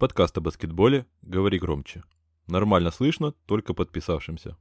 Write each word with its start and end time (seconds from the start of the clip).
Подкаст 0.00 0.38
о 0.38 0.40
баскетболе 0.40 1.04
«Говори 1.20 1.58
громче». 1.58 2.02
Нормально 2.46 2.90
слышно, 2.90 3.34
только 3.44 3.74
подписавшимся. 3.74 4.56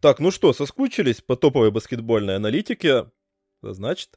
Так, 0.00 0.20
ну 0.20 0.30
что, 0.30 0.52
соскучились 0.52 1.20
по 1.20 1.34
топовой 1.34 1.72
баскетбольной 1.72 2.36
аналитике? 2.36 3.10
Значит, 3.60 4.10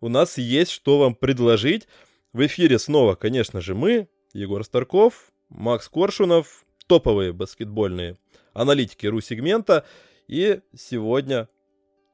у 0.00 0.08
нас 0.08 0.38
есть 0.38 0.70
что 0.70 0.98
вам 0.98 1.14
предложить. 1.14 1.86
В 2.32 2.46
эфире 2.46 2.78
снова, 2.78 3.14
конечно 3.14 3.60
же, 3.60 3.74
мы, 3.74 4.08
Егор 4.32 4.64
Старков, 4.64 5.32
Макс 5.50 5.86
Коршунов, 5.90 6.64
топовые 6.86 7.34
баскетбольные 7.34 8.16
аналитики 8.54 9.06
ру-сегмента. 9.06 9.84
И 10.28 10.62
сегодня 10.74 11.50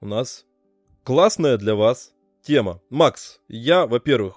у 0.01 0.07
нас 0.07 0.45
классная 1.05 1.57
для 1.57 1.77
вас 1.77 2.16
тема. 2.47 2.81
Макс, 2.91 3.41
я, 3.49 3.87
во-первых, 3.87 4.37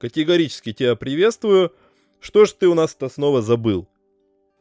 категорически 0.00 0.72
тебя 0.72 0.96
приветствую. 0.96 1.72
Что 2.18 2.46
ж 2.46 2.52
ты 2.52 2.66
у 2.66 2.74
нас-то 2.74 3.08
снова 3.08 3.42
забыл? 3.42 3.86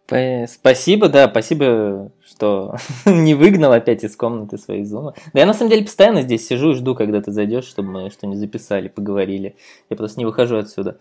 Спасибо, 0.08 1.08
да, 1.08 1.30
спасибо, 1.30 2.12
что 2.22 2.76
не 3.05 3.34
выгнал 3.34 3.72
опять 3.72 4.04
из 4.04 4.18
комнаты 4.18 4.58
своей 4.58 4.84
зумы. 4.84 5.13
Да 5.34 5.40
я 5.40 5.46
на 5.46 5.54
самом 5.54 5.72
деле 5.72 5.85
постоянно 5.85 6.22
здесь 6.22 6.46
сижу 6.46 6.72
и 6.72 6.76
жду, 6.76 6.96
когда 6.96 7.22
ты 7.22 7.32
зайдешь, 7.32 7.63
чтобы 7.63 7.91
мы 7.91 8.09
что-нибудь 8.09 8.40
записали, 8.40 8.90
поговорили. 8.90 9.55
Я 9.90 9.96
просто 9.96 10.20
не 10.20 10.26
выхожу 10.26 10.58
отсюда. 10.58 10.99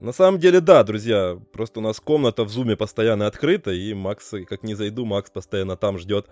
На 0.00 0.12
самом 0.12 0.40
деле, 0.40 0.60
да, 0.60 0.82
друзья, 0.82 1.38
просто 1.52 1.80
у 1.80 1.82
нас 1.82 2.00
комната 2.00 2.44
в 2.44 2.48
зуме 2.48 2.74
постоянно 2.74 3.26
открыта, 3.26 3.70
и 3.72 3.92
Макс, 3.92 4.32
как 4.48 4.62
не 4.62 4.74
зайду, 4.74 5.04
Макс 5.04 5.30
постоянно 5.30 5.76
там 5.76 5.98
ждет. 5.98 6.26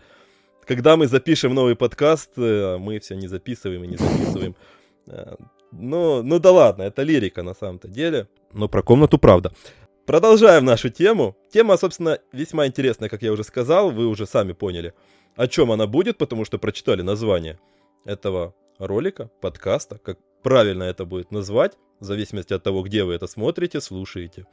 Когда 0.64 0.96
мы 0.96 1.06
запишем 1.06 1.52
новый 1.52 1.76
подкаст, 1.76 2.30
э, 2.38 2.78
мы 2.78 2.98
все 2.98 3.14
не 3.14 3.28
записываем 3.28 3.84
и 3.84 3.88
не 3.88 3.96
записываем. 3.96 4.56
Э, 5.06 5.36
ну, 5.72 6.22
ну 6.22 6.38
да 6.38 6.52
ладно, 6.52 6.82
это 6.82 7.02
лирика 7.02 7.42
на 7.42 7.54
самом-то 7.54 7.88
деле. 7.88 8.28
Но 8.52 8.68
про 8.68 8.82
комнату 8.82 9.18
правда. 9.18 9.52
Продолжаем 10.06 10.64
нашу 10.64 10.88
тему. 10.88 11.36
Тема, 11.52 11.76
собственно, 11.76 12.18
весьма 12.32 12.66
интересная, 12.66 13.08
как 13.08 13.22
я 13.22 13.32
уже 13.32 13.42
сказал, 13.42 13.90
вы 13.90 14.06
уже 14.06 14.26
сами 14.26 14.52
поняли, 14.52 14.94
о 15.34 15.48
чем 15.48 15.72
она 15.72 15.86
будет, 15.86 16.16
потому 16.16 16.44
что 16.44 16.58
прочитали 16.58 17.02
название 17.02 17.58
этого 18.04 18.54
ролика, 18.78 19.30
подкаста, 19.40 19.98
как 19.98 20.18
правильно 20.42 20.84
это 20.84 21.04
будет 21.04 21.32
назвать, 21.32 21.72
в 21.98 22.04
зависимости 22.04 22.52
от 22.52 22.62
того, 22.62 22.82
где 22.82 23.02
вы 23.02 23.14
это 23.14 23.26
смотрите, 23.26 23.80
слушаете. 23.80 24.46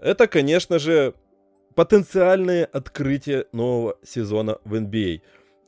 Это, 0.00 0.26
конечно 0.26 0.78
же, 0.80 1.14
потенциальные 1.74 2.64
открытия 2.64 3.46
нового 3.52 3.96
сезона 4.02 4.58
в 4.64 4.74
NBA. 4.74 5.20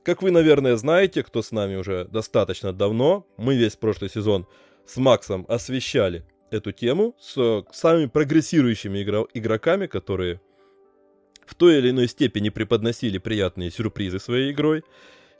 Как 0.07 0.23
вы, 0.23 0.31
наверное, 0.31 0.77
знаете, 0.77 1.25
кто 1.25 1.43
с 1.43 1.51
нами 1.51 1.75
уже 1.75 2.05
достаточно 2.05 2.73
давно, 2.73 3.27
мы 3.37 3.57
весь 3.57 3.75
прошлый 3.75 4.09
сезон 4.09 4.47
с 4.87 4.98
Максом 4.98 5.45
освещали 5.48 6.25
эту 6.53 6.71
тему 6.71 7.17
с 7.19 7.65
самыми 7.73 8.07
прогрессирующими 8.07 9.01
игро- 9.01 9.27
игроками, 9.35 9.89
которые 9.89 10.41
в 11.45 11.57
той 11.57 11.79
или 11.79 11.91
иной 11.91 12.07
степени 12.07 12.51
преподносили 12.51 13.19
приятные 13.19 13.73
сюрпризы 13.73 14.21
своей 14.21 14.53
игрой. 14.53 14.85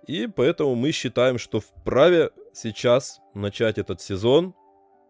И 0.09 0.27
поэтому 0.27 0.75
мы 0.75 0.91
считаем, 0.91 1.39
что 1.39 1.61
вправе 1.61 2.31
сейчас 2.53 3.21
начать 3.35 3.79
этот 3.79 4.01
сезон 4.01 4.53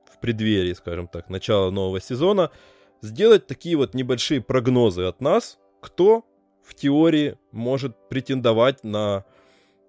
в 0.05 0.21
преддверии, 0.21 0.75
скажем 0.75 1.09
так, 1.09 1.31
начала 1.31 1.71
нового 1.71 1.99
сезона, 2.03 2.51
сделать 3.01 3.47
такие 3.47 3.79
вот 3.79 3.95
небольшие 3.95 4.43
прогнозы 4.43 5.05
от 5.05 5.23
нас, 5.23 5.59
кто 5.81 6.27
в 6.63 6.75
теории 6.75 7.39
может 7.53 7.97
претендовать 8.11 8.85
на 8.85 9.25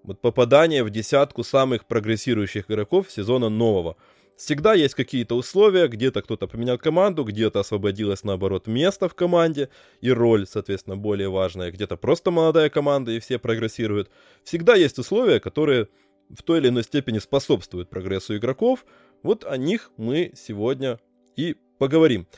вот 0.02 0.20
попадание 0.20 0.84
в 0.84 0.90
десятку 0.90 1.44
самых 1.44 1.86
прогрессирующих 1.86 2.70
игроков 2.70 3.10
сезона 3.10 3.48
нового. 3.48 3.96
Всегда 4.36 4.74
есть 4.74 4.94
какие-то 4.94 5.34
условия, 5.34 5.88
где-то 5.88 6.22
кто-то 6.22 6.46
поменял 6.46 6.78
команду, 6.78 7.24
где-то 7.24 7.58
освободилось, 7.58 8.22
наоборот, 8.22 8.68
место 8.68 9.08
в 9.08 9.14
команде, 9.14 9.68
и 10.00 10.12
роль, 10.12 10.46
соответственно, 10.46 10.96
более 10.96 11.28
важная, 11.28 11.72
где-то 11.72 11.96
просто 11.96 12.30
молодая 12.30 12.70
команда, 12.70 13.10
и 13.10 13.18
все 13.18 13.40
прогрессируют. 13.40 14.10
Всегда 14.44 14.76
есть 14.76 14.96
условия, 14.98 15.40
которые 15.40 15.88
в 16.30 16.42
той 16.44 16.60
или 16.60 16.68
иной 16.68 16.84
степени 16.84 17.18
способствуют 17.18 17.90
прогрессу 17.90 18.36
игроков. 18.36 18.84
Вот 19.24 19.44
о 19.44 19.56
них 19.56 19.90
мы 19.96 20.32
сегодня 20.36 21.00
и 21.34 21.56
поговорим. 21.78 22.28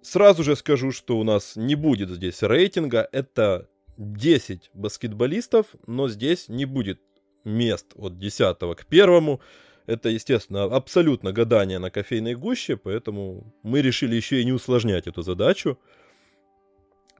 Сразу 0.00 0.44
же 0.44 0.54
скажу, 0.54 0.92
что 0.92 1.18
у 1.18 1.24
нас 1.24 1.56
не 1.56 1.74
будет 1.74 2.10
здесь 2.10 2.42
рейтинга, 2.42 3.08
это 3.10 3.68
10 4.02 4.70
баскетболистов, 4.74 5.66
но 5.86 6.08
здесь 6.08 6.48
не 6.48 6.64
будет 6.64 7.00
мест 7.44 7.92
от 7.94 8.18
10 8.18 8.58
к 8.58 8.86
1. 8.88 9.38
Это, 9.86 10.08
естественно, 10.08 10.64
абсолютно 10.64 11.32
гадание 11.32 11.78
на 11.78 11.90
кофейной 11.90 12.34
гуще, 12.34 12.76
поэтому 12.76 13.52
мы 13.62 13.82
решили 13.82 14.14
еще 14.14 14.40
и 14.40 14.44
не 14.44 14.52
усложнять 14.52 15.06
эту 15.06 15.22
задачу. 15.22 15.78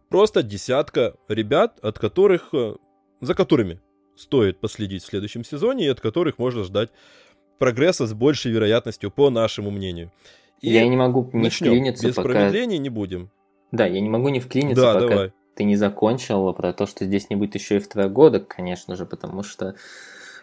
Просто 0.09 0.43
десятка 0.43 1.16
ребят, 1.28 1.78
от 1.82 1.98
которых, 1.98 2.50
э, 2.53 2.76
за 3.20 3.34
которыми 3.34 3.81
стоит 4.14 4.60
последить 4.60 5.03
в 5.03 5.06
следующем 5.06 5.43
сезоне 5.44 5.87
и 5.87 5.88
от 5.88 6.00
которых 6.00 6.38
можно 6.38 6.64
ждать 6.64 6.91
прогресса 7.59 8.06
с 8.06 8.12
большей 8.12 8.53
вероятностью, 8.53 9.10
по 9.10 9.31
нашему 9.31 9.70
мнению. 9.70 10.12
И 10.60 10.70
я 10.70 10.87
не 10.87 10.97
могу 10.97 11.28
не 11.32 11.44
начнем. 11.44 11.69
вклиниться, 11.70 12.06
Без 12.06 12.14
пока... 12.14 12.28
промедлений 12.28 12.78
не 12.78 12.91
будем. 12.91 13.31
Да, 13.72 13.87
я 13.87 14.00
не 14.00 14.09
могу 14.09 14.28
не 14.28 14.41
вклиниться, 14.41 14.82
да, 14.82 14.94
пока 14.94 15.09
давай. 15.09 15.32
Ты 15.54 15.64
не 15.64 15.76
закончил 15.76 16.52
про 16.52 16.72
то, 16.72 16.86
что 16.86 17.04
здесь 17.04 17.30
не 17.30 17.36
будет 17.36 17.54
еще 17.54 17.76
и 17.76 17.80
второгодок, 17.80 18.48
конечно 18.48 18.96
же, 18.96 19.06
потому 19.06 19.42
что 19.42 19.74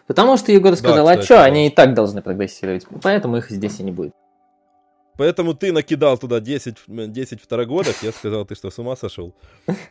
Потому 0.06 0.36
что 0.36 0.50
Егор 0.50 0.74
сказал, 0.74 1.06
да, 1.06 1.12
кстати, 1.12 1.20
а 1.20 1.24
что, 1.24 1.34
да. 1.36 1.44
они 1.44 1.68
и 1.68 1.70
так 1.70 1.94
должны 1.94 2.20
прогрессировать, 2.20 2.84
поэтому 3.00 3.36
их 3.36 3.48
здесь 3.48 3.78
и 3.78 3.84
не 3.84 3.92
будет. 3.92 4.12
Поэтому 5.16 5.54
ты 5.54 5.72
накидал 5.72 6.18
туда 6.18 6.40
10, 6.40 6.78
10 6.88 7.40
второгодок, 7.40 7.94
я 8.02 8.10
сказал, 8.10 8.44
ты 8.44 8.56
что, 8.56 8.70
с 8.70 8.78
ума 8.80 8.96
сошел? 8.96 9.36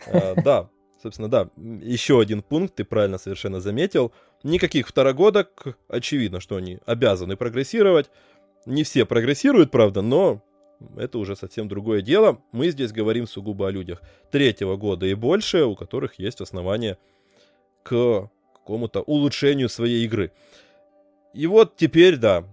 А, 0.08 0.36
да, 0.44 0.70
собственно, 1.02 1.30
да, 1.30 1.50
еще 1.56 2.20
один 2.20 2.42
пункт, 2.42 2.76
ты 2.76 2.84
правильно 2.84 3.18
совершенно 3.18 3.62
заметил. 3.62 4.12
Никаких 4.44 4.90
второгодок, 4.90 5.78
очевидно, 5.88 6.42
что 6.42 6.58
они 6.58 6.80
обязаны 6.86 7.38
прогрессировать. 7.38 8.10
Не 8.66 8.84
все 8.84 9.06
прогрессируют, 9.06 9.72
правда, 9.72 10.02
но 10.02 10.44
это 10.98 11.18
уже 11.18 11.36
совсем 11.36 11.68
другое 11.68 12.02
дело. 12.02 12.42
Мы 12.52 12.70
здесь 12.70 12.92
говорим 12.92 13.28
сугубо 13.28 13.68
о 13.68 13.72
людях 13.72 14.02
третьего 14.32 14.76
года 14.78 15.06
и 15.06 15.14
больше, 15.14 15.66
у 15.66 15.76
которых 15.76 16.20
есть 16.20 16.42
основания 16.42 16.98
к 17.84 18.30
какому-то 18.54 19.02
улучшению 19.02 19.70
своей 19.70 20.06
игры. 20.06 20.32
И 21.34 21.48
вот 21.48 21.76
теперь, 21.76 22.18
да, 22.18 22.46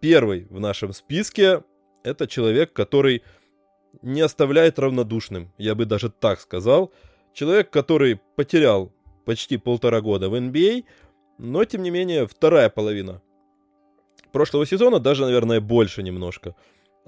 первый 0.00 0.46
в 0.50 0.60
нашем 0.60 0.92
списке 0.92 1.62
это 2.02 2.26
человек, 2.26 2.72
который 2.72 3.22
не 4.02 4.20
оставляет 4.20 4.78
равнодушным, 4.78 5.52
я 5.58 5.74
бы 5.74 5.84
даже 5.84 6.10
так 6.10 6.40
сказал. 6.40 6.92
Человек, 7.32 7.70
который 7.70 8.20
потерял 8.36 8.92
почти 9.24 9.56
полтора 9.58 10.00
года 10.00 10.28
в 10.28 10.34
NBA, 10.34 10.84
но 11.38 11.64
тем 11.64 11.82
не 11.82 11.90
менее 11.90 12.26
вторая 12.26 12.68
половина 12.68 13.22
прошлого 14.32 14.66
сезона, 14.66 15.00
даже, 15.00 15.24
наверное, 15.24 15.60
больше 15.60 16.02
немножко, 16.02 16.54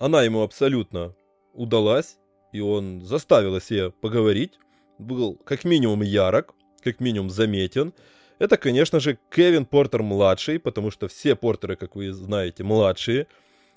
она 0.01 0.23
ему 0.23 0.43
абсолютно 0.43 1.15
удалась, 1.53 2.19
и 2.53 2.61
он 2.61 3.03
заставил 3.03 3.55
о 3.55 3.61
себе 3.61 3.91
поговорить, 3.91 4.59
был 4.99 5.37
как 5.37 5.65
минимум 5.65 6.03
ярок, 6.03 6.55
как 6.83 6.99
минимум 6.99 7.31
заметен, 7.31 7.93
это, 8.41 8.57
конечно 8.57 9.01
же, 9.01 9.19
Кевин 9.31 9.67
Портер-младший, 9.67 10.59
потому 10.59 10.91
что 10.91 11.09
все 11.09 11.37
портеры, 11.37 11.77
как 11.77 11.95
вы 11.95 12.11
знаете, 12.11 12.65
младшие. 12.65 13.27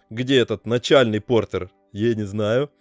Где 0.10 0.38
этот 0.38 0.66
начальный 0.66 1.20
портер, 1.20 1.70
я 1.92 2.16
не 2.16 2.24
знаю. 2.24 2.72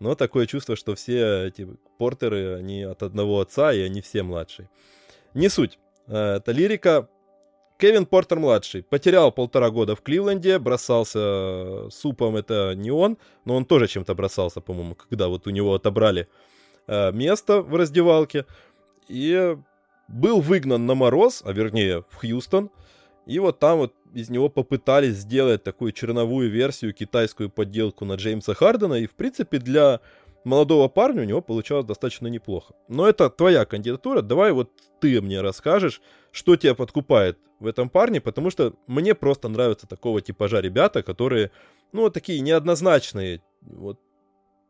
Но 0.00 0.14
такое 0.14 0.46
чувство, 0.46 0.76
что 0.76 0.94
все 0.94 1.48
эти 1.48 1.68
портеры, 1.98 2.56
они 2.56 2.84
от 2.84 3.02
одного 3.02 3.40
отца, 3.40 3.74
и 3.74 3.80
они 3.80 4.00
все 4.00 4.22
младшие. 4.22 4.70
Не 5.34 5.50
суть. 5.50 5.78
Э, 6.06 6.36
это 6.36 6.52
лирика. 6.52 7.10
Кевин 7.78 8.06
Портер-младший 8.06 8.82
потерял 8.82 9.30
полтора 9.32 9.70
года 9.70 9.94
в 9.94 10.00
Кливленде, 10.00 10.58
бросался 10.58 11.90
супом, 11.90 12.36
это 12.36 12.74
не 12.74 12.90
он, 12.90 13.18
но 13.44 13.56
он 13.56 13.64
тоже 13.64 13.86
чем-то 13.86 14.14
бросался, 14.14 14.60
по-моему, 14.60 14.94
когда 14.94 15.28
вот 15.28 15.46
у 15.46 15.50
него 15.50 15.74
отобрали 15.74 16.28
э, 16.86 17.12
место 17.12 17.60
в 17.60 17.74
раздевалке. 17.74 18.46
И 19.08 19.56
был 20.08 20.40
выгнан 20.40 20.86
на 20.86 20.94
мороз, 20.94 21.42
а 21.44 21.52
вернее 21.52 22.04
в 22.08 22.16
Хьюстон, 22.16 22.70
и 23.26 23.38
вот 23.40 23.58
там 23.58 23.78
вот 23.78 23.94
из 24.14 24.30
него 24.30 24.48
попытались 24.48 25.16
сделать 25.16 25.62
такую 25.62 25.92
черновую 25.92 26.50
версию, 26.50 26.94
китайскую 26.94 27.50
подделку 27.50 28.04
на 28.04 28.14
Джеймса 28.14 28.54
Хардена, 28.54 28.94
и 28.94 29.06
в 29.06 29.14
принципе 29.14 29.58
для 29.58 30.00
молодого 30.44 30.88
парня 30.88 31.22
у 31.22 31.24
него 31.24 31.42
получалось 31.42 31.86
достаточно 31.86 32.28
неплохо. 32.28 32.74
Но 32.88 33.06
это 33.08 33.28
твоя 33.28 33.64
кандидатура, 33.64 34.22
давай 34.22 34.52
вот 34.52 34.70
ты 35.00 35.20
мне 35.20 35.40
расскажешь, 35.40 36.00
что 36.36 36.56
тебя 36.56 36.74
подкупает 36.74 37.38
в 37.60 37.66
этом 37.66 37.88
парне, 37.88 38.20
потому 38.20 38.50
что 38.50 38.74
мне 38.86 39.14
просто 39.14 39.48
нравятся 39.48 39.86
такого 39.86 40.20
типажа 40.20 40.60
ребята, 40.60 41.02
которые, 41.02 41.50
ну, 41.92 42.10
такие 42.10 42.40
неоднозначные, 42.40 43.40
вот, 43.62 43.98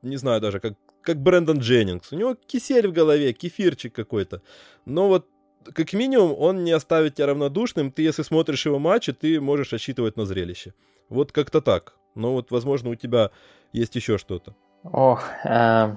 не 0.03 0.17
знаю 0.17 0.41
даже, 0.41 0.61
как 0.61 0.75
как 1.03 1.23
Брэндон 1.23 1.61
Дженнингс. 1.61 2.13
У 2.13 2.17
него 2.17 2.35
кисель 2.35 2.89
в 2.89 2.93
голове, 2.93 3.33
кефирчик 3.33 3.95
какой-то. 3.95 4.43
Но 4.87 5.07
вот 5.07 5.27
как 5.73 5.93
минимум 5.93 6.35
он 6.37 6.65
не 6.65 6.73
оставит 6.73 7.15
тебя 7.15 7.29
равнодушным. 7.29 7.93
Ты, 7.93 8.03
если 8.03 8.23
смотришь 8.23 8.67
его 8.67 8.81
матчи, 8.81 9.13
ты 9.13 9.41
можешь 9.41 9.73
рассчитывать 9.73 10.17
на 10.17 10.27
зрелище. 10.27 10.75
Вот 11.09 11.31
как-то 11.31 11.61
так. 11.61 11.95
Но 12.17 12.33
вот, 12.33 12.51
возможно, 12.51 12.91
у 12.91 12.97
тебя 12.97 13.31
есть 13.73 13.95
еще 13.95 14.19
что-то. 14.19 14.57
Ох, 14.83 15.23
э, 15.45 15.95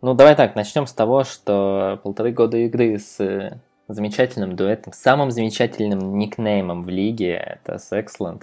ну 0.00 0.14
давай 0.14 0.34
так, 0.34 0.56
начнем 0.56 0.86
с 0.86 0.92
того, 0.92 1.22
что 1.22 2.00
полторы 2.02 2.32
года 2.32 2.56
игры 2.56 2.98
с 2.98 3.20
э, 3.20 3.60
замечательным 3.92 4.56
дуэтом, 4.56 4.92
самым 4.92 5.30
замечательным 5.30 6.18
никнеймом 6.18 6.84
в 6.84 6.88
лиге, 6.88 7.34
это 7.34 7.74
Sexland, 7.74 8.42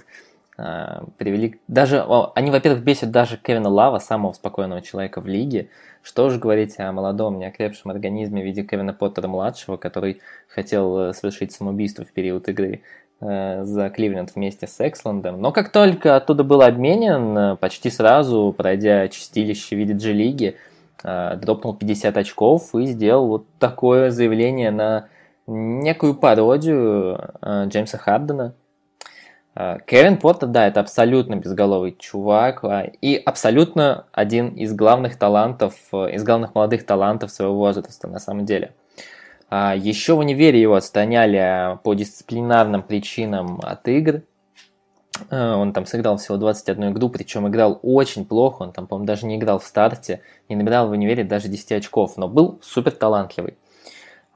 э, 0.58 1.02
привели... 1.18 1.60
Даже, 1.68 2.04
они, 2.34 2.50
во-первых, 2.50 2.82
бесят 2.82 3.10
даже 3.10 3.36
Кевина 3.36 3.68
Лава, 3.68 3.98
самого 3.98 4.32
спокойного 4.32 4.82
человека 4.82 5.20
в 5.20 5.26
лиге, 5.26 5.68
что 6.02 6.30
же 6.30 6.38
говорить 6.38 6.78
о 6.78 6.92
молодом, 6.92 7.38
неокрепшем 7.38 7.90
организме 7.90 8.42
в 8.42 8.44
виде 8.44 8.62
Кевина 8.62 8.92
Поттера-младшего, 8.92 9.76
который 9.76 10.20
хотел 10.48 10.98
э, 10.98 11.12
совершить 11.12 11.52
самоубийство 11.52 12.04
в 12.04 12.12
период 12.12 12.48
игры 12.48 12.82
э, 13.20 13.64
за 13.64 13.90
Кливленд 13.90 14.34
вместе 14.34 14.66
с 14.66 14.76
Эксландом. 14.80 15.40
Но 15.40 15.52
как 15.52 15.70
только 15.70 16.16
оттуда 16.16 16.42
был 16.42 16.62
обменен, 16.62 17.36
э, 17.36 17.56
почти 17.56 17.90
сразу, 17.90 18.54
пройдя 18.56 19.08
чистилище 19.08 19.76
в 19.76 19.78
виде 19.78 19.94
G-лиги, 19.94 20.56
дропнул 21.02 21.74
50 21.74 22.14
очков 22.18 22.74
и 22.74 22.84
сделал 22.84 23.26
вот 23.26 23.46
такое 23.58 24.10
заявление 24.10 24.70
на 24.70 25.08
некую 25.50 26.14
пародию 26.14 27.34
Джеймса 27.66 27.98
Хардена. 27.98 28.54
Кевин 29.86 30.16
Поттер, 30.16 30.48
да, 30.48 30.68
это 30.68 30.80
абсолютно 30.80 31.34
безголовый 31.34 31.96
чувак 31.98 32.64
а, 32.64 32.82
и 32.82 33.16
абсолютно 33.16 34.06
один 34.12 34.50
из 34.50 34.72
главных 34.72 35.16
талантов, 35.18 35.74
из 35.92 36.22
главных 36.22 36.54
молодых 36.54 36.86
талантов 36.86 37.32
своего 37.32 37.56
возраста 37.56 38.06
на 38.06 38.20
самом 38.20 38.46
деле. 38.46 38.74
А, 39.50 39.74
Еще 39.74 40.14
в 40.14 40.18
универе 40.18 40.60
его 40.60 40.76
отстраняли 40.76 41.78
по 41.82 41.94
дисциплинарным 41.94 42.82
причинам 42.84 43.60
от 43.62 43.86
игр. 43.88 44.22
А, 45.28 45.56
он 45.56 45.72
там 45.72 45.86
сыграл 45.86 46.16
всего 46.18 46.36
21 46.36 46.92
игру, 46.92 47.08
причем 47.08 47.48
играл 47.48 47.80
очень 47.82 48.24
плохо. 48.24 48.62
Он 48.62 48.72
там, 48.72 48.86
по-моему, 48.86 49.06
даже 49.06 49.26
не 49.26 49.36
играл 49.36 49.58
в 49.58 49.64
старте, 49.64 50.22
не 50.48 50.54
набирал 50.54 50.88
в 50.88 50.92
универе 50.92 51.24
даже 51.24 51.48
10 51.48 51.72
очков, 51.72 52.16
но 52.16 52.28
был 52.28 52.60
супер 52.62 52.92
талантливый. 52.92 53.58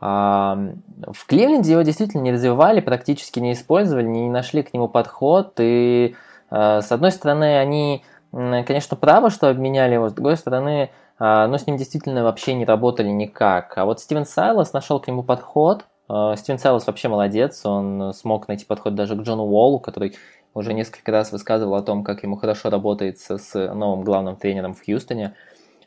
В 0.00 1.26
Кливленде 1.26 1.72
его 1.72 1.82
действительно 1.82 2.22
не 2.22 2.32
развивали, 2.32 2.80
практически 2.80 3.40
не 3.40 3.52
использовали, 3.52 4.06
не 4.06 4.28
нашли 4.28 4.62
к 4.62 4.74
нему 4.74 4.88
подход. 4.88 5.54
И 5.58 6.14
с 6.50 6.92
одной 6.92 7.10
стороны, 7.10 7.58
они, 7.58 8.04
конечно, 8.30 8.96
правы, 8.96 9.30
что 9.30 9.48
обменяли 9.48 9.94
его, 9.94 10.10
с 10.10 10.12
другой 10.12 10.36
стороны, 10.36 10.90
а, 11.18 11.46
но 11.46 11.58
с 11.58 11.66
ним 11.66 11.76
действительно 11.76 12.24
вообще 12.24 12.54
не 12.54 12.64
работали 12.64 13.08
никак. 13.08 13.78
А 13.78 13.84
вот 13.84 14.00
Стивен 14.00 14.26
Сайлос 14.26 14.72
нашел 14.72 15.00
к 15.00 15.06
нему 15.06 15.22
подход. 15.22 15.84
А, 16.08 16.36
Стивен 16.36 16.58
Сайлос 16.58 16.86
вообще 16.86 17.08
молодец, 17.08 17.64
он 17.64 18.12
смог 18.14 18.48
найти 18.48 18.64
подход 18.64 18.94
даже 18.94 19.14
к 19.16 19.20
Джону 19.20 19.44
Уоллу, 19.44 19.78
который 19.78 20.16
уже 20.54 20.72
несколько 20.72 21.12
раз 21.12 21.32
высказывал 21.32 21.74
о 21.74 21.82
том, 21.82 22.04
как 22.04 22.22
ему 22.22 22.36
хорошо 22.36 22.70
работает 22.70 23.18
с 23.18 23.74
новым 23.74 24.02
главным 24.04 24.36
тренером 24.36 24.74
в 24.74 24.84
Хьюстоне. 24.84 25.34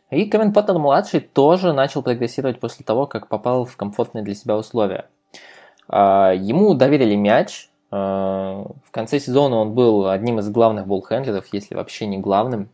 И 0.10 0.26
Кевин 0.30 0.54
Поттер-младший 0.54 1.20
тоже 1.20 1.74
начал 1.74 2.02
прогрессировать 2.02 2.60
после 2.60 2.86
того, 2.86 3.08
как 3.08 3.28
попал 3.28 3.66
в 3.66 3.76
комфортные 3.76 4.24
для 4.24 4.36
себя 4.36 4.56
условия. 4.58 5.10
А, 5.88 6.32
ему 6.32 6.74
доверили 6.74 7.16
мяч. 7.16 7.70
В 7.90 8.92
конце 8.92 9.20
сезона 9.20 9.56
он 9.56 9.74
был 9.74 10.10
одним 10.10 10.40
из 10.40 10.50
главных 10.50 10.88
болхендлеров, 10.88 11.46
если 11.54 11.74
вообще 11.74 12.06
не 12.06 12.18
главным. 12.18 12.70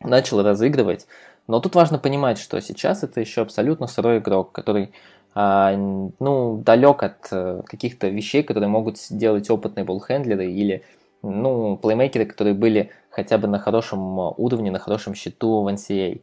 Начал 0.00 0.42
разыгрывать. 0.42 1.06
Но 1.46 1.60
тут 1.60 1.74
важно 1.74 1.98
понимать, 1.98 2.38
что 2.38 2.60
сейчас 2.60 3.04
это 3.04 3.20
еще 3.20 3.42
абсолютно 3.42 3.86
сырой 3.86 4.18
игрок, 4.18 4.50
который 4.50 4.92
а, 5.34 5.74
ну, 5.76 6.62
далек 6.64 7.02
от 7.02 7.28
э, 7.32 7.62
каких-то 7.66 8.08
вещей, 8.08 8.42
которые 8.42 8.68
могут 8.68 8.98
сделать 8.98 9.50
опытные 9.50 9.84
болхендлеры 9.84 10.50
или 10.50 10.84
ну, 11.22 11.76
плеймейкеры, 11.76 12.24
которые 12.26 12.54
были 12.54 12.90
хотя 13.10 13.38
бы 13.38 13.48
на 13.48 13.58
хорошем 13.58 14.18
уровне, 14.18 14.70
на 14.70 14.78
хорошем 14.78 15.14
счету 15.14 15.62
в 15.62 15.68
NCAA. 15.68 16.20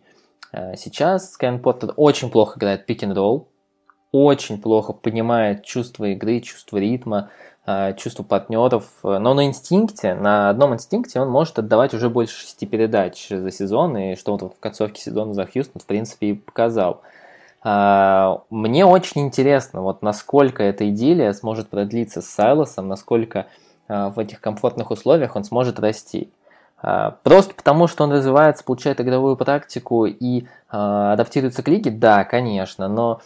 А, 0.52 0.76
сейчас 0.76 1.38
Кен 1.38 1.60
Поттер 1.60 1.94
очень 1.96 2.30
плохо 2.30 2.58
играет 2.60 2.86
пик-н-ролл, 2.86 3.48
очень 4.12 4.62
плохо 4.62 4.94
понимает 4.94 5.64
чувство 5.64 6.06
игры, 6.06 6.42
чувство 6.42 6.78
ритма, 6.78 7.30
а, 7.66 7.94
чувство 7.94 8.24
партнеров, 8.24 8.86
но 9.04 9.34
на 9.34 9.46
инстинкте, 9.46 10.14
на 10.14 10.50
одном 10.50 10.74
инстинкте 10.74 11.22
он 11.22 11.30
может 11.30 11.60
отдавать 11.60 11.94
уже 11.94 12.10
больше 12.10 12.42
шести 12.42 12.66
передач 12.66 13.30
за 13.30 13.52
сезон, 13.52 13.98
и 13.98 14.16
что 14.16 14.34
он 14.34 14.40
в 14.40 14.60
концовке 14.60 15.02
сезона 15.02 15.34
за 15.34 15.46
Хьюстон, 15.46 15.82
в 15.82 15.86
принципе, 15.86 16.28
и 16.28 16.34
показал. 16.34 17.02
А, 17.64 18.42
мне 18.50 18.86
очень 18.86 19.22
интересно, 19.22 19.82
вот 19.82 20.02
насколько 20.02 20.64
эта 20.64 20.90
идиллия 20.90 21.32
сможет 21.34 21.70
продлиться 21.70 22.22
с 22.22 22.28
Сайлосом, 22.28 22.88
насколько 22.88 23.48
в 23.88 24.20
этих 24.20 24.40
комфортных 24.40 24.90
условиях 24.90 25.36
он 25.36 25.44
сможет 25.44 25.78
расти. 25.78 26.32
Просто 26.82 27.54
потому, 27.56 27.88
что 27.88 28.04
он 28.04 28.12
развивается, 28.12 28.64
получает 28.64 29.00
игровую 29.00 29.38
практику 29.38 30.06
и 30.06 30.46
адаптируется 30.70 31.62
к 31.62 31.68
лиге, 31.68 31.92
да, 31.92 32.24
конечно, 32.24 32.88
но 32.88 33.22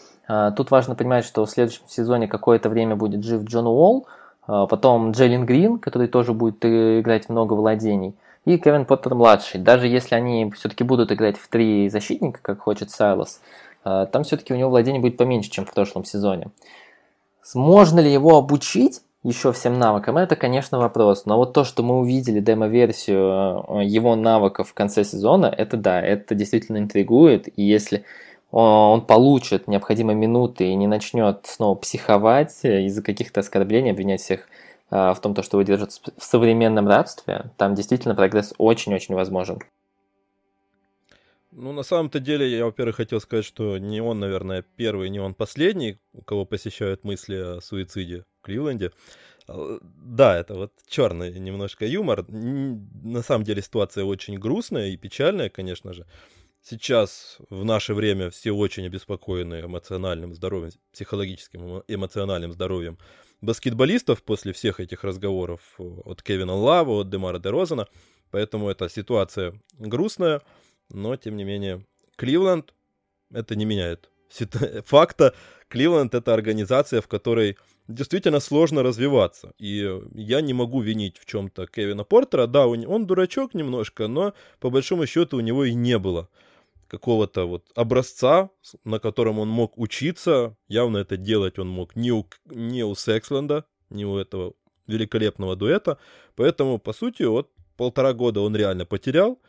тут 0.58 0.72
важно 0.72 0.96
понимать, 0.96 1.24
что 1.24 1.46
в 1.46 1.50
следующем 1.50 1.84
сезоне 1.88 2.28
какое-то 2.28 2.68
время 2.68 2.98
будет 2.98 3.24
жив 3.24 3.44
Джон 3.44 3.68
Уолл, 3.68 4.08
а, 4.48 4.68
потом 4.68 5.12
Джейлин 5.12 5.46
Грин, 5.46 5.80
который 5.80 6.08
тоже 6.08 6.34
будет 6.34 6.64
играть 6.64 7.30
много 7.30 7.54
владений. 7.54 8.16
И 8.46 8.58
Кевин 8.60 8.86
Поттер-младший. 8.86 9.60
Даже 9.60 9.88
если 9.88 10.14
они 10.14 10.52
все-таки 10.52 10.84
будут 10.84 11.12
играть 11.12 11.38
в 11.38 11.48
три 11.48 11.90
защитника, 11.90 12.40
как 12.42 12.60
хочет 12.60 12.92
Сайлос, 12.92 13.42
а, 13.84 14.06
там 14.06 14.24
все-таки 14.24 14.54
у 14.54 14.58
него 14.58 14.70
владение 14.70 15.02
будет 15.02 15.18
поменьше, 15.18 15.50
чем 15.50 15.66
в 15.66 15.74
прошлом 15.74 16.06
сезоне. 16.06 16.50
Можно 17.54 18.00
ли 18.00 18.12
его 18.12 18.38
обучить 18.38 19.02
еще 19.28 19.52
всем 19.52 19.80
навыкам, 19.80 20.18
это, 20.18 20.36
конечно, 20.36 20.78
вопрос. 20.78 21.26
Но 21.26 21.38
вот 21.38 21.54
то, 21.54 21.64
что 21.64 21.82
мы 21.84 22.00
увидели 22.00 22.40
демо-версию 22.40 23.80
а, 23.80 23.84
его 23.84 24.16
навыков 24.16 24.70
в 24.70 24.74
конце 24.74 25.04
сезона, 25.04 25.48
это 25.48 25.78
да, 25.78 26.02
это 26.02 26.36
действительно 26.36 26.78
интригует. 26.78 27.48
И 27.58 27.64
если 27.64 28.06
он 28.52 29.02
получит 29.02 29.68
необходимые 29.68 30.16
минуты 30.16 30.68
и 30.68 30.76
не 30.76 30.88
начнет 30.88 31.46
снова 31.46 31.76
психовать 31.76 32.64
из-за 32.64 33.02
каких-то 33.02 33.40
оскорблений, 33.42 33.92
обвинять 33.92 34.22
всех 34.22 34.48
в 34.92 35.18
том, 35.22 35.36
что 35.42 35.58
вы 35.58 35.66
держите 35.66 36.00
в 36.16 36.24
современном 36.24 36.88
рабстве, 36.88 37.52
там 37.58 37.74
действительно 37.74 38.16
прогресс 38.16 38.54
очень-очень 38.58 39.16
возможен. 39.16 39.60
Ну, 41.52 41.72
на 41.72 41.84
самом-то 41.84 42.20
деле, 42.20 42.50
я, 42.50 42.66
во-первых, 42.66 42.98
хотел 42.98 43.20
сказать, 43.20 43.46
что 43.46 43.78
не 43.78 44.00
он, 44.00 44.20
наверное, 44.20 44.64
первый, 44.76 45.10
не 45.10 45.20
он 45.20 45.34
последний, 45.34 45.98
у 46.14 46.22
кого 46.22 46.46
посещают 46.46 47.04
мысли 47.04 47.58
о 47.58 47.62
суициде 47.62 48.26
Кливленде. 48.46 48.92
А, 49.48 49.80
да, 49.82 50.38
это 50.38 50.56
вот 50.56 50.72
черный 50.88 51.38
немножко 51.40 51.86
юмор. 51.86 52.26
На 52.30 53.22
самом 53.22 53.44
деле 53.44 53.62
ситуация 53.62 54.06
очень 54.06 54.38
грустная 54.38 54.90
и 54.90 54.98
печальная, 54.98 55.50
конечно 55.50 55.94
же. 55.94 56.06
Сейчас, 56.62 57.38
в 57.50 57.64
наше 57.64 57.94
время, 57.94 58.30
все 58.30 58.52
очень 58.52 58.88
обеспокоены 58.88 59.62
эмоциональным 59.62 60.34
здоровьем, 60.34 60.72
психологическим 60.94 61.84
эмоциональным 61.88 62.54
здоровьем 62.54 62.98
баскетболистов 63.42 64.24
после 64.24 64.52
всех 64.52 64.80
этих 64.80 65.04
разговоров 65.04 65.62
от 65.78 66.24
Кевина 66.24 66.56
Лава, 66.56 67.02
от 67.02 67.10
Демара 67.10 67.38
Дерозана. 67.38 67.88
Поэтому 68.32 68.70
эта 68.70 68.90
ситуация 68.90 69.54
грустная, 69.78 70.42
но, 70.90 71.16
тем 71.16 71.36
не 71.36 71.44
менее, 71.44 71.86
Кливленд 72.16 72.74
это 73.32 73.56
не 73.56 73.66
меняет 73.66 74.10
факта. 74.86 75.36
Кливленд— 75.68 76.14
это 76.16 76.34
организация, 76.34 77.02
в 77.02 77.08
которой 77.08 77.58
действительно 77.88 78.40
сложно 78.40 78.84
развиваться. 78.84 79.54
И 79.58 80.02
я 80.14 80.42
не 80.42 80.54
могу 80.54 80.82
винить 80.82 81.18
в 81.18 81.26
чем-то 81.26 81.68
Кевина 81.68 82.04
Портера. 82.04 82.48
Да, 82.48 82.68
он 82.68 83.06
дурачок 83.06 83.54
немножко, 83.54 84.08
но 84.08 84.34
по 84.60 84.70
большому 84.70 85.06
счету 85.06 85.38
у 85.38 85.42
него 85.42 85.66
и 85.66 85.74
не 85.74 85.98
было 85.98 86.30
какого-то 86.88 87.46
вот 87.46 87.66
образца, 87.76 88.50
на 88.84 89.00
котором 89.00 89.40
он 89.40 89.50
мог 89.50 89.78
учиться. 89.78 90.56
Явно 90.68 90.98
это 91.00 91.18
делать 91.18 91.60
он 91.60 91.68
мог 91.70 91.96
не 91.96 92.12
у, 92.12 92.26
не 92.46 92.84
у 92.84 92.96
Сексленда, 92.96 93.66
не 93.90 94.06
у 94.06 94.18
этого 94.18 94.54
великолепного 94.88 95.56
дуэта. 95.56 95.98
Поэтому, 96.36 96.80
по 96.80 96.94
сути, 96.94 97.24
вот 97.24 97.50
полтора 97.76 98.14
года 98.14 98.42
он 98.42 98.56
реально 98.56 98.86
потерял. 98.86 99.40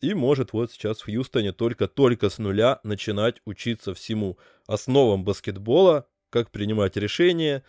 И 0.00 0.12
может 0.12 0.52
вот 0.52 0.70
сейчас 0.72 1.00
в 1.00 1.06
Хьюстоне 1.06 1.52
только-только 1.52 2.28
с 2.28 2.38
нуля 2.38 2.80
начинать 2.82 3.40
учиться 3.46 3.94
всему 3.94 4.38
основам 4.66 5.24
баскетбола, 5.24 6.06
как 6.34 6.50
принимать 6.50 6.96
решения, 6.96 7.62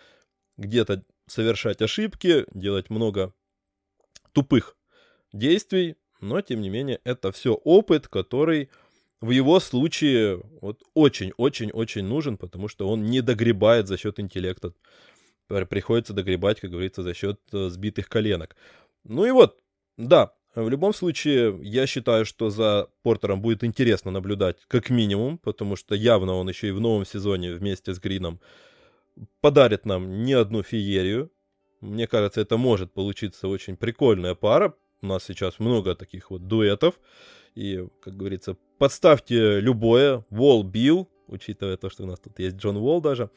где-то 0.58 1.04
совершать 1.28 1.84
ошибки, 1.84 2.46
делать 2.52 2.90
много 2.90 3.32
тупых 4.32 4.76
действий, 5.32 5.98
но 6.20 6.42
тем 6.42 6.62
не 6.62 6.70
менее 6.72 7.00
это 7.04 7.32
все 7.32 7.54
опыт, 7.54 8.08
который 8.08 8.72
в 9.22 9.30
его 9.30 9.60
случае 9.60 10.42
вот 10.62 10.82
очень-очень-очень 10.96 12.06
нужен, 12.06 12.38
потому 12.38 12.68
что 12.68 12.90
он 12.90 13.06
не 13.06 13.22
догребает 13.22 13.88
за 13.88 13.98
счет 13.98 14.20
интеллекта. 14.20 14.74
Приходится 15.48 16.14
догребать, 16.14 16.60
как 16.60 16.72
говорится, 16.72 17.04
за 17.04 17.14
счет 17.14 17.40
э, 17.54 17.70
сбитых 17.70 18.10
коленок. 18.10 18.56
Ну 19.04 19.26
и 19.26 19.32
вот, 19.32 19.60
да, 19.96 20.34
в 20.64 20.70
любом 20.70 20.94
случае, 20.94 21.60
я 21.62 21.86
считаю, 21.86 22.26
что 22.26 22.50
за 22.50 22.88
Портером 23.04 23.42
будет 23.42 23.64
интересно 23.64 24.12
наблюдать 24.12 24.58
как 24.68 24.90
минимум, 24.90 25.38
потому 25.38 25.76
что 25.76 25.96
явно 25.96 26.36
он 26.36 26.48
еще 26.50 26.70
и 26.70 26.72
в 26.72 26.80
новом 26.80 27.06
сезоне 27.06 27.54
вместе 27.54 27.94
с 27.94 28.00
Грином 28.00 28.40
подарит 29.42 29.86
нам 29.86 30.24
не 30.24 30.34
одну 30.34 30.64
феерию. 30.64 31.32
Мне 31.82 32.08
кажется, 32.08 32.42
это 32.42 32.58
может 32.58 32.94
получиться 32.94 33.48
очень 33.48 33.78
прикольная 33.78 34.36
пара. 34.36 34.74
у 35.02 35.08
нас 35.08 35.24
сейчас 35.24 35.60
много 35.60 35.96
таких 35.96 36.32
вот 36.32 36.48
дуэтов. 36.48 37.00
И, 37.54 37.86
как 38.02 38.16
говорится, 38.18 38.58
подставьте 38.78 39.60
любое. 39.60 40.26
Вол 40.30 40.64
Билл, 40.64 41.10
учитывая 41.28 41.78
то, 41.78 41.90
что 41.90 42.04
у 42.04 42.08
нас 42.08 42.20
тут 42.20 42.40
есть 42.40 42.58
Джон 42.58 42.78
Уолл 42.78 43.02
даже. 43.02 43.30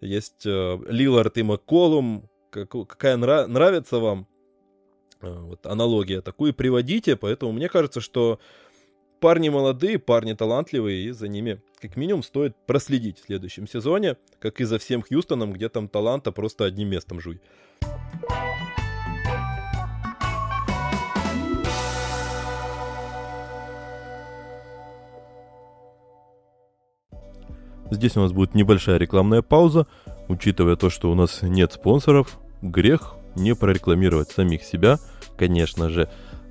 Есть 0.00 0.46
э, 0.46 0.78
Лилард 0.88 1.36
и 1.38 1.42
Макколум. 1.42 2.28
Как, 2.50 2.70
какая 2.70 3.16
нра- 3.16 3.46
нравится 3.46 3.98
вам 3.98 4.28
вот, 5.20 5.66
аналогия, 5.66 6.20
такую 6.20 6.54
приводите. 6.54 7.16
Поэтому 7.16 7.52
мне 7.52 7.68
кажется, 7.68 8.00
что 8.00 8.38
парни 9.20 9.48
молодые, 9.48 9.98
парни 9.98 10.34
талантливые, 10.34 11.06
и 11.06 11.10
за 11.10 11.28
ними 11.28 11.60
как 11.80 11.96
минимум 11.96 12.22
стоит 12.22 12.54
проследить 12.66 13.18
в 13.18 13.26
следующем 13.26 13.66
сезоне, 13.66 14.16
как 14.38 14.60
и 14.60 14.64
за 14.64 14.78
всем 14.78 15.02
Хьюстоном, 15.02 15.52
где 15.52 15.68
там 15.68 15.88
таланта 15.88 16.32
просто 16.32 16.64
одним 16.64 16.88
местом 16.88 17.20
жуй. 17.20 17.40
Здесь 27.90 28.16
у 28.16 28.20
нас 28.20 28.32
будет 28.32 28.54
небольшая 28.54 28.98
рекламная 28.98 29.42
пауза. 29.42 29.86
Учитывая 30.28 30.76
то, 30.76 30.90
что 30.90 31.10
у 31.10 31.14
нас 31.14 31.42
нет 31.42 31.72
спонсоров, 31.72 32.38
грех 32.60 33.15
не 33.36 33.54
прорекламировать 33.54 34.30
самих 34.30 34.62
себя, 34.62 34.98
конечно 35.36 35.90
же. 35.90 36.08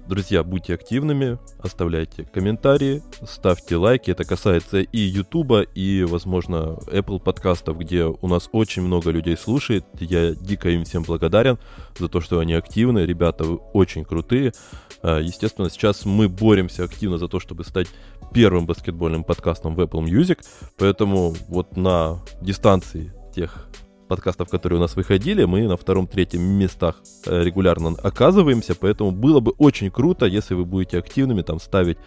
Друзья, 0.08 0.44
будьте 0.44 0.75
активными, 0.75 1.39
оставляйте 1.58 2.25
комментарии, 2.25 3.01
ставьте 3.27 3.75
лайки. 3.75 4.12
Это 4.12 4.24
касается 4.24 4.82
и 4.82 5.00
YouTube, 5.00 5.68
и, 5.74 6.06
возможно, 6.08 6.77
Apple 6.92 7.20
подкастов, 7.20 7.80
где 7.80 8.04
у 8.04 8.27
нас 8.27 8.48
очень 8.51 8.84
много 8.84 9.10
людей 9.10 9.36
слушает. 9.36 9.84
Я 10.00 10.36
дико 10.36 10.70
им 10.70 10.84
всем 10.84 11.01
благодарен 11.01 11.58
за 11.98 12.08
то, 12.08 12.22
что 12.22 12.38
они 12.38 12.54
активны. 12.54 13.00
Ребята, 13.00 13.46
очень 13.46 14.06
крутые. 14.06 14.54
А, 15.01 15.20
естественно, 15.20 15.72
сейчас 15.72 16.06
мы 16.06 16.30
боремся 16.30 16.84
активно 16.84 17.18
за 17.18 17.27
то, 17.27 17.39
чтобы 17.39 17.63
стать 17.63 17.88
первым 18.32 18.68
баскетбольным 18.68 19.24
подкастом 19.24 19.74
в 19.74 19.82
Apple 19.82 20.04
Music. 20.04 20.38
Поэтому 20.77 21.36
вот 21.48 21.77
на 21.77 22.22
дистанции 22.42 23.12
тех 23.34 23.68
подкастов, 24.07 24.50
которые 24.50 24.79
у 24.79 24.81
нас 24.81 24.95
выходили, 24.95 25.45
мы 25.45 25.67
на 25.67 25.77
втором-третьем 25.77 26.41
местах 26.41 26.95
э, 27.25 27.43
регулярно 27.43 27.95
оказываемся, 28.03 28.75
поэтому 28.75 29.12
было 29.12 29.39
бы 29.39 29.51
очень 29.57 29.91
круто, 29.91 30.25
если 30.25 30.53
вы 30.53 30.65
будете 30.65 31.00
активными, 31.00 31.41
там 31.41 31.59
ставить, 31.59 31.97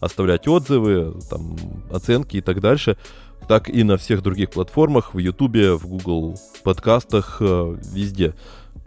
оставлять 0.00 0.48
отзывы, 0.48 1.14
там 1.30 1.56
оценки 1.90 2.36
и 2.36 2.40
так 2.40 2.60
дальше, 2.60 2.96
так 3.48 3.68
и 3.68 3.82
на 3.82 3.96
всех 3.96 4.22
других 4.22 4.50
платформах, 4.50 5.14
в 5.14 5.18
Ютубе, 5.18 5.74
в 5.74 5.86
Google 5.86 6.38
подкастах, 6.62 7.38
э, 7.40 7.76
везде. 7.92 8.34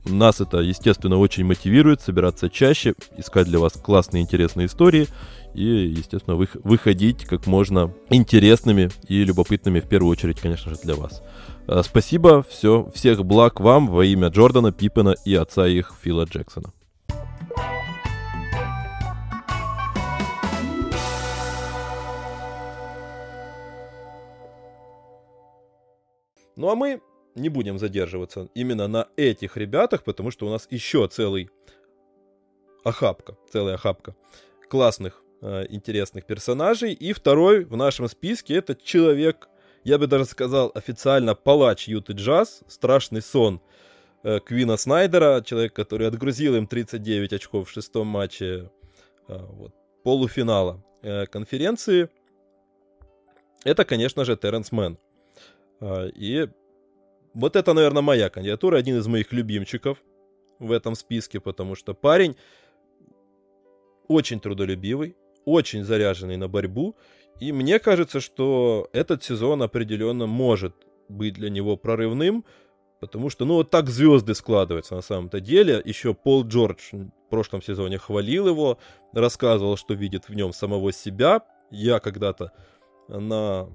Нас 0.06 0.42
это, 0.42 0.58
естественно, 0.58 1.18
очень 1.18 1.46
мотивирует 1.46 2.02
собираться 2.02 2.50
чаще, 2.50 2.96
искать 3.18 3.48
для 3.48 3.60
вас 3.60 3.74
классные, 3.74 4.24
интересные 4.24 4.66
истории 4.66 5.08
и, 5.54 5.64
естественно, 5.64 6.36
выходить 6.64 7.26
как 7.26 7.46
можно 7.46 7.94
интересными 8.10 8.90
и 9.08 9.24
любопытными, 9.24 9.80
в 9.80 9.88
первую 9.88 10.12
очередь, 10.12 10.40
конечно 10.40 10.72
же, 10.72 10.78
для 10.82 10.96
вас. 10.96 11.22
Э, 11.68 11.82
спасибо, 11.84 12.44
все, 12.44 12.90
всех 12.94 13.24
благ 13.26 13.60
вам 13.60 13.88
во 13.88 14.04
имя 14.06 14.30
Джордана, 14.30 14.72
Пиппена 14.72 15.16
и 15.26 15.36
отца 15.36 15.68
их 15.68 15.94
Фила 16.02 16.26
Джексона. 16.26 16.74
Ну 26.56 26.70
а 26.70 26.76
мы 26.76 27.02
не 27.36 27.50
будем 27.50 27.80
задерживаться 27.80 28.50
именно 28.54 28.88
на 28.88 29.08
этих 29.16 29.58
ребятах, 29.58 30.04
потому 30.04 30.32
что 30.32 30.46
у 30.46 30.50
нас 30.50 30.68
еще 30.70 31.08
целый 31.08 31.50
охапка, 32.84 33.38
целая 33.52 33.76
охапка 33.76 34.16
классных, 34.70 35.24
э, 35.42 35.66
интересных 35.70 36.26
персонажей. 36.26 36.94
И 36.94 37.14
второй 37.14 37.66
в 37.66 37.76
нашем 37.76 38.08
списке 38.08 38.56
это 38.56 38.76
человек, 38.76 39.48
я 39.84 39.98
бы 39.98 40.08
даже 40.08 40.26
сказал 40.26 40.72
официально 40.76 41.36
палач 41.36 41.88
Юты 41.88 42.14
Джаз, 42.14 42.64
страшный 42.68 43.22
сон 43.22 43.62
э, 44.24 44.40
Квина 44.40 44.78
Снайдера, 44.78 45.42
человек, 45.42 45.74
который 45.74 46.08
отгрузил 46.08 46.56
им 46.56 46.68
39 46.68 47.34
очков 47.34 47.70
в 47.70 47.72
шестом 47.72 48.08
матче 48.08 48.70
э, 49.28 49.38
вот, 49.38 49.74
полуфинала 50.04 50.84
э, 51.02 51.26
конференции. 51.26 52.10
Это, 53.64 53.86
конечно 53.86 54.26
же, 54.26 54.36
Терренс 54.36 54.72
Мэн. 54.72 54.98
И 56.16 56.48
вот 57.34 57.56
это, 57.56 57.74
наверное, 57.74 58.02
моя 58.02 58.30
кандидатура, 58.30 58.78
один 58.78 58.98
из 58.98 59.08
моих 59.08 59.32
любимчиков 59.32 59.98
в 60.60 60.72
этом 60.72 60.96
списке, 60.96 61.40
потому 61.40 61.76
что 61.76 61.94
парень 61.94 62.36
очень 64.08 64.40
трудолюбивый, 64.40 65.16
очень 65.46 65.84
заряженный 65.84 66.38
на 66.38 66.48
борьбу, 66.48 66.96
и 67.40 67.52
мне 67.52 67.80
кажется, 67.80 68.20
что 68.20 68.90
этот 68.94 69.24
сезон 69.24 69.64
определенно 69.64 70.28
может 70.28 70.76
быть 71.10 71.34
для 71.34 71.50
него 71.50 71.78
прорывным, 71.78 72.46
потому 73.00 73.30
что, 73.30 73.46
ну, 73.46 73.56
вот 73.56 73.70
так 73.70 73.90
звезды 73.90 74.36
складываются 74.36 74.96
на 74.96 75.02
самом-то 75.02 75.40
деле. 75.40 75.82
Еще 75.84 76.14
Пол 76.14 76.46
Джордж 76.46 76.92
в 76.92 77.30
прошлом 77.30 77.62
сезоне 77.62 77.98
хвалил 77.98 78.48
его, 78.48 78.78
рассказывал, 79.14 79.76
что 79.76 79.94
видит 79.94 80.30
в 80.30 80.36
нем 80.36 80.54
самого 80.54 80.92
себя. 80.94 81.42
Я 81.72 82.00
когда-то 82.00 82.52
на 83.08 83.68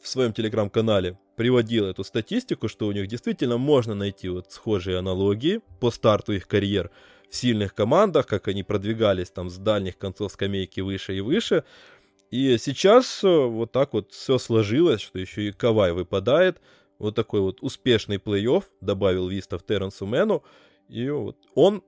в 0.00 0.08
своем 0.08 0.32
телеграм-канале 0.32 1.18
приводил 1.36 1.86
эту 1.86 2.04
статистику, 2.04 2.68
что 2.68 2.86
у 2.86 2.92
них 2.92 3.06
действительно 3.06 3.56
можно 3.56 3.94
найти 3.94 4.28
вот 4.28 4.50
схожие 4.52 4.98
аналогии 4.98 5.60
по 5.80 5.90
старту 5.90 6.32
их 6.32 6.46
карьер 6.46 6.90
в 7.30 7.36
сильных 7.36 7.74
командах, 7.74 8.26
как 8.26 8.48
они 8.48 8.62
продвигались 8.62 9.30
там 9.30 9.48
с 9.48 9.56
дальних 9.56 9.96
концов 9.96 10.32
скамейки 10.32 10.80
выше 10.80 11.16
и 11.16 11.20
выше. 11.20 11.64
И 12.32 12.58
сейчас 12.58 13.22
э, 13.22 13.28
вот 13.28 13.70
так 13.70 13.92
вот 13.92 14.10
все 14.10 14.38
сложилось, 14.38 15.00
что 15.00 15.20
еще 15.20 15.48
и 15.48 15.52
Кавай 15.52 15.92
выпадает. 15.92 16.60
Вот 16.98 17.14
такой 17.14 17.40
вот 17.40 17.58
успешный 17.60 18.16
плей-офф 18.16 18.64
добавил 18.80 19.28
Вистов 19.28 19.62
Терренсу 19.62 20.06
Мэну. 20.06 20.42
И 20.88 21.08
вот 21.08 21.36
он 21.54 21.84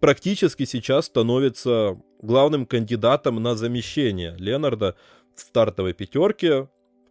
практически 0.00 0.64
сейчас 0.64 1.06
становится 1.06 2.00
главным 2.22 2.64
кандидатом 2.64 3.42
на 3.42 3.54
замещение 3.54 4.34
Ленарда 4.38 4.96
в 5.34 5.40
стартовой 5.40 5.92
пятерке 5.92 6.68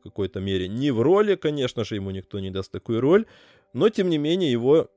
какой-то 0.08 0.39
мере. 0.39 0.67
Не 0.67 0.91
в 0.91 1.01
роли, 1.01 1.36
конечно 1.36 1.84
же, 1.84 1.96
ему 1.96 2.12
никто 2.12 2.39
не 2.39 2.50
даст 2.50 2.72
такую 2.72 3.01
роль, 3.01 3.25
но 3.74 3.89
тем 3.89 4.10
не 4.10 4.17
менее 4.17 4.51
его 4.51 4.89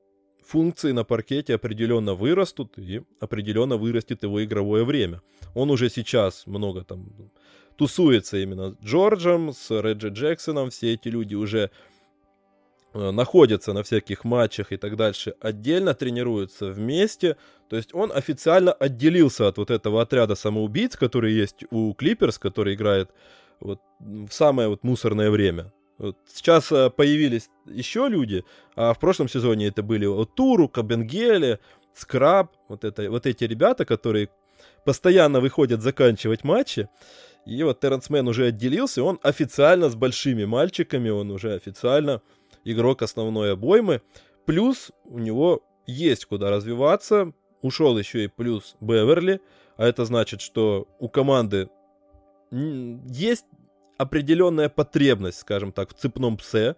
функции 0.43 0.91
на 0.91 1.03
паркете 1.03 1.55
определенно 1.55 2.13
вырастут 2.13 2.77
и 2.77 3.03
определенно 3.19 3.77
вырастет 3.77 4.23
его 4.23 4.43
игровое 4.43 4.83
время. 4.83 5.21
Он 5.53 5.69
уже 5.69 5.89
сейчас 5.89 6.47
много 6.47 6.83
там 6.83 7.31
тусуется 7.77 8.37
именно 8.37 8.71
с 8.71 8.85
Джорджем, 8.85 9.53
с 9.53 9.69
Реджи 9.81 10.09
Джексоном, 10.09 10.69
все 10.69 10.93
эти 10.93 11.07
люди 11.07 11.35
уже 11.35 11.71
э, 12.93 13.11
находятся 13.11 13.73
на 13.73 13.83
всяких 13.83 14.23
матчах 14.23 14.71
и 14.71 14.77
так 14.77 14.95
дальше, 14.95 15.35
отдельно 15.39 15.93
тренируются 15.93 16.67
вместе. 16.67 17.37
То 17.69 17.75
есть 17.75 17.93
он 17.93 18.11
официально 18.11 18.73
отделился 18.73 19.47
от 19.47 19.57
вот 19.57 19.71
этого 19.71 20.01
отряда 20.01 20.35
самоубийц, 20.35 20.95
который 20.95 21.33
есть 21.33 21.63
у 21.71 21.93
Клиперс, 21.93 22.37
который 22.37 22.75
играет 22.75 23.09
вот 23.59 23.79
в 23.99 24.31
самое 24.31 24.67
вот 24.67 24.83
мусорное 24.83 25.29
время. 25.29 25.71
Вот 25.97 26.17
сейчас 26.33 26.71
э, 26.71 26.89
появились 26.89 27.49
еще 27.65 28.07
люди, 28.09 28.43
а 28.75 28.93
в 28.93 28.99
прошлом 28.99 29.29
сезоне 29.29 29.67
это 29.67 29.83
были 29.83 30.07
Туру, 30.35 30.67
Кабенгеле, 30.67 31.59
Скраб, 31.93 32.51
вот, 32.67 32.83
это, 32.83 33.09
вот 33.11 33.25
эти 33.25 33.43
ребята, 33.43 33.85
которые 33.85 34.29
постоянно 34.85 35.39
выходят 35.39 35.81
заканчивать 35.81 36.43
матчи. 36.43 36.89
И 37.45 37.63
вот 37.63 37.79
Терренс 37.79 38.09
Мэн 38.09 38.27
уже 38.27 38.47
отделился, 38.47 39.03
он 39.03 39.19
официально 39.23 39.89
с 39.89 39.95
большими 39.95 40.45
мальчиками, 40.45 41.09
он 41.09 41.31
уже 41.31 41.53
официально 41.53 42.21
игрок 42.63 43.01
основной 43.01 43.53
обоймы. 43.53 44.01
Плюс 44.45 44.91
у 45.05 45.19
него 45.19 45.63
есть 45.87 46.25
куда 46.25 46.49
развиваться. 46.49 47.33
Ушел 47.61 47.97
еще 47.97 48.23
и 48.23 48.27
плюс 48.27 48.75
Беверли, 48.79 49.39
а 49.77 49.85
это 49.85 50.05
значит, 50.05 50.41
что 50.41 50.87
у 50.99 51.09
команды 51.09 51.69
есть 52.51 53.45
определенная 53.97 54.67
потребность, 54.67 55.39
скажем 55.39 55.71
так, 55.71 55.91
в 55.91 55.93
цепном 55.93 56.37
псе. 56.37 56.75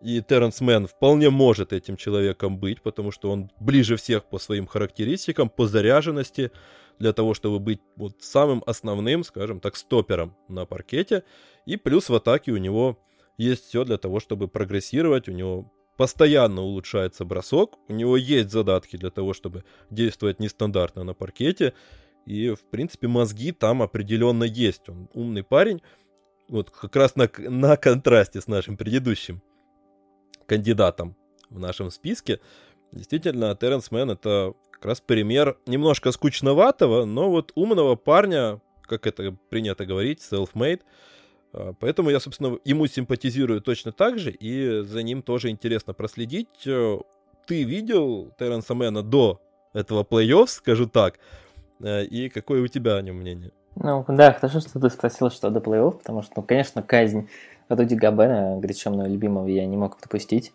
И 0.00 0.20
Терренс 0.20 0.60
Мэн 0.60 0.86
вполне 0.86 1.28
может 1.28 1.72
этим 1.72 1.96
человеком 1.96 2.58
быть, 2.58 2.82
потому 2.82 3.10
что 3.10 3.30
он 3.30 3.50
ближе 3.58 3.96
всех 3.96 4.24
по 4.24 4.38
своим 4.38 4.66
характеристикам, 4.66 5.50
по 5.50 5.66
заряженности, 5.66 6.52
для 6.98 7.12
того, 7.12 7.34
чтобы 7.34 7.58
быть 7.58 7.80
вот 7.96 8.22
самым 8.22 8.62
основным, 8.66 9.24
скажем 9.24 9.60
так, 9.60 9.76
стопером 9.76 10.36
на 10.48 10.66
паркете. 10.66 11.24
И 11.66 11.76
плюс 11.76 12.08
в 12.08 12.14
атаке 12.14 12.52
у 12.52 12.56
него 12.56 12.98
есть 13.36 13.66
все 13.66 13.84
для 13.84 13.98
того, 13.98 14.20
чтобы 14.20 14.48
прогрессировать, 14.48 15.28
у 15.28 15.32
него 15.32 15.72
постоянно 15.96 16.62
улучшается 16.62 17.24
бросок, 17.24 17.76
у 17.88 17.92
него 17.92 18.16
есть 18.16 18.50
задатки 18.50 18.96
для 18.96 19.10
того, 19.10 19.32
чтобы 19.32 19.64
действовать 19.90 20.40
нестандартно 20.40 21.04
на 21.04 21.14
паркете. 21.14 21.72
И, 22.26 22.50
в 22.50 22.60
принципе, 22.70 23.08
мозги 23.08 23.52
там 23.52 23.82
определенно 23.82 24.44
есть. 24.44 24.88
Он 24.88 25.08
умный 25.14 25.42
парень. 25.42 25.82
Вот 26.48 26.70
как 26.70 26.94
раз 26.94 27.16
на, 27.16 27.28
на 27.38 27.76
контрасте 27.76 28.40
с 28.40 28.46
нашим 28.46 28.76
предыдущим 28.76 29.42
кандидатом 30.48 31.14
в 31.50 31.58
нашем 31.60 31.90
списке. 31.90 32.40
Действительно, 32.90 33.54
Терренс 33.54 33.90
Мэн 33.90 34.10
это 34.10 34.54
как 34.70 34.86
раз 34.86 35.00
пример 35.00 35.58
немножко 35.66 36.10
скучноватого, 36.10 37.04
но 37.04 37.30
вот 37.30 37.52
умного 37.54 37.94
парня, 37.96 38.60
как 38.82 39.06
это 39.06 39.36
принято 39.50 39.84
говорить, 39.86 40.20
self-made. 40.20 40.80
А, 41.52 41.74
поэтому 41.78 42.10
я, 42.10 42.18
собственно, 42.18 42.58
ему 42.64 42.86
симпатизирую 42.86 43.60
точно 43.60 43.92
так 43.92 44.18
же, 44.18 44.30
и 44.30 44.80
за 44.82 45.02
ним 45.02 45.22
тоже 45.22 45.50
интересно 45.50 45.92
проследить. 45.92 46.66
Э, 46.66 46.98
ты 47.46 47.64
видел 47.64 48.32
Терренса 48.38 48.74
Мэна 48.74 49.02
до 49.02 49.40
этого 49.74 50.02
плей-офф, 50.02 50.46
скажу 50.46 50.86
так, 50.86 51.18
э, 51.80 52.04
и 52.04 52.28
какое 52.30 52.62
у 52.62 52.68
тебя 52.68 52.96
о 52.96 53.02
нем 53.02 53.16
мнение? 53.16 53.52
Ну, 53.80 54.04
да, 54.08 54.32
хорошо, 54.32 54.60
что 54.60 54.80
ты 54.80 54.90
спросил, 54.90 55.30
что 55.30 55.50
до 55.50 55.60
плей-офф, 55.60 55.98
потому 55.98 56.22
что, 56.22 56.32
ну, 56.36 56.42
конечно, 56.42 56.82
казнь 56.82 57.28
Руди 57.68 57.94
Габена, 57.94 58.56
горячемного 58.58 59.06
любимого, 59.06 59.46
я 59.46 59.66
не 59.66 59.76
мог 59.76 59.98
допустить. 60.00 60.52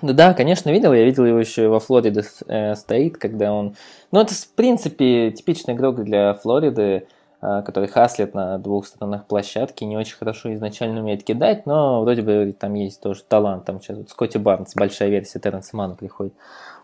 Да, 0.00 0.12
да, 0.12 0.34
конечно, 0.34 0.70
видел. 0.70 0.92
Я 0.92 1.04
видел 1.04 1.24
его 1.24 1.38
еще 1.38 1.68
во 1.68 1.80
Флориде 1.80 2.22
э, 2.48 2.74
стоит, 2.74 3.18
когда 3.18 3.52
он... 3.52 3.76
Ну, 4.10 4.20
это, 4.20 4.34
в 4.34 4.48
принципе, 4.48 5.30
типичный 5.30 5.74
игрок 5.74 6.02
для 6.02 6.34
Флориды, 6.34 7.06
э, 7.40 7.62
который 7.64 7.88
хаслит 7.88 8.34
на 8.34 8.58
двух 8.58 8.86
сторонах 8.86 9.26
площадки, 9.26 9.84
не 9.84 9.96
очень 9.96 10.16
хорошо 10.16 10.52
изначально 10.54 11.00
умеет 11.00 11.24
кидать, 11.24 11.66
но 11.66 12.02
вроде 12.02 12.22
бы 12.22 12.54
там 12.58 12.74
есть 12.74 13.00
тоже 13.00 13.22
талант. 13.22 13.64
Там 13.64 13.80
сейчас 13.80 13.98
вот 13.98 14.10
Скотти 14.10 14.38
Барнс, 14.38 14.74
большая 14.74 15.10
версия 15.10 15.38
Терренса 15.38 15.76
Мана 15.76 15.94
приходит, 15.94 16.34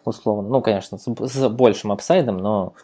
условно. 0.05 0.49
Ну, 0.49 0.61
конечно, 0.61 0.99
с, 0.99 1.07
с 1.07 1.49
большим 1.49 1.93
апсайдом, 1.93 2.37
но 2.37 2.75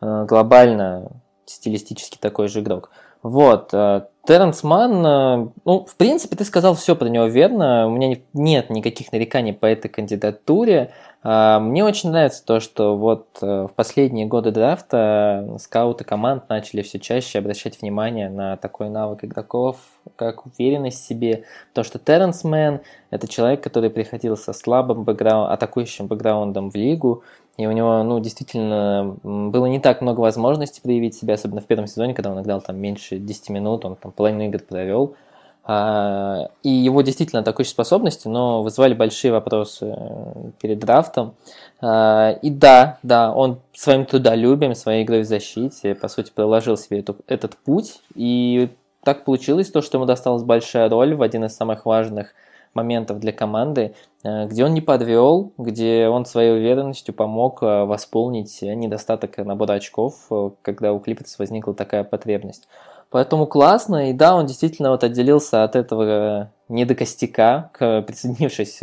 э, 0.00 0.24
глобально 0.28 1.10
стилистически 1.50 2.18
такой 2.18 2.48
же 2.48 2.60
игрок. 2.60 2.90
Вот, 3.22 3.70
э, 3.72 4.02
Терренс 4.24 4.62
Манн, 4.62 5.06
э, 5.06 5.48
ну, 5.64 5.84
в 5.84 5.96
принципе, 5.96 6.36
ты 6.36 6.44
сказал 6.44 6.74
все 6.74 6.94
про 6.94 7.08
него 7.08 7.26
верно. 7.26 7.88
У 7.88 7.90
меня 7.90 8.18
нет 8.32 8.70
никаких 8.70 9.10
нареканий 9.10 9.52
по 9.52 9.66
этой 9.66 9.88
кандидатуре. 9.88 10.92
А, 11.24 11.58
мне 11.58 11.84
очень 11.84 12.10
нравится 12.10 12.44
то, 12.44 12.60
что 12.60 12.96
вот 12.96 13.26
э, 13.42 13.66
в 13.66 13.74
последние 13.74 14.26
годы 14.26 14.52
драфта 14.52 15.56
скауты 15.58 16.04
команд 16.04 16.48
начали 16.48 16.82
все 16.82 17.00
чаще 17.00 17.40
обращать 17.40 17.80
внимание 17.82 18.30
на 18.30 18.56
такой 18.56 18.88
навык 18.88 19.24
игроков, 19.24 19.78
как 20.14 20.46
уверенность 20.46 21.02
в 21.02 21.06
себе. 21.06 21.42
То, 21.72 21.82
что 21.82 21.98
Терренс 21.98 22.44
Мэн– 22.44 22.80
это 23.10 23.26
человек, 23.26 23.64
который 23.64 23.90
приходил 23.90 24.36
со 24.36 24.52
слабым 24.52 25.02
бэкграундом, 25.02 25.52
атакующим 25.52 26.06
бэкграундом 26.06 26.70
в 26.70 26.76
лигу, 26.76 27.24
и 27.58 27.66
у 27.66 27.72
него, 27.72 28.04
ну, 28.04 28.20
действительно, 28.20 29.16
было 29.24 29.66
не 29.66 29.80
так 29.80 30.00
много 30.00 30.20
возможностей 30.20 30.80
проявить 30.80 31.16
себя, 31.16 31.34
особенно 31.34 31.60
в 31.60 31.66
первом 31.66 31.88
сезоне, 31.88 32.14
когда 32.14 32.30
он 32.30 32.40
играл 32.40 32.60
там 32.60 32.78
меньше 32.78 33.18
10 33.18 33.50
минут, 33.50 33.84
он 33.84 33.96
там 33.96 34.12
половину 34.12 34.44
игр 34.44 34.60
провел. 34.60 35.16
А, 35.64 36.50
и 36.62 36.70
его 36.70 37.02
действительно 37.02 37.42
атакующие 37.42 37.72
способности, 37.72 38.28
но 38.28 38.62
вызывали 38.62 38.94
большие 38.94 39.32
вопросы 39.32 39.92
э, 39.98 40.50
перед 40.62 40.78
драфтом. 40.78 41.34
А, 41.80 42.38
и 42.40 42.48
да, 42.48 42.98
да, 43.02 43.32
он 43.34 43.58
своим 43.74 44.06
трудолюбием, 44.06 44.76
своей 44.76 45.02
игрой 45.02 45.22
в 45.22 45.26
защите, 45.26 45.96
по 45.96 46.06
сути, 46.06 46.30
проложил 46.32 46.76
себе 46.76 47.00
эту, 47.00 47.16
этот 47.26 47.56
путь. 47.56 48.00
И 48.14 48.70
так 49.02 49.24
получилось 49.24 49.70
то, 49.70 49.82
что 49.82 49.98
ему 49.98 50.06
досталась 50.06 50.44
большая 50.44 50.88
роль 50.88 51.16
в 51.16 51.22
один 51.22 51.44
из 51.44 51.56
самых 51.56 51.86
важных 51.86 52.34
моментов 52.74 53.18
для 53.18 53.32
команды, 53.32 53.94
э, 54.24 54.46
где 54.46 54.64
он 54.64 54.74
не 54.74 54.80
подвел, 54.80 55.52
где 55.58 56.08
он 56.08 56.24
своей 56.24 56.52
уверенностью 56.52 57.14
помог 57.14 57.62
э, 57.62 57.84
восполнить 57.84 58.62
недостаток 58.62 59.36
набора 59.38 59.74
очков, 59.74 60.26
э, 60.30 60.50
когда 60.62 60.92
у 60.92 61.00
Клиперс 61.00 61.38
возникла 61.38 61.74
такая 61.74 62.04
потребность. 62.04 62.68
Поэтому 63.10 63.46
классно, 63.46 64.10
и 64.10 64.12
да, 64.12 64.36
он 64.36 64.46
действительно 64.46 64.90
вот 64.90 65.02
отделился 65.02 65.64
от 65.64 65.76
этого 65.76 66.50
недокостяка, 66.68 67.70
присоединившись 67.78 68.80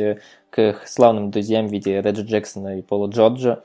к 0.50 0.62
их 0.62 0.88
славным 0.88 1.30
друзьям 1.30 1.68
в 1.68 1.72
виде 1.72 2.02
Реджи 2.02 2.24
Джексона 2.24 2.80
и 2.80 2.82
Пола 2.82 3.08
Джорджа. 3.08 3.62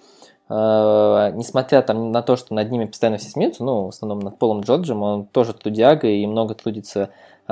Несмотря 0.50 1.80
там 1.80 2.10
на 2.10 2.20
то, 2.22 2.36
что 2.36 2.52
над 2.54 2.70
ними 2.70 2.84
постоянно 2.84 3.16
все 3.16 3.30
смеются, 3.30 3.64
ну, 3.64 3.84
в 3.84 3.88
основном 3.88 4.18
над 4.18 4.36
Полом 4.38 4.60
Джорджем, 4.60 5.02
он 5.02 5.24
тоже 5.24 5.54
трудяга 5.54 6.08
и 6.08 6.26
много 6.26 6.54
трудится 6.54 7.08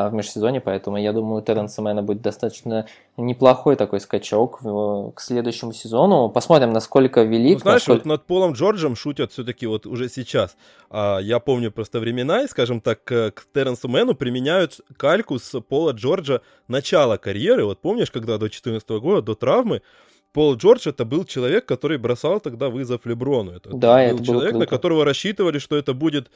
в 0.06 0.12
межсезонье, 0.12 0.60
поэтому 0.60 0.96
я 0.96 1.12
думаю, 1.12 1.42
у 1.42 1.44
Терренса 1.44 1.82
Мэна 1.82 2.02
будет 2.02 2.22
достаточно 2.22 2.86
неплохой 3.16 3.74
такой 3.76 4.00
скачок 4.00 4.60
к 4.60 5.20
следующему 5.20 5.72
сезону. 5.72 6.28
Посмотрим, 6.28 6.72
насколько 6.72 7.22
велик. 7.22 7.58
Ну, 7.58 7.62
знаешь, 7.62 7.80
насколько... 7.80 7.98
вот 7.98 8.06
над 8.06 8.26
Полом 8.26 8.52
Джорджем 8.52 8.94
шутят 8.94 9.32
все-таки 9.32 9.66
вот 9.66 9.86
уже 9.86 10.08
сейчас. 10.08 10.56
А, 10.90 11.18
я 11.18 11.40
помню 11.40 11.72
просто 11.72 11.98
времена, 11.98 12.44
и, 12.44 12.48
скажем 12.48 12.80
так, 12.80 13.02
к, 13.02 13.32
Терренсу 13.52 13.88
Мэну 13.88 14.14
применяют 14.14 14.80
кальку 14.96 15.38
с 15.38 15.60
Пола 15.60 15.92
Джорджа 15.92 16.40
начала 16.68 17.16
карьеры. 17.16 17.64
Вот 17.64 17.80
помнишь, 17.80 18.10
когда 18.10 18.34
до 18.34 18.46
2014 18.46 18.88
года, 18.90 19.22
до 19.22 19.34
травмы, 19.34 19.82
Пол 20.32 20.56
Джордж 20.56 20.88
это 20.88 21.04
был 21.04 21.24
человек, 21.24 21.66
который 21.66 21.98
бросал 21.98 22.38
тогда 22.40 22.68
вызов 22.68 23.06
Леброну. 23.06 23.52
Это 23.52 23.70
да, 23.70 23.96
был 23.96 24.16
это 24.16 24.24
человек, 24.24 24.52
было 24.52 24.60
на 24.60 24.66
которого 24.66 25.04
рассчитывали, 25.04 25.58
что 25.58 25.76
это 25.76 25.94
будет 25.94 26.30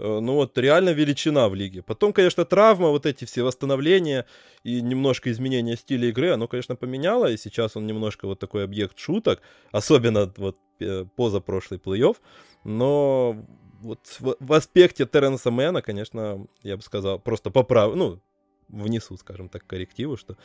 ну 0.00 0.34
вот 0.34 0.58
реально 0.58 0.90
величина 0.90 1.48
в 1.48 1.54
лиге. 1.54 1.82
Потом, 1.82 2.12
конечно, 2.12 2.44
травма, 2.44 2.88
вот 2.88 3.06
эти 3.06 3.24
все 3.24 3.42
восстановления 3.42 4.26
и 4.64 4.80
немножко 4.80 5.30
изменения 5.30 5.76
стиля 5.76 6.08
игры, 6.08 6.30
оно, 6.30 6.48
конечно, 6.48 6.76
поменяло, 6.76 7.30
и 7.30 7.36
сейчас 7.36 7.76
он 7.76 7.86
немножко 7.86 8.26
вот 8.26 8.38
такой 8.38 8.64
объект 8.64 8.98
шуток, 8.98 9.40
особенно 9.72 10.32
вот 10.36 10.56
э, 10.80 11.04
позапрошлый 11.16 11.78
плей-офф, 11.78 12.16
но 12.64 13.36
вот 13.80 14.00
в, 14.18 14.36
в 14.40 14.52
аспекте 14.52 15.06
Терренса 15.06 15.50
Мэна, 15.50 15.82
конечно, 15.82 16.46
я 16.62 16.76
бы 16.76 16.82
сказал, 16.82 17.18
просто 17.18 17.50
поправ... 17.50 17.94
ну, 17.94 18.20
внесу, 18.68 19.16
скажем 19.16 19.48
так, 19.48 19.66
коррективы, 19.66 20.16
что 20.16 20.36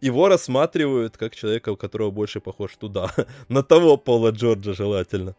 его 0.00 0.28
рассматривают 0.28 1.16
как 1.16 1.34
человека, 1.34 1.70
у 1.70 1.76
которого 1.76 2.10
больше 2.10 2.40
похож 2.40 2.76
туда, 2.76 3.12
на 3.48 3.62
того 3.62 3.96
Пола 3.96 4.30
Джорджа 4.30 4.72
желательно. 4.74 5.36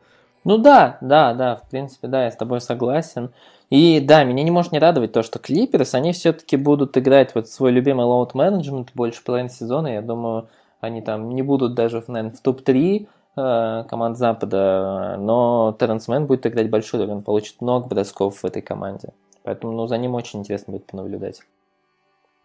Ну 0.48 0.58
да, 0.58 0.98
да, 1.02 1.34
да, 1.34 1.58
в 1.58 1.68
принципе, 1.68 2.08
да, 2.08 2.24
я 2.24 2.32
с 2.32 2.38
тобой 2.38 2.62
согласен. 2.62 3.32
И 3.70 4.00
да, 4.00 4.24
меня 4.24 4.44
не 4.44 4.52
может 4.52 4.72
не 4.72 4.80
радовать 4.80 5.12
то, 5.12 5.22
что 5.22 5.40
Клиперс, 5.40 5.94
они 5.94 6.14
все-таки 6.14 6.56
будут 6.56 6.98
играть 6.98 7.36
вот 7.36 7.50
свой 7.50 7.74
любимый 7.74 8.06
load 8.06 8.34
management 8.34 8.92
больше 8.94 9.22
половины 9.22 9.50
сезона. 9.50 9.88
Я 9.88 10.02
думаю, 10.02 10.48
они 10.80 11.02
там 11.02 11.32
не 11.32 11.42
будут 11.42 11.74
даже, 11.74 12.02
наверное, 12.08 12.34
в 12.34 12.40
топ-3 12.40 13.08
э, 13.36 13.84
команд 13.90 14.18
Запада, 14.18 15.18
но 15.20 15.76
Терренс 15.78 16.08
Мэн 16.08 16.28
будет 16.28 16.48
играть 16.48 16.70
большую 16.70 17.04
роль, 17.04 17.12
он 17.12 17.24
получит 17.24 17.60
много 17.60 17.90
бросков 17.90 18.38
в 18.42 18.46
этой 18.46 18.62
команде. 18.62 19.10
Поэтому 19.44 19.74
ну, 19.74 19.86
за 19.88 19.98
ним 19.98 20.16
очень 20.16 20.40
интересно 20.40 20.72
будет 20.72 20.86
понаблюдать. 20.86 21.42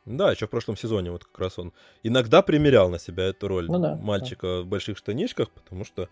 Да, 0.07 0.33
еще 0.33 0.49
в 0.49 0.51
прошлом 0.51 0.77
сезоне 0.77 1.12
вот 1.12 1.23
как 1.23 1.38
раз 1.38 1.57
он 1.57 1.73
иногда 2.03 2.43
примерял 2.43 2.88
на 2.88 2.99
себя 2.99 3.27
эту 3.27 3.47
роль 3.47 3.71
ну, 3.71 3.79
да, 3.79 3.95
мальчика 3.95 4.47
да. 4.49 4.62
в 4.62 4.67
больших 4.67 4.99
штанишках, 4.99 5.51
потому 5.51 5.85
что 5.85 6.09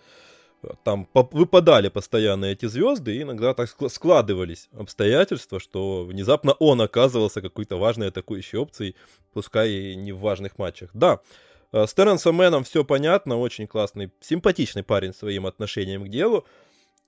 там 0.84 1.08
выпадали 1.12 1.88
постоянно 1.88 2.46
эти 2.46 2.66
звезды, 2.66 3.16
и 3.16 3.22
иногда 3.22 3.54
так 3.54 3.68
складывались 3.90 4.68
обстоятельства, 4.72 5.60
что 5.60 6.04
внезапно 6.04 6.52
он 6.52 6.80
оказывался 6.80 7.40
какой-то 7.40 7.76
важной 7.76 8.08
атакующей 8.08 8.58
опцией, 8.58 8.96
пускай 9.32 9.70
и 9.70 9.96
не 9.96 10.12
в 10.12 10.20
важных 10.20 10.58
матчах. 10.58 10.90
Да, 10.92 11.20
э, 11.72 11.86
с 11.86 11.94
Терренсом 11.94 12.34
Мэном 12.34 12.64
все 12.64 12.84
понятно, 12.84 13.38
очень 13.38 13.66
классный, 13.66 14.10
симпатичный 14.20 14.82
парень 14.82 15.14
своим 15.14 15.46
отношением 15.46 16.04
к 16.04 16.08
делу, 16.08 16.46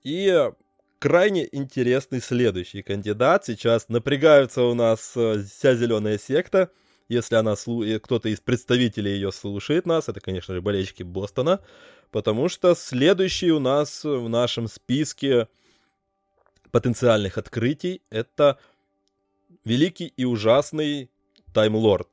и 0.03 0.51
крайне 0.99 1.47
интересный 1.51 2.21
следующий 2.21 2.81
кандидат. 2.81 3.45
Сейчас 3.45 3.89
напрягаются 3.89 4.63
у 4.63 4.73
нас 4.73 5.13
э, 5.15 5.43
вся 5.43 5.75
зеленая 5.75 6.17
секта, 6.17 6.71
если 7.09 7.35
она 7.35 7.55
кто-то 7.55 8.29
из 8.29 8.39
представителей 8.39 9.11
ее 9.11 9.31
слушает 9.31 9.85
нас, 9.85 10.09
это, 10.09 10.19
конечно 10.19 10.53
же, 10.53 10.61
болельщики 10.61 11.03
Бостона, 11.03 11.59
потому 12.11 12.49
что 12.49 12.75
следующий 12.75 13.51
у 13.51 13.59
нас 13.59 14.03
в 14.03 14.29
нашем 14.29 14.67
списке 14.67 15.47
потенциальных 16.71 17.37
открытий 17.37 18.01
это 18.09 18.57
великий 19.63 20.07
и 20.07 20.25
ужасный 20.25 21.09
Таймлорд, 21.53 22.07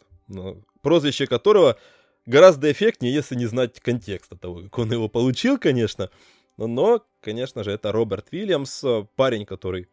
прозвище 0.83 1.26
которого 1.26 1.79
гораздо 2.26 2.70
эффектнее, 2.70 3.12
если 3.12 3.35
не 3.35 3.46
знать 3.46 3.81
контекста 3.81 4.37
того, 4.37 4.62
как 4.62 4.79
он 4.79 4.92
его 4.92 5.09
получил, 5.09 5.59
конечно. 5.59 6.11
Но, 6.57 7.05
конечно 7.20 7.64
же, 7.64 7.72
это 7.72 7.90
Роберт 7.90 8.33
Вильямс, 8.33 8.85
парень, 9.16 9.46
который, 9.46 9.88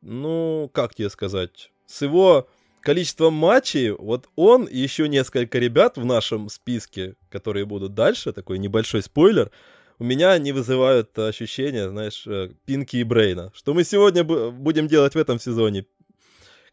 ну, 0.00 0.70
как 0.72 0.94
тебе 0.94 1.10
сказать, 1.10 1.72
с 1.86 2.02
его 2.02 2.48
количеством 2.82 3.34
матчей, 3.34 3.90
вот 3.90 4.28
он 4.36 4.64
и 4.64 4.76
еще 4.76 5.08
несколько 5.08 5.58
ребят 5.58 5.96
в 5.96 6.04
нашем 6.04 6.48
списке, 6.48 7.14
которые 7.30 7.64
будут 7.64 7.94
дальше, 7.94 8.32
такой 8.32 8.58
небольшой 8.58 9.02
спойлер, 9.02 9.50
у 9.98 10.04
меня 10.04 10.36
не 10.38 10.52
вызывают 10.52 11.16
ощущения, 11.18 11.88
знаешь, 11.88 12.26
э, 12.26 12.50
Пинки 12.66 12.96
и 12.96 13.04
Брейна. 13.04 13.52
Что 13.54 13.72
мы 13.72 13.84
сегодня 13.84 14.24
будем 14.24 14.88
делать 14.88 15.14
в 15.14 15.18
этом 15.18 15.38
сезоне? 15.38 15.86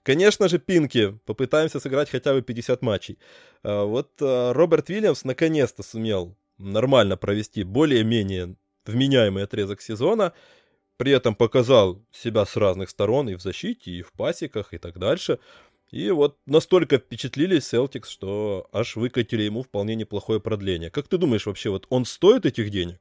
Конечно 0.03 0.47
же, 0.47 0.57
Пинки. 0.57 1.19
Попытаемся 1.25 1.79
сыграть 1.79 2.09
хотя 2.09 2.33
бы 2.33 2.41
50 2.41 2.81
матчей. 2.81 3.19
А 3.63 3.83
вот 3.83 4.09
э, 4.21 4.51
Роберт 4.53 4.89
Вильямс 4.89 5.25
наконец-то 5.25 5.83
сумел 5.83 6.35
нормально 6.57 7.17
провести 7.17 7.63
более-менее 7.63 8.55
вменяемый 8.85 9.43
отрезок 9.43 9.81
сезона. 9.81 10.33
При 10.97 11.11
этом 11.11 11.35
показал 11.35 12.03
себя 12.11 12.45
с 12.45 12.55
разных 12.57 12.89
сторон 12.89 13.29
и 13.29 13.35
в 13.35 13.41
защите, 13.41 13.91
и 13.91 14.01
в 14.01 14.11
пасеках, 14.11 14.73
и 14.73 14.77
так 14.77 14.97
дальше. 14.97 15.39
И 15.91 16.11
вот 16.11 16.37
настолько 16.45 16.99
впечатлились 16.99 17.73
Celtics, 17.73 18.05
что 18.05 18.67
аж 18.71 18.95
выкатили 18.95 19.43
ему 19.43 19.63
вполне 19.63 19.95
неплохое 19.95 20.39
продление. 20.39 20.91
Как 20.91 21.07
ты 21.07 21.17
думаешь 21.17 21.47
вообще, 21.47 21.71
вот 21.71 21.87
он 21.89 22.05
стоит 22.05 22.45
этих 22.45 22.69
денег? 22.69 22.99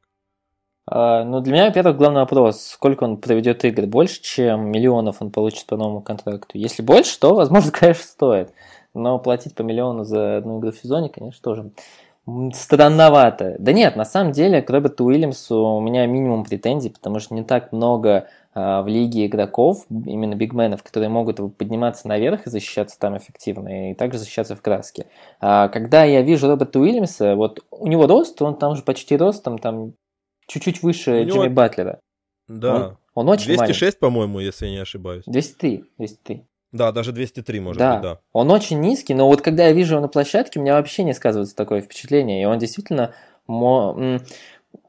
А, 0.90 1.22
ну, 1.22 1.40
для 1.40 1.52
меня, 1.52 1.66
во-первых, 1.66 1.98
главный 1.98 2.20
вопрос, 2.20 2.62
сколько 2.62 3.04
он 3.04 3.18
проведет 3.18 3.62
игр? 3.64 3.86
Больше, 3.86 4.22
чем 4.22 4.70
миллионов 4.70 5.20
он 5.20 5.30
получит 5.30 5.66
по 5.66 5.76
новому 5.76 6.00
контракту? 6.00 6.56
Если 6.56 6.82
больше, 6.82 7.18
то, 7.20 7.34
возможно, 7.34 7.70
конечно, 7.72 8.04
стоит. 8.04 8.52
Но 8.94 9.18
платить 9.18 9.54
по 9.54 9.62
миллиону 9.62 10.04
за 10.04 10.38
одну 10.38 10.58
игру 10.58 10.72
в 10.72 10.78
сезоне, 10.78 11.10
конечно, 11.10 11.42
тоже 11.42 11.72
странновато. 12.54 13.56
Да 13.58 13.72
нет, 13.72 13.96
на 13.96 14.04
самом 14.04 14.32
деле 14.32 14.62
к 14.62 14.70
Роберту 14.70 15.04
Уильямсу 15.04 15.56
у 15.56 15.80
меня 15.80 16.06
минимум 16.06 16.44
претензий, 16.44 16.90
потому 16.90 17.20
что 17.20 17.34
не 17.34 17.42
так 17.42 17.72
много 17.72 18.28
в 18.58 18.88
лиге 18.88 19.26
игроков, 19.26 19.86
именно 19.88 20.34
бигменов, 20.34 20.82
которые 20.82 21.08
могут 21.08 21.36
подниматься 21.56 22.08
наверх 22.08 22.46
и 22.46 22.50
защищаться 22.50 22.98
там 22.98 23.16
эффективно, 23.16 23.90
и 23.90 23.94
также 23.94 24.18
защищаться 24.18 24.56
в 24.56 24.62
краске. 24.62 25.06
А, 25.40 25.68
когда 25.68 26.04
я 26.04 26.22
вижу 26.22 26.48
Роберта 26.48 26.80
Уильямса, 26.80 27.36
вот 27.36 27.64
у 27.70 27.86
него 27.86 28.06
рост, 28.06 28.40
он 28.42 28.56
там 28.56 28.74
же 28.74 28.82
почти 28.82 29.16
ростом, 29.16 29.58
там 29.58 29.92
чуть-чуть 30.46 30.82
выше 30.82 31.24
него... 31.24 31.44
Джимми 31.44 31.54
Батлера. 31.54 32.00
Да. 32.48 32.96
Он, 33.14 33.28
он 33.28 33.28
очень 33.28 33.46
206, 33.46 33.80
маленький. 33.80 33.98
по-моему, 33.98 34.40
если 34.40 34.66
я 34.66 34.72
не 34.72 34.78
ошибаюсь. 34.78 35.24
203, 35.26 35.84
203. 35.98 36.44
Да, 36.72 36.92
даже 36.92 37.12
203 37.12 37.60
может 37.60 37.78
да. 37.78 37.94
быть, 37.94 38.02
да. 38.02 38.18
Он 38.32 38.50
очень 38.50 38.80
низкий, 38.80 39.14
но 39.14 39.26
вот 39.26 39.40
когда 39.40 39.66
я 39.66 39.72
вижу 39.72 39.94
его 39.94 40.02
на 40.02 40.08
площадке, 40.08 40.58
у 40.58 40.62
меня 40.62 40.74
вообще 40.74 41.02
не 41.02 41.14
сказывается 41.14 41.54
такое 41.54 41.80
впечатление. 41.80 42.42
И 42.42 42.44
он 42.44 42.58
действительно... 42.58 43.14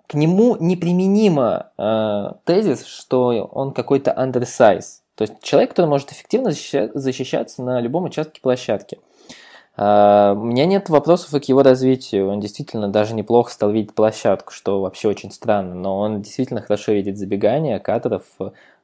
К 0.10 0.16
нему 0.16 0.58
неприменимо 0.60 1.68
э, 1.78 2.32
тезис, 2.44 2.84
что 2.84 3.28
он 3.52 3.74
какой-то 3.74 4.10
undersize. 4.10 5.02
То 5.14 5.22
есть 5.22 5.36
человек, 5.44 5.70
который 5.70 5.86
может 5.86 6.12
эффективно 6.12 6.50
защищаться 6.50 7.62
на 7.62 7.80
любом 7.80 8.06
участке 8.06 8.42
площадки. 8.42 8.98
Э, 9.78 10.34
у 10.36 10.46
меня 10.46 10.66
нет 10.66 10.90
вопросов 10.90 11.40
к 11.40 11.44
его 11.44 11.62
развитию. 11.62 12.28
Он 12.28 12.40
действительно 12.40 12.88
даже 12.88 13.14
неплохо 13.14 13.52
стал 13.52 13.70
видеть 13.70 13.94
площадку, 13.94 14.52
что 14.52 14.82
вообще 14.82 15.10
очень 15.10 15.30
странно. 15.30 15.76
Но 15.76 16.00
он 16.00 16.24
действительно 16.24 16.64
хорошо 16.64 16.94
видит 16.94 17.20
забегания, 17.20 17.78
кадров, 17.78 18.24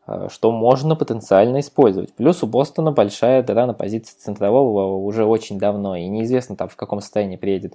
Э, 0.07 0.27
что 0.29 0.51
можно 0.51 0.95
потенциально 0.95 1.59
использовать. 1.59 2.13
Плюс 2.13 2.43
у 2.43 2.47
Бостона 2.47 2.91
большая 2.91 3.41
дыра 3.41 3.65
на 3.65 3.73
позиции 3.73 4.17
центрового 4.17 4.97
уже 5.03 5.25
очень 5.25 5.57
давно, 5.57 5.95
и 5.95 6.07
неизвестно 6.07 6.55
там 6.55 6.69
в 6.69 6.75
каком 6.75 7.01
состоянии 7.01 7.37
приедет 7.37 7.73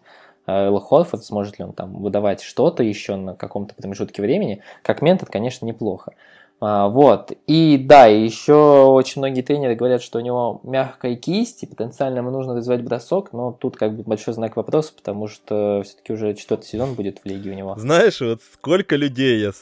Эл 0.66 0.80
Хорфорд, 0.80 1.24
сможет 1.24 1.58
ли 1.58 1.64
он 1.64 1.72
там 1.72 2.02
выдавать 2.02 2.42
что-то 2.42 2.82
еще 2.82 3.16
на 3.16 3.34
каком-то 3.34 3.74
промежутке 3.74 4.22
времени. 4.22 4.62
Как 4.82 5.02
ментор, 5.02 5.28
конечно, 5.28 5.66
неплохо. 5.66 6.12
А, 6.60 6.88
вот. 6.88 7.32
И 7.46 7.78
да, 7.78 8.06
еще 8.06 8.84
очень 8.84 9.20
многие 9.20 9.42
тренеры 9.42 9.74
говорят, 9.74 10.02
что 10.02 10.18
у 10.18 10.22
него 10.22 10.60
мягкая 10.62 11.16
кисть, 11.16 11.62
и 11.62 11.66
потенциально 11.66 12.18
ему 12.18 12.30
нужно 12.30 12.54
развивать 12.54 12.82
бросок, 12.82 13.32
но 13.32 13.52
тут 13.52 13.76
как 13.76 13.96
бы 13.96 14.02
большой 14.02 14.34
знак 14.34 14.56
вопроса, 14.56 14.92
потому 14.94 15.26
что 15.26 15.82
все-таки 15.84 16.12
уже 16.12 16.34
четвертый 16.34 16.66
сезон 16.66 16.94
будет 16.94 17.20
в 17.20 17.26
лиге 17.26 17.50
у 17.50 17.54
него. 17.54 17.74
Знаешь, 17.78 18.20
вот 18.20 18.40
сколько 18.52 18.96
людей 18.96 19.40
я 19.40 19.52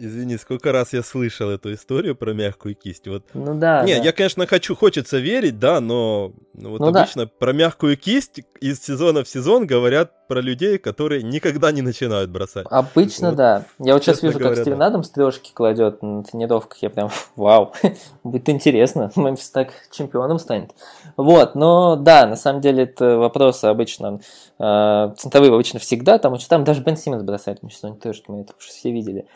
Извини, 0.00 0.36
сколько 0.38 0.70
раз 0.70 0.92
я 0.92 1.02
слышал 1.02 1.50
эту 1.50 1.74
историю 1.74 2.14
про 2.14 2.32
мягкую 2.32 2.76
кисть. 2.76 3.08
Вот. 3.08 3.24
Ну 3.34 3.54
да. 3.58 3.82
Не, 3.82 3.96
да. 3.96 4.04
я, 4.04 4.12
конечно, 4.12 4.46
хочу, 4.46 4.76
хочется 4.76 5.18
верить, 5.18 5.58
да, 5.58 5.80
но 5.80 6.32
вот 6.54 6.80
ну, 6.80 6.86
обычно 6.88 7.24
да. 7.24 7.30
про 7.38 7.52
мягкую 7.52 7.96
кисть 7.96 8.40
из 8.60 8.80
сезона 8.80 9.24
в 9.24 9.28
сезон 9.28 9.66
говорят 9.66 10.28
про 10.28 10.40
людей, 10.40 10.78
которые 10.78 11.22
никогда 11.22 11.72
не 11.72 11.82
начинают 11.82 12.30
бросать. 12.30 12.66
Обычно, 12.70 13.30
вот, 13.30 13.36
да. 13.36 13.64
Я 13.80 13.94
вот 13.94 14.04
сейчас 14.04 14.22
вижу, 14.22 14.38
говоря, 14.38 14.54
как 14.54 14.64
Стивен 14.64 14.78
да. 14.78 14.86
Адамс 14.86 15.10
трешки 15.10 15.52
кладет 15.52 16.02
на 16.02 16.22
тренировках. 16.22 16.80
Я 16.82 16.90
прям, 16.90 17.10
вау, 17.36 17.72
будет 18.22 18.48
интересно. 18.48 19.10
Мемфис 19.16 19.50
так 19.50 19.70
чемпионом 19.90 20.38
станет. 20.38 20.70
Вот, 21.16 21.56
но 21.56 21.96
да, 21.96 22.26
на 22.26 22.36
самом 22.36 22.60
деле 22.60 22.84
это 22.84 23.16
вопросы 23.16 23.64
обычно, 23.64 24.20
э, 24.60 25.14
центровые 25.16 25.52
обычно 25.52 25.80
всегда, 25.80 26.18
там, 26.18 26.36
там 26.38 26.62
даже 26.62 26.82
Бен 26.82 26.96
Симмонс 26.96 27.24
бросает 27.24 27.62
на 27.62 27.70
сезоне 27.70 27.96
трешки, 27.96 28.26
мы 28.28 28.42
это 28.42 28.52
уже 28.58 28.68
все 28.68 28.92
видели. 28.92 29.26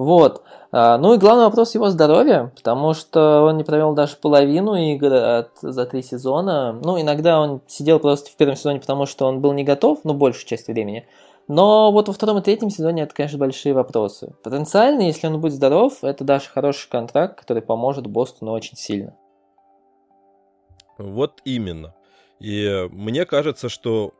Вот. 0.00 0.44
А, 0.72 0.96
ну 0.96 1.12
и 1.12 1.18
главный 1.18 1.44
вопрос 1.44 1.74
его 1.74 1.90
здоровья, 1.90 2.50
потому 2.56 2.94
что 2.94 3.42
он 3.42 3.58
не 3.58 3.64
провел 3.64 3.92
даже 3.92 4.16
половину 4.16 4.74
игр 4.74 5.12
от, 5.12 5.50
за 5.60 5.84
три 5.84 6.02
сезона. 6.02 6.72
Ну, 6.72 6.98
иногда 6.98 7.38
он 7.38 7.60
сидел 7.66 8.00
просто 8.00 8.30
в 8.30 8.36
первом 8.36 8.56
сезоне, 8.56 8.80
потому 8.80 9.04
что 9.04 9.26
он 9.26 9.42
был 9.42 9.52
не 9.52 9.62
готов, 9.62 9.98
ну, 10.04 10.14
большую 10.14 10.46
часть 10.46 10.68
времени. 10.68 11.06
Но 11.48 11.92
вот 11.92 12.08
во 12.08 12.14
втором 12.14 12.38
и 12.38 12.40
третьем 12.40 12.70
сезоне 12.70 13.02
это, 13.02 13.14
конечно, 13.14 13.36
большие 13.36 13.74
вопросы. 13.74 14.32
Потенциально, 14.42 15.02
если 15.02 15.26
он 15.26 15.38
будет 15.38 15.52
здоров, 15.52 16.02
это 16.02 16.24
даже 16.24 16.48
хороший 16.48 16.88
контракт, 16.88 17.38
который 17.38 17.62
поможет 17.62 18.06
Бостону 18.06 18.52
очень 18.52 18.78
сильно. 18.78 19.14
Вот 20.96 21.42
именно. 21.44 21.94
И 22.38 22.88
мне 22.90 23.26
кажется, 23.26 23.68
что 23.68 24.14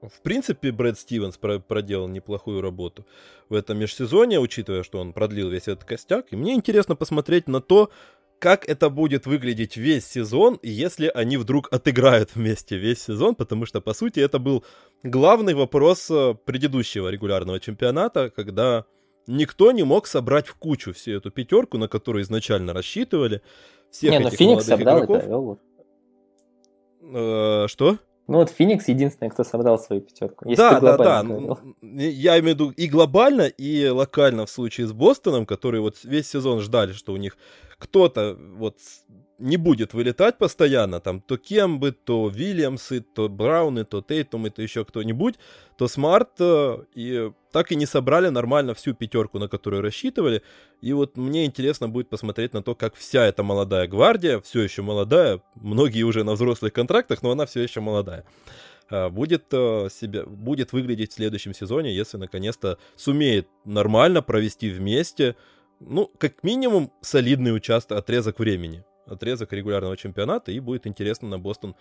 в 0.00 0.20
принципе, 0.22 0.70
Брэд 0.70 0.98
Стивенс 0.98 1.36
проделал 1.36 2.08
неплохую 2.08 2.60
работу 2.60 3.04
в 3.48 3.54
этом 3.54 3.78
межсезонье, 3.78 4.38
учитывая, 4.38 4.82
что 4.82 5.00
он 5.00 5.12
продлил 5.12 5.50
весь 5.50 5.68
этот 5.68 5.84
костяк. 5.84 6.26
И 6.30 6.36
мне 6.36 6.54
интересно 6.54 6.94
посмотреть 6.94 7.48
на 7.48 7.60
то, 7.60 7.90
как 8.38 8.68
это 8.68 8.90
будет 8.90 9.26
выглядеть 9.26 9.76
весь 9.76 10.06
сезон, 10.06 10.60
если 10.62 11.10
они 11.12 11.36
вдруг 11.36 11.68
отыграют 11.72 12.36
вместе 12.36 12.76
весь 12.76 13.02
сезон, 13.02 13.34
потому 13.34 13.66
что, 13.66 13.80
по 13.80 13.92
сути, 13.92 14.20
это 14.20 14.38
был 14.38 14.64
главный 15.02 15.54
вопрос 15.54 16.08
э, 16.10 16.34
предыдущего 16.44 17.08
регулярного 17.08 17.58
чемпионата, 17.58 18.30
когда 18.30 18.84
никто 19.26 19.72
не 19.72 19.82
мог 19.82 20.06
собрать 20.06 20.46
в 20.46 20.54
кучу 20.54 20.92
всю 20.92 21.12
эту 21.12 21.32
пятерку, 21.32 21.78
на 21.78 21.88
которую 21.88 22.22
изначально 22.22 22.72
рассчитывали. 22.72 23.42
Всех 23.90 24.12
не, 24.12 24.18
ну 24.20 24.30
Феникс 24.30 24.64
собрал 24.64 24.98
игроков. 24.98 25.16
и 25.16 25.20
провел. 25.20 25.58
Э, 27.02 27.66
что? 27.66 27.98
Ну 28.28 28.38
вот 28.38 28.50
Феникс 28.50 28.86
единственный, 28.88 29.30
кто 29.30 29.42
собрал 29.42 29.78
свою 29.78 30.02
пятерку. 30.02 30.46
Если 30.46 30.60
да, 30.60 30.80
да, 30.80 30.96
да. 30.98 31.22
Говорил. 31.22 31.58
Я 31.80 32.38
имею 32.38 32.56
в 32.56 32.60
виду 32.60 32.70
и 32.70 32.86
глобально, 32.86 33.46
и 33.46 33.88
локально 33.88 34.44
в 34.44 34.50
случае 34.50 34.86
с 34.86 34.92
Бостоном, 34.92 35.46
которые 35.46 35.80
вот 35.80 35.96
весь 36.04 36.28
сезон 36.28 36.60
ждали, 36.60 36.92
что 36.92 37.14
у 37.14 37.16
них 37.16 37.38
кто-то 37.78 38.36
вот 38.38 38.76
не 39.38 39.56
будет 39.56 39.94
вылетать 39.94 40.36
постоянно, 40.36 41.00
там 41.00 41.20
то 41.20 41.36
Кембы, 41.36 41.92
то 41.92 42.28
Вильямсы, 42.28 43.00
то 43.00 43.28
Брауны, 43.28 43.84
то 43.84 44.02
Тейтумы, 44.02 44.50
то 44.50 44.62
еще 44.62 44.84
кто-нибудь, 44.84 45.36
то 45.76 45.86
Смарт, 45.86 46.40
э, 46.40 46.78
и 46.94 47.30
так 47.52 47.70
и 47.70 47.76
не 47.76 47.86
собрали 47.86 48.28
нормально 48.28 48.74
всю 48.74 48.94
пятерку, 48.94 49.38
на 49.38 49.48
которую 49.48 49.82
рассчитывали. 49.82 50.42
И 50.80 50.92
вот 50.92 51.16
мне 51.16 51.46
интересно 51.46 51.88
будет 51.88 52.08
посмотреть 52.08 52.52
на 52.52 52.62
то, 52.62 52.74
как 52.74 52.96
вся 52.96 53.26
эта 53.26 53.44
молодая 53.44 53.86
гвардия, 53.86 54.40
все 54.40 54.62
еще 54.62 54.82
молодая, 54.82 55.40
многие 55.54 56.02
уже 56.02 56.24
на 56.24 56.32
взрослых 56.32 56.72
контрактах, 56.72 57.22
но 57.22 57.30
она 57.30 57.46
все 57.46 57.62
еще 57.62 57.80
молодая, 57.80 58.24
э, 58.90 59.08
будет, 59.08 59.44
э, 59.52 59.88
себя, 59.90 60.24
будет 60.24 60.72
выглядеть 60.72 61.12
в 61.12 61.14
следующем 61.14 61.54
сезоне, 61.54 61.94
если 61.94 62.16
наконец-то 62.16 62.78
сумеет 62.96 63.46
нормально 63.64 64.20
провести 64.20 64.68
вместе, 64.68 65.36
ну, 65.80 66.10
как 66.18 66.42
минимум, 66.42 66.92
солидный 67.00 67.54
участок, 67.54 67.98
отрезок 67.98 68.38
времени 68.38 68.84
отрезок 69.10 69.52
регулярного 69.52 69.96
чемпионата, 69.96 70.52
и 70.52 70.60
будет 70.60 70.86
интересно 70.86 71.28
на 71.28 71.38
Бостон 71.38 71.74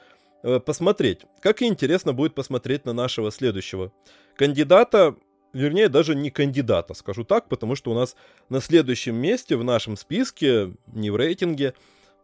э, 0.44 0.60
посмотреть. 0.60 1.22
Как 1.42 1.62
и 1.62 1.66
интересно 1.66 2.14
будет 2.14 2.36
посмотреть 2.36 2.86
на 2.86 2.94
нашего 2.94 3.32
следующего 3.32 3.92
кандидата, 4.36 5.16
вернее, 5.54 5.90
даже 5.90 6.16
не 6.16 6.30
кандидата, 6.30 6.94
скажу 6.94 7.24
так, 7.24 7.50
потому 7.50 7.76
что 7.76 7.92
у 7.92 7.94
нас 7.94 8.16
на 8.50 8.62
следующем 8.62 9.16
месте 9.16 9.56
в 9.56 9.64
нашем 9.64 9.98
списке, 9.98 10.74
не 10.88 11.10
в 11.10 11.16
рейтинге, 11.16 11.74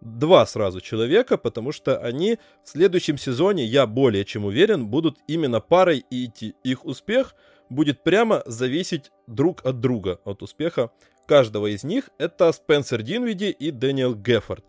два 0.01 0.45
сразу 0.45 0.81
человека, 0.81 1.37
потому 1.37 1.71
что 1.71 1.97
они 1.97 2.37
в 2.63 2.69
следующем 2.69 3.17
сезоне, 3.17 3.65
я 3.65 3.87
более 3.87 4.25
чем 4.25 4.45
уверен, 4.45 4.87
будут 4.87 5.17
именно 5.27 5.61
парой, 5.61 6.03
и 6.09 6.29
их 6.63 6.85
успех 6.85 7.35
будет 7.69 8.03
прямо 8.03 8.43
зависеть 8.45 9.11
друг 9.27 9.65
от 9.65 9.79
друга, 9.79 10.19
от 10.25 10.43
успеха 10.43 10.91
каждого 11.25 11.67
из 11.67 11.83
них. 11.83 12.09
Это 12.17 12.51
Спенсер 12.51 13.01
Динвиди 13.01 13.49
и 13.49 13.71
Дэниел 13.71 14.15
Геффорд. 14.15 14.63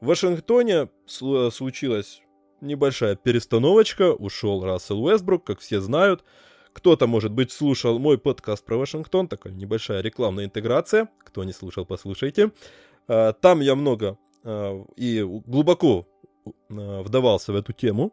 В 0.00 0.06
Вашингтоне 0.06 0.88
случилась 1.06 2.22
небольшая 2.60 3.16
перестановочка, 3.16 4.12
ушел 4.12 4.64
Рассел 4.64 5.02
Уэсбрук, 5.04 5.44
как 5.44 5.60
все 5.60 5.80
знают. 5.80 6.24
Кто-то, 6.72 7.06
может 7.06 7.32
быть, 7.32 7.50
слушал 7.50 7.98
мой 7.98 8.18
подкаст 8.18 8.64
про 8.64 8.76
Вашингтон, 8.76 9.26
такая 9.26 9.52
небольшая 9.52 10.00
рекламная 10.00 10.44
интеграция. 10.44 11.08
Кто 11.24 11.44
не 11.44 11.52
слушал, 11.52 11.84
послушайте. 11.84 12.52
А, 13.08 13.32
там 13.32 13.60
я 13.60 13.74
много 13.74 14.18
а, 14.44 14.84
и 14.96 15.22
глубоко 15.22 16.06
а, 16.46 17.02
вдавался 17.02 17.52
в 17.52 17.56
эту 17.56 17.72
тему. 17.72 18.12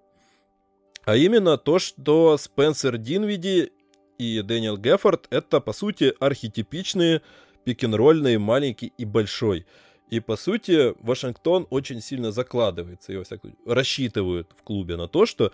А 1.04 1.16
именно 1.16 1.58
то, 1.58 1.78
что 1.78 2.38
Спенсер 2.38 2.98
Динвиди 2.98 3.72
и 4.18 4.42
Дэниел 4.42 4.78
Геффорд 4.78 5.28
это, 5.30 5.60
по 5.60 5.74
сути, 5.74 6.14
архетипичные 6.20 7.22
пик-н-ролльные 7.65 8.39
маленький 8.39 8.93
и 8.97 9.04
большой. 9.06 9.65
И, 10.10 10.19
по 10.19 10.38
сути, 10.38 10.93
Вашингтон 11.04 11.67
очень 11.69 12.01
сильно 12.01 12.32
закладывается, 12.32 13.12
и, 13.12 13.17
во 13.17 13.25
рассчитывают 13.65 14.47
в 14.58 14.63
клубе 14.63 14.95
на 14.95 15.08
то, 15.08 15.25
что 15.25 15.51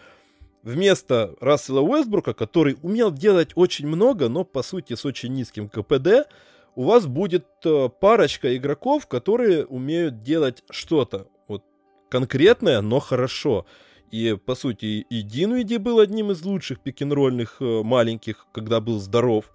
вместо 0.63 1.35
Рассела 1.39 1.81
Уэсбрука, 1.81 2.33
который 2.33 2.77
умел 2.81 3.11
делать 3.11 3.51
очень 3.55 3.87
много, 3.87 4.29
но, 4.29 4.43
по 4.43 4.61
сути, 4.61 4.93
с 4.93 5.05
очень 5.05 5.33
низким 5.33 5.69
КПД, 5.69 6.27
у 6.75 6.83
вас 6.83 7.05
будет 7.05 7.45
э, 7.65 7.89
парочка 7.99 8.55
игроков, 8.55 9.07
которые 9.07 9.65
умеют 9.65 10.21
делать 10.21 10.63
что-то 10.69 11.27
вот 11.47 11.63
конкретное, 12.09 12.81
но 12.81 12.99
хорошо. 12.99 13.65
И, 14.09 14.37
по 14.45 14.55
сути, 14.55 15.05
и 15.09 15.21
Динвиди 15.21 15.77
был 15.77 15.99
одним 15.99 16.31
из 16.31 16.43
лучших 16.43 16.79
пик-н-ролльных 16.81 17.57
э, 17.61 17.81
маленьких, 17.83 18.47
когда 18.51 18.79
был 18.79 18.99
здоров. 18.99 19.51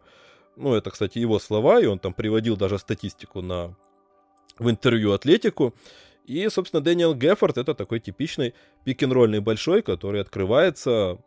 Ну, 0.56 0.74
это, 0.74 0.90
кстати, 0.90 1.18
его 1.18 1.38
слова, 1.38 1.80
и 1.80 1.86
он 1.86 1.98
там 1.98 2.14
приводил 2.14 2.56
даже 2.56 2.78
статистику 2.78 3.42
на, 3.42 3.76
в 4.58 4.70
интервью 4.70 5.12
Атлетику. 5.12 5.74
И, 6.24 6.48
собственно, 6.48 6.82
Дэниел 6.82 7.14
Геффорд 7.14 7.58
это 7.58 7.74
такой 7.74 8.00
типичный 8.00 8.54
пик-н-ролльный 8.84 9.40
большой, 9.40 9.82
который 9.82 10.20
открывается, 10.20 11.18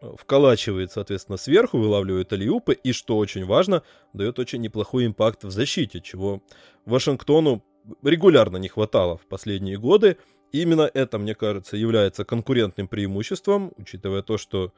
вколачивает, 0.00 0.92
соответственно, 0.92 1.36
сверху, 1.36 1.78
вылавливает 1.78 2.32
алиупы, 2.32 2.74
и, 2.74 2.92
что 2.92 3.18
очень 3.18 3.44
важно, 3.44 3.82
дает 4.12 4.38
очень 4.38 4.60
неплохой 4.60 5.06
импакт 5.06 5.44
в 5.44 5.50
защите, 5.50 6.00
чего 6.00 6.42
Вашингтону 6.84 7.64
регулярно 8.02 8.56
не 8.56 8.68
хватало 8.68 9.16
в 9.16 9.26
последние 9.26 9.78
годы. 9.78 10.16
И 10.52 10.62
именно 10.62 10.90
это, 10.92 11.18
мне 11.18 11.34
кажется, 11.34 11.76
является 11.76 12.24
конкурентным 12.24 12.88
преимуществом, 12.88 13.72
учитывая 13.76 14.22
то, 14.22 14.38
что 14.38 14.72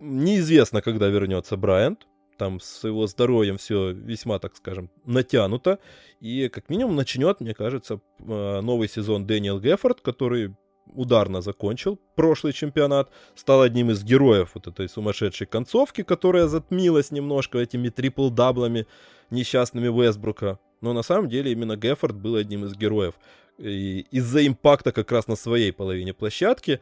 неизвестно, 0.00 0.82
когда 0.82 1.08
вернется 1.08 1.56
Брайант. 1.56 2.06
Там 2.36 2.60
с 2.60 2.84
его 2.84 3.06
здоровьем 3.06 3.58
все 3.58 3.92
весьма, 3.92 4.38
так 4.38 4.56
скажем, 4.56 4.90
натянуто. 5.04 5.78
И 6.20 6.48
как 6.48 6.68
минимум 6.68 6.96
начнет, 6.96 7.40
мне 7.40 7.54
кажется, 7.54 8.00
э, 8.18 8.60
новый 8.60 8.88
сезон 8.88 9.26
Дэниел 9.26 9.60
Геффорд, 9.60 10.00
который 10.00 10.54
ударно 10.86 11.40
закончил 11.40 11.98
прошлый 12.14 12.52
чемпионат, 12.52 13.10
стал 13.34 13.62
одним 13.62 13.90
из 13.90 14.04
героев 14.04 14.50
вот 14.54 14.66
этой 14.66 14.88
сумасшедшей 14.88 15.46
концовки, 15.46 16.02
которая 16.02 16.46
затмилась 16.46 17.10
немножко 17.10 17.58
этими 17.58 17.88
трипл-даблами 17.88 18.86
несчастными 19.30 19.88
Вестбрука. 19.88 20.58
Но 20.80 20.92
на 20.92 21.02
самом 21.02 21.28
деле 21.28 21.52
именно 21.52 21.76
Геффорд 21.76 22.16
был 22.16 22.36
одним 22.36 22.64
из 22.64 22.76
героев. 22.76 23.14
И 23.58 24.06
из-за 24.10 24.46
impact 24.46 24.85
а 24.85 24.92
как 24.92 25.10
раз 25.12 25.28
на 25.28 25.36
своей 25.36 25.72
половине 25.72 26.12
площадки. 26.12 26.80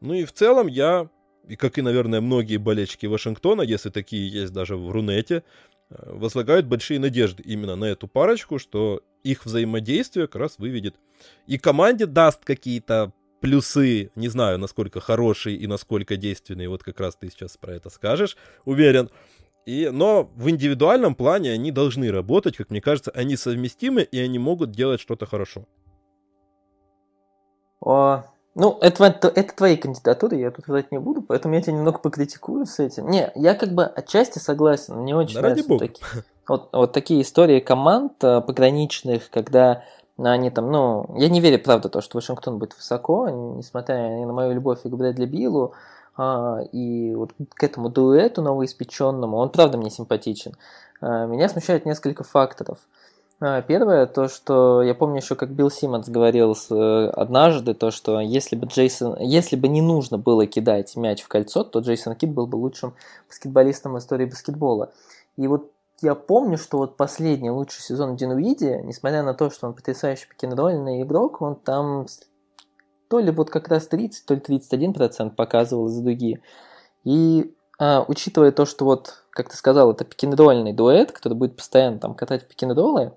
Ну 0.00 0.14
и 0.14 0.24
в 0.24 0.32
целом 0.32 0.68
я, 0.68 1.08
и 1.46 1.56
как 1.56 1.78
и, 1.78 1.82
наверное, 1.82 2.20
многие 2.20 2.56
болельщики 2.56 3.06
Вашингтона, 3.06 3.62
если 3.62 3.90
такие 3.90 4.28
есть 4.28 4.52
даже 4.52 4.76
в 4.76 4.90
Рунете, 4.90 5.44
э, 5.90 5.94
возлагают 6.12 6.66
большие 6.66 7.00
надежды 7.00 7.42
именно 7.42 7.76
на 7.76 7.86
эту 7.86 8.08
парочку, 8.08 8.58
что 8.58 9.02
их 9.24 9.44
взаимодействие 9.44 10.26
как 10.26 10.36
раз 10.36 10.58
выведет 10.58 10.96
и 11.46 11.58
команде 11.58 12.06
даст 12.06 12.44
какие-то 12.44 13.12
плюсы, 13.40 14.10
не 14.14 14.28
знаю, 14.28 14.58
насколько 14.58 15.00
хорошие 15.00 15.56
и 15.56 15.66
насколько 15.66 16.16
действенные, 16.16 16.68
вот 16.68 16.82
как 16.82 17.00
раз 17.00 17.16
ты 17.16 17.28
сейчас 17.28 17.56
про 17.56 17.74
это 17.74 17.90
скажешь, 17.90 18.36
уверен. 18.64 19.10
И, 19.66 19.90
но 19.92 20.30
в 20.34 20.48
индивидуальном 20.48 21.14
плане 21.14 21.52
они 21.52 21.70
должны 21.70 22.10
работать, 22.10 22.56
как 22.56 22.70
мне 22.70 22.80
кажется, 22.80 23.10
они 23.12 23.36
совместимы, 23.36 24.02
и 24.02 24.18
они 24.18 24.38
могут 24.38 24.72
делать 24.72 25.00
что-то 25.00 25.26
хорошо. 25.26 25.66
О, 27.80 28.24
ну, 28.54 28.76
это, 28.80 29.04
это, 29.04 29.28
это 29.28 29.56
твои 29.56 29.76
кандидатуры, 29.76 30.36
я 30.36 30.50
тут 30.50 30.68
врать 30.68 30.92
не 30.92 30.98
буду, 30.98 31.22
поэтому 31.22 31.54
я 31.54 31.62
тебя 31.62 31.72
немного 31.72 31.98
покритикую 31.98 32.66
с 32.66 32.78
этим. 32.80 33.08
Не, 33.08 33.30
я 33.34 33.54
как 33.54 33.72
бы 33.72 33.84
отчасти 33.84 34.38
согласен, 34.38 35.04
не 35.04 35.14
очень 35.14 35.36
да 35.36 35.40
нравятся 35.40 35.78
такие, 35.78 36.06
вот, 36.46 36.68
вот 36.72 36.92
такие 36.92 37.22
истории 37.22 37.60
команд 37.60 38.12
а, 38.22 38.42
пограничных, 38.42 39.30
когда 39.30 39.84
они 40.18 40.50
там, 40.50 40.70
ну, 40.70 41.14
я 41.16 41.30
не 41.30 41.40
верю, 41.40 41.62
правда, 41.62 41.88
то, 41.88 42.02
что 42.02 42.18
Вашингтон 42.18 42.58
будет 42.58 42.76
высоко, 42.76 43.28
несмотря 43.28 43.96
на 43.96 44.32
мою 44.32 44.52
любовь 44.52 44.82
к 44.82 44.86
Брэдли 44.86 45.24
Биллу, 45.24 45.72
а, 46.16 46.60
и 46.72 47.14
вот 47.14 47.32
к 47.54 47.64
этому 47.64 47.88
дуэту 47.88 48.42
новоиспеченному, 48.42 49.38
он 49.38 49.48
правда 49.48 49.78
мне 49.78 49.90
симпатичен. 49.90 50.54
А, 51.00 51.24
меня 51.24 51.48
смущает 51.48 51.86
несколько 51.86 52.22
факторов. 52.22 52.78
А, 52.80 53.01
первое, 53.66 54.06
то, 54.06 54.28
что 54.28 54.82
я 54.82 54.94
помню 54.94 55.16
еще, 55.16 55.34
как 55.34 55.50
Билл 55.50 55.70
Симмонс 55.70 56.08
говорил 56.08 56.56
э, 56.70 57.10
однажды, 57.14 57.74
то, 57.74 57.90
что 57.90 58.20
если 58.20 58.54
бы 58.54 58.66
Джейсон, 58.66 59.16
если 59.20 59.56
бы 59.56 59.68
не 59.68 59.82
нужно 59.82 60.16
было 60.16 60.46
кидать 60.46 60.94
мяч 60.96 61.22
в 61.22 61.28
кольцо, 61.28 61.64
то 61.64 61.80
Джейсон 61.80 62.14
Кид 62.14 62.30
был 62.30 62.46
бы 62.46 62.56
лучшим 62.56 62.94
баскетболистом 63.28 63.94
в 63.94 63.98
истории 63.98 64.26
баскетбола. 64.26 64.92
И 65.36 65.48
вот 65.48 65.72
я 66.02 66.14
помню, 66.14 66.58
что 66.58 66.78
вот 66.78 66.96
последний 66.96 67.50
лучший 67.50 67.82
сезон 67.82 68.12
в 68.12 68.16
Динуиде, 68.16 68.80
несмотря 68.84 69.22
на 69.22 69.34
то, 69.34 69.50
что 69.50 69.66
он 69.66 69.74
потрясающий 69.74 70.28
пикинрольный 70.28 71.02
игрок, 71.02 71.40
он 71.42 71.56
там 71.56 72.06
то 73.08 73.18
ли 73.18 73.30
вот 73.30 73.50
как 73.50 73.68
раз 73.68 73.86
30, 73.88 74.24
то 74.24 74.34
ли 74.34 74.40
31% 74.40 75.30
показывал 75.30 75.88
из 75.88 75.98
дуги. 75.98 76.40
И 77.04 77.54
а, 77.78 78.04
учитывая 78.06 78.52
то, 78.52 78.64
что 78.64 78.84
вот, 78.84 79.21
как 79.32 79.48
ты 79.48 79.56
сказал, 79.56 79.90
это 79.90 80.04
пикинрольный 80.04 80.72
дуэт, 80.72 81.12
который 81.12 81.34
будет 81.34 81.56
постоянно 81.56 81.98
там 81.98 82.14
катать 82.14 82.46
пикинроллы, 82.46 83.12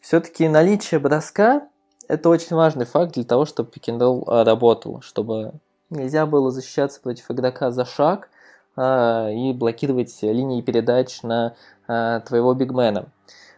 все-таки 0.00 0.48
наличие 0.48 1.00
броска– 1.00 1.68
это 2.08 2.28
очень 2.28 2.56
важный 2.56 2.84
факт 2.84 3.14
для 3.14 3.24
того, 3.24 3.46
чтобы 3.46 3.70
пикинролл 3.70 4.24
а, 4.26 4.44
работал, 4.44 5.00
чтобы 5.00 5.52
нельзя 5.90 6.26
было 6.26 6.50
защищаться 6.50 7.00
против 7.00 7.30
игрока 7.30 7.70
за 7.70 7.84
шаг 7.84 8.28
а, 8.76 9.30
и 9.30 9.52
блокировать 9.52 10.14
линии 10.22 10.60
передач 10.60 11.22
на 11.22 11.54
а, 11.86 12.20
твоего 12.20 12.52
бигмена. 12.54 13.06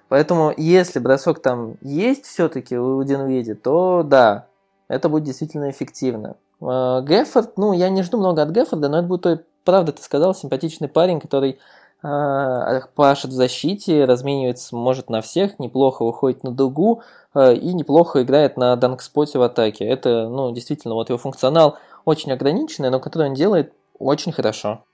Поэтому, 0.08 0.52
если 0.56 1.00
бросок 1.00 1.40
там 1.40 1.76
есть 1.80 2.26
все-таки 2.26 2.78
у 2.78 3.02
Динвиди, 3.02 3.54
то 3.54 4.04
да, 4.04 4.46
это 4.86 5.08
будет 5.08 5.24
действительно 5.24 5.70
эффективно. 5.70 6.36
А, 6.60 7.00
Геффорд, 7.02 7.56
ну, 7.56 7.72
я 7.72 7.88
не 7.88 8.02
жду 8.02 8.18
много 8.18 8.42
от 8.42 8.50
Геффорда, 8.50 8.88
но 8.88 8.98
это 8.98 9.08
будет, 9.08 9.22
той, 9.22 9.40
правда, 9.64 9.92
ты 9.92 10.02
сказал, 10.02 10.34
симпатичный 10.34 10.88
парень, 10.88 11.20
который 11.20 11.58
э, 12.02 12.80
пашет 12.94 13.30
в 13.30 13.34
защите, 13.34 14.04
разменивается, 14.04 14.74
может, 14.76 15.10
на 15.10 15.20
всех, 15.20 15.58
неплохо 15.58 16.04
выходит 16.04 16.44
на 16.44 16.50
дугу 16.50 17.02
э, 17.34 17.54
и 17.54 17.72
неплохо 17.74 18.22
играет 18.22 18.56
на 18.56 18.76
данкспоте 18.76 19.38
в 19.38 19.42
атаке. 19.42 19.84
Это, 19.84 20.28
ну, 20.28 20.52
действительно, 20.52 20.94
вот 20.94 21.08
его 21.08 21.18
функционал 21.18 21.78
очень 22.04 22.32
ограниченный, 22.32 22.90
но 22.90 23.00
который 23.00 23.28
он 23.28 23.34
делает 23.34 23.72
очень 23.98 24.32
хорошо. 24.32 24.84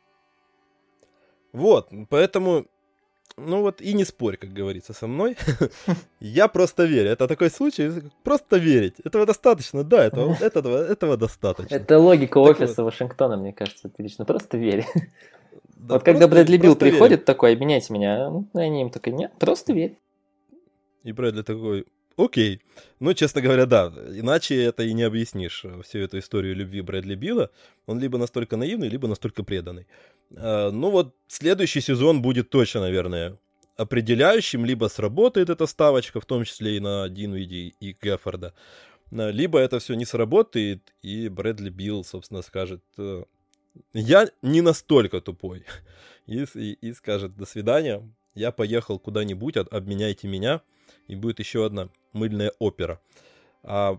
Вот, 1.52 1.88
поэтому 2.08 2.64
ну 3.36 3.62
вот 3.62 3.80
и 3.80 3.94
не 3.94 4.04
спорь, 4.04 4.36
как 4.36 4.52
говорится, 4.52 4.92
со 4.92 5.06
мной. 5.06 5.36
Я 6.20 6.48
просто 6.48 6.84
верю. 6.84 7.10
Это 7.10 7.26
такой 7.28 7.50
случай, 7.50 7.90
просто 8.22 8.56
верить. 8.58 8.94
Этого 9.04 9.26
достаточно, 9.26 9.84
да, 9.84 10.04
этого, 10.04 10.34
этого, 10.40 10.84
этого 10.84 11.16
достаточно. 11.16 11.74
Это 11.74 11.98
логика 11.98 12.38
офиса. 12.38 12.84
Вашингтона, 12.84 13.36
мне 13.36 13.52
кажется, 13.52 13.88
отлично. 13.88 14.24
Просто 14.24 14.58
верь. 14.58 14.86
Да, 15.82 15.94
вот 15.94 16.04
когда 16.04 16.28
Брэдли 16.28 16.58
Билл 16.58 16.76
приходит 16.76 17.20
верь. 17.20 17.26
такой, 17.26 17.54
обменяйте 17.54 17.92
меня, 17.92 18.30
ну, 18.30 18.48
они 18.54 18.82
им 18.82 18.90
такой, 18.90 19.12
нет, 19.12 19.32
просто 19.38 19.72
верь. 19.72 19.98
И 21.02 21.10
Брэдли 21.10 21.42
такой, 21.42 21.86
окей. 22.16 22.60
Ну, 23.00 23.14
честно 23.14 23.40
говоря, 23.40 23.66
да. 23.66 23.92
Иначе 24.14 24.62
это 24.62 24.84
и 24.84 24.92
не 24.92 25.02
объяснишь 25.02 25.64
э, 25.64 25.82
всю 25.82 25.98
эту 25.98 26.20
историю 26.20 26.54
любви 26.54 26.82
Брэдли 26.82 27.16
Билла. 27.16 27.50
Он 27.86 27.98
либо 27.98 28.16
настолько 28.16 28.56
наивный, 28.56 28.88
либо 28.88 29.08
настолько 29.08 29.42
преданный. 29.42 29.88
А, 30.36 30.70
ну 30.70 30.90
вот, 30.90 31.16
следующий 31.26 31.80
сезон 31.80 32.22
будет 32.22 32.48
точно, 32.48 32.82
наверное, 32.82 33.38
определяющим. 33.76 34.64
Либо 34.64 34.86
сработает 34.86 35.50
эта 35.50 35.66
ставочка, 35.66 36.20
в 36.20 36.26
том 36.26 36.44
числе 36.44 36.76
и 36.76 36.80
на 36.80 37.08
Динвиди 37.08 37.74
и 37.80 37.96
Геффорда. 38.00 38.54
А, 39.10 39.30
либо 39.30 39.58
это 39.58 39.80
все 39.80 39.94
не 39.94 40.04
сработает, 40.04 40.94
и 41.02 41.28
Брэдли 41.28 41.70
Билл, 41.70 42.04
собственно, 42.04 42.42
скажет, 42.42 42.84
э, 42.98 43.24
я 43.92 44.28
не 44.42 44.60
настолько 44.60 45.20
тупой. 45.20 45.64
И, 46.26 46.44
и, 46.54 46.72
и 46.74 46.92
скажет, 46.92 47.36
до 47.36 47.44
свидания, 47.46 48.08
я 48.34 48.52
поехал 48.52 48.98
куда-нибудь, 48.98 49.56
обменяйте 49.56 50.28
меня, 50.28 50.62
и 51.08 51.16
будет 51.16 51.40
еще 51.40 51.66
одна 51.66 51.88
мыльная 52.12 52.52
опера. 52.58 53.00
А 53.62 53.98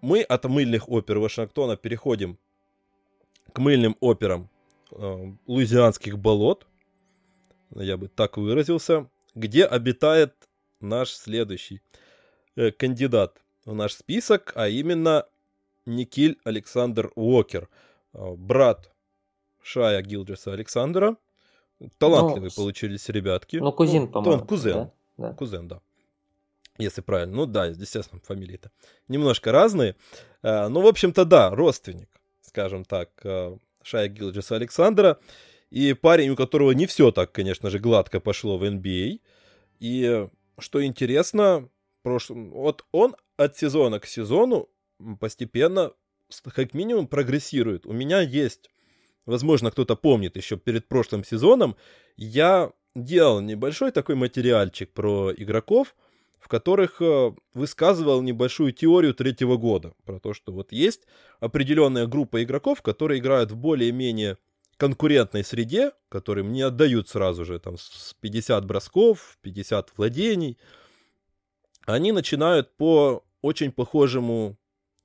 мы 0.00 0.22
от 0.22 0.44
мыльных 0.44 0.88
опер 0.88 1.18
Вашингтона 1.18 1.76
переходим 1.76 2.38
к 3.52 3.58
мыльным 3.58 3.96
операм 4.00 4.48
э, 4.92 5.32
луизианских 5.46 6.18
болот, 6.18 6.66
я 7.74 7.96
бы 7.96 8.08
так 8.08 8.36
выразился, 8.36 9.10
где 9.34 9.64
обитает 9.64 10.34
наш 10.80 11.10
следующий 11.10 11.80
э, 12.54 12.70
кандидат 12.70 13.42
в 13.64 13.74
наш 13.74 13.92
список, 13.94 14.52
а 14.54 14.68
именно 14.68 15.26
Никиль 15.84 16.38
Александр 16.44 17.10
Уокер, 17.16 17.68
э, 18.12 18.34
брат 18.36 18.92
Шая 19.66 20.00
Гилджеса 20.00 20.52
Александра. 20.52 21.16
Талантливые 21.98 22.50
ну, 22.56 22.62
получились 22.62 23.08
ребятки. 23.08 23.56
Ну, 23.56 23.72
кузин, 23.72 24.02
ну, 24.04 24.08
по-моему. 24.08 24.42
Он 24.42 24.46
кузен. 24.46 24.72
Да? 24.72 24.92
Да. 25.16 25.32
Кузен, 25.34 25.66
да. 25.66 25.80
Если 26.78 27.00
правильно. 27.00 27.34
Ну 27.34 27.46
да, 27.46 27.66
естественно, 27.66 28.20
фамилии-то 28.24 28.70
немножко 29.08 29.50
разные. 29.50 29.96
А, 30.42 30.68
ну, 30.68 30.82
в 30.82 30.86
общем-то, 30.86 31.24
да, 31.24 31.50
родственник, 31.50 32.08
скажем 32.42 32.84
так, 32.84 33.10
а, 33.24 33.58
Шая 33.82 34.08
Гилджиса 34.08 34.54
Александра. 34.54 35.18
И 35.70 35.94
парень, 35.94 36.30
у 36.30 36.36
которого 36.36 36.70
не 36.70 36.86
все 36.86 37.10
так, 37.10 37.32
конечно 37.32 37.68
же, 37.68 37.80
гладко 37.80 38.20
пошло 38.20 38.58
в 38.58 38.62
NBA. 38.62 39.16
А. 39.16 39.18
И 39.80 40.28
что 40.60 40.84
интересно, 40.84 41.68
прош... 42.02 42.30
вот 42.30 42.84
он 42.92 43.16
от 43.36 43.56
сезона 43.56 43.98
к 43.98 44.06
сезону 44.06 44.68
постепенно, 45.18 45.92
как 46.54 46.72
минимум, 46.72 47.08
прогрессирует. 47.08 47.84
У 47.84 47.92
меня 47.92 48.20
есть, 48.20 48.70
возможно, 49.26 49.70
кто-то 49.70 49.96
помнит 49.96 50.36
еще 50.36 50.56
перед 50.56 50.88
прошлым 50.88 51.24
сезоном, 51.24 51.76
я 52.16 52.72
делал 52.94 53.40
небольшой 53.40 53.90
такой 53.92 54.14
материальчик 54.14 54.90
про 54.92 55.32
игроков, 55.36 55.94
в 56.38 56.48
которых 56.48 57.02
э, 57.02 57.32
высказывал 57.54 58.22
небольшую 58.22 58.72
теорию 58.72 59.14
третьего 59.14 59.56
года 59.56 59.94
про 60.04 60.20
то, 60.20 60.32
что 60.32 60.52
вот 60.52 60.72
есть 60.72 61.02
определенная 61.40 62.06
группа 62.06 62.42
игроков, 62.42 62.82
которые 62.82 63.18
играют 63.18 63.50
в 63.50 63.56
более-менее 63.56 64.38
конкурентной 64.76 65.42
среде, 65.42 65.92
которым 66.08 66.52
не 66.52 66.62
отдают 66.62 67.08
сразу 67.08 67.44
же 67.44 67.58
там 67.58 67.76
с 67.78 68.14
50 68.20 68.64
бросков, 68.64 69.38
50 69.42 69.92
владений, 69.96 70.58
они 71.84 72.12
начинают 72.12 72.76
по 72.76 73.24
очень 73.42 73.72
похожему, 73.72 74.56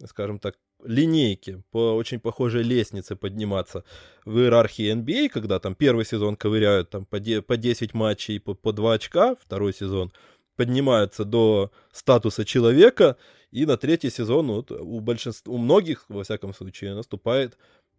скажем 0.05 0.39
так, 0.39 0.57
линейке, 0.85 1.63
по 1.71 1.93
очень 1.93 2.19
похожей 2.19 2.63
лестнице 2.63 3.15
подниматься 3.15 3.83
в 4.25 4.37
иерархии 4.37 4.93
NBA, 4.93 5.29
когда 5.29 5.59
там 5.59 5.75
первый 5.75 6.05
сезон 6.05 6.35
ковыряют 6.35 6.89
там 6.89 7.05
по 7.05 7.19
10 7.19 7.93
матчей 7.93 8.39
по, 8.39 8.53
по 8.53 8.73
2 8.73 8.93
очка, 8.93 9.35
второй 9.35 9.73
сезон 9.73 10.11
поднимаются 10.55 11.25
до 11.25 11.71
статуса 11.91 12.45
человека, 12.45 13.17
и 13.51 13.65
на 13.65 13.77
третий 13.77 14.09
сезон 14.09 14.47
вот, 14.47 14.71
у 14.71 14.99
большинства, 14.99 15.53
у 15.53 15.57
многих, 15.57 16.05
во 16.07 16.23
всяком 16.23 16.53
случае, 16.53 16.93
наступает 16.93 17.57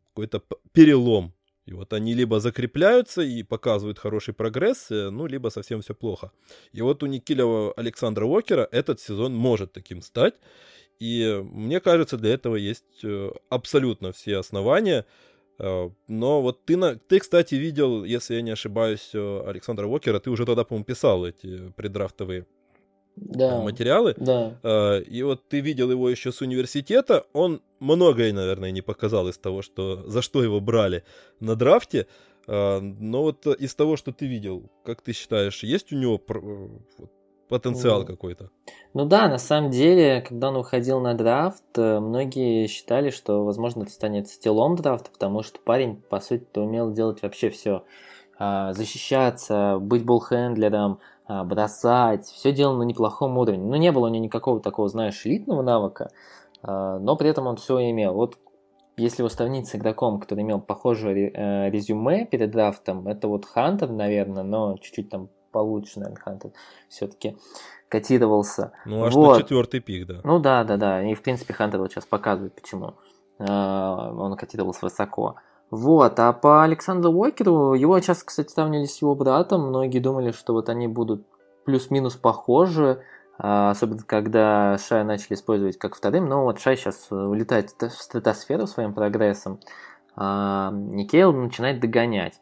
какой-то 0.08 0.42
перелом. 0.72 1.34
И 1.66 1.72
вот 1.74 1.92
они 1.92 2.14
либо 2.14 2.40
закрепляются 2.40 3.22
и 3.22 3.42
показывают 3.42 3.98
хороший 3.98 4.34
прогресс, 4.34 4.90
э, 4.90 5.10
ну, 5.10 5.26
либо 5.26 5.50
совсем 5.50 5.80
все 5.80 5.94
плохо. 5.94 6.32
И 6.72 6.82
вот 6.82 7.02
у 7.02 7.06
Никилева 7.06 7.72
Александра 7.76 8.26
Уокера 8.26 8.68
этот 8.72 9.00
сезон 9.00 9.34
может 9.34 9.72
таким 9.72 10.02
стать. 10.02 10.34
И 11.02 11.42
мне 11.42 11.80
кажется, 11.80 12.16
для 12.16 12.32
этого 12.32 12.54
есть 12.54 13.02
э, 13.02 13.32
абсолютно 13.48 14.12
все 14.12 14.38
основания. 14.38 15.04
Э, 15.58 15.90
но 16.06 16.42
вот 16.42 16.64
ты, 16.64 16.76
на... 16.76 16.94
ты, 16.94 17.18
кстати, 17.18 17.56
видел, 17.56 18.04
если 18.04 18.36
я 18.36 18.42
не 18.42 18.52
ошибаюсь, 18.52 19.10
Александра 19.12 19.88
Уокера, 19.88 20.20
ты 20.20 20.30
уже 20.30 20.46
тогда, 20.46 20.62
по-моему, 20.62 20.84
писал 20.84 21.26
эти 21.26 21.72
предрафтовые 21.72 22.46
да, 23.16 23.60
материалы. 23.60 24.14
Да. 24.16 25.02
И 25.04 25.22
вот 25.24 25.48
ты 25.48 25.58
видел 25.58 25.90
его 25.90 26.08
еще 26.08 26.30
с 26.30 26.40
университета. 26.40 27.26
Он 27.32 27.62
многое, 27.80 28.32
наверное, 28.32 28.70
не 28.70 28.80
показал 28.80 29.26
из 29.26 29.38
того, 29.38 29.60
что 29.60 30.08
за 30.08 30.22
что 30.22 30.44
его 30.44 30.60
брали 30.60 31.02
на 31.40 31.56
драфте. 31.56 32.06
Но 32.46 33.22
вот 33.22 33.46
из 33.46 33.74
того, 33.74 33.96
что 33.96 34.12
ты 34.12 34.26
видел, 34.26 34.70
как 34.84 35.02
ты 35.02 35.12
считаешь, 35.12 35.64
есть 35.64 35.92
у 35.92 35.96
него 35.96 36.18
потенциал 37.52 38.04
какой-то? 38.04 38.50
Ну 38.94 39.04
да, 39.04 39.28
на 39.28 39.38
самом 39.38 39.70
деле, 39.70 40.22
когда 40.22 40.48
он 40.48 40.56
уходил 40.56 41.00
на 41.00 41.14
драфт, 41.14 41.62
э, 41.76 42.00
многие 42.00 42.66
считали, 42.66 43.10
что, 43.10 43.44
возможно, 43.44 43.82
это 43.82 43.92
станет 43.92 44.28
стилом 44.28 44.76
драфта, 44.76 45.10
потому 45.10 45.42
что 45.42 45.60
парень, 45.60 46.02
по 46.08 46.20
сути, 46.20 46.46
умел 46.56 46.92
делать 46.92 47.22
вообще 47.22 47.50
все. 47.50 47.84
А, 48.38 48.72
защищаться, 48.72 49.78
быть 49.80 50.04
болхендлером, 50.04 50.98
а, 51.26 51.44
бросать, 51.44 52.26
все 52.26 52.52
делал 52.52 52.76
на 52.76 52.82
неплохом 52.82 53.38
уровне. 53.38 53.62
Ну, 53.62 53.76
не 53.76 53.92
было 53.92 54.06
у 54.06 54.08
него 54.08 54.24
никакого 54.24 54.60
такого, 54.60 54.88
знаешь, 54.88 55.24
элитного 55.26 55.62
навыка, 55.62 56.10
а, 56.62 56.98
но 56.98 57.16
при 57.16 57.28
этом 57.28 57.46
он 57.46 57.56
все 57.56 57.78
имел. 57.90 58.14
Вот 58.14 58.38
если 58.96 59.22
его 59.22 59.28
сравнить 59.28 59.68
с 59.68 59.76
игроком, 59.76 60.18
который 60.20 60.40
имел 60.40 60.60
похожее 60.60 61.30
э, 61.30 61.70
резюме 61.70 62.26
перед 62.26 62.50
драфтом, 62.50 63.06
это 63.08 63.28
вот 63.28 63.44
Хантер, 63.44 63.90
наверное, 63.90 64.42
но 64.42 64.76
чуть-чуть 64.76 65.08
там 65.08 65.28
получше, 65.52 66.00
наверное, 66.00 66.22
Хантер 66.22 66.50
все-таки 66.88 67.36
котировался. 67.88 68.72
Ну, 68.86 69.04
аж 69.04 69.14
вот. 69.14 69.36
на 69.36 69.42
четвертый 69.42 69.80
пик, 69.80 70.06
да. 70.06 70.20
Ну 70.24 70.38
да, 70.38 70.64
да, 70.64 70.76
да. 70.76 71.02
И 71.04 71.14
в 71.14 71.22
принципе 71.22 71.52
Хантер 71.52 71.78
вот 71.78 71.92
сейчас 71.92 72.06
показывает, 72.06 72.54
почему 72.54 72.94
а, 73.38 74.12
он 74.16 74.36
котировался 74.36 74.86
высоко. 74.86 75.36
Вот, 75.70 76.18
а 76.18 76.32
по 76.32 76.64
Александру 76.64 77.12
Уокеру, 77.12 77.74
его 77.74 77.98
сейчас, 78.00 78.22
кстати, 78.22 78.52
сравнили 78.52 78.84
с 78.84 79.00
его 79.00 79.14
братом, 79.14 79.68
многие 79.68 80.00
думали, 80.00 80.30
что 80.32 80.52
вот 80.52 80.68
они 80.68 80.86
будут 80.86 81.26
плюс-минус 81.64 82.14
похожи, 82.16 83.02
а, 83.38 83.70
особенно 83.70 84.02
когда 84.02 84.76
Шай 84.78 85.02
начали 85.04 85.34
использовать 85.34 85.78
как 85.78 85.94
вторым, 85.94 86.28
но 86.28 86.44
вот 86.44 86.60
Шай 86.60 86.76
сейчас 86.76 87.10
улетает 87.10 87.70
в 87.80 87.90
стратосферу 87.90 88.66
своим 88.66 88.92
прогрессом, 88.92 89.60
а 90.14 90.70
Никейл 90.72 91.32
начинает 91.32 91.80
догонять. 91.80 92.38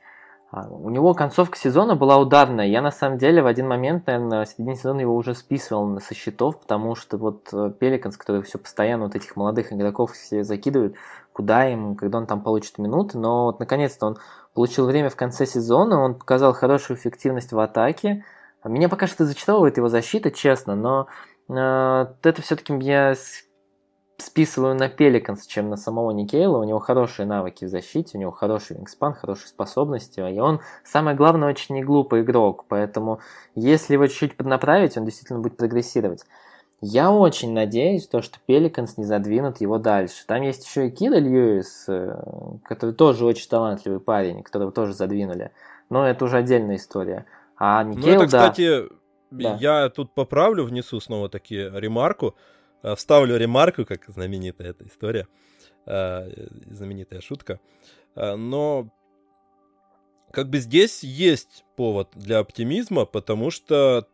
А, 0.52 0.66
у 0.68 0.90
него 0.90 1.14
концовка 1.14 1.56
сезона 1.56 1.94
была 1.94 2.18
ударная. 2.18 2.66
Я 2.66 2.82
на 2.82 2.90
самом 2.90 3.18
деле 3.18 3.40
в 3.40 3.46
один 3.46 3.68
момент, 3.68 4.06
наверное, 4.06 4.44
в 4.44 4.48
середине 4.48 4.74
сезона 4.74 5.00
его 5.00 5.14
уже 5.14 5.34
списывал 5.34 6.00
со 6.00 6.14
счетов, 6.14 6.60
потому 6.60 6.96
что 6.96 7.18
вот 7.18 7.48
э, 7.52 7.72
Пеликанс, 7.78 8.16
который 8.16 8.42
все 8.42 8.58
постоянно 8.58 9.04
вот 9.04 9.14
этих 9.14 9.36
молодых 9.36 9.72
игроков 9.72 10.12
все 10.12 10.42
закидывают, 10.42 10.96
куда 11.32 11.68
им, 11.68 11.94
когда 11.94 12.18
он 12.18 12.26
там 12.26 12.42
получит 12.42 12.78
минуты. 12.78 13.16
Но 13.16 13.44
вот 13.44 13.60
наконец-то 13.60 14.06
он 14.06 14.18
получил 14.52 14.86
время 14.86 15.08
в 15.08 15.16
конце 15.16 15.46
сезона, 15.46 16.02
он 16.02 16.16
показал 16.16 16.52
хорошую 16.52 16.96
эффективность 16.96 17.52
в 17.52 17.58
атаке. 17.60 18.24
Меня 18.64 18.88
пока 18.88 19.06
что 19.06 19.24
зачитывает 19.24 19.76
его 19.76 19.88
защита, 19.88 20.32
честно, 20.32 20.74
но 20.74 21.06
э, 21.48 22.06
это 22.24 22.42
все-таки 22.42 22.74
я 22.80 23.14
списываю 24.20 24.74
на 24.74 24.88
Пеликанс, 24.88 25.46
чем 25.46 25.70
на 25.70 25.76
самого 25.76 26.10
Никейла. 26.10 26.58
У 26.58 26.64
него 26.64 26.78
хорошие 26.78 27.26
навыки 27.26 27.64
в 27.64 27.68
защите, 27.68 28.16
у 28.16 28.20
него 28.20 28.30
хороший 28.30 28.76
wingspan, 28.76 29.14
хорошие 29.14 29.48
способности. 29.48 30.20
И 30.20 30.38
он, 30.38 30.60
самое 30.84 31.16
главное, 31.16 31.48
очень 31.48 31.74
не 31.74 31.82
глупый 31.82 32.22
игрок. 32.22 32.64
Поэтому, 32.68 33.20
если 33.54 33.94
его 33.94 34.06
чуть-чуть 34.06 34.36
поднаправить, 34.36 34.96
он 34.96 35.04
действительно 35.04 35.40
будет 35.40 35.56
прогрессировать. 35.56 36.24
Я 36.82 37.10
очень 37.12 37.52
надеюсь, 37.52 38.06
то, 38.06 38.22
что 38.22 38.38
Пеликанс 38.46 38.96
не 38.96 39.04
задвинут 39.04 39.60
его 39.60 39.76
дальше. 39.76 40.24
Там 40.26 40.42
есть 40.42 40.66
еще 40.66 40.88
и 40.88 40.90
Кира 40.90 41.18
Льюис, 41.18 41.84
э, 41.88 42.16
который 42.64 42.94
тоже 42.94 43.26
очень 43.26 43.48
талантливый 43.50 44.00
парень, 44.00 44.42
которого 44.42 44.72
тоже 44.72 44.94
задвинули. 44.94 45.50
Но 45.90 46.06
это 46.06 46.24
уже 46.24 46.38
отдельная 46.38 46.76
история. 46.76 47.26
А 47.58 47.84
Никейл, 47.84 48.06
ну, 48.06 48.22
это, 48.22 48.26
кстати, 48.26 48.82
да. 49.30 49.58
я 49.60 49.90
тут 49.90 50.14
поправлю, 50.14 50.64
внесу 50.64 51.00
снова 51.00 51.28
таки 51.28 51.56
ремарку. 51.56 52.34
Э, 52.82 52.94
вставлю 52.94 53.36
ремарку, 53.36 53.84
как 53.84 54.04
знаменитая 54.08 54.70
эта 54.70 54.86
история, 54.86 55.28
э, 55.86 56.46
знаменитая 56.70 57.20
шутка. 57.20 57.60
Э, 58.16 58.36
но 58.36 58.90
как 60.30 60.48
бы 60.48 60.58
здесь 60.58 61.02
есть 61.02 61.64
повод 61.76 62.08
для 62.14 62.38
оптимизма, 62.38 63.04
потому 63.04 63.50
что 63.50 64.06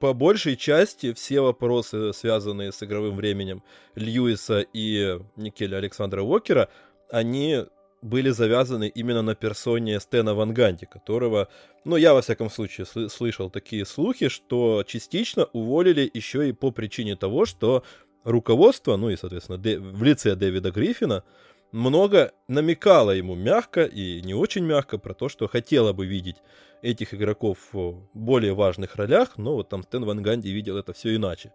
по 0.00 0.12
большей 0.12 0.56
части 0.56 1.12
все 1.12 1.40
вопросы, 1.40 2.12
связанные 2.12 2.72
с 2.72 2.82
игровым 2.82 3.16
временем 3.16 3.62
Льюиса 3.94 4.64
и 4.72 5.18
Никеля 5.36 5.76
Александра 5.76 6.22
Уокера, 6.22 6.68
они 7.10 7.64
были 8.02 8.30
завязаны 8.30 8.88
именно 8.88 9.22
на 9.22 9.34
персоне 9.34 10.00
Стена 10.00 10.34
Ван 10.34 10.54
Ганди, 10.54 10.86
которого, 10.86 11.48
ну, 11.84 11.96
я 11.96 12.14
во 12.14 12.22
всяком 12.22 12.50
случае 12.50 12.86
сл- 12.86 13.08
слышал 13.08 13.50
такие 13.50 13.84
слухи, 13.84 14.28
что 14.28 14.84
частично 14.86 15.46
уволили 15.52 16.10
еще 16.12 16.48
и 16.48 16.52
по 16.52 16.70
причине 16.70 17.16
того, 17.16 17.44
что 17.44 17.82
руководство, 18.24 18.96
ну 18.96 19.10
и, 19.10 19.16
соответственно, 19.16 19.58
Дэ- 19.58 19.78
в 19.78 20.02
лице 20.02 20.34
Дэвида 20.34 20.70
Гриффина, 20.70 21.24
много 21.72 22.32
намекало 22.46 23.10
ему 23.10 23.34
мягко 23.34 23.84
и 23.84 24.22
не 24.22 24.34
очень 24.34 24.64
мягко 24.64 24.98
про 24.98 25.14
то, 25.14 25.28
что 25.28 25.48
хотела 25.48 25.92
бы 25.92 26.06
видеть 26.06 26.36
этих 26.82 27.12
игроков 27.12 27.58
в 27.72 28.08
более 28.14 28.54
важных 28.54 28.96
ролях, 28.96 29.36
но 29.36 29.54
вот 29.54 29.68
там 29.68 29.82
Стэн 29.82 30.04
Ван 30.04 30.22
Ганди 30.22 30.50
видел 30.50 30.78
это 30.78 30.92
все 30.92 31.14
иначе. 31.14 31.52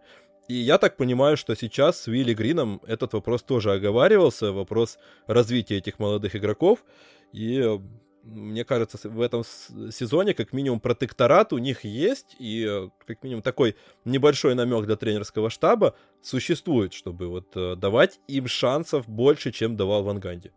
И 0.48 0.54
я 0.54 0.78
так 0.78 0.96
понимаю, 0.96 1.36
что 1.36 1.54
сейчас 1.56 2.00
с 2.00 2.06
Вилли 2.06 2.34
Грином 2.34 2.80
этот 2.86 3.14
вопрос 3.14 3.42
тоже 3.42 3.72
оговаривался, 3.72 4.52
вопрос 4.52 4.98
развития 5.26 5.78
этих 5.78 5.98
молодых 5.98 6.36
игроков. 6.36 6.84
И 7.32 7.80
мне 8.24 8.64
кажется, 8.64 8.98
в 9.08 9.20
этом 9.20 9.42
сезоне 9.44 10.34
как 10.34 10.52
минимум 10.52 10.80
протекторат 10.80 11.52
у 11.52 11.58
них 11.58 11.84
есть, 11.84 12.36
и 12.38 12.88
как 13.06 13.22
минимум 13.22 13.42
такой 13.42 13.76
небольшой 14.04 14.54
намек 14.54 14.86
для 14.86 14.96
тренерского 14.96 15.50
штаба 15.50 15.94
существует, 16.22 16.92
чтобы 16.94 17.28
вот 17.28 17.54
э, 17.54 17.76
давать 17.76 18.20
им 18.28 18.46
шансов 18.46 19.06
больше, 19.08 19.52
чем 19.52 19.76
давал 19.76 20.04
Ван 20.04 20.20
Ганди. 20.20 20.52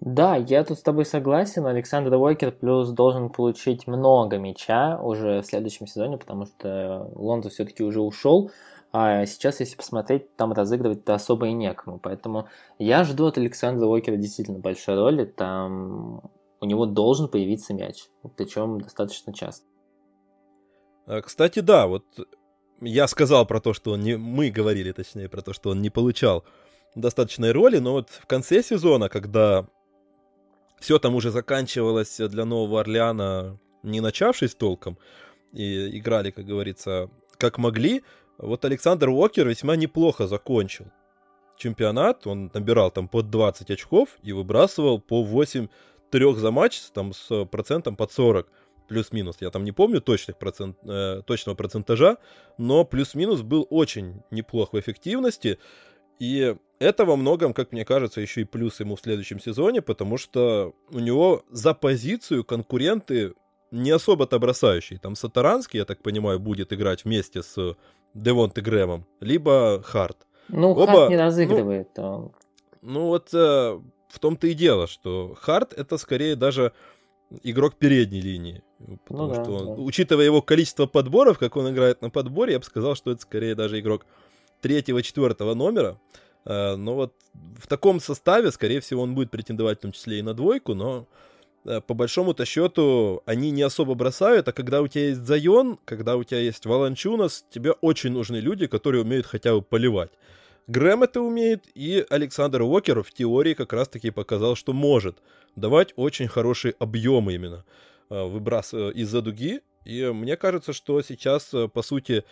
Да, 0.00 0.36
я 0.36 0.62
тут 0.62 0.78
с 0.78 0.82
тобой 0.82 1.04
согласен. 1.04 1.66
Александр 1.66 2.14
Уокер 2.14 2.52
плюс 2.52 2.90
должен 2.90 3.30
получить 3.30 3.88
много 3.88 4.38
мяча 4.38 5.00
уже 5.02 5.42
в 5.42 5.46
следующем 5.46 5.88
сезоне, 5.88 6.18
потому 6.18 6.46
что 6.46 7.10
Лонзо 7.14 7.50
все-таки 7.50 7.82
уже 7.82 8.00
ушел. 8.00 8.52
А 9.00 9.26
сейчас, 9.26 9.60
если 9.60 9.76
посмотреть, 9.76 10.34
там 10.34 10.52
разыгрывать-то 10.52 11.14
особо 11.14 11.46
и 11.46 11.52
некому. 11.52 12.00
Поэтому 12.00 12.48
я 12.80 13.04
жду 13.04 13.26
от 13.26 13.38
Александра 13.38 13.86
Уокера 13.86 14.16
действительно 14.16 14.58
большой 14.58 14.96
роли. 14.96 15.24
Там 15.24 16.32
у 16.60 16.66
него 16.66 16.84
должен 16.84 17.28
появиться 17.28 17.74
мяч. 17.74 18.06
Причем 18.36 18.80
достаточно 18.80 19.32
часто. 19.32 19.64
А, 21.06 21.20
кстати, 21.20 21.60
да, 21.60 21.86
вот 21.86 22.02
я 22.80 23.06
сказал 23.06 23.46
про 23.46 23.60
то, 23.60 23.72
что 23.72 23.92
он 23.92 24.00
не... 24.00 24.16
Мы 24.16 24.50
говорили, 24.50 24.90
точнее, 24.90 25.28
про 25.28 25.42
то, 25.42 25.52
что 25.52 25.70
он 25.70 25.80
не 25.80 25.90
получал 25.90 26.44
достаточной 26.96 27.52
роли, 27.52 27.78
но 27.78 27.92
вот 27.92 28.10
в 28.10 28.26
конце 28.26 28.64
сезона, 28.64 29.08
когда 29.08 29.68
все 30.80 30.98
там 30.98 31.14
уже 31.14 31.30
заканчивалось 31.30 32.18
для 32.18 32.44
Нового 32.44 32.80
Орлеана, 32.80 33.60
не 33.84 34.00
начавшись 34.00 34.56
толком, 34.56 34.98
и 35.52 35.96
играли, 35.96 36.32
как 36.32 36.46
говорится, 36.46 37.08
как 37.36 37.58
могли, 37.58 38.02
вот 38.38 38.64
Александр 38.64 39.08
Уокер 39.08 39.48
весьма 39.48 39.76
неплохо 39.76 40.26
закончил 40.26 40.86
чемпионат. 41.56 42.26
Он 42.26 42.50
набирал 42.54 42.90
там 42.90 43.08
под 43.08 43.30
20 43.30 43.70
очков 43.70 44.10
и 44.22 44.32
выбрасывал 44.32 45.00
по 45.00 45.22
8 45.22 45.68
трех 46.10 46.38
за 46.38 46.50
матч 46.50 46.80
там 46.94 47.12
с 47.12 47.44
процентом 47.46 47.96
под 47.96 48.12
40 48.12 48.48
плюс-минус. 48.88 49.36
Я 49.40 49.50
там 49.50 49.64
не 49.64 49.72
помню 49.72 50.00
точных 50.00 50.38
процент, 50.38 50.78
э, 50.84 51.22
точного 51.26 51.56
процентажа, 51.56 52.16
но 52.56 52.84
плюс-минус 52.84 53.42
был 53.42 53.66
очень 53.68 54.22
неплох 54.30 54.72
в 54.72 54.80
эффективности. 54.80 55.58
И 56.18 56.56
это 56.78 57.04
во 57.04 57.16
многом, 57.16 57.52
как 57.52 57.72
мне 57.72 57.84
кажется, 57.84 58.20
еще 58.20 58.40
и 58.40 58.44
плюс 58.44 58.80
ему 58.80 58.96
в 58.96 59.00
следующем 59.00 59.40
сезоне, 59.40 59.82
потому 59.82 60.16
что 60.16 60.74
у 60.90 61.00
него 61.00 61.44
за 61.50 61.74
позицию 61.74 62.44
конкуренты 62.44 63.34
не 63.70 63.90
особо-то 63.90 64.38
бросающие. 64.38 64.98
Там 64.98 65.14
Сатаранский, 65.14 65.78
я 65.78 65.84
так 65.84 66.02
понимаю, 66.02 66.38
будет 66.38 66.72
играть 66.72 67.04
вместе 67.04 67.42
с 67.42 67.76
Девонте 68.14 68.60
Грэмом, 68.60 69.04
либо 69.20 69.82
Харт. 69.84 70.16
Ну, 70.48 70.70
Оба- 70.72 70.86
Харт 70.86 71.10
не 71.10 71.16
разыгрывает. 71.16 71.98
он- 71.98 72.32
Ну 72.82 73.06
вот 73.06 73.32
э, 73.34 73.80
в 74.08 74.18
том-то 74.18 74.46
и 74.46 74.54
дело, 74.54 74.86
что 74.86 75.36
Харт 75.40 75.72
это 75.72 75.98
скорее 75.98 76.36
даже 76.36 76.72
игрок 77.42 77.74
передней 77.74 78.20
линии. 78.22 78.62
Потому 79.06 79.28
Ну 79.28 79.34
да, 79.34 79.42
что, 79.44 79.52
он, 79.52 79.66
да. 79.66 79.72
учитывая 79.82 80.24
его 80.24 80.40
количество 80.40 80.86
подборов, 80.86 81.38
как 81.38 81.56
он 81.56 81.68
играет 81.70 82.00
на 82.00 82.10
подборе, 82.10 82.52
я 82.52 82.58
бы 82.58 82.64
сказал, 82.64 82.94
что 82.94 83.10
это 83.10 83.20
скорее 83.22 83.54
даже 83.54 83.78
игрок 83.80 84.06
третьего, 84.60 85.02
четвертого 85.02 85.54
номера. 85.54 85.98
Э, 86.46 86.76
но 86.76 86.94
вот 86.94 87.14
в 87.60 87.66
таком 87.66 88.00
составе, 88.00 88.50
скорее 88.52 88.80
всего, 88.80 89.02
он 89.02 89.14
будет 89.14 89.30
претендовать 89.30 89.78
в 89.78 89.82
том 89.82 89.92
числе 89.92 90.20
и 90.20 90.22
на 90.22 90.32
двойку, 90.32 90.74
но 90.74 91.06
по 91.64 91.94
большому-то 91.94 92.44
счету 92.44 93.22
они 93.26 93.50
не 93.50 93.62
особо 93.62 93.94
бросают, 93.94 94.48
а 94.48 94.52
когда 94.52 94.80
у 94.80 94.88
тебя 94.88 95.08
есть 95.08 95.24
Зайон, 95.24 95.78
когда 95.84 96.16
у 96.16 96.24
тебя 96.24 96.40
есть 96.40 96.64
Валанчунас, 96.66 97.44
тебе 97.50 97.72
очень 97.72 98.12
нужны 98.12 98.36
люди, 98.36 98.66
которые 98.66 99.02
умеют 99.02 99.26
хотя 99.26 99.54
бы 99.54 99.62
поливать. 99.62 100.10
Грэм 100.68 101.02
это 101.02 101.22
умеет, 101.22 101.64
и 101.74 102.04
Александр 102.10 102.60
Уокер 102.60 103.02
в 103.02 103.10
теории 103.10 103.54
как 103.54 103.72
раз-таки 103.72 104.10
показал, 104.10 104.54
что 104.54 104.74
может 104.74 105.16
давать 105.56 105.94
очень 105.96 106.28
хорошие 106.28 106.74
объемы 106.78 107.34
именно 107.34 107.64
э, 108.10 108.22
выбрас 108.22 108.74
э, 108.74 108.92
из-за 108.92 109.22
дуги. 109.22 109.62
И 109.86 110.04
мне 110.04 110.36
кажется, 110.36 110.74
что 110.74 111.00
сейчас, 111.00 111.54
э, 111.54 111.68
по 111.68 111.80
сути, 111.80 112.22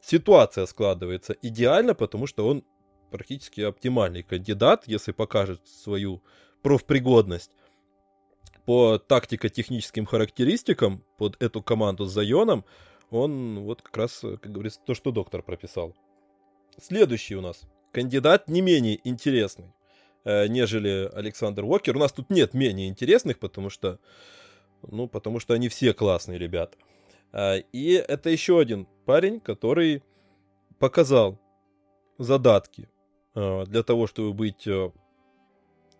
ситуация 0.00 0.66
складывается 0.66 1.34
идеально, 1.42 1.94
потому 1.94 2.28
что 2.28 2.46
он 2.46 2.62
практически 3.10 3.62
оптимальный 3.62 4.22
кандидат, 4.22 4.84
если 4.86 5.10
покажет 5.10 5.60
свою 5.66 6.22
профпригодность 6.62 7.50
по 8.64 8.98
тактико-техническим 8.98 10.06
характеристикам 10.06 11.04
под 11.18 11.40
эту 11.42 11.62
команду 11.62 12.06
с 12.06 12.12
Зайоном, 12.12 12.64
он 13.10 13.60
вот 13.60 13.82
как 13.82 13.96
раз, 13.96 14.24
э, 14.24 14.36
как 14.36 14.52
говорится, 14.52 14.80
то, 14.84 14.94
что 14.94 15.10
доктор 15.10 15.42
прописал. 15.42 15.94
Следующий 16.78 17.36
у 17.36 17.40
нас 17.40 17.62
кандидат 17.92 18.48
не 18.48 18.62
менее 18.62 18.98
интересный, 19.04 19.72
э, 20.24 20.46
нежели 20.48 21.10
Александр 21.12 21.64
Уокер. 21.64 21.96
У 21.96 22.00
нас 22.00 22.12
тут 22.12 22.30
нет 22.30 22.54
менее 22.54 22.88
интересных, 22.88 23.38
потому 23.38 23.70
что, 23.70 23.98
ну, 24.82 25.08
потому 25.08 25.40
что 25.40 25.54
они 25.54 25.68
все 25.68 25.92
классные 25.92 26.38
ребята. 26.38 26.76
А, 27.32 27.56
И 27.72 27.92
это 27.92 28.30
еще 28.30 28.58
один 28.58 28.86
парень, 29.04 29.40
который 29.40 30.02
показал 30.78 31.38
задатки 32.18 32.88
э, 33.34 33.64
для 33.66 33.82
того, 33.82 34.06
чтобы 34.06 34.32
быть, 34.32 34.66
э, 34.66 34.90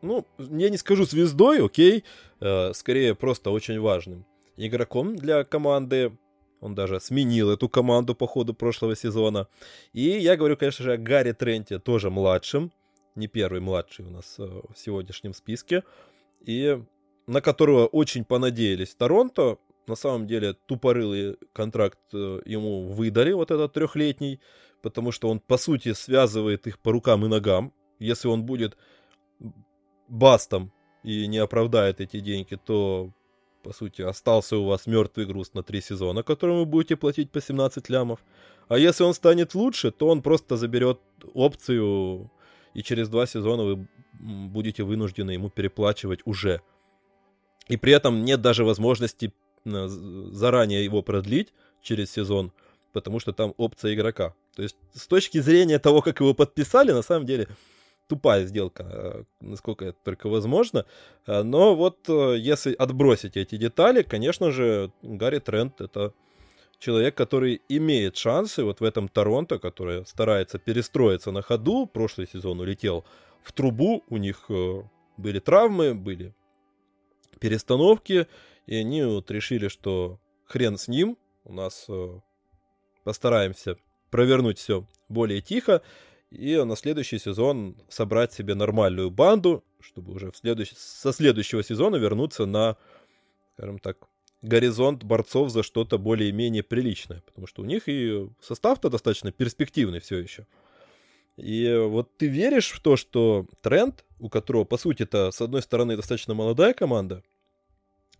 ну, 0.02 0.26
я 0.38 0.68
не 0.68 0.76
скажу 0.76 1.04
звездой, 1.04 1.64
окей, 1.64 2.04
э, 2.40 2.72
скорее 2.74 3.14
просто 3.14 3.50
очень 3.50 3.80
важным 3.80 4.26
игроком 4.56 5.16
для 5.16 5.44
команды. 5.44 6.16
Он 6.60 6.74
даже 6.74 7.00
сменил 7.00 7.50
эту 7.50 7.68
команду 7.68 8.14
по 8.14 8.26
ходу 8.26 8.54
прошлого 8.54 8.94
сезона. 8.94 9.48
И 9.92 10.02
я 10.02 10.36
говорю, 10.36 10.56
конечно 10.56 10.84
же, 10.84 10.92
о 10.92 10.96
Гарри 10.96 11.32
Тренте, 11.32 11.78
тоже 11.78 12.10
младшим. 12.10 12.72
Не 13.14 13.26
первый 13.26 13.60
младший 13.60 14.04
у 14.04 14.10
нас 14.10 14.36
э, 14.38 14.42
в 14.44 14.78
сегодняшнем 14.78 15.34
списке. 15.34 15.82
И 16.40 16.80
на 17.26 17.40
которого 17.40 17.86
очень 17.86 18.24
понадеялись 18.24 18.94
Торонто. 18.94 19.58
На 19.86 19.96
самом 19.96 20.28
деле 20.28 20.54
тупорылый 20.66 21.36
контракт 21.52 21.98
э, 22.12 22.40
ему 22.44 22.88
выдали, 22.88 23.32
вот 23.32 23.50
этот 23.50 23.72
трехлетний, 23.72 24.40
потому 24.82 25.10
что 25.10 25.28
он, 25.28 25.40
по 25.40 25.56
сути, 25.56 25.92
связывает 25.92 26.68
их 26.68 26.78
по 26.78 26.92
рукам 26.92 27.24
и 27.24 27.28
ногам. 27.28 27.72
Если 27.98 28.28
он 28.28 28.44
будет 28.44 28.76
бастом 30.12 30.70
и 31.02 31.26
не 31.26 31.38
оправдает 31.38 32.00
эти 32.00 32.20
деньги, 32.20 32.58
то, 32.64 33.10
по 33.62 33.72
сути, 33.72 34.02
остался 34.02 34.56
у 34.56 34.66
вас 34.66 34.86
мертвый 34.86 35.26
груз 35.26 35.54
на 35.54 35.62
три 35.62 35.80
сезона, 35.80 36.22
который 36.22 36.56
вы 36.56 36.66
будете 36.66 36.96
платить 36.96 37.30
по 37.30 37.40
17 37.40 37.88
лямов. 37.88 38.20
А 38.68 38.78
если 38.78 39.04
он 39.04 39.14
станет 39.14 39.54
лучше, 39.54 39.90
то 39.90 40.08
он 40.08 40.22
просто 40.22 40.56
заберет 40.56 41.00
опцию, 41.34 42.30
и 42.74 42.82
через 42.82 43.08
два 43.08 43.26
сезона 43.26 43.64
вы 43.64 43.88
будете 44.12 44.82
вынуждены 44.82 45.32
ему 45.32 45.50
переплачивать 45.50 46.20
уже. 46.24 46.60
И 47.68 47.76
при 47.76 47.92
этом 47.92 48.24
нет 48.24 48.40
даже 48.42 48.64
возможности 48.64 49.32
заранее 49.64 50.84
его 50.84 51.02
продлить 51.02 51.52
через 51.82 52.10
сезон, 52.10 52.52
потому 52.92 53.20
что 53.20 53.32
там 53.32 53.54
опция 53.56 53.94
игрока. 53.94 54.34
То 54.54 54.62
есть 54.62 54.76
с 54.94 55.06
точки 55.06 55.40
зрения 55.40 55.78
того, 55.78 56.02
как 56.02 56.20
его 56.20 56.34
подписали, 56.34 56.92
на 56.92 57.02
самом 57.02 57.26
деле 57.26 57.48
тупая 58.12 58.44
сделка, 58.44 58.84
э, 58.84 59.24
насколько 59.40 59.86
это 59.86 59.98
только 60.04 60.28
возможно. 60.28 60.84
Э, 61.26 61.42
Но 61.42 61.74
вот 61.74 62.10
э, 62.10 62.36
если 62.36 62.74
отбросить 62.74 63.38
эти 63.38 63.56
детали, 63.56 64.02
конечно 64.02 64.50
же, 64.50 64.90
Гарри 65.02 65.38
Трент 65.38 65.80
это 65.80 66.12
человек, 66.78 67.14
который 67.14 67.62
имеет 67.70 68.18
шансы 68.18 68.64
вот 68.64 68.80
в 68.80 68.84
этом 68.84 69.08
Торонто, 69.08 69.58
который 69.58 70.04
старается 70.04 70.58
перестроиться 70.58 71.30
на 71.30 71.40
ходу. 71.40 71.86
Прошлый 71.86 72.28
сезон 72.28 72.60
улетел 72.60 73.04
в 73.42 73.52
трубу, 73.52 74.02
у 74.10 74.18
них 74.18 74.50
были 75.16 75.38
травмы, 75.38 75.94
были 75.94 76.34
перестановки, 77.40 78.26
и 78.66 78.76
они 78.76 79.04
вот 79.04 79.30
решили, 79.30 79.68
что 79.68 80.18
хрен 80.44 80.76
с 80.76 80.86
ним, 80.88 81.16
у 81.44 81.52
нас 81.54 81.88
постараемся 83.04 83.76
провернуть 84.10 84.58
все 84.58 84.84
более 85.08 85.40
тихо, 85.40 85.80
и 86.32 86.62
на 86.64 86.76
следующий 86.76 87.18
сезон 87.18 87.76
собрать 87.88 88.32
себе 88.32 88.54
нормальную 88.54 89.10
банду, 89.10 89.62
чтобы 89.80 90.14
уже 90.14 90.30
в 90.30 90.36
следующ... 90.36 90.72
со 90.74 91.12
следующего 91.12 91.62
сезона 91.62 91.96
вернуться 91.96 92.46
на, 92.46 92.76
скажем 93.54 93.78
так, 93.78 93.98
горизонт 94.40 95.04
борцов 95.04 95.50
за 95.50 95.62
что-то 95.62 95.98
более-менее 95.98 96.62
приличное, 96.62 97.22
потому 97.26 97.46
что 97.46 97.62
у 97.62 97.64
них 97.64 97.84
и 97.86 98.28
состав-то 98.40 98.88
достаточно 98.88 99.30
перспективный 99.30 100.00
все 100.00 100.18
еще. 100.18 100.46
И 101.36 101.74
вот 101.86 102.16
ты 102.16 102.26
веришь 102.28 102.72
в 102.72 102.80
то, 102.80 102.96
что 102.96 103.46
тренд, 103.60 104.04
у 104.18 104.28
которого, 104.28 104.64
по 104.64 104.78
сути-то, 104.78 105.30
с 105.30 105.40
одной 105.40 105.62
стороны, 105.62 105.96
достаточно 105.96 106.34
молодая 106.34 106.74
команда, 106.74 107.22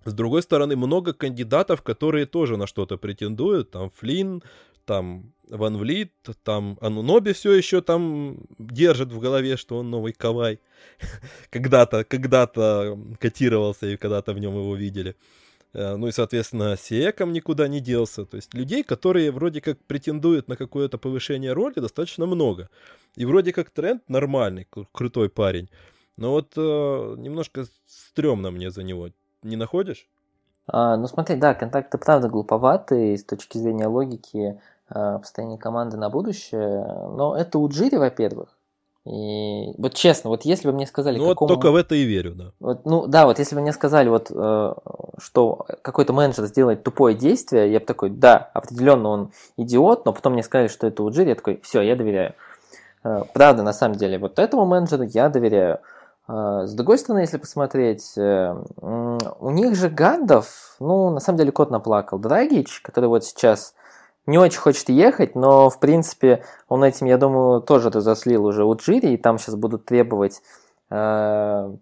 с 0.05 0.13
другой 0.15 0.43
стороны, 0.43 0.77
много 0.77 1.13
кандидатов, 1.13 1.83
которые 1.83 2.27
тоже 2.27 2.57
на 2.57 2.67
что-то 2.67 2.97
претендуют. 2.99 3.71
Там 3.71 3.91
Флинн, 3.91 4.43
там 4.85 5.33
Ван 5.49 5.77
Влит, 5.77 6.13
там 6.45 6.79
Ануноби 6.81 7.33
все 7.33 7.53
еще 7.53 7.81
там 7.83 8.39
держит 8.59 9.13
в 9.13 9.19
голове, 9.21 9.57
что 9.57 9.79
он 9.79 9.91
новый 9.91 10.13
Кавай. 10.13 10.61
когда-то, 11.51 12.05
когда-то 12.05 12.99
котировался 13.21 13.87
и 13.87 13.97
когда-то 13.97 14.33
в 14.33 14.39
нем 14.39 14.55
его 14.55 14.77
видели. 14.77 15.15
Э, 15.75 15.97
Ну 15.97 16.09
и, 16.09 16.13
соответственно, 16.13 16.77
Сиеком 16.77 17.33
никуда 17.33 17.69
не 17.69 17.81
делся. 17.81 18.25
То 18.25 18.37
есть 18.37 18.55
людей, 18.55 18.83
которые 18.85 19.31
вроде 19.31 19.61
как 19.61 19.79
претендуют 19.87 20.49
на 20.49 20.57
какое-то 20.57 20.99
повышение 20.99 21.53
роли, 21.53 21.75
достаточно 21.81 22.27
много. 22.27 22.69
И 23.17 23.25
вроде 23.27 23.53
как 23.53 23.71
тренд 23.71 24.03
нормальный, 24.09 24.67
кру- 24.71 24.87
крутой 24.93 25.29
парень. 25.29 25.69
Но 26.17 26.31
вот 26.33 26.53
э, 26.57 26.61
немножко 27.19 27.67
стрёмно 27.87 28.51
мне 28.51 28.71
за 28.71 28.83
него. 28.83 29.11
Не 29.43 29.57
находишь? 29.57 30.07
А, 30.66 30.97
ну 30.97 31.07
смотри, 31.07 31.36
да, 31.36 31.55
контакты 31.55 31.99
правда 31.99 32.28
глуповатые 32.28 33.18
с 33.18 33.24
точки 33.24 33.59
зрения 33.59 33.86
логики 33.88 34.61
а, 34.88 35.18
построения 35.18 35.59
команды 35.59 35.97
на 35.97 36.09
будущее, 36.09 36.84
но 37.16 37.36
это 37.36 37.59
у 37.59 37.68
Джири, 37.68 37.97
во-первых. 37.97 38.57
И 39.05 39.74
вот 39.78 39.95
честно, 39.95 40.30
вот 40.30 40.45
если 40.45 40.68
бы 40.68 40.74
мне 40.74 40.86
сказали, 40.86 41.18
Ну 41.18 41.24
вот 41.24 41.34
какому- 41.34 41.49
только 41.49 41.72
в 41.72 41.76
это 41.76 41.97
и 41.97 42.05
верю, 42.05 42.34
да. 42.36 42.53
Вот, 42.61 42.84
ну 42.84 43.09
да, 43.09 43.26
вот 43.26 43.40
если 43.40 43.57
бы 43.57 43.61
мне 43.61 43.72
сказали, 43.72 44.09
вот, 44.09 44.30
э, 44.30 44.74
что 45.18 45.66
какой-то 45.82 46.12
менеджер 46.12 46.45
сделает 46.47 46.84
тупое 46.84 47.16
действие, 47.16 47.72
я 47.72 47.80
бы 47.80 47.86
такой, 47.86 48.11
да, 48.11 48.51
определенно 48.55 49.09
он 49.09 49.32
идиот, 49.57 50.07
но 50.07 50.12
потом 50.12 50.34
мне 50.34 50.45
сказали, 50.45 50.68
что 50.68 50.86
это 50.86 51.03
Уджири, 51.03 51.30
я 51.30 51.34
такой, 51.34 51.61
все, 51.64 51.80
я 51.82 51.97
доверяю. 51.97 52.34
Э, 53.03 53.22
правда, 53.34 53.64
на 53.64 53.72
самом 53.72 53.97
деле, 53.97 54.18
вот 54.18 54.38
этому 54.38 54.64
менеджеру 54.66 55.03
я 55.03 55.28
доверяю. 55.28 55.80
Э, 56.29 56.62
с 56.66 56.75
другой 56.75 56.99
стороны, 56.99 57.20
если 57.20 57.39
посмотреть, 57.39 58.16
э, 58.16 58.55
у 58.81 59.51
них 59.51 59.75
же 59.75 59.89
гандов, 59.89 60.77
ну, 60.81 61.11
на 61.11 61.20
самом 61.20 61.39
деле, 61.39 61.53
кот 61.53 61.70
наплакал. 61.70 62.18
Драгич, 62.18 62.81
который 62.81 63.07
вот 63.07 63.25
сейчас 63.25 63.75
не 64.27 64.39
очень 64.39 64.61
хочет 64.61 64.89
ехать, 64.89 65.35
но, 65.35 65.68
в 65.68 65.81
принципе, 65.81 66.45
он 66.68 66.85
этим, 66.85 67.07
я 67.07 67.18
думаю, 67.18 67.61
тоже 67.61 67.91
разослил 67.91 68.45
уже 68.45 68.64
у 68.64 68.75
Джири, 68.75 69.14
и 69.14 69.16
там 69.16 69.39
сейчас 69.39 69.57
будут 69.57 69.85
требовать 69.85 70.43
э, 70.91 71.73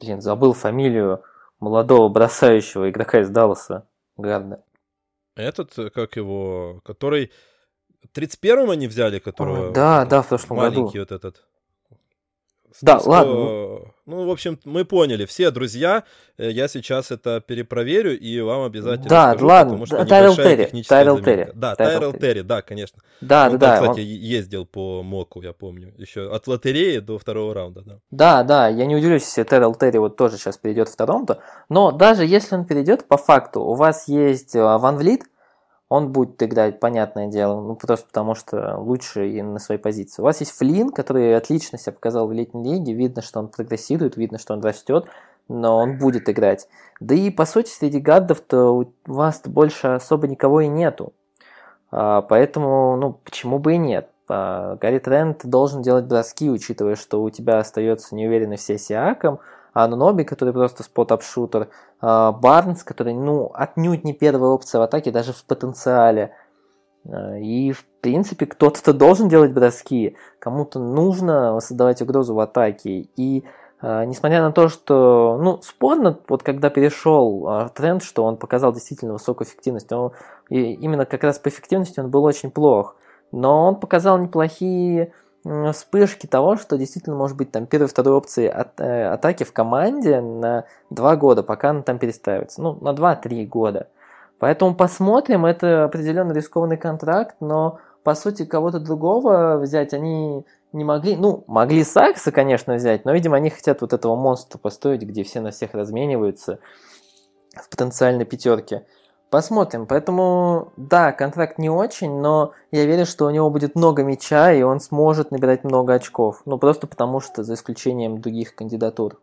Блин, 0.00 0.20
забыл 0.20 0.52
фамилию 0.52 1.22
молодого 1.60 2.08
бросающего 2.08 2.90
игрока 2.90 3.20
из 3.20 3.30
Далласа. 3.30 3.86
Гарда. 4.16 4.62
Этот, 5.34 5.76
э, 5.78 5.90
как 5.90 6.16
его, 6.16 6.80
который 6.84 7.32
31-м 8.14 8.70
они 8.70 8.86
взяли, 8.86 9.18
которого... 9.18 9.72
да, 9.72 10.04
да, 10.04 10.22
в 10.22 10.28
прошлом 10.28 10.58
году. 10.58 10.80
Маленький 10.82 10.98
вот 10.98 11.10
этот. 11.10 11.46
Да, 12.82 13.00
ладно. 13.04 13.34
Ну, 14.06 14.26
в 14.26 14.30
общем, 14.30 14.58
мы 14.64 14.84
поняли. 14.84 15.24
Все 15.24 15.50
друзья, 15.50 16.04
э, 16.36 16.50
я 16.50 16.68
сейчас 16.68 17.10
это 17.10 17.40
перепроверю 17.40 18.18
и 18.18 18.38
вам 18.40 18.64
обязательно 18.64 19.08
да, 19.08 19.30
скажу, 19.30 19.46
ладно. 19.46 19.72
потому 19.72 19.86
что 19.86 20.04
Тайрел 20.04 20.32
небольшая 20.32 20.56
Терри. 20.56 20.64
техническая 20.66 20.98
Тайрел. 20.98 21.24
Терри. 21.24 21.52
Да, 21.54 21.74
Тайрел 21.74 22.00
Тайрел 22.00 22.12
Терри. 22.12 22.40
Да, 22.42 22.62
конечно. 22.62 23.02
Да, 23.22 23.48
он 23.50 23.58
да, 23.58 23.58
там, 23.58 23.58
да. 23.58 23.80
кстати, 23.92 24.00
он- 24.00 24.06
ездил 24.06 24.66
по 24.66 25.02
моку, 25.02 25.40
я 25.40 25.54
помню. 25.54 25.94
Еще 25.96 26.30
от 26.30 26.46
лотереи 26.46 26.98
до 26.98 27.18
второго 27.18 27.54
раунда, 27.54 27.82
да. 27.82 27.98
Да, 28.10 28.42
да, 28.42 28.68
я 28.68 28.84
не 28.84 28.94
удивлюсь, 28.96 29.22
если 29.22 29.44
Террел 29.44 29.74
Терри 29.74 29.96
вот 29.96 30.16
тоже 30.16 30.36
сейчас 30.36 30.58
перейдет 30.58 30.90
в 30.90 30.96
Торонто. 30.96 31.38
Но 31.70 31.90
даже 31.90 32.26
если 32.26 32.56
он 32.56 32.66
перейдет, 32.66 33.08
по 33.08 33.16
факту, 33.16 33.62
у 33.62 33.74
вас 33.74 34.06
есть 34.06 34.54
Ван 34.54 34.96
Влит, 34.96 35.22
он 35.88 36.12
будет 36.12 36.42
играть, 36.42 36.80
понятное 36.80 37.28
дело, 37.28 37.60
ну 37.60 37.76
просто 37.76 38.06
потому 38.06 38.34
что 38.34 38.76
лучше 38.78 39.28
и 39.28 39.42
на 39.42 39.58
своей 39.58 39.80
позиции. 39.80 40.22
У 40.22 40.24
вас 40.24 40.40
есть 40.40 40.52
Флин, 40.52 40.90
который 40.90 41.36
отлично 41.36 41.78
себя 41.78 41.92
показал 41.92 42.26
в 42.26 42.32
летней 42.32 42.74
лиге, 42.74 42.94
видно, 42.94 43.22
что 43.22 43.40
он 43.40 43.48
прогрессирует, 43.48 44.16
видно, 44.16 44.38
что 44.38 44.54
он 44.54 44.62
растет, 44.62 45.06
но 45.48 45.76
он 45.78 45.98
будет 45.98 46.28
играть. 46.28 46.68
Да 47.00 47.14
и 47.14 47.30
по 47.30 47.44
сути 47.44 47.70
среди 47.70 48.00
гардов-то 48.00 48.70
у 48.70 48.92
вас 49.06 49.42
больше 49.44 49.88
особо 49.88 50.26
никого 50.26 50.62
и 50.62 50.68
нету. 50.68 51.12
А, 51.90 52.22
Поэтому, 52.22 52.96
ну, 52.96 53.20
почему 53.24 53.58
бы 53.58 53.74
и 53.74 53.78
нет? 53.78 54.08
А, 54.28 54.76
Гарри 54.76 54.98
Трент 54.98 55.44
должен 55.44 55.82
делать 55.82 56.06
броски, 56.06 56.50
учитывая, 56.50 56.96
что 56.96 57.22
у 57.22 57.30
тебя 57.30 57.58
остается 57.58 58.14
неуверенный 58.14 58.56
все 58.56 58.78
Сиаком, 58.78 59.38
а 59.74 59.86
Ноби, 59.88 60.24
который 60.24 60.54
просто 60.54 60.82
спот-ап-шутер, 60.84 61.68
а, 62.00 62.32
Барнс, 62.32 62.84
который, 62.84 63.12
ну, 63.12 63.50
отнюдь 63.52 64.04
не 64.04 64.14
первая 64.14 64.50
опция 64.50 64.78
в 64.78 64.82
атаке, 64.82 65.10
даже 65.10 65.32
в 65.32 65.44
потенциале. 65.44 66.34
А, 67.06 67.36
И, 67.36 67.72
в 67.72 67.84
принципе, 68.00 68.46
кто-то 68.46 68.94
должен 68.94 69.28
делать 69.28 69.52
броски, 69.52 70.16
кому-то 70.38 70.78
нужно 70.78 71.60
создавать 71.60 72.00
угрозу 72.00 72.34
в 72.34 72.40
атаке. 72.40 73.08
И 73.16 73.44
несмотря 73.82 74.40
на 74.40 74.50
то, 74.50 74.68
что, 74.70 75.38
ну, 75.42 75.60
спорно, 75.60 76.18
вот 76.28 76.42
когда 76.42 76.70
перешел 76.70 77.68
тренд, 77.74 78.02
что 78.02 78.24
он 78.24 78.38
показал 78.38 78.72
действительно 78.72 79.12
высокую 79.12 79.46
эффективность, 79.46 79.92
он- 79.92 80.12
и 80.48 80.72
именно 80.72 81.04
как 81.04 81.22
раз 81.22 81.38
по 81.38 81.48
эффективности 81.48 82.00
он 82.00 82.08
был 82.08 82.24
очень 82.24 82.50
плох. 82.50 82.96
Но 83.30 83.66
он 83.68 83.76
показал 83.76 84.16
неплохие 84.16 85.12
вспышки 85.72 86.26
того, 86.26 86.56
что 86.56 86.78
действительно 86.78 87.16
может 87.16 87.36
быть 87.36 87.50
там 87.50 87.66
первой, 87.66 87.86
второй 87.86 88.14
опции 88.14 88.46
от- 88.46 88.80
э, 88.80 89.06
атаки 89.08 89.44
в 89.44 89.52
команде 89.52 90.20
на 90.20 90.64
два 90.90 91.16
года, 91.16 91.42
пока 91.42 91.70
она 91.70 91.82
там 91.82 91.98
перестраивается. 91.98 92.62
Ну, 92.62 92.78
на 92.80 92.92
2-3 92.92 93.46
года. 93.46 93.88
Поэтому 94.38 94.74
посмотрим, 94.74 95.46
это 95.46 95.84
определенно 95.84 96.32
рискованный 96.32 96.76
контракт, 96.76 97.36
но 97.40 97.78
по 98.02 98.14
сути 98.14 98.44
кого-то 98.44 98.80
другого 98.80 99.58
взять 99.58 99.94
они 99.94 100.44
не 100.72 100.84
могли. 100.84 101.16
Ну, 101.16 101.44
могли 101.46 101.84
Сакса, 101.84 102.32
конечно, 102.32 102.74
взять, 102.74 103.04
но, 103.04 103.12
видимо, 103.12 103.36
они 103.36 103.50
хотят 103.50 103.80
вот 103.80 103.92
этого 103.92 104.16
монстра 104.16 104.58
построить, 104.58 105.02
где 105.02 105.22
все 105.22 105.40
на 105.40 105.50
всех 105.50 105.74
размениваются 105.74 106.58
в 107.54 107.68
потенциальной 107.70 108.24
пятерке. 108.24 108.84
Посмотрим. 109.34 109.86
Поэтому, 109.86 110.72
да, 110.76 111.10
контракт 111.10 111.58
не 111.58 111.68
очень, 111.68 112.20
но 112.20 112.52
я 112.70 112.86
верю, 112.86 113.04
что 113.04 113.26
у 113.26 113.30
него 113.30 113.50
будет 113.50 113.74
много 113.74 114.04
мяча, 114.04 114.52
и 114.52 114.62
он 114.62 114.78
сможет 114.78 115.32
набирать 115.32 115.64
много 115.64 115.94
очков. 115.94 116.42
Ну, 116.44 116.56
просто 116.56 116.86
потому 116.86 117.18
что, 117.18 117.42
за 117.42 117.54
исключением 117.54 118.20
других 118.20 118.54
кандидатур. 118.54 119.20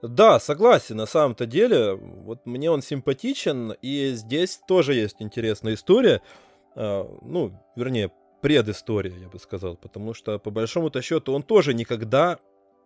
Да, 0.00 0.40
согласен, 0.40 0.96
на 0.96 1.04
самом-то 1.04 1.44
деле, 1.44 1.92
вот 1.92 2.46
мне 2.46 2.70
он 2.70 2.80
симпатичен, 2.80 3.72
и 3.82 4.12
здесь 4.14 4.58
тоже 4.66 4.94
есть 4.94 5.16
интересная 5.18 5.74
история, 5.74 6.22
а, 6.74 7.06
ну, 7.20 7.52
вернее, 7.76 8.10
предыстория, 8.40 9.18
я 9.18 9.28
бы 9.28 9.38
сказал, 9.38 9.76
потому 9.76 10.14
что, 10.14 10.38
по 10.38 10.50
большому-то 10.50 11.02
счету, 11.02 11.34
он 11.34 11.42
тоже 11.42 11.74
никогда 11.74 12.38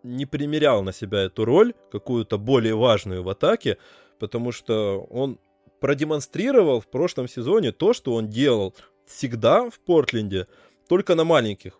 не 0.03 0.25
примерял 0.25 0.83
на 0.83 0.91
себя 0.91 1.19
эту 1.19 1.45
роль, 1.45 1.73
какую-то 1.89 2.37
более 2.37 2.75
важную 2.75 3.23
в 3.23 3.29
атаке, 3.29 3.77
потому 4.19 4.51
что 4.51 5.07
он 5.09 5.39
продемонстрировал 5.79 6.81
в 6.81 6.87
прошлом 6.87 7.27
сезоне 7.27 7.71
то, 7.71 7.93
что 7.93 8.13
он 8.13 8.27
делал 8.27 8.75
всегда 9.05 9.69
в 9.69 9.79
Портленде, 9.79 10.47
только 10.87 11.15
на 11.15 11.23
маленьких 11.23 11.79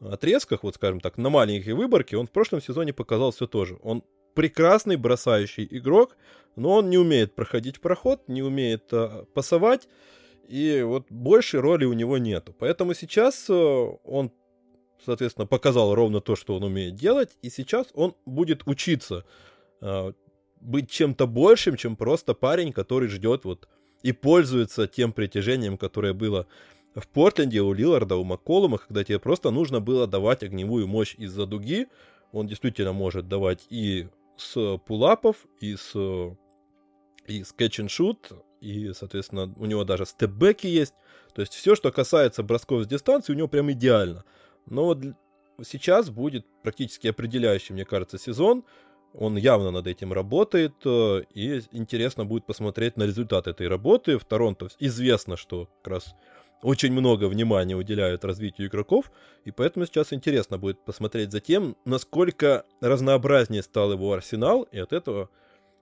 отрезках, 0.00 0.62
вот 0.62 0.74
скажем 0.76 1.00
так, 1.00 1.18
на 1.18 1.30
маленькой 1.30 1.74
выборке, 1.74 2.16
он 2.16 2.26
в 2.26 2.30
прошлом 2.30 2.60
сезоне 2.60 2.92
показал 2.92 3.32
все 3.32 3.46
то 3.46 3.64
же. 3.64 3.78
Он 3.82 4.02
прекрасный 4.34 4.96
бросающий 4.96 5.66
игрок, 5.70 6.16
но 6.56 6.76
он 6.76 6.90
не 6.90 6.98
умеет 6.98 7.34
проходить 7.34 7.80
проход, 7.80 8.22
не 8.28 8.42
умеет 8.42 8.92
э, 8.92 9.24
пасовать, 9.34 9.88
и 10.48 10.82
вот 10.82 11.06
большей 11.10 11.60
роли 11.60 11.84
у 11.84 11.92
него 11.92 12.18
нету. 12.18 12.54
Поэтому 12.58 12.94
сейчас 12.94 13.46
э, 13.48 13.52
он, 13.52 14.32
соответственно, 15.04 15.46
показал 15.46 15.94
ровно 15.94 16.20
то, 16.20 16.36
что 16.36 16.56
он 16.56 16.64
умеет 16.64 16.94
делать, 16.94 17.36
и 17.42 17.50
сейчас 17.50 17.88
он 17.94 18.14
будет 18.24 18.66
учиться 18.66 19.24
э, 19.80 20.12
быть 20.60 20.90
чем-то 20.90 21.26
большим, 21.26 21.76
чем 21.76 21.96
просто 21.96 22.34
парень, 22.34 22.72
который 22.72 23.08
ждет 23.08 23.44
вот 23.44 23.68
и 24.02 24.12
пользуется 24.12 24.86
тем 24.86 25.12
притяжением, 25.12 25.76
которое 25.76 26.12
было 26.12 26.46
в 26.94 27.06
Портленде 27.08 27.60
у 27.60 27.72
Лиларда, 27.72 28.16
у 28.16 28.24
Макколума, 28.24 28.78
когда 28.78 29.04
тебе 29.04 29.18
просто 29.18 29.50
нужно 29.50 29.80
было 29.80 30.06
давать 30.06 30.42
огневую 30.42 30.88
мощь 30.88 31.14
из-за 31.16 31.46
дуги. 31.46 31.86
Он 32.32 32.46
действительно 32.46 32.92
может 32.92 33.28
давать 33.28 33.66
и 33.70 34.08
с 34.36 34.78
пулапов, 34.86 35.46
и 35.60 35.76
с, 35.76 35.94
и 37.26 37.44
с 37.44 37.54
catch 37.56 37.84
and 37.84 37.88
shoot, 37.88 38.18
и, 38.60 38.92
соответственно, 38.92 39.52
у 39.56 39.66
него 39.66 39.84
даже 39.84 40.06
степбеки 40.06 40.66
есть. 40.66 40.94
То 41.34 41.42
есть 41.42 41.54
все, 41.54 41.74
что 41.74 41.92
касается 41.92 42.42
бросков 42.42 42.84
с 42.84 42.86
дистанции, 42.86 43.32
у 43.32 43.36
него 43.36 43.48
прям 43.48 43.70
идеально. 43.72 44.24
Но 44.66 44.98
сейчас 45.62 46.10
будет 46.10 46.46
практически 46.62 47.08
определяющий, 47.08 47.72
мне 47.72 47.84
кажется, 47.84 48.18
сезон. 48.18 48.64
Он 49.14 49.36
явно 49.36 49.70
над 49.70 49.86
этим 49.86 50.12
работает, 50.12 50.74
э, 50.84 51.22
и 51.34 51.62
интересно 51.72 52.24
будет 52.24 52.46
посмотреть 52.46 52.96
на 52.96 53.04
результат 53.04 53.48
этой 53.48 53.66
работы. 53.66 54.18
В 54.18 54.24
Торонто 54.24 54.68
известно, 54.78 55.36
что 55.36 55.68
как 55.82 55.92
раз 55.94 56.14
очень 56.62 56.92
много 56.92 57.24
внимания 57.24 57.74
уделяют 57.74 58.24
развитию 58.24 58.68
игроков, 58.68 59.10
и 59.44 59.50
поэтому 59.50 59.86
сейчас 59.86 60.12
интересно 60.12 60.58
будет 60.58 60.84
посмотреть 60.84 61.32
за 61.32 61.40
тем, 61.40 61.76
насколько 61.84 62.64
разнообразнее 62.80 63.62
стал 63.62 63.92
его 63.92 64.12
арсенал, 64.12 64.62
и 64.70 64.78
от 64.78 64.92
этого, 64.92 65.30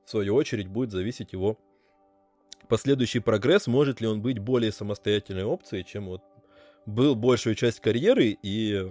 в 0.04 0.10
свою 0.10 0.34
очередь, 0.34 0.68
будет 0.68 0.92
зависеть 0.92 1.32
его 1.32 1.58
последующий 2.68 3.20
прогресс, 3.20 3.66
может 3.66 4.00
ли 4.00 4.06
он 4.06 4.22
быть 4.22 4.38
более 4.38 4.72
самостоятельной 4.72 5.44
опцией, 5.44 5.84
чем 5.84 6.06
вот 6.06 6.22
был 6.86 7.14
большую 7.14 7.54
часть 7.54 7.80
карьеры 7.80 8.36
и 8.42 8.90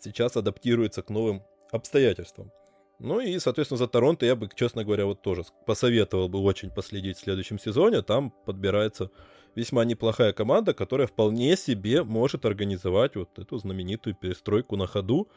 сейчас 0.00 0.36
адаптируется 0.36 1.02
к 1.02 1.10
новым 1.10 1.42
обстоятельствам. 1.70 2.50
Ну 2.98 3.20
и, 3.20 3.38
соответственно, 3.38 3.78
за 3.78 3.88
Торонто 3.88 4.26
я 4.26 4.36
бы, 4.36 4.48
честно 4.54 4.84
говоря, 4.84 5.06
вот 5.06 5.22
тоже 5.22 5.42
посоветовал 5.66 6.28
бы 6.28 6.38
очень 6.40 6.70
последить 6.70 7.16
в 7.16 7.20
следующем 7.20 7.58
сезоне. 7.58 8.02
Там 8.02 8.32
подбирается 8.44 9.10
весьма 9.54 9.84
неплохая 9.84 10.32
команда, 10.32 10.72
которая 10.72 11.06
вполне 11.06 11.56
себе 11.56 12.04
может 12.04 12.44
организовать 12.44 13.16
вот 13.16 13.38
эту 13.38 13.58
знаменитую 13.58 14.14
перестройку 14.14 14.76
на 14.76 14.86
ходу. 14.86 15.28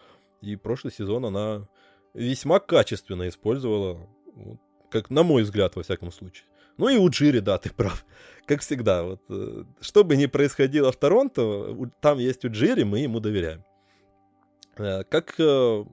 И 0.41 0.55
прошлый 0.55 0.93
сезон 0.93 1.25
она 1.25 1.67
весьма 2.13 2.59
качественно 2.59 3.27
использовала, 3.27 4.07
как 4.91 5.09
на 5.09 5.23
мой 5.23 5.43
взгляд, 5.43 5.75
во 5.75 5.83
всяком 5.83 6.11
случае. 6.11 6.45
Ну 6.77 6.89
и 6.89 6.97
у 6.97 7.09
Джири, 7.09 7.39
да, 7.39 7.57
ты 7.59 7.71
прав. 7.71 8.05
Как 8.45 8.61
всегда, 8.61 9.03
вот, 9.03 9.21
э, 9.29 9.63
что 9.81 10.03
бы 10.03 10.15
ни 10.15 10.27
происходило 10.27 10.91
в 10.91 10.97
Торонто, 10.97 11.75
там 11.99 12.19
есть 12.19 12.45
у 12.45 12.49
Джири, 12.49 12.83
мы 12.83 12.99
ему 12.99 13.19
доверяем. 13.19 13.63
Э, 14.77 15.03
Как 15.03 15.35
э, 15.39 15.85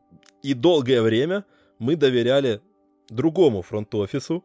и 0.43 0.55
долгое 0.55 1.03
время 1.03 1.45
мы 1.79 1.97
доверяли 1.97 2.61
другому 3.09 3.63
фронт-офису, 3.63 4.45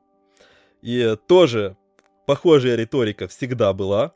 и 0.81 1.15
тоже 1.27 1.77
похожая 2.25 2.75
риторика 2.75 3.27
всегда 3.27 3.73
была 3.73 4.13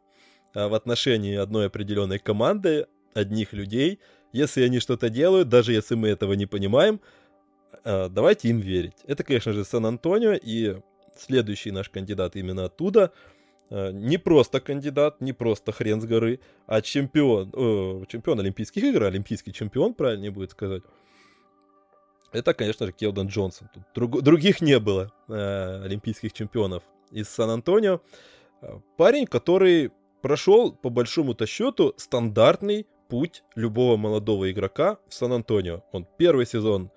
а, 0.54 0.68
в 0.68 0.74
отношении 0.74 1.36
одной 1.36 1.68
определенной 1.68 2.20
команды, 2.20 2.88
одних 3.14 3.54
людей. 3.54 4.00
Если 4.32 4.62
они 4.64 4.80
что-то 4.80 5.10
делают, 5.10 5.50
даже 5.50 5.74
если 5.74 5.96
мы 5.96 6.10
этого 6.10 6.34
не 6.34 6.46
понимаем, 6.46 7.02
а, 7.84 8.10
давайте 8.10 8.50
им 8.50 8.60
верить. 8.60 8.98
Это, 9.08 9.24
конечно 9.24 9.54
же, 9.54 9.66
Сан-Антонио, 9.66 10.34
и 10.34 10.78
следующий 11.18 11.72
наш 11.72 11.90
кандидат 11.90 12.36
именно 12.36 12.66
оттуда. 12.66 13.12
А, 13.70 13.92
Не 13.92 14.18
просто 14.18 14.60
кандидат, 14.60 15.22
не 15.22 15.34
просто 15.34 15.72
хрен 15.72 16.02
с 16.02 16.06
горы, 16.06 16.40
а 16.68 16.82
чемпион, 16.82 17.50
э, 17.54 18.06
чемпион 18.08 18.40
Олимпийских 18.40 18.84
игр, 18.84 19.04
олимпийский 19.04 19.54
чемпион, 19.54 19.94
правильнее 19.94 20.32
будет 20.32 20.52
сказать. 20.52 20.84
Это, 22.32 22.54
конечно 22.54 22.86
же, 22.86 22.94
Келден 22.94 23.28
Джонсон. 23.28 23.70
Тут 23.74 23.84
друг- 23.94 24.22
других 24.22 24.62
не 24.62 24.80
было 24.80 25.12
э, 25.28 25.84
олимпийских 25.84 26.34
чемпионов 26.34 26.84
из 27.12 27.28
Сан-Антонио. 27.30 28.02
Э, 28.62 28.80
Парень, 28.98 29.28
который 29.28 29.92
прошел, 30.22 30.72
по 30.72 30.90
большому-то 30.90 31.46
счету, 31.46 31.94
стандартный 31.98 32.88
путь 33.10 33.44
любого 33.56 33.98
молодого 33.98 34.50
игрока 34.50 34.98
в 35.10 35.14
Сан-Антонио. 35.14 35.84
Он 35.92 36.08
первый 36.18 36.46
сезон 36.46 36.92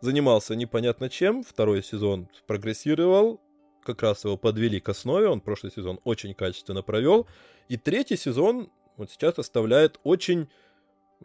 занимался 0.00 0.54
непонятно 0.54 1.08
чем, 1.08 1.42
второй 1.42 1.82
сезон 1.82 2.28
прогрессировал, 2.46 3.40
как 3.82 4.02
раз 4.02 4.24
его 4.24 4.36
подвели 4.36 4.80
к 4.80 4.88
основе, 4.90 5.28
он 5.28 5.40
прошлый 5.40 5.72
сезон 5.72 6.00
очень 6.04 6.34
качественно 6.34 6.82
провел, 6.82 7.26
и 7.68 7.78
третий 7.78 8.16
сезон 8.16 8.70
вот 8.96 9.10
сейчас 9.10 9.38
оставляет 9.38 9.98
очень, 10.04 10.48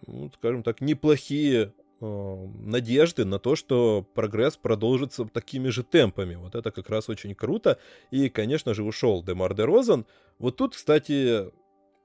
ну, 0.06 0.32
скажем 0.36 0.64
так, 0.64 0.80
неплохие 0.80 1.74
надежды 2.02 3.26
на 3.26 3.40
то, 3.40 3.56
что 3.56 4.06
прогресс 4.14 4.58
продолжится 4.58 5.26
такими 5.26 5.70
же 5.70 5.84
темпами. 5.84 6.36
Вот 6.36 6.56
это 6.56 6.72
как 6.72 6.90
раз 6.90 7.10
очень 7.10 7.36
круто. 7.36 7.78
И, 8.10 8.30
конечно 8.30 8.74
же, 8.74 8.84
ушел 8.84 9.24
Демар 9.24 9.54
де 9.54 9.64
Розен. 9.64 10.06
Вот 10.40 10.58
тут, 10.58 10.76
кстати, 10.76 11.52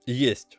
есть 0.06 0.58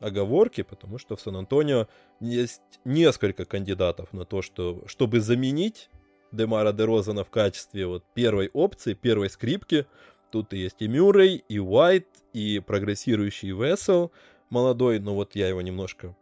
оговорки, 0.00 0.62
потому 0.62 0.98
что 0.98 1.16
в 1.16 1.20
Сан-Антонио 1.20 1.86
есть 2.20 2.62
несколько 2.84 3.44
кандидатов 3.44 4.12
на 4.12 4.24
то, 4.24 4.42
что, 4.42 4.82
чтобы 4.86 5.20
заменить 5.20 5.88
Демара 6.32 6.72
де 6.72 6.84
Розена 6.84 7.24
в 7.24 7.30
качестве 7.30 7.86
вот 7.86 8.04
первой 8.14 8.50
опции, 8.52 8.94
первой 8.94 9.30
скрипки. 9.30 9.86
Тут 10.32 10.52
и 10.54 10.58
есть 10.58 10.80
и 10.80 10.88
Мюррей, 10.88 11.44
и 11.48 11.60
Уайт, 11.60 12.08
и 12.32 12.58
прогрессирующий 12.58 13.52
Вессел 13.52 14.10
молодой, 14.50 14.98
но 14.98 15.14
вот 15.14 15.36
я 15.36 15.48
его 15.48 15.62
немножко 15.62 16.16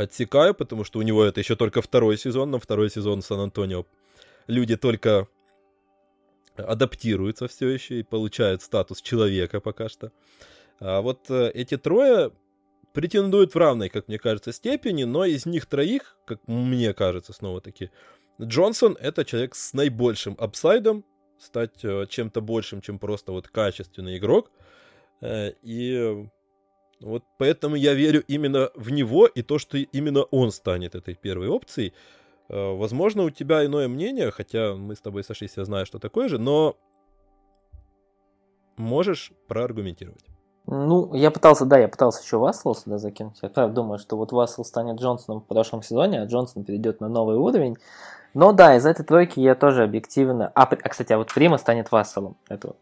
отсекаю, 0.00 0.54
потому 0.54 0.84
что 0.84 0.98
у 0.98 1.02
него 1.02 1.24
это 1.24 1.40
еще 1.40 1.56
только 1.56 1.82
второй 1.82 2.18
сезон, 2.18 2.50
на 2.50 2.58
второй 2.58 2.90
сезон 2.90 3.22
Сан-Антонио 3.22 3.86
люди 4.46 4.76
только 4.76 5.28
адаптируются 6.56 7.46
все 7.48 7.68
еще 7.68 8.00
и 8.00 8.02
получают 8.02 8.62
статус 8.62 9.00
человека 9.00 9.60
пока 9.60 9.88
что. 9.88 10.12
А 10.80 11.00
вот 11.00 11.30
э, 11.30 11.50
эти 11.54 11.76
трое 11.76 12.32
претендуют 12.92 13.54
в 13.54 13.58
равной, 13.58 13.88
как 13.88 14.08
мне 14.08 14.18
кажется, 14.18 14.52
степени, 14.52 15.04
но 15.04 15.24
из 15.24 15.46
них 15.46 15.66
троих, 15.66 16.16
как 16.24 16.40
мне 16.46 16.94
кажется, 16.94 17.32
снова-таки, 17.32 17.90
Джонсон— 18.40 18.96
это 19.00 19.24
человек 19.24 19.54
с 19.54 19.72
наибольшим 19.72 20.36
апсайдом, 20.38 21.04
стать 21.38 21.84
э, 21.84 22.06
чем-то 22.08 22.40
большим, 22.40 22.80
чем 22.80 22.98
просто 22.98 23.32
вот 23.32 23.48
качественный 23.48 24.18
игрок. 24.18 24.50
Э, 25.20 25.52
и 25.62 26.28
вот 27.00 27.22
поэтому 27.38 27.76
я 27.76 27.94
верю 27.94 28.22
именно 28.26 28.70
в 28.74 28.90
него 28.90 29.26
и 29.26 29.42
то, 29.42 29.58
что 29.58 29.78
именно 29.78 30.22
он 30.24 30.50
станет 30.50 30.94
этой 30.94 31.14
первой 31.14 31.48
опцией. 31.48 31.94
Э, 32.48 32.74
возможно, 32.74 33.22
у 33.22 33.30
тебя 33.30 33.64
иное 33.64 33.88
мнение, 33.88 34.30
хотя 34.30 34.74
мы 34.74 34.96
с 34.96 35.00
тобой 35.00 35.22
сошлись, 35.22 35.56
я 35.56 35.64
знаю, 35.64 35.86
что 35.86 35.98
такое 35.98 36.28
же, 36.28 36.38
но 36.38 36.76
можешь 38.76 39.32
проаргументировать. 39.46 40.24
Ну, 40.66 41.14
я 41.14 41.30
пытался, 41.30 41.64
да, 41.64 41.78
я 41.78 41.88
пытался 41.88 42.22
еще 42.22 42.36
Вассела 42.36 42.74
сюда 42.74 42.98
закинуть. 42.98 43.38
Я 43.40 43.48
правда 43.48 43.74
думаю, 43.74 43.98
что 43.98 44.16
вот 44.16 44.32
Вассел 44.32 44.64
станет 44.64 45.00
Джонсоном 45.00 45.40
в 45.40 45.46
прошлом 45.46 45.82
сезоне, 45.82 46.20
а 46.20 46.26
Джонсон 46.26 46.64
перейдет 46.64 47.00
на 47.00 47.08
новый 47.08 47.36
уровень. 47.36 47.78
Но 48.34 48.52
да, 48.52 48.76
из 48.76 48.84
этой 48.84 49.04
тройки 49.04 49.40
я 49.40 49.54
тоже 49.54 49.84
объективно... 49.84 50.52
А, 50.54 50.64
а 50.64 50.88
кстати, 50.88 51.12
а 51.12 51.18
вот 51.18 51.32
Прима 51.32 51.56
станет 51.56 51.90
Васселом. 51.90 52.36
Это 52.50 52.74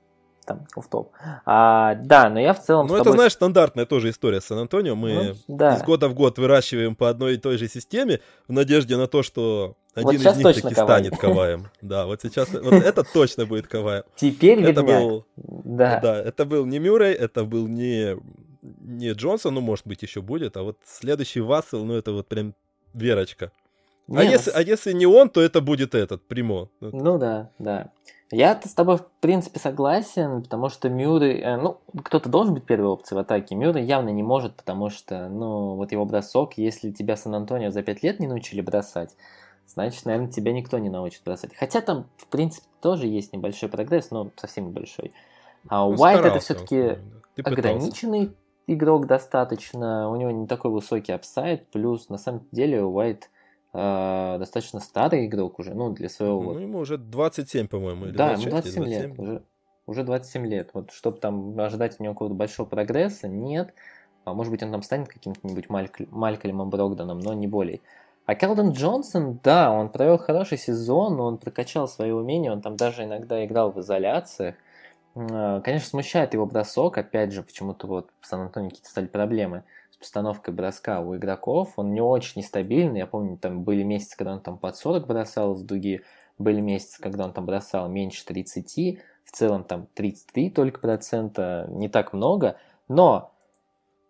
там, 0.47 0.67
в 0.75 0.89
топ. 0.89 1.13
А, 1.45 1.97
да, 1.97 2.31
но 2.31 2.41
я 2.41 2.55
в 2.55 2.63
целом... 2.63 2.87
Ну, 2.87 2.95
это, 2.95 3.05
тобой... 3.05 3.19
знаешь, 3.19 3.33
стандартная 3.33 3.85
тоже 3.85 4.11
история 4.11 4.41
с 4.41 4.45
Сан-Антонио. 4.45 4.95
Мы 4.95 5.37
ну, 5.49 5.57
да. 5.57 5.75
из 5.75 5.83
года 5.83 6.09
в 6.09 6.15
год 6.15 6.39
выращиваем 6.39 6.95
по 6.95 7.11
одной 7.11 7.35
и 7.35 7.37
той 7.37 7.59
же 7.59 7.69
системе 7.69 8.21
в 8.49 8.53
надежде 8.53 8.97
на 8.97 9.09
то, 9.09 9.23
что 9.23 9.77
один 9.95 10.23
вот 10.23 10.33
из 10.33 10.37
них 10.37 10.55
таки 10.55 10.75
Кавай. 10.75 11.01
станет 11.01 11.19
Каваем. 11.19 11.69
Да, 11.83 12.07
вот 12.07 12.23
сейчас 12.23 12.49
вот 12.53 12.73
это 12.73 13.03
точно 13.03 13.47
будет 13.47 13.67
Каваем. 13.67 14.05
Теперь 14.15 14.63
это 14.63 14.83
был, 14.83 15.27
да. 15.37 16.01
да, 16.01 16.23
это 16.23 16.45
был 16.45 16.65
не 16.65 16.79
Мюррей, 16.79 17.13
это 17.13 17.45
был 17.45 17.67
не, 17.67 18.17
не 18.63 19.13
Джонсон, 19.13 19.55
ну, 19.55 19.61
может 19.61 19.87
быть, 19.87 20.03
еще 20.03 20.23
будет, 20.23 20.57
а 20.57 20.63
вот 20.63 20.79
следующий 20.85 21.41
Вассел, 21.41 21.85
ну, 21.85 21.95
это 21.95 22.13
вот 22.13 22.29
прям 22.29 22.55
Верочка. 22.95 23.53
а, 24.09 24.23
если, 24.23 24.51
а 24.51 24.63
если 24.63 24.93
не 24.93 25.07
он, 25.07 25.29
то 25.29 25.43
это 25.43 25.61
будет 25.61 25.95
этот, 25.95 26.27
Примо. 26.27 26.69
Ну 26.81 27.19
да, 27.19 27.51
да. 27.59 27.91
Я 28.33 28.61
с 28.61 28.75
тобой, 28.75 28.97
в 28.97 29.07
принципе, 29.21 29.61
согласен, 29.61 30.43
потому 30.43 30.69
что 30.69 30.89
Мюррей, 30.89 31.41
э, 31.41 31.57
ну, 31.57 31.79
кто-то 32.03 32.29
должен 32.29 32.55
быть 32.55 32.65
первой 32.65 32.89
опцией 32.89 33.19
в 33.19 33.21
атаке. 33.21 33.55
Мюррей 33.55 33.85
явно 33.85 34.09
не 34.09 34.25
может, 34.25 34.57
потому 34.57 34.91
что, 34.91 35.29
ну, 35.29 35.77
вот 35.77 35.93
его 35.93 36.05
бросок, 36.05 36.55
если 36.59 36.91
тебя 36.91 37.17
Сан-Антонио 37.17 37.71
за 37.71 37.83
пять 37.83 38.03
лет 38.03 38.19
не 38.19 38.27
научили 38.27 38.61
бросать, 38.61 39.15
значит, 39.67 40.05
наверное, 40.07 40.31
тебя 40.31 40.53
никто 40.53 40.79
не 40.79 40.91
научит 40.91 41.23
бросать. 41.25 41.55
Хотя 41.55 41.81
там, 41.81 42.07
в 42.17 42.27
принципе, 42.27 42.67
тоже 42.81 43.07
есть 43.07 43.33
небольшой 43.33 43.69
прогресс, 43.69 44.11
но 44.11 44.31
совсем 44.37 44.69
небольшой. 44.69 45.13
А 45.69 45.89
ну, 45.89 45.95
Уайт 45.95 46.25
это 46.25 46.41
все-таки 46.41 46.99
ограниченный 47.45 48.35
игрок 48.67 49.07
достаточно, 49.07 50.11
у 50.11 50.17
него 50.17 50.33
не 50.33 50.49
такой 50.49 50.73
высокий 50.73 51.13
апсайд, 51.13 51.69
плюс 51.69 52.09
на 52.09 52.19
самом 52.19 52.47
деле 52.51 52.83
Уайт 52.83 53.31
э, 53.77 54.39
достаточно 54.39 54.81
старый 54.81 55.27
игрок 55.27 55.59
уже, 55.59 55.75
ну, 55.75 55.91
для 55.91 56.09
своего... 56.09 56.55
Ну, 56.55 56.59
ему 56.59 56.79
уже 56.79 56.99
27, 56.99 57.69
по-моему, 57.69 58.07
или 58.07 58.17
Да, 58.17 58.37
26, 58.37 58.47
ему 58.47 58.51
27 58.51 58.85
27 58.85 58.87
лет, 58.87 59.19
уже, 59.19 59.43
уже 59.87 60.05
27 60.05 60.47
лет. 60.47 60.71
Вот, 60.73 60.91
чтобы 60.93 61.19
там 61.19 61.59
ожидать 61.61 61.95
от 61.95 62.01
него 62.01 62.15
какого-то 62.15 62.35
большого 62.35 62.67
прогресса, 62.67 63.29
нет. 63.29 63.75
А 64.25 64.35
может 64.35 64.51
быть, 64.51 64.63
он 64.63 64.73
там 64.73 64.83
станет 64.83 65.09
каким-нибудь 65.09 65.69
Маль... 65.69 65.91
Малькольмом 66.11 66.71
Брогданом, 66.71 67.21
но 67.21 67.33
не 67.35 67.47
более. 67.47 67.81
А 68.25 68.35
Келден 68.35 68.73
Джонсон, 68.73 69.39
да, 69.45 69.71
он 69.71 69.89
провел 69.89 70.19
хороший 70.19 70.59
сезон, 70.59 71.21
он 71.21 71.39
прокачал 71.39 71.87
свои 71.87 72.11
умения, 72.11 72.51
он 72.51 72.61
там 72.61 72.77
даже 72.77 73.05
иногда 73.05 73.45
играл 73.45 73.71
в 73.71 73.81
изоляциях. 73.81 74.57
Э, 75.15 75.61
конечно, 75.65 75.89
смущает 75.89 76.35
его 76.35 76.45
бросок, 76.45 76.99
опять 76.99 77.33
же, 77.33 77.45
почему-то 77.45 77.87
вот 77.87 78.11
в 78.21 78.27
Сан-Антонио 78.27 78.71
какие-то 78.71 78.91
стали 78.91 79.07
проблемы 79.07 79.63
с 79.97 80.01
постановкой 80.01 80.55
броска 80.55 81.01
у 81.01 81.17
игроков. 81.17 81.75
Он 81.77 81.93
не 81.93 82.01
очень 82.01 82.41
нестабильный. 82.41 83.01
Я 83.01 83.07
помню, 83.07 83.39
там 83.39 83.63
были 83.63 83.83
месяцы, 83.83 84.17
когда 84.17 84.35
он 84.35 84.41
там 84.41 84.59
под 84.59 84.77
40 84.77 85.07
бросал 85.07 85.55
с 85.55 85.63
дуги, 85.63 86.03
были 86.39 86.61
месяцы, 86.61 87.01
когда 87.01 87.25
он 87.25 87.33
там 87.33 87.47
бросал 87.47 87.89
меньше 87.89 88.25
30, 88.27 88.99
в 89.25 89.31
целом 89.33 89.65
там 89.65 89.87
33 89.95 90.51
только 90.51 90.81
процента, 90.81 91.67
не 91.71 91.89
так 91.89 92.13
много. 92.13 92.57
Но, 92.89 93.33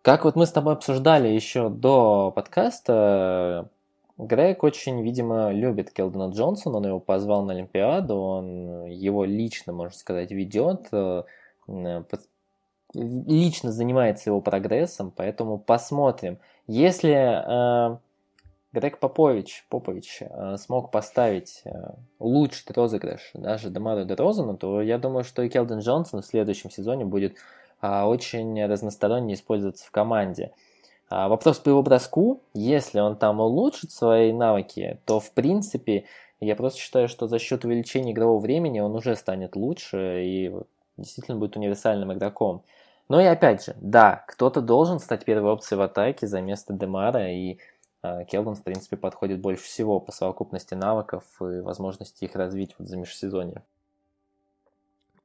как 0.01 0.25
вот 0.25 0.35
мы 0.35 0.45
с 0.45 0.51
тобой 0.51 0.73
обсуждали 0.73 1.29
еще 1.29 1.69
до 1.69 2.31
подкаста, 2.35 3.69
Грег 4.17 4.63
очень, 4.63 5.03
видимо, 5.03 5.51
любит 5.51 5.91
Келдона 5.91 6.31
Джонсона, 6.31 6.77
он 6.77 6.87
его 6.87 6.99
позвал 6.99 7.45
на 7.45 7.53
Олимпиаду, 7.53 8.15
он 8.15 8.85
его 8.85 9.25
лично, 9.25 9.73
можно 9.73 9.95
сказать, 9.95 10.31
ведет, 10.31 10.87
э, 10.91 11.23
лично 12.93 13.71
занимается 13.71 14.29
его 14.29 14.41
прогрессом, 14.41 15.11
поэтому 15.15 15.57
посмотрим. 15.57 16.39
Если 16.67 17.11
э, 17.11 17.97
Грег 18.73 18.99
Попович, 18.99 19.65
Попович 19.69 20.19
э, 20.21 20.57
смог 20.57 20.91
поставить, 20.91 21.61
э, 21.65 21.71
улучшить 22.19 22.69
розыгрыш 22.71 23.31
даже 23.33 23.69
Демару 23.69 24.05
Дерозану, 24.05 24.57
то 24.57 24.81
я 24.81 24.97
думаю, 24.97 25.23
что 25.23 25.41
и 25.41 25.49
Келден 25.49 25.79
Джонсон 25.79 26.21
в 26.21 26.25
следующем 26.25 26.69
сезоне 26.69 27.05
будет 27.05 27.35
э, 27.81 28.01
очень 28.03 28.65
разносторонне 28.65 29.33
использоваться 29.33 29.85
в 29.85 29.91
команде. 29.91 30.51
А 31.09 31.29
вопрос 31.29 31.59
по 31.59 31.69
его 31.69 31.81
броску, 31.81 32.41
если 32.53 32.99
он 32.99 33.15
там 33.15 33.39
улучшит 33.39 33.91
свои 33.91 34.33
навыки, 34.33 34.99
то 35.05 35.21
в 35.21 35.31
принципе 35.31 36.03
я 36.41 36.55
просто 36.55 36.79
считаю, 36.79 37.07
что 37.07 37.27
за 37.27 37.39
счет 37.39 37.63
увеличения 37.63 38.11
игрового 38.11 38.39
времени 38.39 38.79
он 38.79 38.93
уже 38.95 39.15
станет 39.15 39.55
лучше 39.55 40.23
и 40.23 40.53
действительно 40.97 41.37
будет 41.37 41.55
универсальным 41.55 42.13
игроком. 42.13 42.63
Но 43.09 43.21
и 43.21 43.25
опять 43.25 43.65
же, 43.65 43.75
да, 43.79 44.25
кто-то 44.27 44.61
должен 44.61 44.99
стать 44.99 45.25
первой 45.25 45.51
опцией 45.51 45.79
в 45.79 45.81
атаке 45.81 46.27
за 46.27 46.41
место 46.41 46.73
Демара, 46.73 47.31
и 47.31 47.57
э, 48.03 48.25
Келдон, 48.25 48.55
в 48.55 48.63
принципе, 48.63 48.97
подходит 48.97 49.39
больше 49.39 49.63
всего 49.63 49.99
по 49.99 50.11
совокупности 50.11 50.73
навыков 50.73 51.23
и 51.39 51.61
возможности 51.61 52.25
их 52.25 52.35
развить 52.35 52.75
вот 52.77 52.87
за 52.87 52.97
межсезонье. 52.97 53.63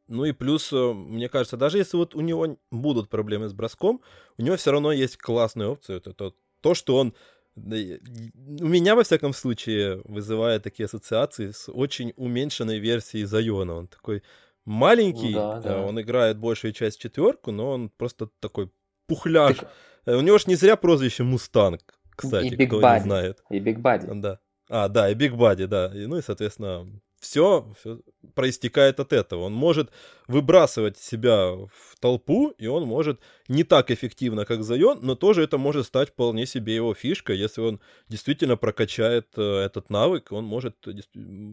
Ну 0.06 0.24
и 0.24 0.32
плюс, 0.32 0.72
э, 0.72 0.92
мне 0.92 1.28
кажется, 1.28 1.56
даже 1.56 1.78
если 1.78 1.96
вот 1.96 2.14
у 2.14 2.20
него 2.20 2.56
будут 2.70 3.08
проблемы 3.08 3.48
с 3.48 3.52
броском, 3.52 4.00
у 4.38 4.42
него 4.42 4.56
все 4.56 4.70
равно 4.70 4.92
есть 4.92 5.16
классная 5.16 5.68
опция. 5.68 5.96
Это 5.96 6.12
то, 6.12 6.34
то 6.60 6.74
что 6.74 6.96
он 6.96 7.14
у 7.54 8.66
меня, 8.66 8.94
во 8.94 9.04
всяком 9.04 9.34
случае, 9.34 10.00
вызывает 10.04 10.62
такие 10.62 10.86
ассоциации 10.86 11.50
с 11.50 11.70
очень 11.70 12.14
уменьшенной 12.16 12.78
версией 12.78 13.24
Зайона. 13.24 13.74
Он 13.74 13.88
такой 13.88 14.22
маленький, 14.64 15.34
да, 15.34 15.60
да. 15.60 15.82
он 15.82 16.00
играет 16.00 16.38
большую 16.38 16.72
часть 16.72 17.00
четверку, 17.00 17.52
но 17.52 17.70
он 17.70 17.88
просто 17.90 18.28
такой 18.40 18.70
пухляж. 19.06 19.58
Так... 19.58 19.72
Э, 20.06 20.16
у 20.16 20.20
него 20.20 20.38
же 20.38 20.44
не 20.46 20.54
зря 20.54 20.76
прозвище 20.76 21.22
Мустанг, 21.22 21.80
кстати, 22.10 22.54
и 22.54 22.66
кто 22.66 22.80
не 22.80 23.00
знает. 23.00 23.42
И 23.50 23.58
Big 23.58 23.78
Body. 23.80 24.08
Да. 24.12 24.40
А, 24.68 24.88
да, 24.88 25.10
и 25.10 25.14
Big 25.14 25.34
Body, 25.34 25.66
да. 25.66 25.90
И, 25.94 26.06
ну 26.06 26.16
и, 26.16 26.22
соответственно, 26.22 26.88
все, 27.22 27.72
все 27.78 28.00
проистекает 28.34 28.98
от 28.98 29.12
этого. 29.12 29.44
Он 29.44 29.52
может 29.52 29.92
выбрасывать 30.26 30.98
себя 30.98 31.52
в 31.52 31.98
толпу, 32.00 32.48
и 32.58 32.66
он 32.66 32.84
может 32.84 33.20
не 33.46 33.62
так 33.62 33.92
эффективно, 33.92 34.44
как 34.44 34.64
Зайон, 34.64 34.98
но 35.02 35.14
тоже 35.14 35.44
это 35.44 35.56
может 35.56 35.86
стать 35.86 36.10
вполне 36.10 36.46
себе 36.46 36.74
его 36.74 36.94
фишкой. 36.94 37.38
Если 37.38 37.60
он 37.60 37.80
действительно 38.08 38.56
прокачает 38.56 39.28
э, 39.36 39.42
этот 39.42 39.88
навык, 39.88 40.32
он 40.32 40.44
может 40.44 40.76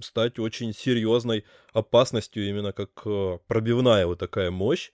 стать 0.01 0.39
очень 0.39 0.73
серьезной 0.73 1.45
опасностью, 1.71 2.49
именно 2.49 2.73
как 2.73 2.89
э, 3.05 3.37
пробивная 3.45 4.07
вот 4.07 4.17
такая 4.17 4.49
мощь, 4.49 4.91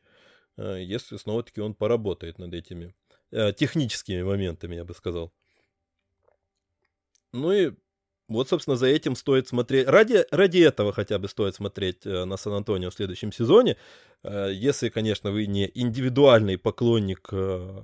э, 0.57 0.83
если 0.83 1.15
снова-таки 1.15 1.61
он 1.61 1.73
поработает 1.73 2.37
над 2.37 2.53
этими 2.53 2.93
техническими 3.57 4.23
моментами, 4.23 4.75
я 4.75 4.85
бы 4.85 4.93
сказал. 4.93 5.33
Ну 7.33 7.51
и 7.51 7.71
вот, 8.27 8.49
собственно, 8.49 8.75
за 8.75 8.87
этим 8.87 9.15
стоит 9.15 9.47
смотреть. 9.47 9.87
Ради, 9.87 10.25
ради 10.31 10.59
этого 10.59 10.91
хотя 10.93 11.19
бы 11.19 11.27
стоит 11.27 11.55
смотреть 11.55 12.05
э, 12.05 12.25
на 12.25 12.37
Сан-Антонио 12.37 12.89
в 12.89 12.93
следующем 12.95 13.31
сезоне. 13.31 13.77
Э, 14.23 14.49
если, 14.51 14.89
конечно, 14.89 15.31
вы 15.31 15.45
не 15.45 15.69
индивидуальный 15.73 16.57
поклонник 16.57 17.29
э, 17.31 17.81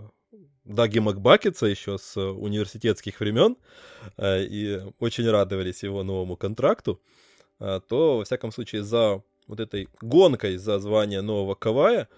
Даги 0.63 0.99
Макбакетса 0.99 1.67
еще 1.67 1.97
с 1.97 2.19
университетских 2.19 3.19
времен 3.19 3.57
и 4.21 4.79
очень 4.99 5.27
радовались 5.27 5.81
его 5.81 6.03
новому 6.03 6.37
контракту, 6.37 7.01
то, 7.57 8.17
во 8.17 8.23
всяком 8.23 8.51
случае, 8.51 8.83
за 8.83 9.23
вот 9.47 9.59
этой 9.59 9.89
гонкой 10.01 10.57
за 10.57 10.77
звание 10.77 11.21
нового 11.21 11.55
Кавая 11.55 12.09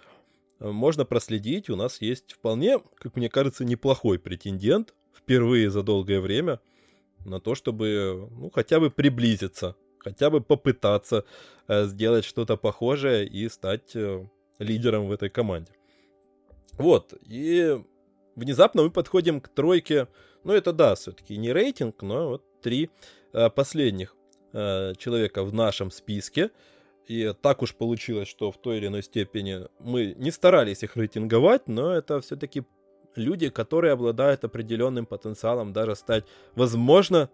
можно 0.59 1.05
проследить. 1.05 1.69
У 1.69 1.77
нас 1.77 2.01
есть 2.01 2.33
вполне, 2.33 2.79
как 2.95 3.15
мне 3.15 3.29
кажется, 3.29 3.63
неплохой 3.63 4.19
претендент 4.19 4.93
впервые 5.15 5.69
за 5.69 5.81
долгое 5.81 6.19
время 6.19 6.59
на 7.25 7.39
то, 7.39 7.55
чтобы 7.55 8.29
ну, 8.31 8.49
хотя 8.49 8.79
бы 8.79 8.89
приблизиться, 8.89 9.75
хотя 9.99 10.29
бы 10.29 10.41
попытаться 10.41 11.25
э, 11.67 11.85
сделать 11.85 12.25
что-то 12.25 12.57
похожее 12.57 13.25
и 13.27 13.49
стать 13.49 13.95
э, 13.95 14.27
лидером 14.59 15.07
в 15.07 15.11
этой 15.11 15.29
команде. 15.29 15.71
Вот, 16.73 17.13
и 17.27 17.81
внезапно 18.35 18.83
мы 18.83 18.91
подходим 18.91 19.41
к 19.41 19.47
тройке, 19.47 20.07
ну 20.43 20.53
это 20.53 20.73
да, 20.73 20.95
все-таки 20.95 21.37
не 21.37 21.53
рейтинг, 21.53 22.01
но 22.01 22.29
вот 22.29 22.61
три 22.61 22.89
э, 23.33 23.49
последних 23.49 24.15
э, 24.53 24.93
человека 24.97 25.43
в 25.43 25.53
нашем 25.53 25.91
списке. 25.91 26.51
И 27.07 27.33
так 27.41 27.61
уж 27.61 27.75
получилось, 27.75 28.29
что 28.29 28.49
в 28.51 28.57
той 28.57 28.77
или 28.77 28.87
иной 28.87 29.03
степени 29.03 29.67
мы 29.79 30.15
не 30.17 30.31
старались 30.31 30.83
их 30.83 30.95
рейтинговать, 30.95 31.67
но 31.67 31.93
это 31.93 32.21
все-таки 32.21 32.63
люди, 33.15 33.49
которые 33.49 33.93
обладают 33.93 34.43
определенным 34.43 35.05
потенциалом 35.05 35.73
даже 35.73 35.95
стать, 35.95 36.25
возможно, 36.55 37.29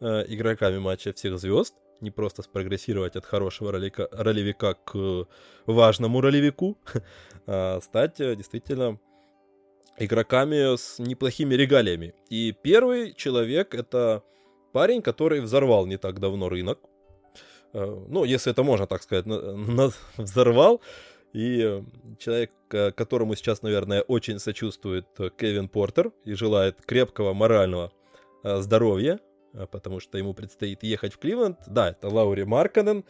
э, 0.00 0.24
игроками 0.28 0.78
матча 0.78 1.12
всех 1.12 1.38
звезд, 1.38 1.74
не 2.00 2.10
просто 2.10 2.42
спрогрессировать 2.42 3.16
от 3.16 3.24
хорошего 3.24 3.72
ролика, 3.72 4.08
ролевика 4.12 4.74
к 4.74 5.26
важному 5.66 6.20
ролевику, 6.20 6.76
а 7.46 7.80
стать 7.80 8.20
э, 8.20 8.36
действительно 8.36 8.98
игроками 9.98 10.76
с 10.76 10.98
неплохими 10.98 11.54
регалиями. 11.54 12.14
И 12.30 12.52
первый 12.52 13.14
человек 13.14 13.74
это 13.74 14.22
парень, 14.72 15.02
который 15.02 15.40
взорвал 15.40 15.86
не 15.86 15.96
так 15.96 16.18
давно 16.18 16.48
рынок. 16.48 16.78
Э, 17.72 18.04
ну, 18.08 18.24
если 18.24 18.52
это 18.52 18.62
можно 18.62 18.86
так 18.86 19.02
сказать, 19.02 19.26
взорвал. 20.16 20.80
И 21.32 21.82
человек, 22.18 22.50
которому 22.94 23.34
сейчас, 23.34 23.62
наверное, 23.62 24.02
очень 24.02 24.38
сочувствует 24.38 25.06
Кевин 25.36 25.68
Портер 25.68 26.12
и 26.24 26.34
желает 26.34 26.82
крепкого 26.84 27.32
морального 27.32 27.92
э, 28.42 28.60
здоровья, 28.60 29.20
э, 29.52 29.66
потому 29.70 30.00
что 30.00 30.18
ему 30.18 30.34
предстоит 30.34 30.82
ехать 30.82 31.14
в 31.14 31.18
Кливленд. 31.18 31.58
Да, 31.66 31.90
это 31.90 32.08
Лаури 32.08 32.44
Марканен. 32.44 33.04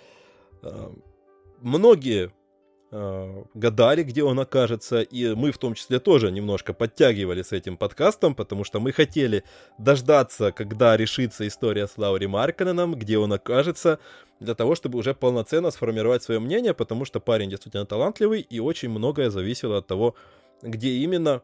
Многие 1.62 2.26
э, 2.26 2.30
гадали, 2.92 4.02
где 4.02 4.22
он 4.22 4.38
окажется, 4.38 5.00
и 5.00 5.34
мы 5.34 5.50
в 5.50 5.56
том 5.56 5.72
числе 5.72 5.98
тоже 5.98 6.30
немножко 6.30 6.74
подтягивали 6.74 7.40
с 7.42 7.52
этим 7.52 7.78
подкастом, 7.78 8.34
потому 8.34 8.64
что 8.64 8.80
мы 8.80 8.92
хотели 8.92 9.44
дождаться, 9.78 10.52
когда 10.52 10.94
решится 10.96 11.48
история 11.48 11.86
с 11.86 11.96
Лаури 11.96 12.26
Марканеном, 12.26 12.94
где 12.94 13.16
он 13.16 13.32
окажется, 13.32 13.98
для 14.40 14.54
того, 14.54 14.74
чтобы 14.74 14.98
уже 14.98 15.14
полноценно 15.14 15.70
сформировать 15.70 16.22
свое 16.22 16.38
мнение, 16.38 16.74
потому 16.74 17.06
что 17.06 17.18
парень 17.18 17.48
действительно 17.48 17.86
талантливый, 17.86 18.40
и 18.40 18.60
очень 18.60 18.90
многое 18.90 19.30
зависело 19.30 19.78
от 19.78 19.86
того, 19.86 20.14
где 20.60 20.90
именно 20.90 21.40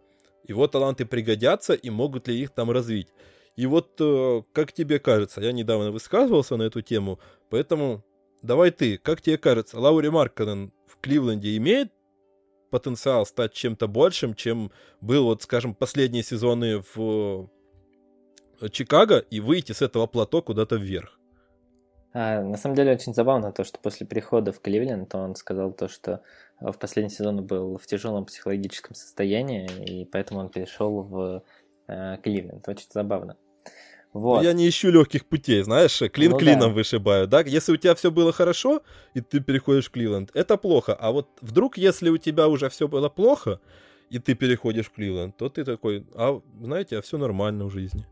его 0.47 0.67
таланты 0.67 1.07
пригодятся 1.07 1.73
и 1.73 1.89
могут 1.89 2.29
ли 2.29 2.39
их 2.39 2.51
там 2.51 2.71
развить. 2.71 3.09
И 3.57 3.65
вот, 3.67 3.93
э, 4.01 4.43
как 4.53 4.73
тебе 4.73 4.99
кажется, 4.99 5.41
я 5.41 5.53
недавно 5.53 5.93
высказывался 5.93 6.57
на 6.57 6.65
эту 6.65 6.83
тему, 6.83 7.19
поэтому 7.49 8.05
давай 8.43 8.71
ты, 8.71 8.99
как 8.99 9.23
тебе 9.23 9.39
кажется, 9.39 9.81
Лаури 9.81 10.11
Марканен 10.11 10.73
Кливленде 11.01 11.57
имеет 11.57 11.93
потенциал 12.71 13.27
стать 13.27 13.53
чем-то 13.53 13.89
большим, 13.89 14.35
чем 14.35 14.71
был, 15.01 15.25
вот, 15.25 15.43
скажем, 15.43 15.75
последние 15.75 16.23
сезоны 16.23 16.83
в 16.95 17.49
э, 18.61 18.69
Чикаго 18.71 19.19
и 19.19 19.41
выйти 19.41 19.73
с 19.73 19.83
этого 19.83 20.07
плато 20.07 20.43
куда-то 20.43 20.77
вверх? 20.77 21.19
А, 22.13 22.43
на 22.43 22.57
самом 22.57 22.75
деле 22.75 22.93
очень 22.93 23.15
забавно 23.15 23.53
то, 23.53 23.65
что 23.65 23.79
после 23.79 24.07
прихода 24.07 24.53
в 24.53 24.61
Кливленд 24.61 25.15
он 25.15 25.35
сказал 25.35 25.73
то, 25.73 25.89
что 25.89 26.23
в 26.61 26.73
последний 26.73 27.11
сезон 27.11 27.45
был 27.45 27.79
в 27.79 27.87
тяжелом 27.87 28.25
психологическом 28.25 28.95
состоянии, 28.95 29.69
и 29.85 30.05
поэтому 30.05 30.41
он 30.41 30.49
перешел 30.49 31.03
в 31.03 31.45
э, 31.87 32.17
Кливленд. 32.23 32.67
Очень 32.69 32.89
забавно. 32.91 33.37
Вот. 34.13 34.43
я 34.43 34.53
не 34.53 34.69
ищу 34.69 34.91
легких 34.91 35.27
путей, 35.27 35.63
знаешь, 35.63 36.03
клин 36.13 36.33
ну, 36.33 36.39
клином 36.39 36.71
да. 36.71 36.75
вышибаю, 36.75 37.29
да? 37.29 37.41
Если 37.41 37.73
у 37.73 37.77
тебя 37.77 37.95
все 37.95 38.11
было 38.11 38.33
хорошо, 38.33 38.83
и 39.15 39.21
ты 39.21 39.41
переходишь 39.41 39.89
в 39.89 39.91
Кливленд, 39.91 40.31
это 40.35 40.57
плохо. 40.57 40.95
А 40.95 41.11
вот 41.11 41.29
вдруг, 41.41 41.77
если 41.77 42.09
у 42.09 42.17
тебя 42.17 42.49
уже 42.49 42.69
все 42.69 42.89
было 42.89 43.09
плохо, 43.09 43.61
и 44.11 44.19
ты 44.19 44.35
переходишь 44.35 44.87
в 44.87 44.93
Кливленд, 44.93 45.37
то 45.37 45.49
ты 45.49 45.65
такой, 45.65 46.07
а 46.15 46.41
знаете, 46.61 46.99
а 46.99 47.03
все 47.03 47.19
нормально 47.19 47.67
в 47.67 47.71
жизни. 47.71 48.07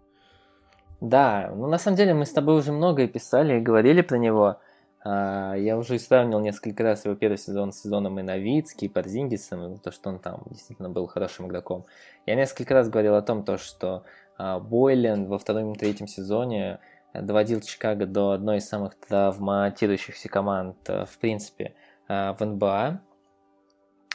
Да, 1.01 1.53
ну 1.55 1.67
на 1.67 1.79
самом 1.79 1.97
деле 1.97 2.15
мы 2.15 2.25
с 2.25 2.31
тобой 2.31 2.59
уже 2.59 2.73
многое 2.73 3.09
писали 3.09 3.59
и 3.59 3.61
говорили 3.61 4.03
про 4.03 4.19
него. 4.19 4.57
А, 5.05 5.55
я 5.55 5.77
уже 5.77 5.99
сравнил 5.99 6.41
несколько 6.41 6.83
раз 6.83 7.05
его 7.05 7.15
первый 7.15 7.39
сезон 7.39 7.73
с 7.73 7.83
сезоном 7.83 8.19
и 8.19 8.23
Новицки, 8.23 8.87
и 8.87 8.89
Парзингисом, 8.89 9.79
то, 9.79 9.93
что 9.93 10.11
он 10.11 10.19
там 10.19 10.43
действительно 10.51 10.91
был 10.91 11.07
хорошим 11.07 11.47
игроком. 11.47 11.85
Я 12.27 12.35
несколько 12.35 12.75
раз 12.75 12.89
говорил 12.89 13.15
о 13.15 13.23
том, 13.23 13.45
то, 13.45 13.57
что 13.57 14.05
а, 14.39 14.61
Бойлен 14.61 15.27
во 15.27 15.39
втором 15.39 15.73
и 15.73 15.79
третьем 15.79 16.07
сезоне 16.07 16.81
доводил 17.23 17.61
Чикаго 17.61 18.07
до 18.07 18.33
одной 18.33 18.59
из 18.59 18.69
самых 18.69 18.95
травматирующихся 18.97 20.29
команд, 20.29 20.77
э, 20.89 21.05
в 21.05 21.19
принципе, 21.19 21.75
э, 22.09 22.33
в 22.33 22.45
НБА. 22.45 23.01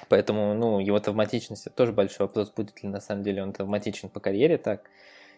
Поэтому, 0.09 0.53
ну, 0.53 0.79
его 0.79 0.99
травматичность 0.99 1.73
тоже 1.75 1.93
большой 1.93 2.27
вопрос, 2.27 2.51
будет 2.51 2.83
ли 2.83 2.89
на 2.89 2.99
самом 2.99 3.23
деле 3.23 3.43
он 3.43 3.53
травматичен 3.53 4.09
по 4.09 4.19
карьере 4.19 4.57
так. 4.57 4.89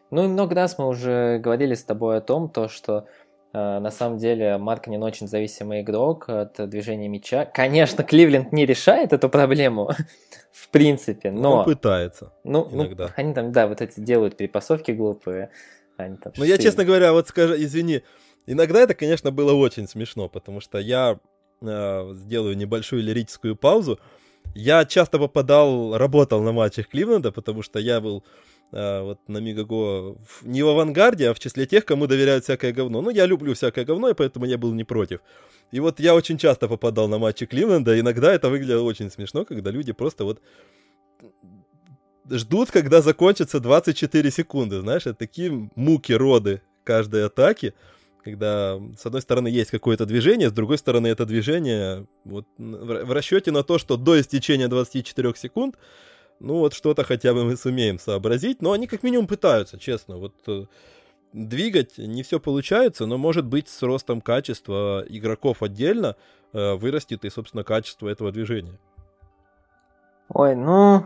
Ну 0.10 0.26
и 0.26 0.28
много 0.28 0.56
раз 0.56 0.78
мы 0.78 0.88
уже 0.88 1.40
говорили 1.40 1.74
с 1.74 1.84
тобой 1.84 2.18
о 2.18 2.22
том, 2.22 2.50
то, 2.50 2.68
что 2.68 3.00
э, 3.00 3.06
на 3.54 3.92
самом 3.92 4.18
деле 4.18 4.58
Маркнин 4.58 5.02
очень 5.04 5.28
зависимый 5.28 5.82
игрок 5.82 6.28
от 6.28 6.70
движения 6.70 7.08
мяча. 7.08 7.46
Конечно, 7.46 8.04
Кливленд 8.04 8.52
не 8.52 8.66
решает 8.66 9.14
эту 9.14 9.30
проблему, 9.30 9.92
в 10.52 10.70
принципе, 10.70 11.32
но... 11.32 11.60
Он 11.60 11.66
пытается 11.66 12.34
ну, 12.44 12.68
ну 12.72 12.86
иногда. 12.86 13.06
Ну, 13.06 13.14
они 13.16 13.34
там, 13.34 13.52
да, 13.52 13.68
вот 13.68 13.82
эти 13.82 14.00
делают 14.00 14.38
перепасовки 14.38 14.92
глупые. 14.92 15.52
Они 15.98 16.18
там 16.18 16.34
ну, 16.36 16.44
я, 16.44 16.58
честно 16.58 16.84
говоря, 16.84 17.14
вот 17.14 17.28
скажу, 17.28 17.54
извини, 17.56 18.02
иногда 18.48 18.82
это, 18.82 18.96
конечно, 18.96 19.32
было 19.32 19.54
очень 19.54 19.88
смешно, 19.88 20.30
потому 20.30 20.60
что 20.60 20.80
я 20.80 21.20
э, 21.62 22.12
сделаю 22.14 22.58
небольшую 22.58 23.04
лирическую 23.04 23.56
паузу. 23.56 24.00
Я 24.56 24.86
часто 24.86 25.20
попадал, 25.20 25.98
работал 25.98 26.42
на 26.42 26.52
матчах 26.52 26.88
Кливленда, 26.88 27.32
потому 27.32 27.62
что 27.62 27.80
я 27.80 28.02
был 28.02 28.24
вот 28.74 29.20
на 29.28 29.38
Мегаго 29.38 30.18
не 30.42 30.64
в 30.64 30.68
авангарде, 30.68 31.30
а 31.30 31.34
в 31.34 31.40
числе 31.40 31.66
тех, 31.66 31.86
кому 31.86 32.08
доверяют 32.08 32.44
всякое 32.44 32.74
говно. 32.74 33.02
Ну, 33.02 33.12
я 33.12 33.28
люблю 33.28 33.54
всякое 33.54 33.86
говно, 33.86 34.10
и 34.10 34.14
поэтому 34.14 34.46
я 34.46 34.58
был 34.58 34.74
не 34.74 34.84
против. 34.84 35.20
И 35.72 35.80
вот 35.80 36.00
я 36.00 36.16
очень 36.16 36.38
часто 36.38 36.68
попадал 36.68 37.08
на 37.08 37.20
матчи 37.20 37.46
Кливленда, 37.46 38.00
иногда 38.00 38.34
это 38.34 38.50
выглядело 38.50 38.82
очень 38.84 39.12
смешно, 39.12 39.46
когда 39.46 39.72
люди 39.72 39.92
просто 39.92 40.24
вот 40.24 40.42
ждут, 42.30 42.72
когда 42.72 43.02
закончится 43.02 43.60
24 43.60 44.32
секунды, 44.32 44.80
знаешь, 44.82 45.04
это 45.04 45.16
такие 45.16 45.70
муки 45.76 46.14
роды 46.14 46.62
каждой 46.84 47.26
атаки, 47.26 47.74
когда 48.24 48.80
с 48.98 49.06
одной 49.06 49.22
стороны 49.22 49.50
есть 49.50 49.72
какое-то 49.72 50.06
движение, 50.06 50.50
с 50.50 50.54
другой 50.54 50.78
стороны 50.78 51.08
это 51.08 51.26
движение 51.26 52.08
вот 52.24 52.46
в 52.58 53.12
расчете 53.12 53.52
на 53.52 53.64
то, 53.64 53.78
что 53.78 53.98
до 53.98 54.20
истечения 54.20 54.68
24 54.68 55.34
секунд 55.36 55.76
ну 56.40 56.60
вот 56.60 56.74
что-то 56.74 57.04
хотя 57.04 57.34
бы 57.34 57.44
мы 57.44 57.58
сумеем 57.58 58.00
сообразить, 58.00 58.62
но 58.62 58.72
они 58.72 58.88
как 58.88 59.04
минимум 59.04 59.28
пытаются, 59.28 59.80
честно, 59.80 60.18
вот 60.18 60.34
э, 60.48 60.66
двигать 61.34 61.98
не 61.98 62.24
все 62.24 62.40
получается, 62.40 63.06
но 63.06 63.18
может 63.18 63.46
быть 63.46 63.68
с 63.68 63.82
ростом 63.82 64.22
качества 64.22 65.04
игроков 65.08 65.64
отдельно 65.64 66.16
э, 66.54 66.74
вырастет 66.76 67.26
и, 67.26 67.30
собственно, 67.30 67.64
качество 67.64 68.08
этого 68.08 68.32
движения. 68.32 68.78
Ой, 70.30 70.56
ну, 70.56 71.06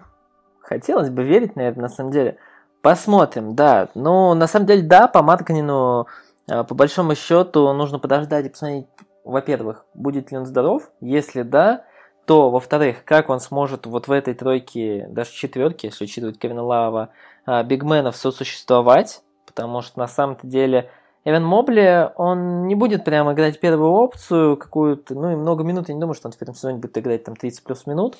хотелось 0.61 1.09
бы 1.09 1.23
верить, 1.23 1.55
наверное, 1.55 1.83
на 1.83 1.89
самом 1.89 2.11
деле. 2.11 2.37
Посмотрим, 2.81 3.55
да. 3.55 3.89
Ну, 3.95 4.33
на 4.33 4.47
самом 4.47 4.65
деле, 4.65 4.83
да, 4.83 5.07
по 5.07 5.21
Марканину, 5.21 6.07
э, 6.47 6.63
по 6.63 6.75
большому 6.75 7.15
счету, 7.15 7.73
нужно 7.73 7.99
подождать 7.99 8.45
и 8.45 8.49
посмотреть, 8.49 8.87
во-первых, 9.23 9.85
будет 9.93 10.31
ли 10.31 10.37
он 10.37 10.45
здоров. 10.45 10.89
Если 11.01 11.41
да, 11.41 11.83
то, 12.27 12.49
во-вторых, 12.49 13.05
как 13.05 13.29
он 13.29 13.39
сможет 13.39 13.85
вот 13.85 14.07
в 14.07 14.11
этой 14.11 14.33
тройке, 14.33 15.07
даже 15.09 15.31
четверке, 15.31 15.87
если 15.87 16.03
учитывать 16.03 16.37
Кевина 16.37 16.61
Лава, 16.61 17.09
а, 17.45 17.63
бигменов 17.63 18.17
сосуществовать, 18.17 19.23
потому 19.45 19.81
что 19.81 19.97
на 19.97 20.07
самом-то 20.07 20.45
деле 20.45 20.89
Эван 21.23 21.45
Мобли, 21.45 22.11
он 22.17 22.67
не 22.67 22.75
будет 22.75 23.05
прямо 23.05 23.31
играть 23.31 23.61
первую 23.61 23.91
опцию 23.91 24.57
какую-то, 24.57 25.15
ну 25.15 25.31
и 25.31 25.35
много 25.35 25.63
минут, 25.63 25.87
я 25.87 25.95
не 25.95 26.01
думаю, 26.01 26.15
что 26.15 26.27
он 26.27 26.33
в 26.33 26.41
этом 26.41 26.53
сезоне 26.53 26.79
будет 26.79 26.97
играть 26.97 27.23
там 27.23 27.37
30 27.37 27.63
плюс 27.63 27.87
минут, 27.87 28.17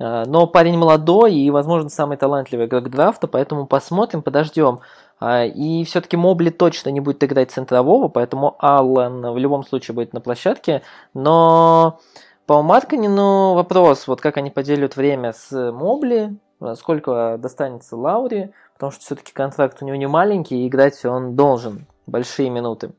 а, 0.00 0.24
но 0.26 0.48
парень 0.48 0.76
молодой 0.76 1.32
и, 1.32 1.48
возможно, 1.52 1.88
самый 1.88 2.16
талантливый 2.16 2.66
игрок 2.66 2.90
драфта, 2.90 3.28
поэтому 3.28 3.66
посмотрим, 3.66 4.22
подождем. 4.22 4.80
А, 5.20 5.44
и 5.44 5.84
все-таки 5.84 6.16
Мобли 6.16 6.50
точно 6.50 6.90
не 6.90 6.98
будет 6.98 7.22
играть 7.22 7.52
центрового, 7.52 8.08
поэтому 8.08 8.56
Аллен 8.58 9.30
в 9.30 9.38
любом 9.38 9.64
случае 9.64 9.94
будет 9.94 10.12
на 10.12 10.20
площадке, 10.20 10.82
но 11.14 12.00
по 12.46 12.62
Марканину 12.62 13.54
вопрос, 13.54 14.06
вот 14.06 14.20
как 14.20 14.36
они 14.36 14.50
поделят 14.50 14.96
время 14.96 15.32
с 15.32 15.72
Мобли, 15.72 16.36
сколько 16.76 17.36
достанется 17.38 17.96
Лаури, 17.96 18.52
потому 18.74 18.92
что 18.92 19.02
все-таки 19.02 19.32
контракт 19.32 19.82
у 19.82 19.84
него 19.84 19.96
не 19.96 20.06
маленький, 20.06 20.64
и 20.64 20.68
играть 20.68 21.04
он 21.04 21.34
должен 21.34 21.86
большие 22.06 22.50
минуты. 22.50 22.92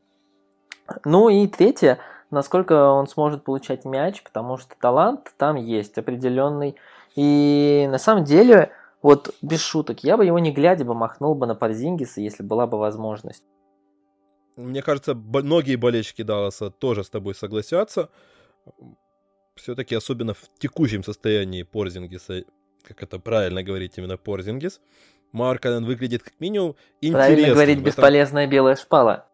Ну 1.05 1.29
и 1.29 1.47
третье, 1.47 1.99
насколько 2.29 2.89
он 2.89 3.07
сможет 3.07 3.43
получать 3.43 3.85
мяч, 3.85 4.21
потому 4.21 4.57
что 4.57 4.75
талант 4.79 5.33
там 5.37 5.55
есть 5.55 5.97
определенный. 5.97 6.75
И 7.15 7.87
на 7.89 7.97
самом 7.97 8.25
деле, 8.25 8.71
вот 9.01 9.33
без 9.41 9.61
шуток, 9.61 10.03
я 10.03 10.17
бы 10.17 10.25
его 10.25 10.39
не 10.39 10.51
глядя 10.51 10.85
бы 10.85 10.93
махнул 10.93 11.35
бы 11.35 11.47
на 11.47 11.55
Парзингиса, 11.55 12.21
если 12.21 12.43
была 12.43 12.67
бы 12.67 12.77
возможность. 12.77 13.43
Мне 14.55 14.81
кажется, 14.81 15.13
многие 15.13 15.75
болельщики 15.75 16.23
Далласа 16.23 16.69
тоже 16.69 17.03
с 17.03 17.09
тобой 17.09 17.35
согласятся. 17.35 18.09
Все-таки 19.57 19.95
особенно 19.95 20.33
в 20.33 20.49
текущем 20.59 21.03
состоянии 21.03 21.63
Порзингиса, 21.63 22.43
как 22.83 23.03
это 23.03 23.19
правильно 23.19 23.63
говорить 23.63 23.97
именно 23.97 24.17
Порзингис, 24.17 24.79
Марканен 25.31 25.85
выглядит 25.85 26.23
как 26.23 26.39
минимум 26.39 26.75
интересно. 27.01 27.27
Правильно 27.27 27.53
говорить, 27.53 27.79
бесполезная 27.79 28.47
белая 28.47 28.75
шпала. 28.75 29.27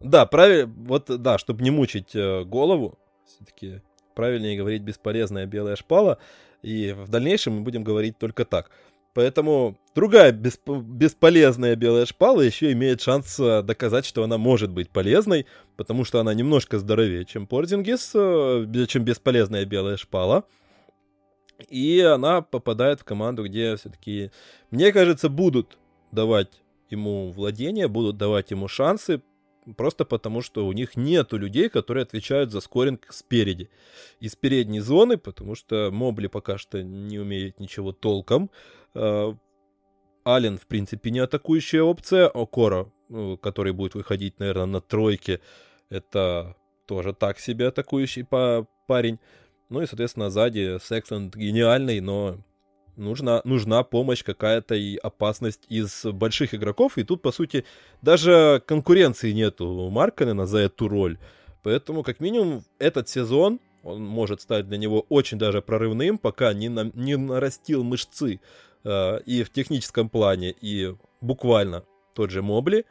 Да, 0.00 0.26
правильно, 0.26 0.72
вот, 0.76 1.06
да, 1.06 1.38
чтобы 1.38 1.62
не 1.62 1.70
мучить 1.70 2.14
э, 2.14 2.44
голову, 2.44 2.98
все-таки 3.26 3.80
правильнее 4.14 4.58
говорить 4.58 4.82
бесполезная 4.82 5.46
белая 5.46 5.76
шпала, 5.76 6.18
и 6.62 6.92
в 6.92 7.08
дальнейшем 7.08 7.54
мы 7.54 7.60
будем 7.62 7.84
говорить 7.84 8.18
только 8.18 8.44
так. 8.44 8.70
Поэтому 9.14 9.78
другая 9.94 10.32
бесп- 10.32 10.82
бесполезная 10.82 11.76
белая 11.76 12.04
шпала 12.04 12.40
еще 12.40 12.72
имеет 12.72 13.00
шанс 13.00 13.38
э, 13.38 13.62
доказать, 13.62 14.04
что 14.04 14.24
она 14.24 14.38
может 14.38 14.70
быть 14.72 14.90
полезной, 14.90 15.46
потому 15.76 16.04
что 16.04 16.18
она 16.18 16.34
немножко 16.34 16.78
здоровее, 16.78 17.24
чем 17.24 17.46
Порзингис, 17.46 18.10
э, 18.14 18.86
чем 18.88 19.04
бесполезная 19.04 19.64
белая 19.64 19.96
шпала. 19.96 20.44
И 21.68 22.00
она 22.00 22.42
попадает 22.42 23.00
в 23.00 23.04
команду, 23.04 23.44
где 23.44 23.76
все-таки, 23.76 24.32
мне 24.72 24.92
кажется, 24.92 25.28
будут 25.28 25.78
давать 26.10 26.60
ему 26.90 27.30
владение, 27.30 27.86
будут 27.86 28.16
давать 28.16 28.50
ему 28.50 28.66
шансы, 28.66 29.22
просто 29.76 30.04
потому 30.04 30.42
что 30.42 30.66
у 30.66 30.72
них 30.72 30.96
нету 30.96 31.36
людей, 31.36 31.68
которые 31.68 32.02
отвечают 32.02 32.50
за 32.50 32.60
скоринг 32.60 33.06
спереди. 33.10 33.70
Из 34.20 34.34
передней 34.36 34.80
зоны, 34.80 35.16
потому 35.16 35.54
что 35.54 35.90
Мобли 35.92 36.26
пока 36.26 36.58
что 36.58 36.82
не 36.82 37.18
умеет 37.18 37.60
ничего 37.60 37.92
толком. 37.92 38.50
А, 38.94 39.36
Ален, 40.26 40.58
в 40.58 40.66
принципе, 40.66 41.10
не 41.10 41.18
атакующая 41.18 41.82
опция. 41.82 42.28
Окора, 42.28 42.90
ну, 43.08 43.36
который 43.36 43.72
будет 43.72 43.94
выходить, 43.94 44.38
наверное, 44.38 44.66
на 44.66 44.80
тройке, 44.80 45.40
это 45.90 46.56
тоже 46.86 47.12
так 47.12 47.38
себе 47.38 47.68
атакующий 47.68 48.24
парень. 48.86 49.18
Ну 49.68 49.82
и, 49.82 49.86
соответственно, 49.86 50.30
сзади 50.30 50.78
Сексон 50.82 51.30
гениальный, 51.30 52.00
но 52.00 52.38
нужна, 52.96 53.40
нужна 53.44 53.82
помощь 53.82 54.22
какая-то 54.22 54.74
и 54.74 54.96
опасность 54.96 55.64
из 55.68 56.04
больших 56.04 56.54
игроков. 56.54 56.98
И 56.98 57.04
тут, 57.04 57.22
по 57.22 57.32
сути, 57.32 57.64
даже 58.02 58.62
конкуренции 58.66 59.32
нету 59.32 59.66
у 59.66 59.90
Марканена 59.90 60.46
за 60.46 60.58
эту 60.58 60.88
роль. 60.88 61.18
Поэтому, 61.62 62.02
как 62.02 62.20
минимум, 62.20 62.64
этот 62.78 63.08
сезон, 63.08 63.60
он 63.82 64.02
может 64.04 64.40
стать 64.40 64.68
для 64.68 64.78
него 64.78 65.04
очень 65.08 65.38
даже 65.38 65.62
прорывным, 65.62 66.18
пока 66.18 66.52
не, 66.52 66.68
на, 66.68 66.90
не 66.94 67.16
нарастил 67.16 67.84
мышцы 67.84 68.34
э, 68.34 68.38
и 68.84 69.42
в 69.44 69.50
техническом 69.50 70.10
плане, 70.10 70.54
и 70.60 70.94
буквально 71.20 71.84
тот 72.14 72.30
же 72.30 72.42
Мобли. 72.42 72.84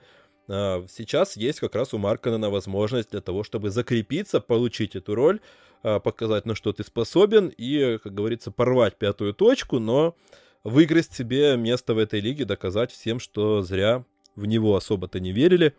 Э, 0.47 0.85
сейчас 0.89 1.37
есть 1.37 1.59
как 1.59 1.75
раз 1.75 1.93
у 1.93 1.97
Марканена 1.97 2.49
возможность 2.49 3.11
для 3.11 3.21
того, 3.21 3.43
чтобы 3.43 3.69
закрепиться, 3.69 4.39
получить 4.41 4.95
эту 4.95 5.15
роль, 5.15 5.39
а, 5.83 5.99
показать, 5.99 6.45
на 6.45 6.55
что 6.55 6.71
ты 6.71 6.83
способен, 6.83 7.51
и, 7.57 7.97
как 8.01 8.13
говорится, 8.13 8.51
порвать 8.51 8.97
пятую 8.97 9.33
точку, 9.33 9.79
но 9.79 10.15
выиграть 10.63 11.11
себе 11.11 11.57
место 11.57 11.93
в 11.93 11.97
этой 11.97 12.21
лиге, 12.21 12.45
доказать 12.45 12.91
всем, 12.91 13.19
что 13.19 13.61
зря 13.61 14.05
в 14.35 14.45
него 14.45 14.75
особо-то 14.75 15.19
не 15.19 15.31
верили. 15.31 15.73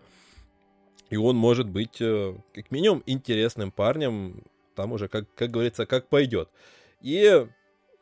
И 1.10 1.16
он 1.16 1.36
может 1.36 1.68
быть, 1.68 2.00
э, 2.00 2.34
как 2.54 2.70
минимум, 2.70 3.02
интересным 3.06 3.70
парнем, 3.70 4.42
там 4.74 4.92
уже, 4.92 5.08
как, 5.08 5.32
как 5.34 5.50
говорится, 5.50 5.86
как 5.86 6.08
пойдет. 6.08 6.50
И 7.00 7.46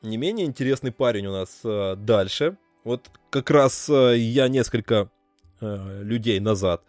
не 0.03 0.17
менее 0.17 0.47
интересный 0.47 0.93
парень 0.93 1.27
у 1.27 1.33
нас 1.33 1.61
э, 1.65 1.97
дальше. 1.97 2.57
Вот 2.85 3.11
как 3.31 3.51
раз 3.51 3.89
э, 3.89 4.17
я 4.19 4.49
несколько 4.49 5.11
людей 5.61 6.41
назад 6.41 6.83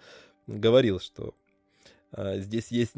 говорил, 0.48 1.00
что 1.00 1.36
здесь 2.12 2.72
есть 2.72 2.94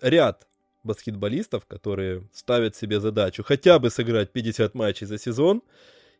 ряд 0.00 0.48
баскетболистов, 0.84 1.66
которые 1.66 2.28
ставят 2.32 2.76
себе 2.76 3.00
задачу 3.00 3.42
хотя 3.42 3.78
бы 3.78 3.90
сыграть 3.90 4.30
50 4.30 4.74
матчей 4.74 5.06
за 5.06 5.18
сезон. 5.18 5.62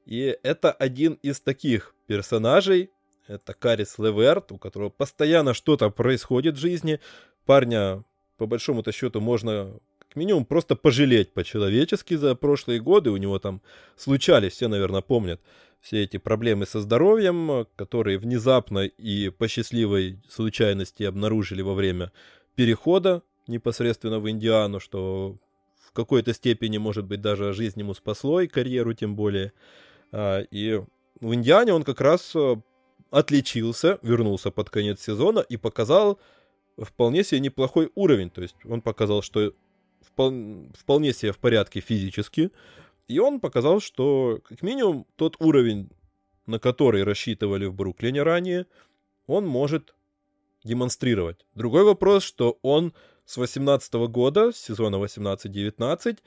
И 0.07 0.37
это 0.43 0.73
один 0.73 1.15
из 1.23 1.41
таких 1.41 1.95
персонажей. 2.07 2.91
Это 3.27 3.55
Карис 3.55 3.99
Леверт, 3.99 4.53
у 4.53 4.59
которого 4.59 4.91
постоянно 4.91 5.55
что-то 5.55 5.89
происходит 5.91 6.57
в 6.57 6.61
жизни. 6.61 7.01
Парня, 7.47 8.05
по 8.37 8.47
большому-то 8.47 8.93
счету, 8.93 9.21
можно 9.21 9.79
как 10.15 10.21
минимум 10.21 10.45
просто 10.45 10.77
пожалеть 10.77 11.33
по-человечески 11.33 12.15
за 12.15 12.37
прошлые 12.37 12.81
годы. 12.81 13.11
У 13.11 13.17
него 13.17 13.41
там 13.41 13.61
случались, 13.97 14.53
все, 14.53 14.69
наверное, 14.69 15.01
помнят, 15.01 15.41
все 15.81 16.05
эти 16.05 16.19
проблемы 16.19 16.67
со 16.67 16.81
здоровьем, 16.81 17.67
которые 17.75 18.19
внезапно 18.19 18.87
и 18.87 19.31
по 19.31 19.49
счастливой 19.49 20.23
случайности 20.29 21.03
обнаружили 21.03 21.63
во 21.63 21.75
время 21.75 22.13
перехода 22.55 23.23
непосредственно 23.49 24.21
в 24.21 24.31
Индиану, 24.31 24.79
что 24.79 25.37
в 25.85 25.93
какой-то 25.93 26.33
степени, 26.33 26.79
может 26.79 27.07
быть, 27.07 27.21
даже 27.21 27.53
жизнь 27.53 27.81
ему 27.81 27.93
спасло, 27.95 28.41
и 28.41 28.47
карьеру 28.47 28.95
тем 28.95 29.17
более. 29.17 29.53
А, 30.13 30.43
и 30.43 30.81
в 31.21 31.35
Индиане 31.35 31.73
он 31.75 31.83
как 31.83 32.01
раз 32.01 32.37
э, 32.37 32.55
отличился, 33.11 33.99
вернулся 34.03 34.53
под 34.53 34.71
конец 34.71 35.01
сезона 35.01 35.41
и 35.41 35.57
показал 35.57 36.21
вполне 36.79 37.25
себе 37.25 37.41
неплохой 37.41 37.91
уровень. 37.97 38.31
То 38.31 38.43
есть 38.43 38.57
он 38.65 38.81
показал, 38.81 39.21
что 39.23 39.53
вполне 40.05 41.13
себе 41.13 41.33
в 41.33 41.39
порядке 41.39 41.81
физически. 41.81 42.51
И 43.09 43.19
он 43.19 43.41
показал, 43.41 43.81
что 43.81 44.41
как 44.45 44.63
минимум 44.63 45.07
тот 45.17 45.37
уровень, 45.41 45.91
на 46.47 46.59
который 46.59 47.05
рассчитывали 47.05 47.67
в 47.67 47.75
Бруклине 47.75 48.23
ранее, 48.23 48.67
он 49.27 49.47
может 49.47 49.95
демонстрировать. 50.65 51.47
Другой 51.55 51.85
вопрос, 51.85 52.23
что 52.23 52.59
он 52.63 52.95
с 53.27 53.37
18 53.37 53.95
года, 54.09 54.53
сезона 54.53 54.97
18-19, 54.97 56.19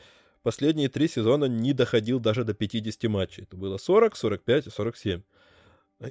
последние 0.43 0.89
три 0.89 1.07
сезона 1.07 1.45
не 1.45 1.73
доходил 1.73 2.19
даже 2.19 2.43
до 2.43 2.53
50 2.53 3.03
матчей. 3.03 3.43
Это 3.43 3.57
было 3.57 3.77
40, 3.77 4.15
45 4.15 4.67
и 4.67 4.69
47. 4.69 5.21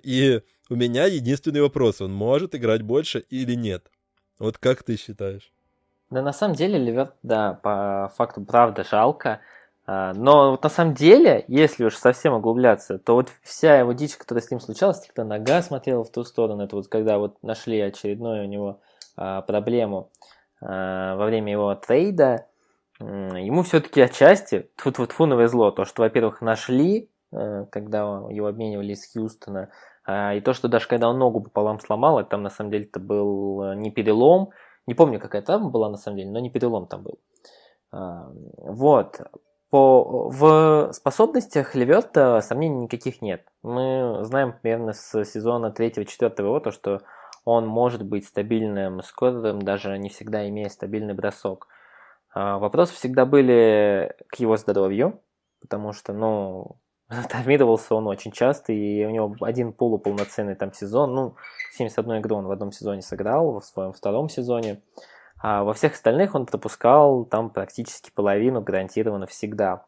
И 0.03 0.41
у 0.69 0.75
меня 0.75 1.07
единственный 1.07 1.61
вопрос, 1.61 2.01
он 2.01 2.13
может 2.13 2.55
играть 2.55 2.83
больше 2.83 3.21
или 3.31 3.55
нет? 3.55 3.91
Вот 4.39 4.59
как 4.59 4.83
ты 4.83 4.97
считаешь? 4.97 5.53
Да, 6.11 6.23
на 6.23 6.33
самом 6.33 6.55
деле, 6.55 6.79
Левет, 6.79 7.15
да, 7.23 7.55
по 7.63 8.13
факту, 8.17 8.45
правда, 8.45 8.85
жалко. 8.85 9.41
А, 9.87 10.13
но 10.15 10.53
вот 10.53 10.63
на 10.63 10.69
самом 10.69 10.95
деле, 10.95 11.45
если 11.49 11.85
уж 11.85 11.97
совсем 11.97 12.35
углубляться, 12.35 12.99
то 12.99 13.15
вот 13.15 13.29
вся 13.43 13.79
его 13.79 13.93
дичь, 13.93 14.17
которая 14.17 14.43
с 14.43 14.51
ним 14.51 14.61
случалась, 14.61 15.05
когда 15.07 15.25
нога 15.25 15.63
смотрела 15.63 16.05
в 16.05 16.11
ту 16.11 16.25
сторону, 16.25 16.65
это 16.65 16.77
вот 16.77 16.89
когда 16.89 17.19
вот 17.19 17.43
нашли 17.43 17.81
очередную 17.81 18.45
у 18.45 18.49
него 18.49 18.81
а, 19.17 19.43
проблему, 19.43 20.11
Э, 20.61 21.15
во 21.17 21.27
время 21.27 21.53
его 21.53 21.75
трейда, 21.75 22.47
ему 22.99 23.63
все-таки 23.63 24.01
отчасти, 24.01 24.71
тут 24.83 24.99
вот 24.99 25.13
фу 25.13 25.27
навезло, 25.27 25.71
то, 25.71 25.85
что, 25.85 26.03
во-первых, 26.03 26.41
нашли, 26.41 27.11
э, 27.33 27.67
когда 27.71 27.99
его 28.31 28.47
обменивали 28.47 28.93
из 28.93 29.13
Хьюстона, 29.13 29.71
а, 30.05 30.35
и 30.35 30.41
то, 30.41 30.55
что 30.55 30.69
даже 30.69 30.89
когда 30.89 31.11
он 31.11 31.19
ногу 31.19 31.43
пополам 31.43 31.79
сломал, 31.81 32.21
это 32.21 32.31
там 32.31 32.43
на 32.43 32.49
самом 32.49 32.71
деле 32.71 32.85
это 32.85 33.01
был 33.01 33.63
э, 33.65 33.75
не 33.77 33.91
перелом, 33.91 34.51
не 34.87 34.95
помню, 34.95 35.21
какая 35.21 35.43
травма 35.43 35.71
была 35.71 35.89
на 35.89 35.97
самом 35.97 36.19
деле, 36.19 36.31
но 36.31 36.39
не 36.39 36.51
перелом 36.51 36.87
там 36.87 37.03
был. 37.03 37.19
А, 37.93 38.31
вот. 38.57 39.21
По, 39.69 40.29
в 40.31 40.93
способностях 40.93 41.75
Леверта 41.75 42.41
сомнений 42.41 42.85
никаких 42.85 43.21
нет. 43.21 43.47
Мы 43.63 44.21
знаем 44.23 44.55
примерно 44.63 44.93
с 44.93 45.25
сезона 45.25 45.75
3-4 45.77 46.35
его, 46.39 46.61
то, 46.61 46.71
что 46.71 47.01
он 47.45 47.67
может 47.67 48.05
быть 48.05 48.27
стабильным 48.27 49.03
скорером, 49.03 49.63
даже 49.63 49.99
не 49.99 50.09
всегда 50.09 50.49
имея 50.49 50.69
стабильный 50.69 51.15
бросок. 51.15 51.69
А, 52.33 52.59
вопросы 52.59 52.95
всегда 52.95 53.27
были 53.27 54.15
к 54.29 54.37
его 54.37 54.57
здоровью, 54.57 55.21
потому 55.61 55.93
что, 55.93 56.13
ну, 56.13 56.77
травмировался 57.29 57.95
он 57.95 58.07
очень 58.07 58.33
часто, 58.33 58.73
и 58.73 59.05
у 59.05 59.11
него 59.11 59.37
один 59.41 59.73
полуполноценный 59.73 60.55
там 60.55 60.73
сезон, 60.73 61.15
ну, 61.15 61.37
71 61.73 62.21
игру 62.21 62.37
он 62.37 62.47
в 62.47 62.51
одном 62.51 62.73
сезоне 62.73 63.03
сыграл, 63.03 63.61
в 63.61 63.65
своем 63.65 63.93
втором 63.93 64.29
сезоне, 64.29 64.83
а 65.39 65.65
во 65.65 65.75
всех 65.75 65.93
остальных 65.93 66.35
он 66.35 66.47
пропускал 66.47 67.25
там 67.25 67.51
практически 67.51 68.11
половину 68.15 68.63
гарантированно 68.63 69.27
всегда. 69.27 69.85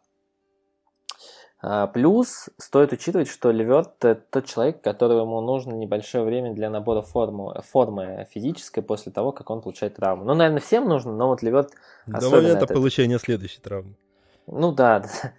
А, 1.60 1.88
плюс 1.88 2.48
стоит 2.56 2.92
учитывать, 2.92 3.28
что 3.28 3.50
Леверт– 3.50 3.98
тот 4.30 4.44
человек, 4.44 4.80
которому 4.80 5.40
нужно 5.40 5.72
небольшое 5.72 6.22
время 6.24 6.54
для 6.54 6.70
набора 6.70 7.02
формы, 7.02 7.60
формы 7.62 8.28
физической 8.30 8.80
после 8.80 9.10
того, 9.10 9.32
как 9.32 9.50
он 9.50 9.60
получает 9.60 9.96
травму. 9.96 10.24
Ну, 10.24 10.34
наверное, 10.34 10.60
всем 10.60 10.88
нужно, 10.88 11.12
но 11.12 11.26
вот 11.26 11.42
Леверт 11.42 11.72
До 12.06 12.30
момента 12.30 12.64
это... 12.64 12.74
получения 12.74 13.18
следующей 13.18 13.60
травмы. 13.60 13.94
Ну 14.46 14.70
да, 14.70 15.00
да. 15.22 15.32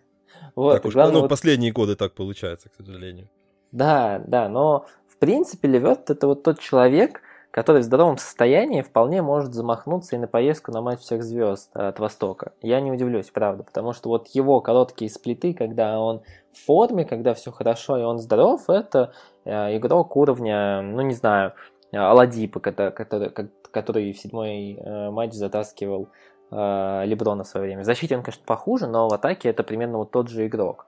Вот, 0.55 0.73
так 0.73 0.85
уж, 0.85 0.93
главное, 0.93 1.15
ну, 1.15 1.21
вот... 1.21 1.29
последние 1.29 1.71
годы 1.71 1.95
так 1.95 2.13
получается, 2.13 2.69
к 2.69 2.73
сожалению. 2.73 3.29
Да, 3.71 4.21
да, 4.25 4.49
но 4.49 4.85
в 5.07 5.17
принципе 5.17 5.67
Леверт 5.67 6.09
это 6.09 6.27
вот 6.27 6.43
тот 6.43 6.59
человек, 6.59 7.21
который 7.51 7.81
в 7.81 7.85
здоровом 7.85 8.17
состоянии 8.17 8.81
вполне 8.81 9.21
может 9.21 9.53
замахнуться 9.53 10.15
и 10.15 10.19
на 10.19 10.27
поездку 10.27 10.71
на 10.71 10.81
матч 10.81 10.99
всех 10.99 11.23
звезд 11.23 11.69
от 11.73 11.99
Востока. 11.99 12.53
Я 12.61 12.79
не 12.79 12.91
удивлюсь, 12.91 13.29
правда, 13.31 13.63
потому 13.63 13.93
что 13.93 14.09
вот 14.09 14.27
его 14.29 14.61
короткие 14.61 15.09
сплиты, 15.09 15.53
когда 15.53 15.99
он 15.99 16.21
в 16.53 16.65
форме, 16.65 17.05
когда 17.05 17.33
все 17.33 17.51
хорошо 17.51 17.97
и 17.97 18.03
он 18.03 18.19
здоров, 18.19 18.69
это 18.69 19.13
э, 19.45 19.77
игрок 19.77 20.15
уровня, 20.15 20.81
ну 20.81 21.01
не 21.01 21.13
знаю, 21.13 21.53
Аладипа, 21.91 22.59
который, 22.59 23.31
который, 23.71 24.13
в 24.13 24.19
седьмой 24.19 24.73
э, 24.73 25.09
матч 25.09 25.33
затаскивал 25.33 26.03
э, 26.03 26.07
Леброна 26.51 27.43
в 27.43 27.47
свое 27.47 27.67
время. 27.67 27.83
В 27.83 27.85
защите 27.85 28.15
он, 28.15 28.23
конечно, 28.23 28.43
похуже, 28.45 28.87
но 28.87 29.07
в 29.07 29.13
атаке 29.13 29.49
это 29.49 29.63
примерно 29.63 29.99
вот 29.99 30.11
тот 30.11 30.29
же 30.29 30.47
игрок. 30.47 30.87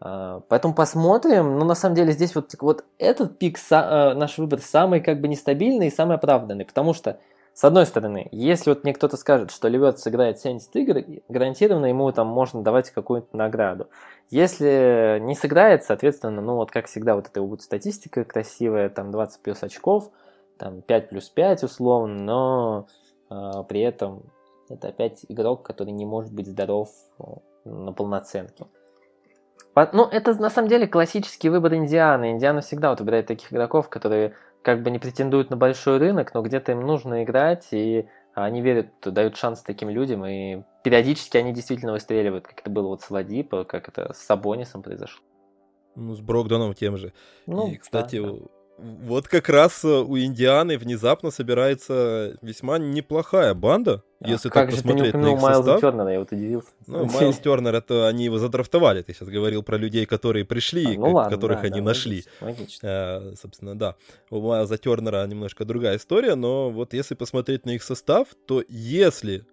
А, 0.00 0.42
поэтому 0.48 0.74
посмотрим. 0.74 1.58
Ну, 1.58 1.64
на 1.64 1.74
самом 1.74 1.94
деле, 1.94 2.12
здесь 2.12 2.34
вот, 2.34 2.54
вот 2.60 2.84
этот 2.98 3.38
пик, 3.38 3.58
э, 3.70 4.14
наш 4.14 4.38
выбор 4.38 4.60
самый 4.60 5.00
как 5.00 5.20
бы 5.20 5.28
нестабильный 5.28 5.88
и 5.88 5.94
самый 5.94 6.16
оправданный. 6.16 6.64
Потому 6.64 6.94
что, 6.94 7.18
с 7.54 7.64
одной 7.64 7.86
стороны, 7.86 8.28
если 8.30 8.70
вот 8.70 8.84
мне 8.84 8.94
кто-то 8.94 9.16
скажет, 9.16 9.50
что 9.50 9.68
Левет 9.68 9.98
сыграет 9.98 10.38
70 10.38 10.76
игр, 10.76 11.20
гарантированно 11.28 11.86
ему 11.86 12.10
там 12.12 12.28
можно 12.28 12.62
давать 12.62 12.90
какую-то 12.90 13.36
награду. 13.36 13.88
Если 14.30 15.18
не 15.20 15.34
сыграет, 15.34 15.84
соответственно, 15.84 16.42
ну 16.42 16.56
вот 16.56 16.70
как 16.70 16.86
всегда, 16.86 17.14
вот 17.14 17.26
это 17.26 17.42
будет 17.42 17.62
статистика 17.62 18.24
красивая, 18.24 18.90
там 18.90 19.10
20 19.10 19.42
плюс 19.42 19.62
очков, 19.62 20.10
там 20.58 20.82
5 20.82 21.08
плюс 21.08 21.28
5 21.30 21.64
условно, 21.64 22.14
но 22.14 22.86
э, 23.30 23.64
при 23.68 23.80
этом 23.80 24.22
это 24.70 24.88
опять 24.88 25.24
игрок, 25.28 25.62
который 25.62 25.90
не 25.90 26.06
может 26.06 26.32
быть 26.32 26.46
здоров 26.46 26.90
на 27.64 27.92
полноценке. 27.92 28.66
Ну, 29.92 30.04
это 30.04 30.34
на 30.34 30.50
самом 30.50 30.68
деле 30.68 30.88
классический 30.88 31.50
выбор 31.50 31.74
Индианы. 31.74 32.32
Индиана 32.32 32.62
всегда 32.62 32.90
вот 32.90 33.00
выбирает 33.00 33.26
таких 33.26 33.52
игроков, 33.52 33.88
которые 33.88 34.34
как 34.62 34.82
бы 34.82 34.90
не 34.90 34.98
претендуют 34.98 35.50
на 35.50 35.56
большой 35.56 35.98
рынок, 35.98 36.34
но 36.34 36.42
где-то 36.42 36.72
им 36.72 36.80
нужно 36.80 37.22
играть, 37.22 37.68
и 37.70 38.08
они 38.34 38.60
верят, 38.60 38.88
дают 39.02 39.36
шанс 39.36 39.62
таким 39.62 39.88
людям, 39.88 40.24
и 40.26 40.62
периодически 40.82 41.36
они 41.36 41.52
действительно 41.52 41.92
выстреливают, 41.92 42.46
как 42.46 42.60
это 42.60 42.70
было 42.70 42.88
вот 42.88 43.02
с 43.02 43.10
Ладипо, 43.10 43.64
как 43.64 43.88
это 43.88 44.12
с 44.12 44.18
Сабонисом 44.18 44.82
произошло. 44.82 45.22
Ну, 45.94 46.14
с 46.14 46.20
Брогданом 46.20 46.74
тем 46.74 46.96
же. 46.96 47.12
Ну, 47.46 47.68
и, 47.68 47.76
кстати, 47.76 48.20
да, 48.20 48.32
да. 48.32 48.38
Вот 48.78 49.26
как 49.26 49.48
раз 49.48 49.84
э, 49.84 49.88
у 49.88 50.16
Индианы 50.16 50.78
внезапно 50.78 51.32
собирается 51.32 52.38
весьма 52.42 52.78
неплохая 52.78 53.52
банда, 53.52 54.04
а 54.20 54.28
если 54.28 54.50
так 54.50 54.70
посмотреть 54.70 55.14
на 55.14 55.34
их 55.34 55.40
Майлза 55.40 55.72
состав. 55.72 55.80
Тернера, 55.80 56.12
я 56.12 56.18
вот 56.20 56.30
удивился. 56.30 56.68
Ну, 56.86 57.06
Майлз 57.06 57.38
Тернер, 57.38 57.74
это 57.74 58.06
они 58.06 58.24
его 58.24 58.38
задрафтовали. 58.38 59.02
Ты 59.02 59.14
сейчас 59.14 59.28
говорил 59.28 59.64
про 59.64 59.76
людей, 59.76 60.06
которые 60.06 60.44
пришли, 60.44 60.94
а, 60.94 60.98
ну, 60.98 61.12
ладно, 61.12 61.36
которых 61.36 61.62
да, 61.62 61.66
они 61.66 61.80
да, 61.80 61.86
нашли. 61.86 62.24
Логично. 62.40 62.88
А, 62.88 63.32
собственно, 63.40 63.76
да. 63.76 63.96
У 64.30 64.40
Майлза 64.40 64.78
Тернера 64.78 65.26
немножко 65.26 65.64
другая 65.64 65.96
история, 65.96 66.36
но 66.36 66.70
вот 66.70 66.94
если 66.94 67.16
посмотреть 67.16 67.66
на 67.66 67.70
их 67.70 67.82
состав, 67.82 68.28
то 68.46 68.62
если 68.68 69.44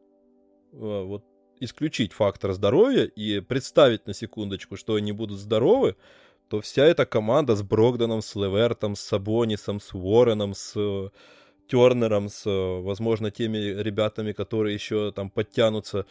а, 0.71 1.03
вот 1.03 1.23
исключить 1.59 2.13
фактор 2.13 2.53
здоровья 2.53 3.05
и 3.05 3.39
представить 3.39 4.05
на 4.05 4.13
секундочку, 4.13 4.77
что 4.77 4.95
они 4.95 5.13
будут 5.13 5.39
здоровы, 5.39 5.95
то 6.49 6.61
вся 6.61 6.85
эта 6.85 7.05
команда 7.05 7.55
с 7.55 7.63
Брогданом, 7.63 8.21
с 8.21 8.35
Левертом, 8.35 8.95
с 8.95 9.01
Сабонисом, 9.01 9.79
с 9.79 9.93
Уорреном, 9.93 10.53
с 10.53 10.73
э, 10.75 11.09
Тернером, 11.67 12.29
с, 12.29 12.45
э, 12.45 12.81
возможно, 12.81 13.31
теми 13.31 13.57
ребятами, 13.57 14.31
которые 14.31 14.75
еще 14.75 15.11
там 15.11 15.29
подтянутся. 15.29 16.05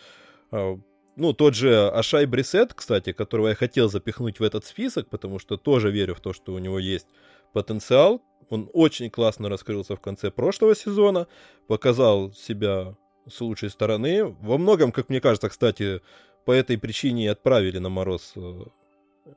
А, 0.51 0.79
ну, 1.17 1.33
тот 1.33 1.55
же 1.55 1.89
Ашай 1.89 2.27
Брисет, 2.27 2.75
кстати, 2.75 3.13
которого 3.13 3.49
я 3.49 3.55
хотел 3.55 3.89
запихнуть 3.89 4.41
в 4.41 4.43
этот 4.43 4.65
список, 4.65 5.09
потому 5.09 5.39
что 5.39 5.57
тоже 5.57 5.93
верю 5.93 6.15
в 6.17 6.21
то, 6.21 6.33
что 6.33 6.53
у 6.53 6.59
него 6.59 6.81
есть 6.81 7.07
потенциал. 7.53 8.21
Он 8.51 8.69
очень 8.73 9.11
классно 9.11 9.49
раскрылся 9.49 9.95
в 9.95 10.01
конце 10.01 10.31
прошлого 10.33 10.75
сезона, 10.75 11.29
показал 11.69 12.33
себя 12.33 12.97
с 13.29 13.41
лучшей 13.41 13.71
стороны. 13.71 14.25
Во 14.25 14.59
многом, 14.59 14.91
как 14.91 15.09
мне 15.09 15.21
кажется, 15.21 15.49
кстати, 15.49 16.01
по 16.45 16.51
этой 16.51 16.77
причине 16.77 17.25
и 17.25 17.29
отправили 17.29 17.79
на 17.79 17.89
мороз 17.89 18.33
э, 18.35 18.65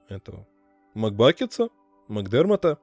этого 0.10 0.48
Макбакетса, 0.98 1.70
Макдермота, 2.08 2.78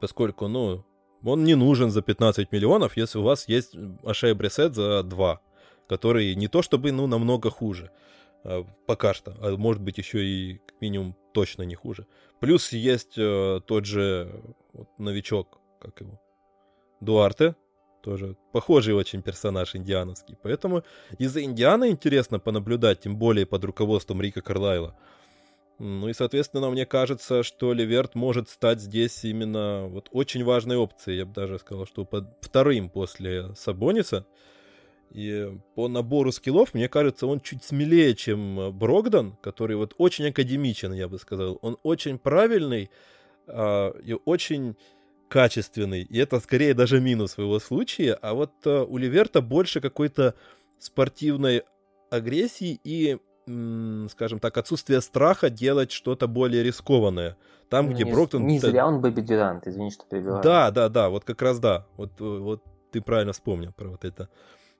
поскольку, 0.00 0.48
ну, 0.48 0.84
он 1.24 1.44
не 1.44 1.56
нужен 1.56 1.90
за 1.90 2.02
15 2.02 2.52
миллионов, 2.52 2.96
если 2.96 3.18
у 3.18 3.22
вас 3.22 3.48
есть 3.48 3.76
Ашей 4.04 4.34
Бресет 4.34 4.74
за 4.74 5.02
2, 5.02 5.40
который 5.88 6.34
не 6.34 6.48
то 6.48 6.62
чтобы, 6.62 6.92
ну, 6.92 7.06
намного 7.06 7.50
хуже, 7.50 7.90
а, 8.44 8.64
пока 8.86 9.12
что, 9.12 9.36
а 9.40 9.56
может 9.56 9.82
быть 9.82 9.98
еще 9.98 10.24
и 10.24 10.60
как 10.66 10.80
минимум 10.80 11.16
точно 11.32 11.62
не 11.62 11.74
хуже. 11.74 12.06
Плюс 12.40 12.72
есть 12.72 13.18
э, 13.18 13.60
тот 13.66 13.86
же 13.86 14.40
вот, 14.72 14.88
новичок, 14.98 15.58
как 15.80 16.00
его, 16.00 16.20
Дуарте, 17.00 17.56
тоже 18.02 18.36
похожий 18.52 18.94
очень 18.94 19.22
персонаж 19.22 19.74
индиановский. 19.74 20.36
Поэтому 20.42 20.84
из-за 21.18 21.42
Индианы 21.42 21.90
интересно 21.90 22.38
понаблюдать, 22.38 23.00
тем 23.00 23.16
более 23.16 23.46
под 23.46 23.64
руководством 23.64 24.20
Рика 24.20 24.42
Карлайла. 24.42 24.94
Ну 25.78 26.08
и, 26.08 26.12
соответственно, 26.12 26.70
мне 26.70 26.86
кажется, 26.86 27.42
что 27.42 27.72
Ливерт 27.72 28.14
может 28.14 28.48
стать 28.48 28.80
здесь 28.80 29.24
именно 29.24 29.86
вот 29.88 30.08
очень 30.12 30.44
важной 30.44 30.76
опцией. 30.76 31.18
Я 31.18 31.26
бы 31.26 31.32
даже 31.32 31.58
сказал, 31.58 31.86
что 31.86 32.04
под 32.04 32.28
вторым 32.40 32.88
после 32.88 33.54
Сабониса. 33.56 34.26
И 35.10 35.48
по 35.74 35.88
набору 35.88 36.32
скиллов, 36.32 36.74
мне 36.74 36.88
кажется, 36.88 37.26
он 37.26 37.40
чуть 37.40 37.62
смелее, 37.62 38.14
чем 38.14 38.76
Брогдан, 38.76 39.36
который 39.42 39.76
вот 39.76 39.94
очень 39.98 40.26
академичен, 40.28 40.92
я 40.92 41.08
бы 41.08 41.18
сказал. 41.18 41.58
Он 41.62 41.76
очень 41.82 42.18
правильный 42.18 42.90
э, 43.46 43.92
и 44.04 44.16
очень 44.24 44.76
качественный. 45.28 46.02
И 46.02 46.18
это 46.18 46.40
скорее 46.40 46.74
даже 46.74 47.00
минус 47.00 47.36
в 47.36 47.40
его 47.40 47.58
случае. 47.60 48.14
А 48.14 48.34
вот 48.34 48.52
э, 48.64 48.84
у 48.88 48.96
Ливерта 48.96 49.40
больше 49.40 49.80
какой-то 49.80 50.34
спортивной 50.78 51.62
агрессии 52.10 52.80
и 52.84 53.18
скажем 53.46 54.38
так, 54.38 54.56
отсутствие 54.56 55.00
страха 55.00 55.50
делать 55.50 55.92
что-то 55.92 56.26
более 56.26 56.62
рискованное. 56.62 57.36
Там, 57.68 57.86
ну, 57.86 57.92
где 57.92 58.04
не, 58.04 58.12
Броктон... 58.12 58.46
Не 58.46 58.58
зря 58.58 58.86
он 58.86 59.00
Бэби 59.00 59.20
Дюрант, 59.20 59.66
извини, 59.66 59.90
что 59.90 60.04
перебиваю. 60.08 60.42
Да, 60.42 60.70
да, 60.70 60.88
да, 60.88 61.08
вот 61.08 61.24
как 61.24 61.42
раз 61.42 61.58
да. 61.58 61.86
Вот, 61.96 62.18
вот 62.20 62.62
ты 62.90 63.00
правильно 63.00 63.32
вспомнил 63.32 63.72
про 63.72 63.88
вот 63.88 64.04
это 64.04 64.28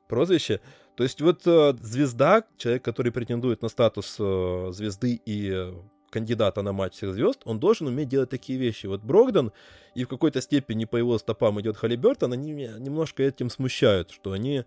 прозвище. 0.09 0.61
То 0.97 1.03
есть 1.03 1.21
вот 1.21 1.47
э, 1.47 1.75
звезда, 1.81 2.45
человек, 2.57 2.85
который 2.85 3.11
претендует 3.11 3.63
на 3.63 3.69
статус 3.69 4.17
э, 4.19 4.69
звезды 4.73 5.21
и 5.27 5.75
кандидата 6.11 6.63
на 6.63 6.73
матч 6.73 6.95
всех 6.95 7.13
звезд, 7.13 7.41
он 7.45 7.59
должен 7.59 7.89
уметь 7.89 8.09
делать 8.09 8.31
такие 8.31 8.59
вещи. 8.59 8.87
Вот 8.87 9.03
Брогдон, 9.03 9.53
и 9.97 10.05
в 10.05 10.09
какой-то 10.09 10.41
степени 10.41 10.85
по 10.85 10.97
его 10.97 11.19
стопам 11.19 11.61
идет 11.61 11.77
Халибертон, 11.77 12.33
они 12.33 12.53
меня 12.53 12.79
немножко 12.79 13.25
этим 13.25 13.51
смущают, 13.51 14.13
что 14.13 14.31
они 14.31 14.65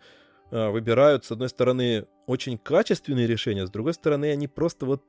выбирают, 0.52 1.26
с 1.26 1.32
одной 1.32 1.50
стороны, 1.50 2.08
очень 2.26 2.58
качественные 2.58 3.28
решения, 3.28 3.66
с 3.66 3.70
другой 3.70 3.94
стороны, 3.94 4.32
они 4.32 4.48
просто 4.48 4.86
вот 4.86 5.04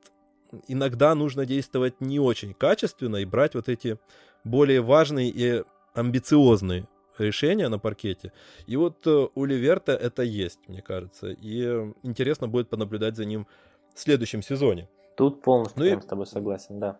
иногда 0.67 1.15
нужно 1.15 1.45
действовать 1.45 2.01
не 2.01 2.19
очень 2.19 2.53
качественно 2.53 3.17
и 3.17 3.25
брать 3.25 3.55
вот 3.55 3.69
эти 3.69 3.97
более 4.43 4.81
важные 4.81 5.29
и 5.29 5.63
амбициозные 5.93 6.87
решения 7.17 7.67
на 7.67 7.79
паркете. 7.79 8.31
И 8.65 8.75
вот 8.75 9.05
э, 9.05 9.27
у 9.35 9.45
Ливерта 9.45 9.91
это 9.93 10.23
есть, 10.23 10.59
мне 10.67 10.81
кажется. 10.81 11.27
И 11.31 11.63
интересно 12.03 12.47
будет 12.47 12.69
понаблюдать 12.69 13.15
за 13.15 13.25
ним 13.25 13.47
в 13.93 13.99
следующем 13.99 14.41
сезоне. 14.41 14.89
Тут 15.15 15.41
полностью 15.41 15.79
ну 15.83 15.85
и... 15.85 16.01
с 16.01 16.05
тобой 16.05 16.25
согласен, 16.25 16.79
да. 16.79 16.97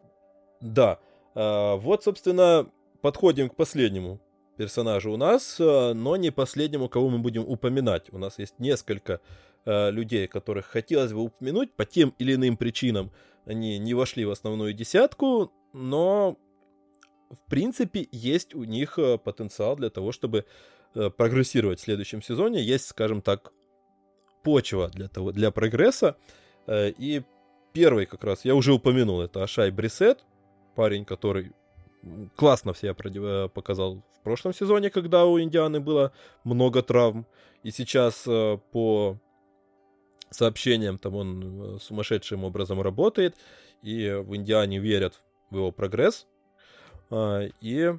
Да. 0.59 0.99
А, 1.35 1.75
вот, 1.77 2.03
собственно, 2.03 2.69
подходим 3.01 3.49
к 3.49 3.55
последнему 3.55 4.19
персонажа 4.59 5.09
у 5.09 5.15
нас, 5.15 5.57
э, 5.61 5.93
но 5.93 6.17
не 6.17 6.31
последнему, 6.31 6.89
кого 6.89 7.09
мы 7.09 7.19
будем 7.19 7.47
упоминать. 7.47 8.11
У 8.11 8.17
нас 8.17 8.39
есть 8.39 8.59
несколько 8.59 9.21
э, 9.65 9.89
людей, 9.89 10.27
которых 10.27 10.65
хотелось 10.65 11.13
бы 11.13 11.21
упомянуть 11.21 11.71
по 11.73 11.85
тем 11.85 12.13
или 12.19 12.35
иным 12.35 12.57
причинам. 12.57 13.09
Они 13.45 13.79
не 13.79 13.93
вошли 13.93 14.25
в 14.25 14.31
основную 14.31 14.73
десятку, 14.73 15.53
но 15.71 16.35
в 17.29 17.49
принципе 17.49 18.09
есть 18.11 18.53
у 18.53 18.65
них 18.65 18.99
э, 18.99 19.17
потенциал 19.17 19.77
для 19.77 19.89
того, 19.89 20.11
чтобы 20.11 20.43
прогрессировать 20.93 21.79
в 21.79 21.83
следующем 21.83 22.21
сезоне. 22.21 22.61
Есть, 22.61 22.87
скажем 22.87 23.21
так, 23.21 23.53
почва 24.43 24.89
для, 24.89 25.07
того, 25.07 25.31
для 25.31 25.51
прогресса. 25.51 26.17
И 26.67 27.21
первый 27.73 28.07
как 28.07 28.23
раз, 28.23 28.43
я 28.43 28.55
уже 28.55 28.73
упомянул, 28.73 29.21
это 29.21 29.43
Ашай 29.43 29.69
Брисет, 29.69 30.25
парень, 30.75 31.05
который 31.05 31.51
классно 32.35 32.73
себя 32.73 32.95
э, 32.97 33.49
показал 33.49 34.03
в 34.19 34.23
прошлом 34.23 34.53
сезоне, 34.53 34.89
когда 34.89 35.25
у 35.25 35.39
Индианы 35.39 35.79
было 35.79 36.11
много 36.43 36.81
травм. 36.81 37.25
И 37.63 37.71
сейчас 37.71 38.23
э, 38.27 38.57
по 38.71 39.17
сообщениям 40.29 40.97
там 40.97 41.15
он 41.15 41.75
э, 41.75 41.79
сумасшедшим 41.79 42.43
образом 42.43 42.81
работает. 42.81 43.35
И 43.81 44.09
в 44.09 44.35
Индиане 44.35 44.79
верят 44.79 45.21
в 45.49 45.55
его 45.55 45.71
прогресс. 45.71 46.27
А, 47.09 47.47
и 47.61 47.93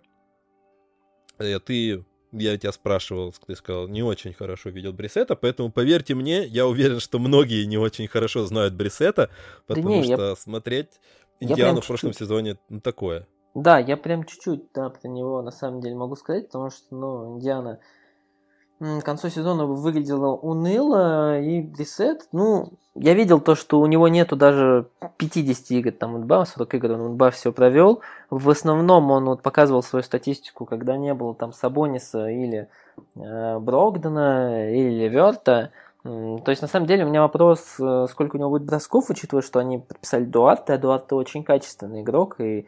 ты 1.39 2.05
я 2.33 2.57
тебя 2.57 2.71
спрашивал, 2.71 3.35
ты 3.47 3.57
сказал, 3.57 3.89
не 3.89 4.03
очень 4.03 4.33
хорошо 4.33 4.71
видел 4.71 4.93
Брисета, 4.93 5.35
поэтому 5.35 5.73
поверьте 5.73 6.15
мне, 6.15 6.45
я 6.45 6.67
уверен, 6.67 7.01
что 7.01 7.19
многие 7.19 7.65
не 7.65 7.77
очень 7.77 8.07
хорошо 8.07 8.47
знают 8.47 8.75
Брисета, 8.75 9.31
потому 9.67 9.89
да 9.89 9.97
не, 9.97 10.05
что 10.05 10.29
я... 10.29 10.37
смотреть 10.37 11.01
Индиану 11.41 11.81
в 11.81 11.87
прошлом 11.87 12.13
сезоне 12.13 12.59
ну, 12.69 12.81
такое. 12.81 13.27
Да, 13.55 13.79
я 13.79 13.97
прям 13.97 14.25
чуть-чуть 14.25 14.65
да, 14.75 14.91
про 14.91 15.09
него 15.09 15.43
на 15.43 15.51
самом 15.51 15.81
деле 15.81 15.97
могу 15.97 16.17
сказать, 16.17 16.47
потому 16.47 16.71
что, 16.71 16.95
ну, 16.95 17.35
Индиана 17.35 17.81
к 18.81 19.03
концу 19.03 19.29
сезона 19.29 19.67
выглядело 19.67 20.29
уныло, 20.29 21.39
и 21.39 21.61
Брисет, 21.61 22.29
ну, 22.33 22.71
я 22.95 23.13
видел 23.13 23.39
то, 23.39 23.55
что 23.55 23.79
у 23.79 23.87
него 23.87 24.09
нету 24.09 24.37
даже 24.37 24.89
50 25.19 25.71
игр, 25.73 25.93
там, 25.93 26.13
Мудба, 26.13 26.47
40 26.47 26.75
игр, 26.75 26.93
он 26.93 27.01
Мудба 27.09 27.31
все 27.31 27.53
провел. 27.53 28.01
В 28.31 28.49
основном 28.49 29.11
он 29.11 29.27
вот 29.27 29.43
показывал 29.43 29.83
свою 29.83 30.03
статистику, 30.03 30.65
когда 30.65 30.97
не 30.97 31.13
было 31.13 31.35
там 31.35 31.53
Сабониса 31.53 32.29
или 32.29 32.69
э, 33.17 33.59
Брогдена 33.59 34.73
или 34.73 35.09
Верта. 35.09 35.73
То 36.03 36.45
есть, 36.47 36.63
на 36.63 36.69
самом 36.69 36.87
деле, 36.87 37.05
у 37.05 37.09
меня 37.09 37.21
вопрос, 37.21 37.77
э, 37.79 38.07
сколько 38.11 38.37
у 38.37 38.39
него 38.39 38.49
будет 38.49 38.65
бросков, 38.65 39.11
учитывая, 39.11 39.43
что 39.43 39.59
они 39.59 39.79
подписали 39.79 40.25
Дуарта, 40.25 40.75
а 40.75 40.79
Дуарта 40.79 41.17
очень 41.17 41.45
качественный 41.45 42.01
игрок 42.01 42.41
и 42.41 42.67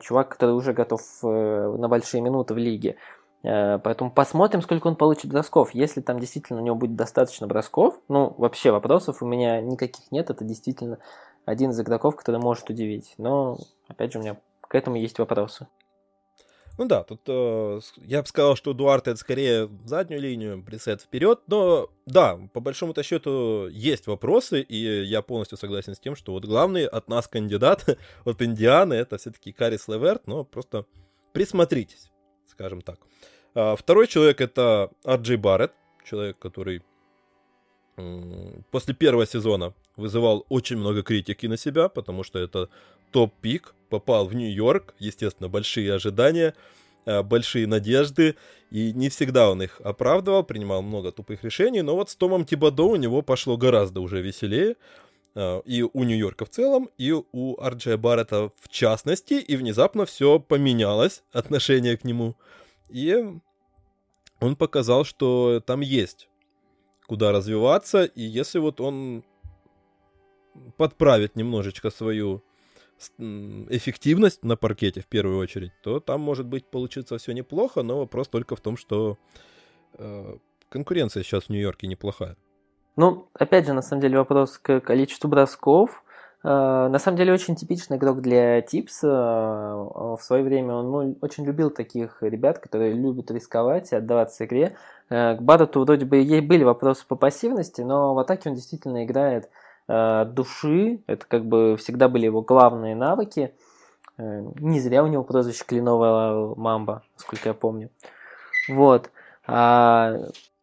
чувак, 0.00 0.28
который 0.28 0.52
уже 0.52 0.72
готов 0.72 1.00
э, 1.22 1.76
на 1.78 1.88
большие 1.88 2.20
минуты 2.20 2.54
в 2.54 2.58
лиге. 2.58 2.96
Э, 3.42 3.78
поэтому 3.78 4.10
посмотрим, 4.10 4.62
сколько 4.62 4.86
он 4.86 4.96
получит 4.96 5.30
бросков. 5.30 5.74
Если 5.74 6.00
там 6.00 6.18
действительно 6.18 6.60
у 6.60 6.64
него 6.64 6.76
будет 6.76 6.96
достаточно 6.96 7.46
бросков, 7.46 7.98
ну, 8.08 8.34
вообще 8.38 8.70
вопросов 8.70 9.22
у 9.22 9.26
меня 9.26 9.60
никаких 9.60 10.10
нет. 10.10 10.30
Это 10.30 10.44
действительно 10.44 10.98
один 11.44 11.70
из 11.70 11.80
игроков, 11.80 12.16
который 12.16 12.40
может 12.40 12.70
удивить. 12.70 13.14
Но, 13.18 13.58
опять 13.88 14.12
же, 14.12 14.18
у 14.18 14.22
меня 14.22 14.36
к 14.60 14.74
этому 14.74 14.96
есть 14.96 15.18
вопросы. 15.18 15.66
Ну 16.76 16.86
да, 16.86 17.04
тут 17.04 17.20
э, 17.28 17.80
я 18.04 18.22
бы 18.22 18.26
сказал, 18.26 18.56
что 18.56 18.72
Дуарте 18.72 19.12
это 19.12 19.20
скорее 19.20 19.70
заднюю 19.84 20.20
линию, 20.20 20.62
пресет 20.62 21.02
вперед, 21.02 21.40
но 21.46 21.88
да, 22.04 22.36
по 22.52 22.58
большому-то 22.58 23.04
счету 23.04 23.68
есть 23.68 24.08
вопросы, 24.08 24.60
и 24.60 25.04
я 25.04 25.22
полностью 25.22 25.56
согласен 25.56 25.94
с 25.94 26.00
тем, 26.00 26.16
что 26.16 26.32
вот 26.32 26.44
главный 26.44 26.86
от 26.86 27.08
нас 27.08 27.28
кандидат, 27.28 27.96
от 28.24 28.42
Индианы, 28.42 28.94
это 28.94 29.18
все-таки 29.18 29.52
Карис 29.52 29.86
Леверт, 29.86 30.26
но 30.26 30.44
просто 30.44 30.84
присмотритесь, 31.32 32.10
скажем 32.46 32.80
так. 32.80 32.98
А, 33.54 33.76
второй 33.76 34.08
человек 34.08 34.40
это 34.40 34.90
Арджей 35.04 35.36
Барретт, 35.36 35.74
человек, 36.04 36.38
который 36.38 36.82
после 38.72 38.94
первого 38.94 39.26
сезона 39.26 39.72
вызывал 39.96 40.44
очень 40.48 40.76
много 40.76 41.02
критики 41.02 41.46
на 41.46 41.56
себя, 41.56 41.88
потому 41.88 42.24
что 42.24 42.40
это 42.40 42.68
топ-пик, 43.14 43.76
попал 43.90 44.26
в 44.26 44.34
Нью-Йорк, 44.34 44.96
естественно, 44.98 45.48
большие 45.48 45.94
ожидания, 45.94 46.52
а, 47.06 47.22
большие 47.22 47.68
надежды, 47.68 48.34
и 48.72 48.92
не 48.92 49.08
всегда 49.08 49.50
он 49.50 49.62
их 49.62 49.80
оправдывал, 49.84 50.42
принимал 50.42 50.82
много 50.82 51.12
тупых 51.12 51.44
решений, 51.44 51.82
но 51.82 51.94
вот 51.94 52.10
с 52.10 52.16
Томом 52.16 52.44
Тибадо 52.44 52.82
у 52.82 52.96
него 52.96 53.22
пошло 53.22 53.56
гораздо 53.56 54.00
уже 54.00 54.20
веселее, 54.20 54.74
а, 55.36 55.60
и 55.60 55.82
у 55.82 56.02
Нью-Йорка 56.02 56.44
в 56.44 56.50
целом, 56.50 56.90
и 56.98 57.12
у 57.12 57.60
Арджея 57.60 57.96
Баррета 57.96 58.50
в 58.60 58.68
частности, 58.68 59.34
и 59.34 59.54
внезапно 59.54 60.06
все 60.06 60.40
поменялось, 60.40 61.22
отношение 61.32 61.96
к 61.96 62.02
нему. 62.02 62.34
И 62.88 63.14
он 64.40 64.56
показал, 64.56 65.04
что 65.04 65.62
там 65.64 65.82
есть 65.82 66.28
куда 67.06 67.30
развиваться, 67.30 68.04
и 68.04 68.22
если 68.22 68.58
вот 68.58 68.80
он 68.80 69.22
подправит 70.76 71.36
немножечко 71.36 71.90
свою 71.90 72.42
эффективность 73.18 74.44
на 74.44 74.56
паркете 74.56 75.00
в 75.00 75.06
первую 75.06 75.38
очередь, 75.38 75.72
то 75.82 76.00
там 76.00 76.20
может 76.20 76.46
быть 76.46 76.66
получиться 76.66 77.18
все 77.18 77.32
неплохо, 77.32 77.82
но 77.82 77.98
вопрос 77.98 78.28
только 78.28 78.56
в 78.56 78.60
том, 78.60 78.76
что 78.76 79.18
э, 79.98 80.36
конкуренция 80.68 81.22
сейчас 81.22 81.44
в 81.44 81.48
Нью-Йорке 81.50 81.86
неплохая. 81.86 82.36
Ну, 82.96 83.28
опять 83.34 83.66
же, 83.66 83.72
на 83.72 83.82
самом 83.82 84.02
деле 84.02 84.18
вопрос 84.18 84.58
к 84.58 84.80
количеству 84.80 85.28
бросков. 85.28 86.04
Э, 86.44 86.88
на 86.88 86.98
самом 86.98 87.16
деле 87.16 87.32
очень 87.32 87.56
типичный 87.56 87.96
игрок 87.96 88.20
для 88.20 88.60
Типса. 88.60 89.08
Э, 89.08 90.16
в 90.16 90.20
свое 90.20 90.44
время 90.44 90.74
он 90.74 90.90
ну, 90.90 91.16
очень 91.20 91.44
любил 91.44 91.70
таких 91.70 92.22
ребят, 92.22 92.58
которые 92.58 92.92
любят 92.92 93.30
рисковать 93.30 93.92
и 93.92 93.96
отдаваться 93.96 94.44
игре. 94.44 94.76
Э, 95.10 95.36
к 95.36 95.42
Баррету 95.42 95.84
вроде 95.84 96.04
бы 96.04 96.18
ей 96.18 96.40
были 96.40 96.62
вопросы 96.62 97.04
по 97.06 97.16
пассивности, 97.16 97.80
но 97.80 98.14
в 98.14 98.18
атаке 98.18 98.50
он 98.50 98.54
действительно 98.54 99.04
играет 99.04 99.48
души. 99.86 101.02
Это 101.06 101.26
как 101.26 101.44
бы 101.46 101.76
всегда 101.76 102.08
были 102.08 102.26
его 102.26 102.42
главные 102.42 102.94
навыки. 102.94 103.54
Не 104.16 104.80
зря 104.80 105.02
у 105.02 105.08
него 105.08 105.24
прозвище 105.24 105.64
Кленовая 105.66 106.54
Мамба, 106.56 107.02
насколько 107.14 107.48
я 107.48 107.54
помню. 107.54 107.90
Вот. 108.68 109.10
А... 109.46 110.16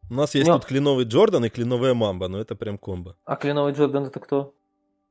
У 0.09 0.13
нас 0.13 0.35
есть 0.35 0.47
но... 0.47 0.57
тут 0.57 0.65
кленовый 0.65 1.05
Джордан 1.05 1.45
и 1.45 1.49
кленовая 1.49 1.93
Мамба, 1.93 2.27
но 2.27 2.39
это 2.39 2.55
прям 2.55 2.77
комбо. 2.77 3.15
А 3.25 3.35
кленовый 3.35 3.73
Джордан 3.73 4.05
это 4.05 4.19
кто? 4.19 4.53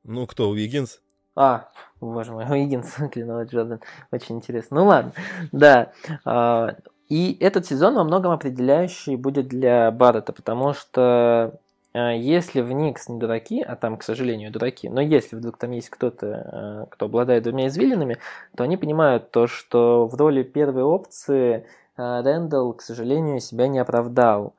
Ну, 0.05 0.27
кто, 0.27 0.49
Уиггинс? 0.51 1.01
А, 1.37 1.69
боже 2.01 2.33
мой, 2.33 2.45
Уиггинс, 2.51 2.97
Кленовый 3.13 3.47
Джордан. 3.47 3.81
Очень 4.11 4.37
интересно. 4.37 4.79
Ну 4.79 4.87
ладно, 4.87 5.13
да. 5.53 5.93
А, 6.25 6.77
и 7.09 7.37
этот 7.41 7.67
сезон 7.67 7.95
во 7.95 8.05
многом 8.05 8.33
определяющий 8.33 9.17
будет 9.17 9.49
для 9.49 9.91
Баррета, 9.91 10.33
потому 10.33 10.75
что 10.75 11.61
если 11.95 12.61
в 12.61 12.71
Никс 12.73 13.09
не 13.09 13.19
дураки, 13.19 13.63
а 13.63 13.75
там, 13.77 13.97
к 13.97 14.03
сожалению, 14.03 14.53
дураки, 14.53 14.89
но 14.89 15.01
если 15.01 15.37
вдруг 15.37 15.57
там 15.59 15.73
есть 15.73 15.91
кто-то, 15.91 16.27
а, 16.27 16.87
кто 16.87 17.07
обладает 17.07 17.43
двумя 17.43 17.67
извилинами, 17.67 18.19
то 18.57 18.65
они 18.65 18.77
понимают 18.77 19.31
то, 19.31 19.47
что 19.47 20.07
в 20.07 20.15
роли 20.15 20.43
первой 20.43 20.83
опции 20.83 21.67
Рэндалл, 21.97 22.75
к 22.75 22.83
сожалению, 22.83 23.41
себя 23.41 23.69
не 23.69 23.79
оправдал. 23.79 24.55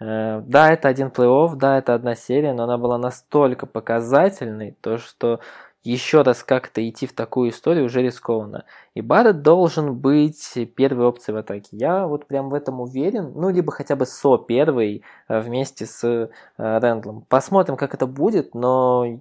Э, 0.00 0.42
да, 0.44 0.72
это 0.72 0.88
один 0.88 1.08
плей-офф, 1.08 1.54
да, 1.56 1.78
это 1.78 1.94
одна 1.94 2.14
серия, 2.14 2.52
но 2.52 2.64
она 2.64 2.76
была 2.76 2.98
настолько 2.98 3.66
показательной, 3.66 4.76
то 4.80 4.98
что 4.98 5.40
еще 5.84 6.22
раз 6.22 6.42
как-то 6.42 6.86
идти 6.88 7.06
в 7.06 7.12
такую 7.12 7.50
историю 7.50 7.86
уже 7.86 8.02
рискованно. 8.02 8.64
И 8.94 9.00
Барретт 9.00 9.42
должен 9.42 9.96
быть 9.96 10.56
первой 10.76 11.06
опцией 11.06 11.34
в 11.34 11.38
атаке. 11.38 11.68
Я 11.72 12.06
вот 12.06 12.26
прям 12.26 12.50
в 12.50 12.54
этом 12.54 12.80
уверен. 12.80 13.32
Ну, 13.34 13.50
либо 13.50 13.72
хотя 13.72 13.96
бы 13.96 14.06
Со 14.06 14.38
первый 14.38 15.02
э, 15.28 15.40
вместе 15.40 15.86
с 15.86 16.04
э, 16.04 16.28
Рэндлом. 16.56 17.22
Посмотрим, 17.28 17.76
как 17.76 17.94
это 17.94 18.06
будет, 18.06 18.54
но 18.54 19.20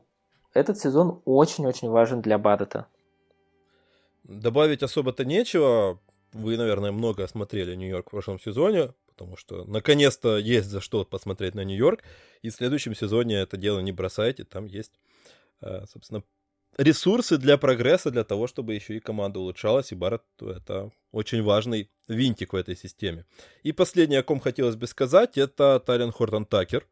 этот 0.53 0.77
сезон 0.77 1.21
очень-очень 1.25 1.89
важен 1.89 2.21
для 2.21 2.37
Барретта. 2.37 2.87
Добавить 4.23 4.83
особо-то 4.83 5.25
нечего. 5.25 5.99
Вы, 6.33 6.57
наверное, 6.57 6.91
много 6.91 7.27
смотрели 7.27 7.75
Нью-Йорк 7.75 8.07
в 8.07 8.11
прошлом 8.11 8.39
сезоне 8.39 8.93
потому 9.21 9.37
что 9.37 9.65
наконец-то 9.65 10.37
есть 10.37 10.67
за 10.67 10.81
что 10.81 11.05
посмотреть 11.05 11.53
на 11.53 11.63
Нью-Йорк, 11.63 12.01
и 12.41 12.49
в 12.49 12.53
следующем 12.53 12.95
сезоне 12.95 13.35
это 13.35 13.55
дело 13.55 13.79
не 13.79 13.91
бросайте, 13.91 14.45
там 14.45 14.65
есть, 14.65 14.93
э, 15.61 15.85
собственно, 15.85 16.23
ресурсы 16.77 17.37
для 17.37 17.57
прогресса, 17.57 18.11
для 18.11 18.23
того, 18.23 18.47
чтобы 18.47 18.73
еще 18.73 18.97
и 18.97 18.99
команда 18.99 19.39
улучшалась, 19.39 19.91
и 19.91 19.95
Барретт— 19.95 20.23
это 20.41 20.91
очень 21.11 21.43
важный 21.43 21.89
винтик 22.07 22.53
в 22.53 22.55
этой 22.55 22.75
системе. 22.75 23.25
И 23.63 23.71
последнее, 23.71 24.19
о 24.19 24.23
ком 24.23 24.39
хотелось 24.39 24.75
бы 24.75 24.87
сказать, 24.87 25.37
это 25.37 25.79
Тален 25.79 26.11
Хортон 26.11 26.45
Такер, 26.45 26.87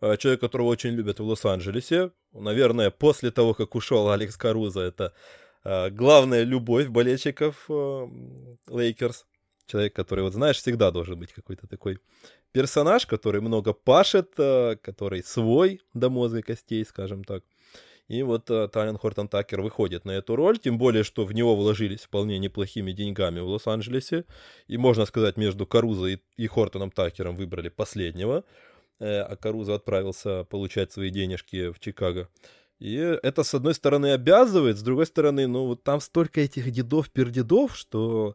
э, 0.00 0.16
человек, 0.16 0.40
которого 0.40 0.68
очень 0.68 0.90
любят 0.90 1.20
в 1.20 1.24
Лос-Анджелесе. 1.24 2.10
Наверное, 2.32 2.90
после 2.90 3.30
того, 3.30 3.54
как 3.54 3.74
ушел 3.74 4.10
Алекс 4.10 4.36
Карузо, 4.36 4.80
это 4.80 5.12
э, 5.64 5.90
главная 5.90 6.42
любовь 6.44 6.88
болельщиков 6.88 7.68
Лейкерс 8.68 9.26
человек, 9.70 9.94
который, 9.94 10.22
вот 10.24 10.34
знаешь, 10.34 10.56
всегда 10.56 10.90
должен 10.90 11.18
быть 11.18 11.32
какой-то 11.32 11.66
такой 11.66 11.98
персонаж, 12.52 13.06
который 13.06 13.40
много 13.40 13.72
пашет, 13.72 14.32
э, 14.38 14.76
который 14.82 15.22
свой 15.22 15.80
до 15.94 16.10
мозга 16.10 16.42
костей, 16.42 16.84
скажем 16.84 17.24
так. 17.24 17.44
И 18.10 18.24
вот 18.24 18.50
uh, 18.50 18.66
Тален 18.66 18.98
Хортон 18.98 19.28
Такер 19.28 19.60
выходит 19.60 20.04
на 20.04 20.10
эту 20.10 20.34
роль, 20.34 20.58
тем 20.58 20.78
более, 20.78 21.04
что 21.04 21.24
в 21.24 21.32
него 21.32 21.54
вложились 21.54 22.00
вполне 22.00 22.40
неплохими 22.40 22.90
деньгами 22.90 23.38
в 23.38 23.46
Лос-Анджелесе. 23.46 24.24
И, 24.66 24.76
можно 24.78 25.06
сказать, 25.06 25.36
между 25.36 25.64
Карузо 25.64 26.06
и, 26.06 26.18
и 26.36 26.48
Хортоном 26.48 26.90
Такером 26.90 27.36
выбрали 27.36 27.68
последнего, 27.68 28.42
э, 28.98 29.20
а 29.20 29.36
Карузо 29.36 29.76
отправился 29.76 30.42
получать 30.42 30.90
свои 30.90 31.10
денежки 31.10 31.70
в 31.70 31.78
Чикаго. 31.78 32.28
И 32.80 32.96
это, 32.96 33.44
с 33.44 33.54
одной 33.54 33.74
стороны, 33.74 34.12
обязывает, 34.12 34.76
с 34.76 34.82
другой 34.82 35.06
стороны, 35.06 35.46
ну, 35.46 35.66
вот 35.66 35.84
там 35.84 36.00
столько 36.00 36.40
этих 36.40 36.68
дедов-пердедов, 36.72 37.76
что 37.76 38.34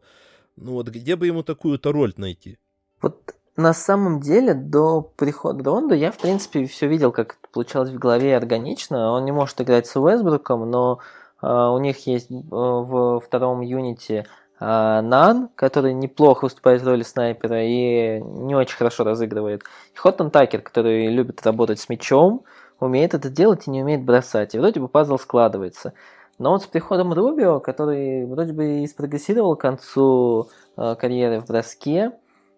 ну 0.56 0.72
вот 0.72 0.88
где 0.88 1.16
бы 1.16 1.26
ему 1.26 1.42
такую-то 1.42 1.92
роль 1.92 2.14
найти? 2.16 2.56
Вот 3.02 3.36
на 3.56 3.72
самом 3.72 4.20
деле 4.20 4.52
до 4.54 5.00
прихода 5.16 5.64
Ронда 5.64 5.94
я, 5.94 6.12
в 6.12 6.18
принципе, 6.18 6.66
все 6.66 6.86
видел, 6.86 7.10
как 7.10 7.38
это 7.40 7.48
получалось 7.52 7.90
в 7.90 7.98
голове 7.98 8.36
органично. 8.36 9.12
Он 9.12 9.24
не 9.24 9.32
может 9.32 9.60
играть 9.60 9.86
с 9.86 9.96
Уэсбруком, 9.98 10.70
но 10.70 11.00
э, 11.42 11.46
у 11.46 11.78
них 11.78 12.06
есть 12.06 12.30
э, 12.30 12.34
в 12.40 13.20
втором 13.20 13.62
юните 13.62 14.26
э, 14.60 15.00
Нан, 15.00 15.48
который 15.54 15.94
неплохо 15.94 16.44
выступает 16.44 16.82
в 16.82 16.86
роли 16.86 17.02
снайпера 17.02 17.64
и 17.64 18.20
не 18.20 18.54
очень 18.54 18.76
хорошо 18.76 19.04
разыгрывает. 19.04 19.62
Хоттон 19.94 20.30
Такер, 20.30 20.60
который 20.60 21.08
любит 21.08 21.44
работать 21.46 21.80
с 21.80 21.88
мячом, 21.88 22.44
умеет 22.78 23.14
это 23.14 23.30
делать 23.30 23.66
и 23.66 23.70
не 23.70 23.82
умеет 23.82 24.04
бросать. 24.04 24.54
И 24.54 24.58
вроде 24.58 24.80
бы 24.80 24.88
пазл 24.88 25.16
складывается. 25.16 25.94
Но 26.38 26.50
вот 26.50 26.62
с 26.62 26.66
приходом 26.66 27.14
Рубио, 27.14 27.60
который 27.60 28.26
вроде 28.26 28.52
бы 28.52 28.82
и 28.82 28.86
спрогрессировал 28.86 29.56
к 29.56 29.62
концу 29.62 30.50
э, 30.76 30.94
карьеры 30.98 31.40
в 31.40 31.46
броске, 31.46 32.12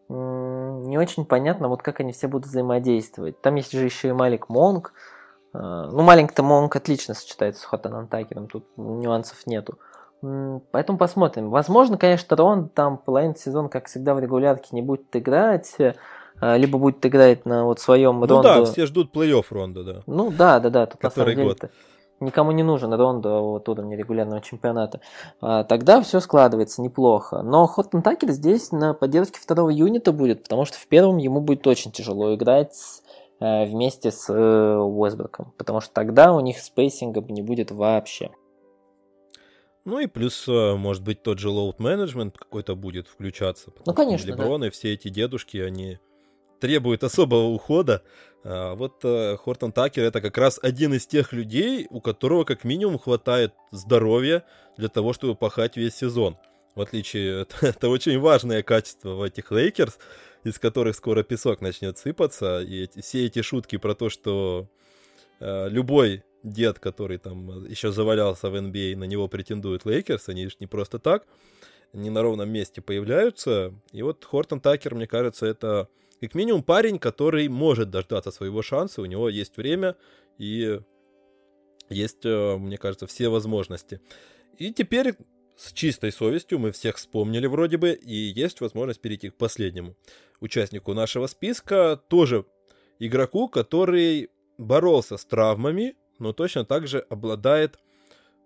не 0.08 0.96
очень 0.96 1.26
понятно, 1.26 1.68
вот 1.68 1.82
как 1.82 2.00
они 2.00 2.12
все 2.12 2.28
будут 2.28 2.46
взаимодействовать. 2.46 3.40
Там 3.40 3.56
есть 3.56 3.72
же 3.72 3.84
еще 3.84 4.08
и 4.08 4.12
Малик 4.12 4.48
Монг. 4.48 4.92
А, 5.52 5.88
ну, 5.90 6.02
маленький-то 6.02 6.42
Монг 6.42 6.74
отлично 6.76 7.14
сочетается 7.14 7.62
с 7.62 7.64
Хотаном 7.64 8.08
Такером, 8.08 8.48
тут 8.48 8.64
нюансов 8.76 9.46
нету. 9.46 9.78
Поэтому 10.72 10.98
посмотрим. 10.98 11.50
Возможно, 11.50 11.96
конечно, 11.96 12.36
Рон 12.36 12.68
там 12.68 12.98
половину 12.98 13.36
сезона, 13.36 13.68
как 13.68 13.86
всегда, 13.86 14.14
в 14.14 14.20
регулярке 14.20 14.68
не 14.72 14.82
будет 14.82 15.14
играть. 15.14 15.76
А, 16.40 16.56
либо 16.56 16.78
будет 16.78 17.04
играть 17.04 17.44
на 17.46 17.64
вот 17.64 17.80
своем 17.80 18.20
ну 18.20 18.26
Рондо. 18.26 18.42
да, 18.42 18.64
все 18.64 18.86
ждут 18.86 19.14
плей-офф 19.14 19.44
Ронда, 19.50 19.84
да. 19.84 20.02
Ну 20.06 20.30
да, 20.30 20.60
да, 20.60 20.70
да. 20.70 20.86
Тут 20.86 21.00
Который 21.00 21.34
на 21.34 21.42
самом 21.42 21.56
деле 21.56 21.70
никому 22.20 22.52
не 22.52 22.62
нужен 22.62 22.92
Рондо 22.92 23.40
вот 23.42 23.68
уровня 23.68 23.96
регулярного 23.96 24.40
чемпионата. 24.40 25.00
А, 25.40 25.64
тогда 25.64 26.00
все 26.02 26.20
складывается 26.20 26.82
неплохо. 26.82 27.42
Но 27.42 27.66
Хоттон 27.66 28.02
Такер 28.02 28.30
здесь 28.30 28.72
на 28.72 28.94
поддержке 28.94 29.40
второго 29.40 29.70
юнита 29.70 30.12
будет, 30.12 30.42
потому 30.42 30.64
что 30.64 30.78
в 30.78 30.86
первом 30.86 31.18
ему 31.18 31.40
будет 31.40 31.66
очень 31.66 31.92
тяжело 31.92 32.34
играть 32.34 33.02
э, 33.40 33.64
вместе 33.66 34.10
с 34.10 34.32
э, 34.32 34.78
Уэсброком, 34.78 35.52
потому 35.56 35.80
что 35.80 35.92
тогда 35.92 36.32
у 36.32 36.40
них 36.40 36.58
спейсинга 36.58 37.20
не 37.20 37.42
будет 37.42 37.70
вообще. 37.70 38.30
Ну 39.84 40.00
и 40.00 40.06
плюс, 40.06 40.46
э, 40.48 40.74
может 40.74 41.02
быть, 41.02 41.22
тот 41.22 41.38
же 41.38 41.48
load 41.48 41.78
management 41.78 42.32
какой-то 42.38 42.76
будет 42.76 43.08
включаться. 43.08 43.72
Ну, 43.86 43.94
конечно, 43.94 44.26
Леброны, 44.26 44.66
да. 44.66 44.70
все 44.70 44.92
эти 44.92 45.08
дедушки, 45.08 45.56
они 45.56 45.98
требуют 46.58 47.04
особого 47.04 47.46
ухода. 47.48 48.02
А 48.44 48.74
вот 48.74 49.04
э, 49.04 49.36
Хортон 49.36 49.72
Такер 49.72 50.04
это 50.04 50.20
как 50.20 50.38
раз 50.38 50.58
один 50.62 50.94
из 50.94 51.06
тех 51.06 51.32
людей, 51.32 51.86
у 51.90 52.00
которого 52.00 52.44
как 52.44 52.64
минимум 52.64 52.98
хватает 52.98 53.52
здоровья 53.70 54.44
для 54.76 54.88
того, 54.88 55.12
чтобы 55.12 55.34
пахать 55.34 55.76
весь 55.76 55.96
сезон. 55.96 56.36
В 56.74 56.80
отличие, 56.80 57.42
это, 57.42 57.66
это 57.66 57.88
очень 57.88 58.18
важное 58.18 58.62
качество 58.62 59.10
в 59.10 59.22
этих 59.22 59.50
Лейкерс, 59.50 59.98
из 60.44 60.58
которых 60.58 60.96
скоро 60.96 61.22
песок 61.22 61.60
начнет 61.60 61.98
сыпаться. 61.98 62.60
И 62.60 62.84
эти, 62.84 63.00
все 63.00 63.26
эти 63.26 63.42
шутки 63.42 63.76
про 63.76 63.94
то, 63.94 64.08
что 64.08 64.68
э, 65.40 65.68
любой 65.68 66.22
дед, 66.44 66.78
который 66.78 67.18
там 67.18 67.64
еще 67.66 67.90
завалялся 67.90 68.48
в 68.48 68.54
NBA, 68.54 68.96
на 68.96 69.04
него 69.04 69.28
претендуют 69.28 69.84
Лейкерс, 69.84 70.28
они 70.28 70.48
же 70.48 70.56
не 70.60 70.66
просто 70.66 70.98
так, 70.98 71.26
не 71.92 72.10
на 72.10 72.22
ровном 72.22 72.48
месте 72.50 72.80
появляются. 72.80 73.74
И 73.92 74.02
вот 74.02 74.24
Хортон 74.24 74.60
Такер, 74.60 74.94
мне 74.94 75.06
кажется, 75.06 75.46
это 75.46 75.88
как 76.20 76.34
минимум 76.34 76.62
парень, 76.62 76.98
который 76.98 77.48
может 77.48 77.90
дождаться 77.90 78.30
своего 78.30 78.62
шанса, 78.62 79.02
у 79.02 79.06
него 79.06 79.28
есть 79.28 79.56
время 79.56 79.96
и 80.38 80.80
есть, 81.88 82.24
э, 82.24 82.56
мне 82.56 82.76
кажется, 82.76 83.06
все 83.06 83.28
возможности. 83.28 84.00
И 84.58 84.72
теперь 84.72 85.14
с 85.56 85.72
чистой 85.72 86.12
совестью 86.12 86.58
мы 86.58 86.72
всех 86.72 86.96
вспомнили 86.96 87.46
вроде 87.46 87.76
бы, 87.78 87.92
и 87.92 88.14
есть 88.14 88.60
возможность 88.60 89.00
перейти 89.00 89.30
к 89.30 89.36
последнему 89.36 89.96
участнику 90.40 90.94
нашего 90.94 91.26
списка, 91.26 92.00
тоже 92.08 92.44
игроку, 92.98 93.48
который 93.48 94.30
боролся 94.56 95.16
с 95.16 95.24
травмами, 95.24 95.96
но 96.18 96.32
точно 96.32 96.64
так 96.64 96.86
же 96.86 97.00
обладает 97.08 97.78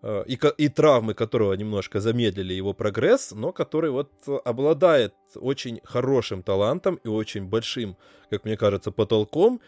и, 0.03 0.39
и 0.59 0.69
травмы 0.69 1.15
которого 1.15 1.53
немножко 1.55 2.01
замедлили 2.01 2.55
его 2.55 2.73
прогресс, 2.73 3.33
но 3.33 3.53
который 3.53 3.91
вот 3.91 4.11
обладает 4.45 5.15
очень 5.37 5.81
хорошим 5.85 6.43
талантом 6.43 6.97
и 7.05 7.09
очень 7.09 7.47
большим, 7.47 7.97
как 8.31 8.45
мне 8.45 8.57
кажется, 8.57 8.91
потолком. 8.91 9.61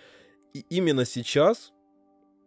И 0.53 0.65
именно 0.71 1.05
сейчас 1.05 1.73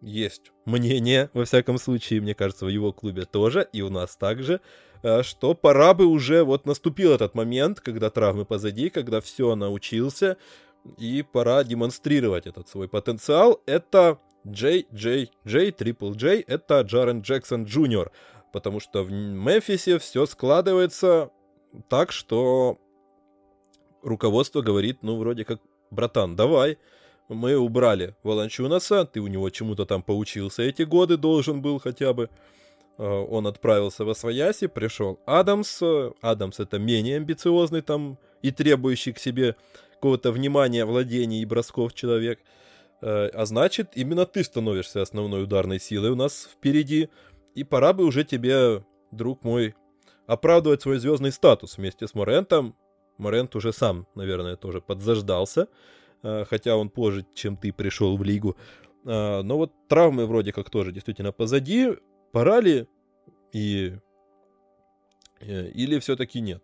есть 0.02 0.52
мнение, 0.66 1.30
во 1.34 1.46
всяком 1.46 1.78
случае, 1.78 2.22
мне 2.22 2.36
кажется, 2.36 2.66
в 2.66 2.70
его 2.70 2.94
клубе 2.94 3.26
тоже, 3.26 3.68
и 3.74 3.82
у 3.82 3.90
нас 3.90 4.16
также, 4.16 4.62
э, 5.04 5.24
что 5.24 5.54
пора 5.54 5.94
бы 5.94 6.06
уже, 6.06 6.44
вот 6.44 6.66
наступил 6.66 7.14
этот 7.14 7.36
момент, 7.36 7.80
когда 7.80 8.10
травмы 8.10 8.46
позади, 8.46 8.90
когда 8.90 9.22
все 9.22 9.56
научился, 9.56 10.38
и 10.98 11.24
пора 11.24 11.64
демонстрировать 11.64 12.48
этот 12.48 12.70
свой 12.70 12.88
потенциал. 12.88 13.62
Это 13.66 14.20
Джей, 14.48 14.88
Джей, 14.94 15.32
Джей, 15.46 15.72
Трипл 15.72 16.14
Джей— 16.14 16.42
это 16.48 16.82
Джарен 16.82 17.22
Джексон 17.22 17.66
Джуниор, 17.66 18.12
потому 18.54 18.80
что 18.80 19.04
в 19.04 19.12
Мемфисе 19.12 20.00
все 20.00 20.26
складывается 20.26 21.32
так, 21.90 22.12
что 22.12 22.78
руководство 24.02 24.62
говорит, 24.62 25.00
ну, 25.04 25.18
вроде 25.18 25.46
как, 25.46 25.60
братан, 25.92 26.36
давай, 26.36 26.78
мы 27.30 27.58
убрали 27.58 28.16
Волончунаса, 28.24 29.06
ты 29.06 29.20
у 29.20 29.28
него 29.28 29.50
чему-то 29.50 29.86
там 29.86 30.02
поучился 30.02 30.64
эти 30.64 30.84
годы, 30.84 31.18
должен 31.18 31.62
был 31.62 31.80
хотя 31.80 32.14
бы. 32.14 32.30
А, 32.98 33.22
он 33.24 33.48
отправился 33.48 34.06
во 34.06 34.16
Свояси, 34.16 34.68
пришел 34.68 35.20
Адамс. 35.26 35.82
Адамс 36.22 36.60
это 36.60 36.80
менее 36.80 37.18
амбициозный 37.18 37.82
там 37.82 38.18
и 38.42 38.52
требующий 38.52 39.12
к 39.12 39.20
себе 39.20 39.56
какого-то 39.94 40.32
внимания, 40.32 40.86
владения 40.86 41.42
и 41.42 41.46
бросков 41.46 41.94
человек. 41.94 42.40
Э, 43.02 43.30
а 43.34 43.46
значит, 43.46 43.92
именно 43.96 44.26
ты 44.26 44.44
становишься 44.44 45.02
основной 45.02 45.44
ударной 45.44 45.80
силой 45.80 46.12
у 46.12 46.16
нас 46.16 46.50
впереди. 46.52 47.10
И 47.56 47.64
пора 47.64 47.94
бы 47.94 48.06
уже 48.06 48.24
тебе, 48.24 48.86
друг 49.12 49.44
мой, 49.44 49.76
оправдывать 50.26 50.82
свой 50.82 51.00
звездный 51.00 51.32
статус 51.32 51.78
вместе 51.78 52.08
с 52.08 52.14
Морентом. 52.14 52.76
Морент 53.18 53.56
уже 53.56 53.74
сам, 53.74 54.08
наверное, 54.16 54.56
тоже 54.56 54.82
подзаждался, 54.82 55.68
э, 56.24 56.46
хотя 56.46 56.76
он 56.76 56.90
позже, 56.90 57.26
чем 57.34 57.58
ты 57.58 57.74
пришел 57.74 58.18
в 58.18 58.24
лигу. 58.24 58.58
Э, 59.06 59.42
но 59.42 59.58
вот 59.58 59.72
травмы 59.88 60.26
вроде 60.26 60.52
как 60.52 60.70
тоже 60.70 60.92
действительно 60.92 61.32
позади. 61.32 61.98
Пора 62.32 62.60
ли 62.60 62.88
и... 63.54 63.98
Или 65.40 66.00
все-таки 66.00 66.42
нет? 66.42 66.64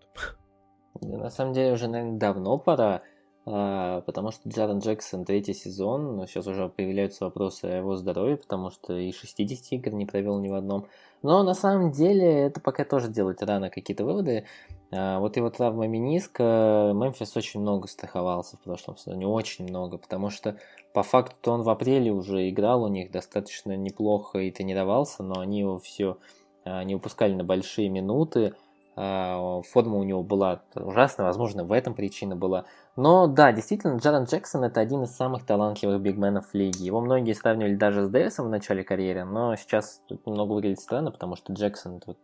На 0.99 1.29
самом 1.29 1.53
деле 1.53 1.73
уже, 1.73 1.87
наверное, 1.87 2.17
давно 2.17 2.57
пора. 2.57 3.03
А, 3.45 4.01
потому 4.01 4.31
что 4.31 4.47
Джарен 4.47 4.79
Джексон 4.79 5.25
третий 5.25 5.53
сезон, 5.53 6.25
сейчас 6.27 6.47
уже 6.47 6.69
появляются 6.69 7.25
вопросы 7.25 7.65
о 7.65 7.77
его 7.77 7.97
здоровье, 7.97 8.37
потому 8.37 8.69
что 8.71 8.97
и 8.97 9.11
60 9.11 9.73
игр 9.73 9.93
не 9.93 10.05
провел 10.05 10.39
ни 10.39 10.47
в 10.47 10.53
одном. 10.53 10.87
Но 11.23 11.43
на 11.43 11.53
самом 11.53 11.91
деле 11.91 12.25
это 12.25 12.61
пока 12.61 12.85
тоже 12.85 13.09
делать 13.09 13.41
рано 13.41 13.69
какие-то 13.69 14.05
выводы. 14.05 14.45
А, 14.91 15.19
вот 15.19 15.35
его 15.35 15.49
травма 15.49 15.87
миниска, 15.87 16.91
Мемфис 16.95 17.35
очень 17.35 17.59
много 17.59 17.87
страховался 17.87 18.55
в 18.55 18.61
прошлом 18.61 18.95
сезоне, 18.95 19.27
очень 19.27 19.65
много, 19.65 19.97
потому 19.97 20.29
что 20.29 20.57
по 20.93 21.03
факту 21.03 21.51
он 21.51 21.63
в 21.63 21.69
апреле 21.69 22.11
уже 22.11 22.49
играл 22.49 22.83
у 22.83 22.87
них 22.87 23.11
достаточно 23.11 23.75
неплохо 23.75 24.39
и 24.39 24.51
тренировался, 24.51 25.21
но 25.21 25.39
они 25.39 25.59
его 25.59 25.79
все 25.79 26.17
а, 26.63 26.83
не 26.85 26.95
выпускали 26.95 27.33
на 27.33 27.43
большие 27.43 27.89
минуты, 27.89 28.53
форма 28.95 29.97
у 29.97 30.03
него 30.03 30.23
была 30.23 30.61
ужасная, 30.75 31.25
возможно, 31.25 31.63
в 31.63 31.71
этом 31.71 31.93
причина 31.93 32.35
была. 32.35 32.65
Но 32.95 33.27
да, 33.27 33.51
действительно, 33.51 33.97
Джарен 33.97 34.25
Джексон 34.25 34.63
это 34.65 34.79
один 34.79 35.03
из 35.03 35.15
самых 35.15 35.45
талантливых 35.45 35.99
бигменов 35.99 36.53
лиги. 36.53 36.83
Его 36.83 37.01
многие 37.01 37.33
сравнивали 37.33 37.75
даже 37.75 38.05
с 38.05 38.09
Дэвисом 38.09 38.45
в 38.45 38.49
начале 38.49 38.83
карьеры, 38.83 39.25
но 39.25 39.55
сейчас 39.55 40.01
тут 40.07 40.25
немного 40.27 40.53
выглядит 40.53 40.79
странно, 40.79 41.11
потому 41.11 41.35
что 41.35 41.53
Джексон 41.53 41.97
это 41.97 42.15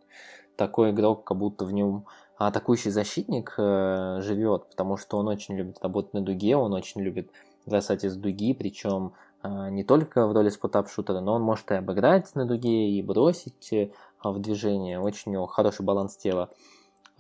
такой 0.56 0.92
игрок, 0.92 1.24
как 1.24 1.38
будто 1.38 1.66
в 1.66 1.74
нем 1.74 2.06
атакующий 2.38 2.92
защитник 2.92 3.56
э, 3.58 4.20
живет, 4.22 4.70
потому 4.70 4.98
что 4.98 5.18
он 5.18 5.28
очень 5.28 5.56
любит 5.56 5.78
работать 5.82 6.14
на 6.14 6.22
дуге, 6.22 6.56
он 6.56 6.74
очень 6.74 7.02
любит 7.02 7.32
бросать 7.66 8.04
из 8.04 8.16
дуги, 8.16 8.54
причем 8.54 9.14
не 9.44 9.84
только 9.84 10.28
в 10.28 10.34
роли 10.34 10.50
спотап-шутера, 10.50 11.22
но 11.22 11.34
он 11.34 11.42
может 11.42 11.72
и 11.72 11.76
обыграть 11.76 12.36
на 12.36 12.46
дуге, 12.46 12.90
и 12.90 13.02
бросить 13.02 13.72
э, 13.72 13.92
в 14.24 14.40
движение. 14.40 15.00
Очень 15.00 15.32
у 15.32 15.34
него 15.36 15.48
хороший 15.48 15.84
баланс 15.86 16.18
тела. 16.18 16.50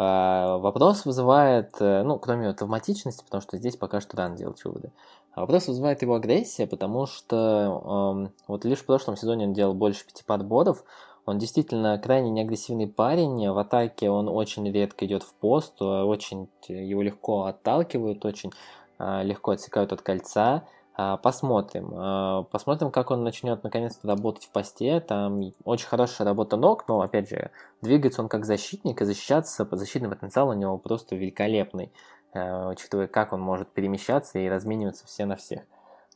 А, 0.01 0.57
вопрос 0.59 1.05
вызывает, 1.05 1.75
э, 1.81 2.03
ну, 2.03 2.17
кроме 2.19 2.49
автоматичности, 2.49 3.23
потому 3.25 3.41
что 3.41 3.57
здесь 3.57 3.75
пока 3.75 3.99
что 3.99 4.15
рано 4.15 4.37
делать 4.37 4.63
выводы. 4.63 4.91
А 5.33 5.41
вопрос 5.41 5.67
вызывает 5.67 6.01
его 6.01 6.15
агрессия, 6.15 6.67
потому 6.67 7.05
что 7.05 8.25
э, 8.27 8.41
вот 8.47 8.63
лишь 8.63 8.79
в 8.79 8.85
прошлом 8.85 9.17
сезоне 9.17 9.47
он 9.47 9.53
делал 9.53 9.73
больше 9.73 10.05
пяти 10.05 10.23
подборов. 10.23 10.85
Он 11.25 11.37
действительно 11.37 11.99
крайне 11.99 12.29
неагрессивный 12.29 12.87
парень. 12.87 13.49
В 13.49 13.57
атаке 13.57 14.09
он 14.09 14.29
очень 14.29 14.71
редко 14.71 15.05
идет 15.05 15.23
в 15.23 15.33
пост, 15.33 15.81
очень 15.81 16.49
его 16.67 17.01
легко 17.01 17.43
отталкивают, 17.43 18.23
очень 18.23 18.51
э, 18.99 19.23
легко 19.23 19.51
отсекают 19.51 19.91
от 19.91 20.01
кольца. 20.01 20.63
А, 21.01 21.15
посмотрим. 21.15 21.93
А, 21.95 22.43
посмотрим, 22.43 22.91
как 22.91 23.09
он 23.09 23.23
начнет 23.23 23.63
наконец-то 23.63 24.05
работать 24.05 24.43
в 24.43 24.49
посте. 24.49 24.99
Там 24.99 25.53
очень 25.63 25.87
хорошая 25.87 26.27
работа 26.27 26.57
ног, 26.57 26.89
но, 26.89 26.99
опять 26.99 27.29
же, 27.29 27.51
двигается 27.81 28.21
он 28.21 28.27
как 28.27 28.43
защитник, 28.43 29.01
и 29.01 29.05
защищаться, 29.05 29.65
защитный 29.71 30.09
потенциал 30.09 30.49
у 30.49 30.53
него 30.53 30.77
просто 30.77 31.15
великолепный, 31.15 31.93
а, 32.33 32.71
учитывая, 32.71 33.07
как 33.07 33.31
он 33.31 33.39
может 33.39 33.69
перемещаться 33.69 34.39
и 34.39 34.49
размениваться 34.49 35.07
все 35.07 35.25
на 35.25 35.37
всех. 35.37 35.61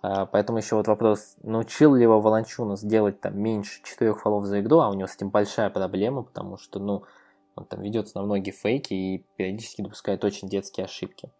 Поэтому 0.01 0.57
еще 0.57 0.75
вот 0.75 0.87
вопрос, 0.87 1.37
научил 1.43 1.95
ли 1.95 2.03
его 2.03 2.19
Волончуна 2.19 2.75
сделать 2.75 3.21
там 3.21 3.39
меньше 3.39 3.81
четырех 3.83 4.19
фолов 4.19 4.43
за 4.43 4.59
игру, 4.59 4.79
а 4.79 4.89
у 4.89 4.95
него 4.95 5.07
с 5.07 5.15
этим 5.15 5.29
большая 5.29 5.69
проблема, 5.69 6.23
потому 6.23 6.57
что, 6.57 6.79
ну, 6.79 7.03
он 7.55 7.63
там 7.63 7.79
ведется 7.79 8.17
на 8.17 8.25
многие 8.25 8.51
фейки 8.51 8.93
и 8.93 9.25
периодически 9.37 9.81
допускает 9.81 10.25
очень 10.25 10.49
детские 10.49 10.83
ошибки. 10.83 11.31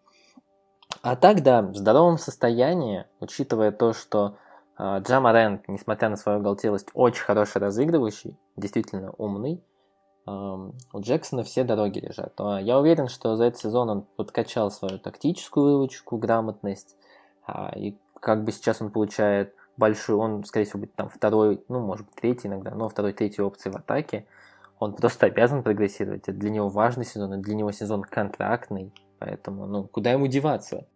А 1.04 1.16
так, 1.16 1.42
да, 1.42 1.60
в 1.60 1.76
здоровом 1.76 2.16
состоянии, 2.16 3.04
учитывая 3.20 3.72
то, 3.72 3.92
что 3.92 4.38
э, 4.78 5.00
Джама 5.00 5.34
Рент, 5.34 5.68
несмотря 5.68 6.08
на 6.08 6.16
свою 6.16 6.38
оголтелость, 6.38 6.88
очень 6.94 7.22
хороший 7.22 7.58
разыгрывающий, 7.58 8.38
действительно 8.56 9.12
умный, 9.18 9.62
у 10.26 11.00
Джексона 11.00 11.44
все 11.44 11.62
дороги 11.62 11.98
лежат. 11.98 12.32
Но 12.38 12.58
я 12.58 12.78
уверен, 12.78 13.08
что 13.08 13.36
за 13.36 13.44
этот 13.44 13.60
сезон 13.60 13.90
он 13.90 14.02
подкачал 14.16 14.70
свою 14.70 14.98
тактическую 14.98 15.76
выручку, 15.76 16.16
грамотность, 16.16 16.96
а, 17.46 17.70
и 17.76 17.98
как 18.18 18.42
бы 18.42 18.52
сейчас 18.52 18.80
он 18.80 18.90
получает 18.90 19.54
большую, 19.76 20.18
он, 20.18 20.42
скорее 20.44 20.64
всего, 20.64 20.80
будет 20.80 20.94
там 20.94 21.10
второй, 21.10 21.62
ну, 21.68 21.80
может 21.80 22.06
быть, 22.06 22.14
третий 22.14 22.48
иногда, 22.48 22.70
но 22.70 22.88
второй, 22.88 23.12
третий 23.12 23.42
опции 23.42 23.68
в 23.68 23.76
атаке. 23.76 24.24
Он 24.78 24.94
просто 24.94 25.26
обязан 25.26 25.62
прогрессировать. 25.62 26.22
Это 26.22 26.32
для 26.32 26.48
него 26.48 26.70
важный 26.70 27.04
сезон, 27.04 27.34
это 27.34 27.42
для 27.42 27.56
него 27.56 27.72
сезон 27.72 28.02
контрактный. 28.04 28.90
Поэтому, 29.18 29.66
ну, 29.66 29.84
куда 29.84 30.10
ему 30.10 30.28
деваться? 30.28 30.86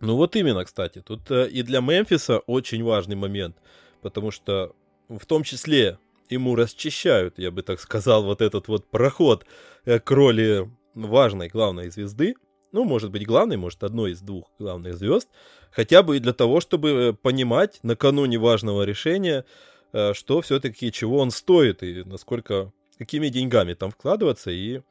Ну 0.00 0.16
вот 0.16 0.36
именно, 0.36 0.64
кстати. 0.64 1.00
Тут 1.00 1.30
э, 1.30 1.48
и 1.48 1.62
для 1.62 1.80
Мемфиса 1.80 2.38
очень 2.38 2.82
важный 2.82 3.16
момент. 3.16 3.56
Потому 4.02 4.30
что 4.30 4.74
в 5.08 5.24
том 5.26 5.42
числе 5.42 5.98
ему 6.28 6.56
расчищают, 6.56 7.38
я 7.38 7.50
бы 7.50 7.62
так 7.62 7.80
сказал, 7.80 8.24
вот 8.24 8.40
этот 8.40 8.68
вот 8.68 8.86
проход 8.86 9.46
э, 9.84 9.98
к 9.98 10.10
роли 10.10 10.70
важной 10.94 11.48
главной 11.48 11.90
звезды. 11.90 12.34
Ну, 12.72 12.84
может 12.84 13.10
быть, 13.10 13.24
главной, 13.24 13.56
может, 13.56 13.84
одной 13.84 14.12
из 14.12 14.20
двух 14.20 14.50
главных 14.58 14.96
звезд. 14.96 15.28
Хотя 15.70 16.02
бы 16.02 16.16
и 16.16 16.20
для 16.20 16.32
того, 16.32 16.60
чтобы 16.60 17.16
понимать 17.20 17.78
накануне 17.82 18.38
важного 18.38 18.82
решения, 18.82 19.44
э, 19.92 20.12
что 20.14 20.40
все-таки 20.40 20.92
чего 20.92 21.18
он 21.18 21.30
стоит 21.30 21.82
и 21.82 22.02
насколько, 22.04 22.72
какими 22.98 23.28
деньгами 23.28 23.74
там 23.74 23.90
вкладываться 23.90 24.50
и 24.50 24.82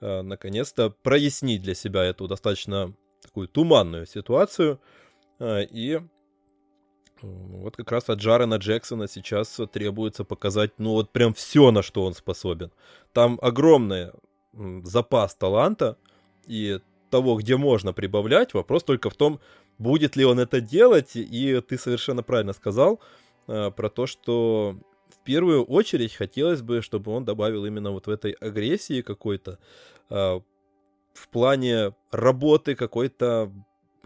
э, 0.00 0.22
наконец-то 0.22 0.90
прояснить 0.90 1.62
для 1.62 1.74
себя 1.74 2.04
эту 2.04 2.28
достаточно 2.28 2.94
такую 3.26 3.48
туманную 3.48 4.06
ситуацию. 4.06 4.80
И 5.42 6.00
вот 7.22 7.76
как 7.76 7.92
раз 7.92 8.08
от 8.08 8.18
Джарена 8.18 8.56
Джексона 8.56 9.08
сейчас 9.08 9.60
требуется 9.72 10.24
показать, 10.24 10.72
ну 10.78 10.92
вот 10.92 11.12
прям 11.12 11.34
все, 11.34 11.70
на 11.70 11.82
что 11.82 12.04
он 12.04 12.14
способен. 12.14 12.70
Там 13.12 13.38
огромный 13.42 14.10
запас 14.84 15.34
таланта 15.34 15.96
и 16.46 16.80
того, 17.10 17.36
где 17.36 17.56
можно 17.56 17.92
прибавлять. 17.92 18.54
Вопрос 18.54 18.84
только 18.84 19.10
в 19.10 19.14
том, 19.14 19.40
будет 19.78 20.16
ли 20.16 20.24
он 20.24 20.40
это 20.40 20.60
делать. 20.60 21.12
И 21.14 21.60
ты 21.68 21.78
совершенно 21.78 22.22
правильно 22.22 22.52
сказал 22.52 23.00
э, 23.46 23.70
про 23.70 23.88
то, 23.90 24.06
что 24.06 24.76
в 25.08 25.24
первую 25.24 25.64
очередь 25.64 26.14
хотелось 26.14 26.62
бы, 26.62 26.82
чтобы 26.82 27.12
он 27.12 27.24
добавил 27.24 27.64
именно 27.64 27.90
вот 27.90 28.06
в 28.06 28.10
этой 28.10 28.32
агрессии 28.32 29.02
какой-то, 29.02 29.58
э, 30.10 30.40
в 31.16 31.28
плане 31.28 31.94
работы 32.10 32.74
какой-то 32.74 33.52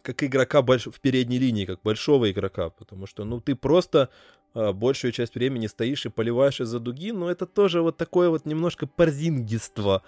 как 0.02 0.22
игрока 0.22 0.62
больш... 0.62 0.86
в 0.86 1.00
передней 1.00 1.38
линии, 1.38 1.66
как 1.66 1.82
большого 1.82 2.30
игрока, 2.30 2.70
потому 2.70 3.06
что, 3.06 3.24
ну, 3.24 3.40
ты 3.40 3.54
просто 3.54 4.08
э, 4.54 4.72
большую 4.72 5.12
часть 5.12 5.34
времени 5.34 5.66
стоишь 5.66 6.06
и 6.06 6.08
поливаешь 6.08 6.60
из-за 6.60 6.78
дуги, 6.78 7.12
но 7.12 7.30
это 7.30 7.46
тоже 7.46 7.82
вот 7.82 7.96
такое 7.96 8.30
вот 8.30 8.46
немножко 8.46 8.86
парзингиство 8.86 10.02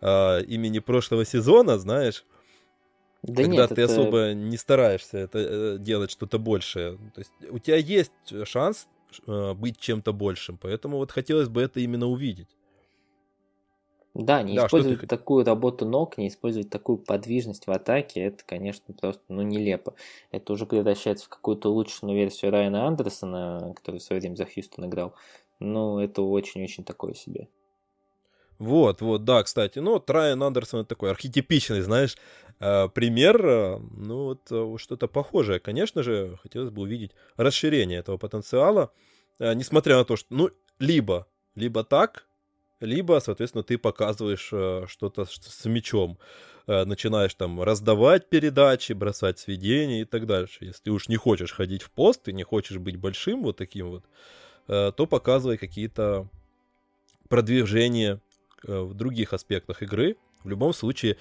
э, 0.00 0.44
имени 0.44 0.78
прошлого 0.78 1.24
сезона, 1.24 1.78
знаешь, 1.78 2.24
да 3.22 3.42
когда 3.42 3.62
нет, 3.62 3.68
ты 3.68 3.82
это... 3.82 3.92
особо 3.92 4.32
не 4.32 4.56
стараешься 4.56 5.18
это 5.18 5.38
э, 5.38 5.76
делать 5.78 6.10
что-то 6.10 6.38
большее. 6.38 6.98
То 7.14 7.20
есть 7.20 7.32
у 7.50 7.58
тебя 7.58 7.76
есть 7.76 8.12
шанс 8.44 8.88
э, 9.26 9.54
быть 9.54 9.78
чем-то 9.78 10.12
большим, 10.12 10.58
поэтому 10.58 10.96
вот 10.96 11.12
хотелось 11.12 11.48
бы 11.48 11.62
это 11.62 11.80
именно 11.80 12.06
увидеть. 12.06 12.48
Да, 14.14 14.42
не 14.42 14.56
да, 14.56 14.66
использовать 14.66 15.08
такую 15.08 15.44
работу 15.44 15.86
ног, 15.86 16.18
не 16.18 16.28
использовать 16.28 16.68
такую 16.68 16.98
подвижность 16.98 17.66
в 17.66 17.70
атаке, 17.70 18.20
это, 18.20 18.44
конечно, 18.44 18.92
просто 18.92 19.22
ну, 19.28 19.40
нелепо. 19.40 19.94
Это 20.30 20.52
уже 20.52 20.66
превращается 20.66 21.26
в 21.26 21.28
какую-то 21.30 21.70
улучшенную 21.70 22.16
версию 22.16 22.50
Райана 22.50 22.86
Андерсона, 22.86 23.72
который 23.74 24.00
в 24.00 24.02
свое 24.02 24.20
время 24.20 24.36
за 24.36 24.44
Хьюстон 24.44 24.86
играл. 24.86 25.14
Ну, 25.60 25.98
это 25.98 26.20
очень-очень 26.20 26.84
такое 26.84 27.14
себе. 27.14 27.48
Вот, 28.58 29.00
вот, 29.00 29.24
да, 29.24 29.42
кстати. 29.42 29.78
Ну, 29.78 29.94
вот 29.94 30.10
Райан 30.10 30.42
Андерсон 30.42 30.80
это 30.80 30.90
такой 30.90 31.10
архетипичный, 31.10 31.80
знаешь, 31.80 32.16
э, 32.60 32.88
пример. 32.88 33.44
Э, 33.44 33.78
ну, 33.78 34.24
вот 34.24 34.42
э, 34.50 34.76
что-то 34.78 35.08
похожее. 35.08 35.58
Конечно 35.58 36.02
же, 36.02 36.38
хотелось 36.42 36.70
бы 36.70 36.82
увидеть 36.82 37.12
расширение 37.36 37.98
этого 37.98 38.18
потенциала, 38.18 38.92
несмотря 39.38 39.96
на 39.96 40.04
то, 40.04 40.16
что, 40.16 40.32
ну, 40.34 40.50
либо, 40.78 41.26
либо 41.54 41.82
так, 41.82 42.28
либо, 42.82 43.20
соответственно, 43.20 43.62
ты 43.62 43.78
показываешь 43.78 44.50
э, 44.52 44.84
что-то 44.88 45.24
с 45.24 45.64
мячом, 45.64 46.18
э, 46.66 46.84
начинаешь 46.84 47.34
там 47.34 47.62
раздавать 47.62 48.28
передачи, 48.28 48.92
бросать 48.92 49.38
сведения 49.38 50.02
и 50.02 50.04
так 50.04 50.26
дальше. 50.26 50.66
Если 50.66 50.90
уж 50.90 51.08
не 51.08 51.16
хочешь 51.16 51.52
ходить 51.52 51.82
в 51.82 51.90
пост, 51.90 52.28
и 52.28 52.32
не 52.32 52.42
хочешь 52.42 52.78
быть 52.78 52.96
большим 52.96 53.42
вот 53.42 53.56
таким 53.56 53.90
вот, 53.90 54.04
э, 54.68 54.92
то 54.96 55.06
показывай 55.06 55.58
какие-то 55.58 56.28
продвижения 57.28 58.20
в 58.62 58.94
других 58.94 59.32
аспектах 59.32 59.82
игры. 59.82 60.16
В 60.44 60.48
любом 60.48 60.72
случае, 60.72 61.16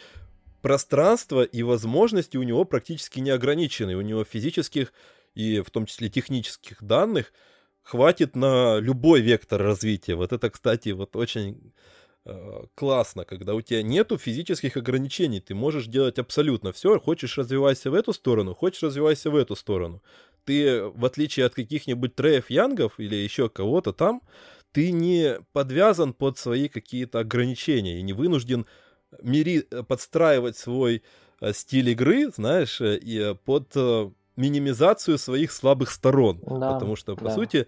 пространство 0.61 1.41
и 1.41 1.63
возможности 1.63 2.37
у 2.37 2.43
него 2.43 2.65
практически 2.65 3.19
не 3.19 3.31
ограничены. 3.31 3.95
У 3.95 4.01
него 4.01 4.23
физических 4.23 4.93
и 5.33 5.61
в 5.61 5.71
том 5.71 5.85
числе 5.85 6.09
технических 6.09 6.83
данных– 6.83 7.33
хватит 7.91 8.37
на 8.37 8.79
любой 8.79 9.19
вектор 9.19 9.61
развития. 9.61 10.15
Вот 10.15 10.31
это, 10.31 10.49
кстати, 10.49 10.89
вот 10.89 11.17
очень 11.17 11.73
э, 12.25 12.61
классно, 12.73 13.25
когда 13.25 13.53
у 13.53 13.59
тебя 13.59 13.83
нету 13.83 14.17
физических 14.17 14.77
ограничений, 14.77 15.41
ты 15.41 15.53
можешь 15.53 15.87
делать 15.87 16.17
абсолютно 16.17 16.71
все. 16.71 16.97
Хочешь 16.99 17.37
развивайся 17.37 17.91
в 17.91 17.93
эту 17.93 18.13
сторону, 18.13 18.55
хочешь 18.55 18.83
развивайся 18.83 19.29
в 19.29 19.35
эту 19.35 19.57
сторону. 19.57 20.01
Ты, 20.45 20.83
в 20.83 21.03
отличие 21.03 21.45
от 21.45 21.53
каких-нибудь 21.53 22.15
Треев 22.15 22.49
Янгов 22.49 22.97
или 22.97 23.15
еще 23.15 23.49
кого-то 23.49 23.91
там, 23.91 24.21
ты 24.71 24.91
не 24.93 25.41
подвязан 25.51 26.13
под 26.13 26.37
свои 26.37 26.69
какие-то 26.69 27.19
ограничения 27.19 27.99
и 27.99 28.03
не 28.03 28.13
вынужден 28.13 28.67
мири... 29.21 29.67
подстраивать 29.89 30.55
свой 30.55 31.03
э, 31.41 31.51
стиль 31.51 31.89
игры, 31.89 32.31
знаешь, 32.33 32.79
э, 32.79 32.97
и 32.97 33.35
под 33.43 33.75
минимизацию 34.35 35.17
своих 35.17 35.51
слабых 35.51 35.91
сторон. 35.91 36.39
Да, 36.41 36.73
потому 36.73 36.95
что, 36.95 37.15
по 37.15 37.25
да. 37.25 37.35
сути, 37.35 37.67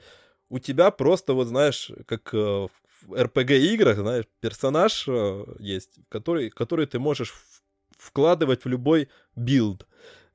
у 0.49 0.59
тебя 0.59 0.91
просто, 0.91 1.33
вот 1.33 1.47
знаешь, 1.47 1.91
как 2.05 2.33
э, 2.33 2.37
в 2.37 3.13
RPG-играх, 3.13 3.97
знаешь, 3.97 4.25
персонаж 4.39 5.05
э, 5.07 5.45
есть, 5.59 5.99
который, 6.09 6.49
который 6.49 6.85
ты 6.85 6.99
можешь 6.99 7.33
вкладывать 7.97 8.63
в 8.63 8.69
любой 8.69 9.09
build. 9.35 9.87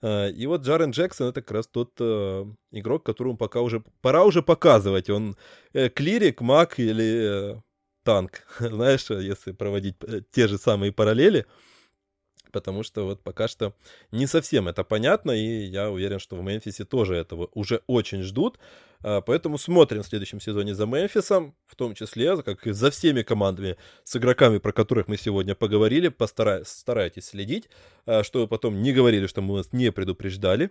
Э, 0.03 0.31
и 0.31 0.47
вот 0.47 0.63
Джарен 0.63 0.91
Джексон 0.91 1.29
это 1.29 1.41
как 1.41 1.53
раз 1.53 1.67
тот 1.67 1.93
э, 2.01 2.45
игрок, 2.73 3.05
которому 3.05 3.37
пока 3.37 3.61
уже 3.61 3.83
пора 4.01 4.25
уже 4.25 4.43
показывать. 4.43 5.11
Он 5.11 5.37
э, 5.73 5.89
клирик, 5.89 6.41
маг 6.41 6.79
или 6.79 7.55
э, 7.55 7.61
танк, 8.03 8.43
знаешь, 8.59 9.09
если 9.11 9.53
проводить 9.53 9.97
те 10.31 10.49
же 10.49 10.59
самые 10.59 10.93
параллели. 10.93 11.41
Э, 11.41 11.45
потому 12.59 12.83
что 12.83 13.05
вот 13.05 13.23
пока 13.23 13.47
что 13.47 13.73
не 14.11 14.27
совсем 14.27 14.67
это 14.67 14.83
понятно, 14.83 15.31
и 15.31 15.65
я 15.67 15.91
уверен, 15.91 16.19
что 16.19 16.35
в 16.35 16.43
Мемфисе 16.43 16.85
тоже 16.85 17.15
этого 17.15 17.49
уже 17.55 17.83
очень 17.87 18.23
ждут. 18.23 18.59
А, 19.05 19.21
поэтому 19.21 19.59
смотрим 19.59 20.03
в 20.03 20.07
следующем 20.07 20.41
сезоне 20.41 20.75
за 20.75 20.85
Мемфисом, 20.87 21.55
в 21.67 21.77
том 21.77 21.95
числе, 21.95 22.43
как 22.43 22.67
и 22.67 22.73
за 22.73 22.91
всеми 22.91 23.23
командами 23.23 23.77
с 24.03 24.17
игроками, 24.17 24.59
про 24.59 24.73
которых 24.73 25.07
мы 25.07 25.17
сегодня 25.17 25.55
поговорили. 25.55 26.09
Постарай, 26.09 26.65
старайтесь 26.65 27.27
следить, 27.27 27.71
а, 28.07 28.25
чтобы 28.25 28.49
потом 28.49 28.83
не 28.83 28.93
говорили, 28.93 29.29
что 29.29 29.41
мы 29.41 29.55
вас 29.55 29.73
не 29.73 29.93
предупреждали. 29.93 30.71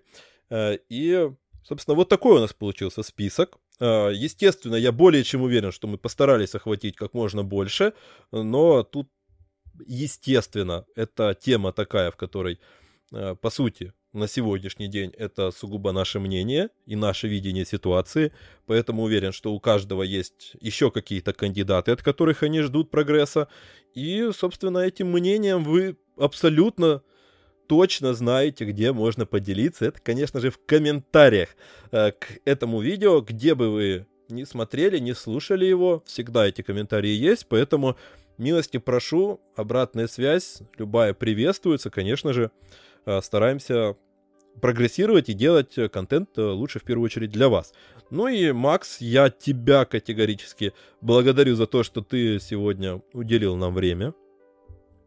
А, 0.50 0.74
и, 0.90 1.32
собственно, 1.64 1.96
вот 1.96 2.10
такой 2.10 2.36
у 2.36 2.42
нас 2.42 2.52
получился 2.52 3.02
список. 3.02 3.58
Естественно, 3.80 4.76
я 4.76 4.92
более 4.92 5.24
чем 5.24 5.44
уверен, 5.44 5.72
что 5.72 5.88
мы 5.88 5.98
постарались 5.98 6.56
охватить 6.56 6.96
как 6.98 7.14
можно 7.14 7.44
больше, 7.44 7.94
но 8.32 8.84
тут 8.84 9.08
естественно, 9.86 10.86
это 10.96 11.36
тема 11.40 11.72
такая, 11.72 12.12
в 12.12 12.16
которой, 12.16 12.60
э, 13.12 13.36
по 13.36 13.50
сути, 13.50 13.94
на 14.14 14.28
сегодняшний 14.28 14.88
день 14.88 15.12
это 15.18 15.52
сугубо 15.52 15.92
наше 15.92 16.20
мнение 16.20 16.70
и 16.86 16.96
наше 16.96 17.28
видение 17.28 17.66
ситуации, 17.66 18.32
поэтому 18.66 19.04
уверен, 19.04 19.32
что 19.32 19.54
у 19.54 19.60
каждого 19.60 20.04
есть 20.04 20.54
еще 20.60 20.92
какие-то 20.92 21.34
кандидаты, 21.34 21.92
от 21.92 22.02
которых 22.02 22.44
они 22.44 22.62
ждут 22.62 22.90
прогресса, 22.90 23.48
и, 23.94 24.30
собственно, 24.36 24.80
этим 24.80 25.12
мнением 25.12 25.64
вы 25.64 25.98
абсолютно 26.18 27.04
точно 27.68 28.14
знаете, 28.14 28.66
где 28.66 28.92
можно 28.94 29.26
поделиться. 29.26 29.86
Это, 29.86 30.00
конечно 30.02 30.40
же, 30.40 30.50
в 30.50 30.60
комментариях 30.66 31.50
э, 31.92 32.12
к 32.12 32.40
этому 32.46 32.82
видео, 32.82 33.22
где 33.22 33.56
бы 33.56 33.70
вы 33.70 34.08
не 34.30 34.46
смотрели, 34.46 35.00
не 35.00 35.14
слушали 35.14 35.66
его, 35.66 36.04
всегда 36.06 36.48
эти 36.48 36.62
комментарии 36.62 37.12
есть, 37.12 37.48
поэтому 37.48 37.98
Милости 38.38 38.78
прошу, 38.78 39.40
обратная 39.56 40.08
связь, 40.08 40.62
любая 40.78 41.16
приветствуется, 41.16 41.90
конечно 41.90 42.34
же. 42.34 42.52
Э, 43.06 43.20
стараемся 43.22 43.96
прогрессировать 44.62 45.30
и 45.30 45.34
делать 45.34 45.76
э, 45.78 45.90
контент 45.90 46.38
э, 46.38 46.42
лучше 46.44 46.80
в 46.80 46.84
первую 46.84 47.06
очередь 47.06 47.32
для 47.32 47.50
вас. 47.50 47.74
Ну 48.12 48.28
и, 48.28 48.52
Макс, 48.52 49.02
я 49.02 49.32
тебя 49.32 49.86
категорически 49.86 50.74
благодарю 51.02 51.56
за 51.56 51.66
то, 51.66 51.82
что 51.82 52.02
ты 52.02 52.40
сегодня 52.40 53.02
уделил 53.14 53.56
нам 53.56 53.74
время. 53.74 54.14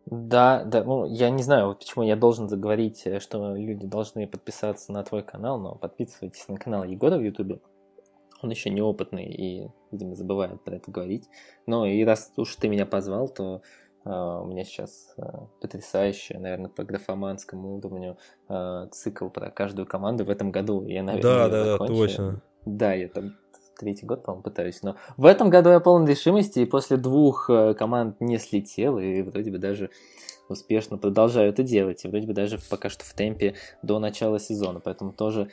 Да, 0.07 0.65
да, 0.65 0.83
ну, 0.83 1.05
я 1.07 1.31
не 1.31 1.45
знаю, 1.45 1.69
вот 1.69 1.79
почему 1.81 2.03
я 2.03 2.17
должен 2.17 2.49
заговорить, 2.49 3.07
что 3.21 3.55
люди 3.55 3.87
должны 3.87 4.27
подписаться 4.27 4.91
на 4.91 5.05
твой 5.05 5.23
канал, 5.23 5.61
но 5.61 5.77
подписывайтесь 5.77 6.49
на 6.49 6.59
канал 6.59 6.83
Егора 6.83 7.17
в 7.17 7.23
Ютубе. 7.23 7.61
Он 8.43 8.51
еще 8.51 8.71
неопытный 8.71 9.27
и, 9.27 9.69
видимо, 9.91 10.15
забывает 10.15 10.63
про 10.63 10.77
это 10.77 10.91
говорить. 10.91 11.29
Но 11.67 11.87
и 11.87 12.05
раз 12.05 12.33
уж 12.37 12.57
ты 12.57 12.69
меня 12.69 12.87
позвал, 12.87 13.29
то 13.29 13.63
Uh, 14.03 14.43
у 14.43 14.47
меня 14.47 14.65
сейчас 14.65 15.13
uh, 15.19 15.47
потрясающий, 15.61 16.39
наверное, 16.39 16.71
по 16.71 16.85
графоманскому 16.85 17.77
уровню 17.77 18.17
uh, 18.49 18.89
цикл 18.89 19.29
про 19.29 19.51
каждую 19.51 19.85
команду 19.85 20.25
в 20.25 20.31
этом 20.31 20.51
году. 20.51 20.87
Я, 20.87 21.03
наверное, 21.03 21.23
да, 21.23 21.49
да, 21.51 21.79
да, 21.79 21.87
точно. 21.87 22.43
Да, 22.65 22.95
я 22.95 23.09
там 23.09 23.37
третий 23.81 24.07
год, 24.07 24.23
по-моему, 24.23 24.43
пытаюсь. 24.43 24.83
Но 24.83 24.97
в 25.17 25.25
этом 25.25 25.51
году 25.51 25.71
я 25.71 25.81
полон 25.81 26.07
решимости, 26.07 26.61
и 26.61 26.67
после 26.67 26.97
двух 26.97 27.49
э, 27.49 27.75
команд 27.75 28.21
не 28.21 28.39
слетел, 28.39 28.99
и 28.99 29.23
вроде 29.23 29.51
бы 29.51 29.59
даже 29.59 29.91
успешно 30.49 30.99
продолжаю 30.99 31.51
это 31.51 31.63
делать. 31.63 32.05
И 32.05 32.09
вроде 32.09 32.27
бы 32.27 32.35
даже 32.35 32.59
пока 32.71 32.91
что 32.91 33.05
в 33.05 33.15
темпе 33.15 33.55
до 33.83 33.99
начала 33.99 34.39
сезона. 34.39 34.81
Поэтому 34.81 35.13
тоже, 35.13 35.51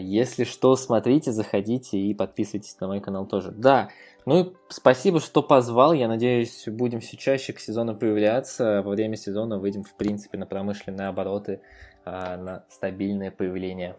если 0.00 0.44
что, 0.44 0.76
смотрите, 0.76 1.32
заходите 1.32 1.98
и 1.98 2.14
подписывайтесь 2.14 2.76
на 2.80 2.86
мой 2.86 3.00
канал 3.00 3.26
тоже. 3.26 3.50
Да, 3.50 3.90
ну 4.26 4.40
и 4.40 4.52
спасибо, 4.68 5.20
что 5.20 5.42
позвал. 5.42 5.92
Я 5.92 6.08
надеюсь, 6.08 6.64
будем 6.66 7.00
все 7.00 7.16
чаще 7.16 7.52
к 7.52 7.60
сезону 7.60 7.96
появляться. 7.96 8.82
Во 8.82 8.90
время 8.90 9.16
сезона 9.16 9.58
выйдем, 9.58 9.84
в 9.84 9.96
принципе, 9.96 10.36
на 10.36 10.46
промышленные 10.46 11.06
обороты, 11.06 11.60
а, 12.04 12.36
на 12.36 12.64
стабильное 12.68 13.30
появление. 13.30 13.96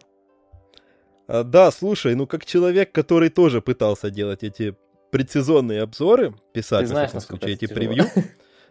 А, 1.26 1.44
да, 1.44 1.70
слушай, 1.70 2.14
ну 2.14 2.26
как 2.26 2.44
человек, 2.44 2.92
который 2.92 3.30
тоже 3.30 3.62
пытался 3.62 4.10
делать 4.10 4.42
эти 4.42 4.76
предсезонные 5.10 5.82
обзоры, 5.82 6.34
писать, 6.52 6.80
Ты 6.80 6.86
знаешь, 6.88 7.12
в 7.12 7.20
случае, 7.20 7.54
эти 7.54 7.66
тяжело. 7.66 7.76
превью. 7.76 8.04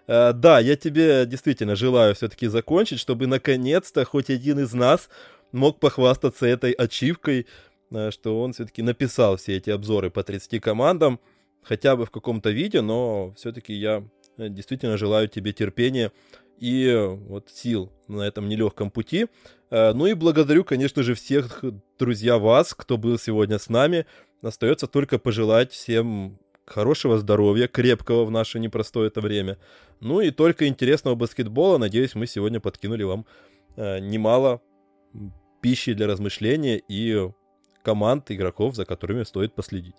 А, 0.08 0.34
да, 0.34 0.60
я 0.60 0.76
тебе 0.76 1.26
действительно 1.26 1.76
желаю 1.76 2.14
все-таки 2.14 2.48
закончить, 2.48 3.00
чтобы 3.00 3.26
наконец-то 3.26 4.06
хоть 4.06 4.30
один 4.30 4.60
из 4.60 4.74
нас 4.74 5.10
мог 5.52 5.80
похвастаться 5.80 6.46
этой 6.46 6.72
ачивкой, 6.72 7.48
а, 7.94 8.12
что 8.12 8.42
он 8.42 8.54
все-таки 8.54 8.82
написал 8.82 9.38
все 9.38 9.58
эти 9.58 9.70
обзоры 9.70 10.10
по 10.10 10.24
30 10.24 10.60
командам, 10.60 11.20
хотя 11.64 11.96
бы 11.96 12.06
в 12.06 12.12
каком-то 12.12 12.50
виде, 12.50 12.82
но 12.82 13.34
все-таки 13.36 13.74
я 13.74 14.04
э, 14.38 14.50
действительно 14.50 14.98
желаю 14.98 15.28
тебе 15.28 15.54
терпения 15.54 16.12
и 16.58 16.86
э, 16.88 17.08
вот 17.08 17.50
сил 17.50 17.92
на 18.08 18.22
этом 18.22 18.48
нелегком 18.50 18.92
пути. 18.92 19.28
Э, 19.70 19.94
ну 19.94 20.06
и 20.06 20.14
благодарю, 20.14 20.64
конечно 20.64 21.04
же, 21.04 21.14
всех, 21.14 21.64
друзья, 22.00 22.38
вас, 22.38 22.74
кто 22.74 22.98
был 22.98 23.18
сегодня 23.20 23.60
с 23.60 23.70
нами. 23.70 24.06
Остается 24.42 24.88
только 24.88 25.20
пожелать 25.20 25.72
всем 25.72 26.40
хорошего 26.66 27.18
здоровья, 27.18 27.68
крепкого 27.68 28.26
в 28.26 28.32
наше 28.32 28.60
непростое 28.60 29.08
это 29.08 29.22
время. 29.22 29.58
Ну 30.00 30.22
и 30.22 30.32
только 30.32 30.68
интересного 30.68 31.16
баскетбола. 31.16 31.78
Надеюсь, 31.78 32.14
мы 32.14 32.28
сегодня 32.28 32.60
подкинули 32.60 33.04
вам 33.04 33.26
э, 33.76 34.00
немало 34.00 34.62
пищи 35.62 35.94
для 35.94 36.08
размышления 36.08 36.78
и 36.78 37.30
команд, 37.84 38.32
игроков, 38.32 38.76
за 38.76 38.86
которыми 38.86 39.24
стоит 39.24 39.56
последить. 39.56 39.96